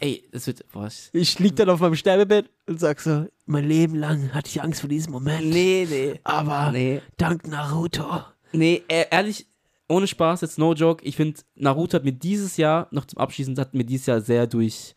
ey, 0.05 0.23
es 0.33 0.47
wird, 0.47 0.65
ich, 0.85 1.11
Ich 1.13 1.39
lieg 1.39 1.57
dann 1.57 1.71
auf 1.71 1.81
meinem 1.81 1.95
Sterbebett 1.95 2.51
und 2.67 2.79
sag 2.79 3.01
so, 3.01 3.27
mein 3.47 3.67
Leben 3.67 3.97
lang 3.97 4.35
hatte 4.35 4.49
ich 4.51 4.63
Angst 4.63 4.81
vor 4.81 4.89
diesem 4.89 5.13
Moment. 5.13 5.47
nee, 5.47 5.87
nee, 5.89 6.21
Aber 6.25 6.71
nee, 6.73 7.01
dank 7.17 7.47
Naruto. 7.49 8.21
nee, 8.53 8.83
e- 8.89 9.07
ehrlich, 9.11 9.47
ohne 9.89 10.07
Spaß, 10.07 10.43
jetzt 10.43 10.59
no 10.59 10.75
joke, 10.75 11.05
ich 11.05 11.17
finde, 11.17 11.41
Naruto 11.55 11.95
hat 11.95 12.05
mir 12.05 12.13
dieses 12.13 12.57
Jahr, 12.57 12.89
noch 12.91 13.07
zum 13.07 13.19
Abschließen, 13.19 13.57
hat 13.59 13.73
mir 13.75 13.85
dieses 13.85 14.07
Jahr 14.07 14.21
sehr 14.21 14.47
durch 14.47 14.95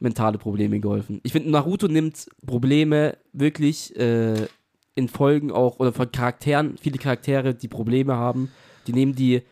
mentale 0.00 0.36
Probleme 0.38 0.78
geholfen. 0.80 1.20
Ich 1.22 1.32
finde, 1.32 1.50
Naruto 1.50 1.88
nimmt 1.88 2.26
Probleme 2.46 3.16
wirklich 3.32 3.96
äh, 3.96 4.46
in 4.94 5.08
Folgen 5.08 5.50
auch, 5.52 5.78
oder 5.78 5.92
von 5.92 6.10
Charakteren, 6.12 6.76
viele 6.78 6.98
Charaktere, 6.98 7.54
die 7.54 7.68
Probleme 7.68 8.14
haben, 8.16 8.50
die 8.86 8.92
nehmen 8.92 9.14
die 9.14 9.42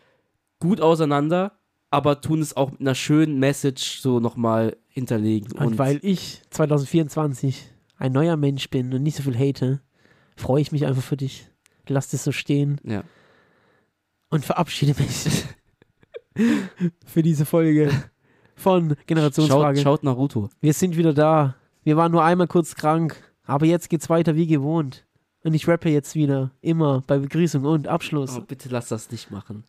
gut 0.59 0.81
auseinander, 0.81 1.53
aber 1.93 2.21
tun 2.21 2.41
es 2.41 2.57
auch 2.57 2.71
mit 2.71 2.81
einer 2.81 2.95
schönen 2.95 3.37
Message 3.37 3.99
so 3.99 4.19
nochmal 4.19 4.77
hinterlegen. 4.87 5.51
Und, 5.51 5.77
weil 5.77 5.99
ich 6.01 6.41
2024 6.49 7.69
ein 7.97 8.11
neuer 8.11 8.35
Mensch 8.35 8.67
bin 8.71 8.91
und 8.95 9.03
nicht 9.03 9.15
so 9.15 9.21
viel 9.21 9.37
hate, 9.37 9.79
freue 10.35 10.59
ich 10.59 10.71
mich 10.71 10.87
einfach 10.87 11.03
für 11.03 11.17
dich. 11.17 11.47
Lass 11.87 12.09
das 12.09 12.23
so 12.23 12.31
stehen 12.31 12.81
ja. 12.83 13.03
und 14.29 14.43
verabschiede 14.43 14.99
mich 14.99 15.45
für 17.05 17.21
diese 17.21 17.45
Folge 17.45 17.91
von 18.55 18.89
Schaut, 18.89 19.07
Generationsfrage. 19.07 19.81
schaut 19.81 20.03
Naruto. 20.03 20.49
Wir 20.61 20.73
sind 20.73 20.97
wieder 20.97 21.13
da. 21.13 21.57
Wir 21.83 21.95
waren 21.95 22.11
nur 22.11 22.23
einmal 22.23 22.47
kurz 22.47 22.73
krank, 22.73 23.21
aber 23.43 23.67
jetzt 23.67 23.91
geht's 23.91 24.09
weiter 24.09 24.35
wie 24.35 24.47
gewohnt. 24.47 25.05
Und 25.43 25.53
ich 25.53 25.67
rappe 25.67 25.89
jetzt 25.89 26.15
wieder, 26.15 26.49
immer 26.61 27.03
bei 27.05 27.19
Begrüßung 27.19 27.65
und 27.65 27.87
Abschluss. 27.87 28.35
Oh, 28.35 28.41
bitte 28.41 28.69
lass 28.69 28.87
das 28.87 29.11
nicht 29.11 29.29
machen. 29.29 29.63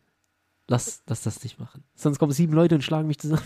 Lass, 0.67 1.03
lass 1.07 1.21
das 1.21 1.43
nicht 1.43 1.59
machen. 1.59 1.83
Sonst 1.93 2.17
kommen 2.17 2.31
sieben 2.31 2.53
Leute 2.53 2.75
und 2.75 2.81
schlagen 2.81 3.07
mich 3.07 3.19
zusammen. 3.19 3.43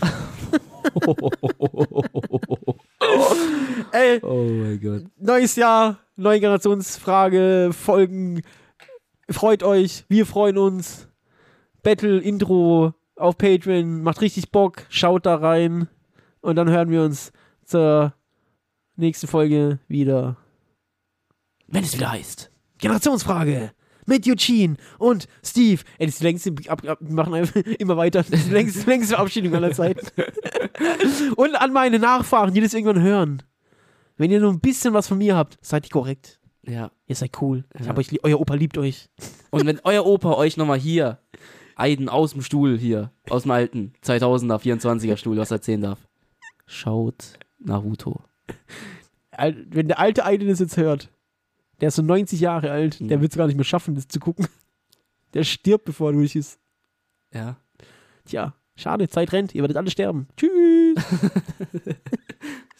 Ey, 3.92 4.20
oh 4.22 4.44
mein 4.44 4.80
Gott. 4.80 5.04
neues 5.18 5.56
Jahr, 5.56 5.98
neue 6.16 6.40
Generationsfrage, 6.40 7.70
Folgen. 7.72 8.42
Freut 9.28 9.62
euch, 9.62 10.04
wir 10.08 10.24
freuen 10.26 10.56
uns. 10.56 11.08
Battle, 11.82 12.18
Intro 12.18 12.94
auf 13.16 13.36
Patreon, 13.36 14.02
macht 14.02 14.20
richtig 14.22 14.50
Bock, 14.50 14.84
schaut 14.88 15.26
da 15.26 15.36
rein. 15.36 15.88
Und 16.40 16.56
dann 16.56 16.70
hören 16.70 16.88
wir 16.90 17.02
uns 17.02 17.32
zur 17.64 18.14
nächsten 18.96 19.26
Folge 19.26 19.78
wieder. 19.88 20.36
Wenn 21.66 21.84
es 21.84 21.94
wieder 21.94 22.12
heißt. 22.12 22.50
Generationsfrage 22.78 23.72
mit 24.10 24.26
Eugene 24.28 24.76
und 24.98 25.26
Steve. 25.42 25.80
Ey, 25.98 26.06
das 26.06 26.14
ist 26.16 26.20
die 26.20 26.24
längste, 26.24 26.54
ab, 26.68 26.86
ab, 26.86 26.98
machen 27.00 27.32
einfach 27.32 27.56
immer 27.78 27.96
weiter. 27.96 28.22
Das 28.22 28.28
ist 28.40 28.48
die 28.48 28.52
längste, 28.52 28.88
längste 28.90 29.14
Verabschiedung 29.14 29.54
aller 29.54 29.72
Zeiten. 29.72 30.06
und 31.36 31.54
an 31.54 31.72
meine 31.72 31.98
Nachfahren, 31.98 32.52
die 32.52 32.60
das 32.60 32.74
irgendwann 32.74 33.02
hören. 33.02 33.42
Wenn 34.18 34.30
ihr 34.30 34.40
nur 34.40 34.52
ein 34.52 34.60
bisschen 34.60 34.92
was 34.92 35.08
von 35.08 35.16
mir 35.16 35.34
habt, 35.36 35.58
seid 35.62 35.86
ihr 35.86 35.90
korrekt. 35.90 36.38
Ja. 36.66 36.90
Ihr 37.06 37.16
seid 37.16 37.40
cool. 37.40 37.64
Ich 37.74 37.80
Ja. 37.82 37.88
hab 37.88 37.98
euch, 37.98 38.08
euer 38.22 38.38
Opa 38.38 38.54
liebt 38.54 38.76
euch. 38.76 39.08
Und 39.48 39.64
wenn 39.64 39.80
euer 39.84 40.04
Opa 40.04 40.34
euch 40.34 40.58
nochmal 40.58 40.78
hier, 40.78 41.18
Eiden 41.74 42.10
aus 42.10 42.32
dem 42.32 42.42
Stuhl 42.42 42.76
hier, 42.78 43.10
aus 43.30 43.42
dem 43.44 43.52
alten 43.52 43.94
2000er, 44.04 44.58
24er 44.60 45.16
Stuhl, 45.16 45.38
was 45.38 45.50
erzählen 45.50 45.80
darf, 45.80 46.06
schaut 46.66 47.38
Naruto. 47.58 48.20
Wenn 49.38 49.88
der 49.88 49.98
alte 49.98 50.26
Aiden 50.26 50.48
das 50.48 50.58
jetzt 50.58 50.76
hört, 50.76 51.08
der 51.80 51.88
ist 51.88 51.96
so 51.96 52.02
90 52.02 52.40
Jahre 52.40 52.70
alt, 52.70 52.98
der 53.00 53.20
wird 53.20 53.32
es 53.32 53.38
gar 53.38 53.46
nicht 53.46 53.56
mehr 53.56 53.64
schaffen, 53.64 53.94
das 53.94 54.08
zu 54.08 54.20
gucken. 54.20 54.46
Der 55.34 55.44
stirbt, 55.44 55.84
bevor 55.84 56.10
er 56.10 56.14
durch 56.14 56.34
ist. 56.34 56.58
Ja. 57.32 57.56
Tja, 58.24 58.54
schade, 58.74 59.08
Zeit 59.08 59.32
rennt, 59.32 59.54
ihr 59.54 59.62
werdet 59.62 59.76
alle 59.76 59.90
sterben. 59.90 60.26
Tschüss. 60.36 60.96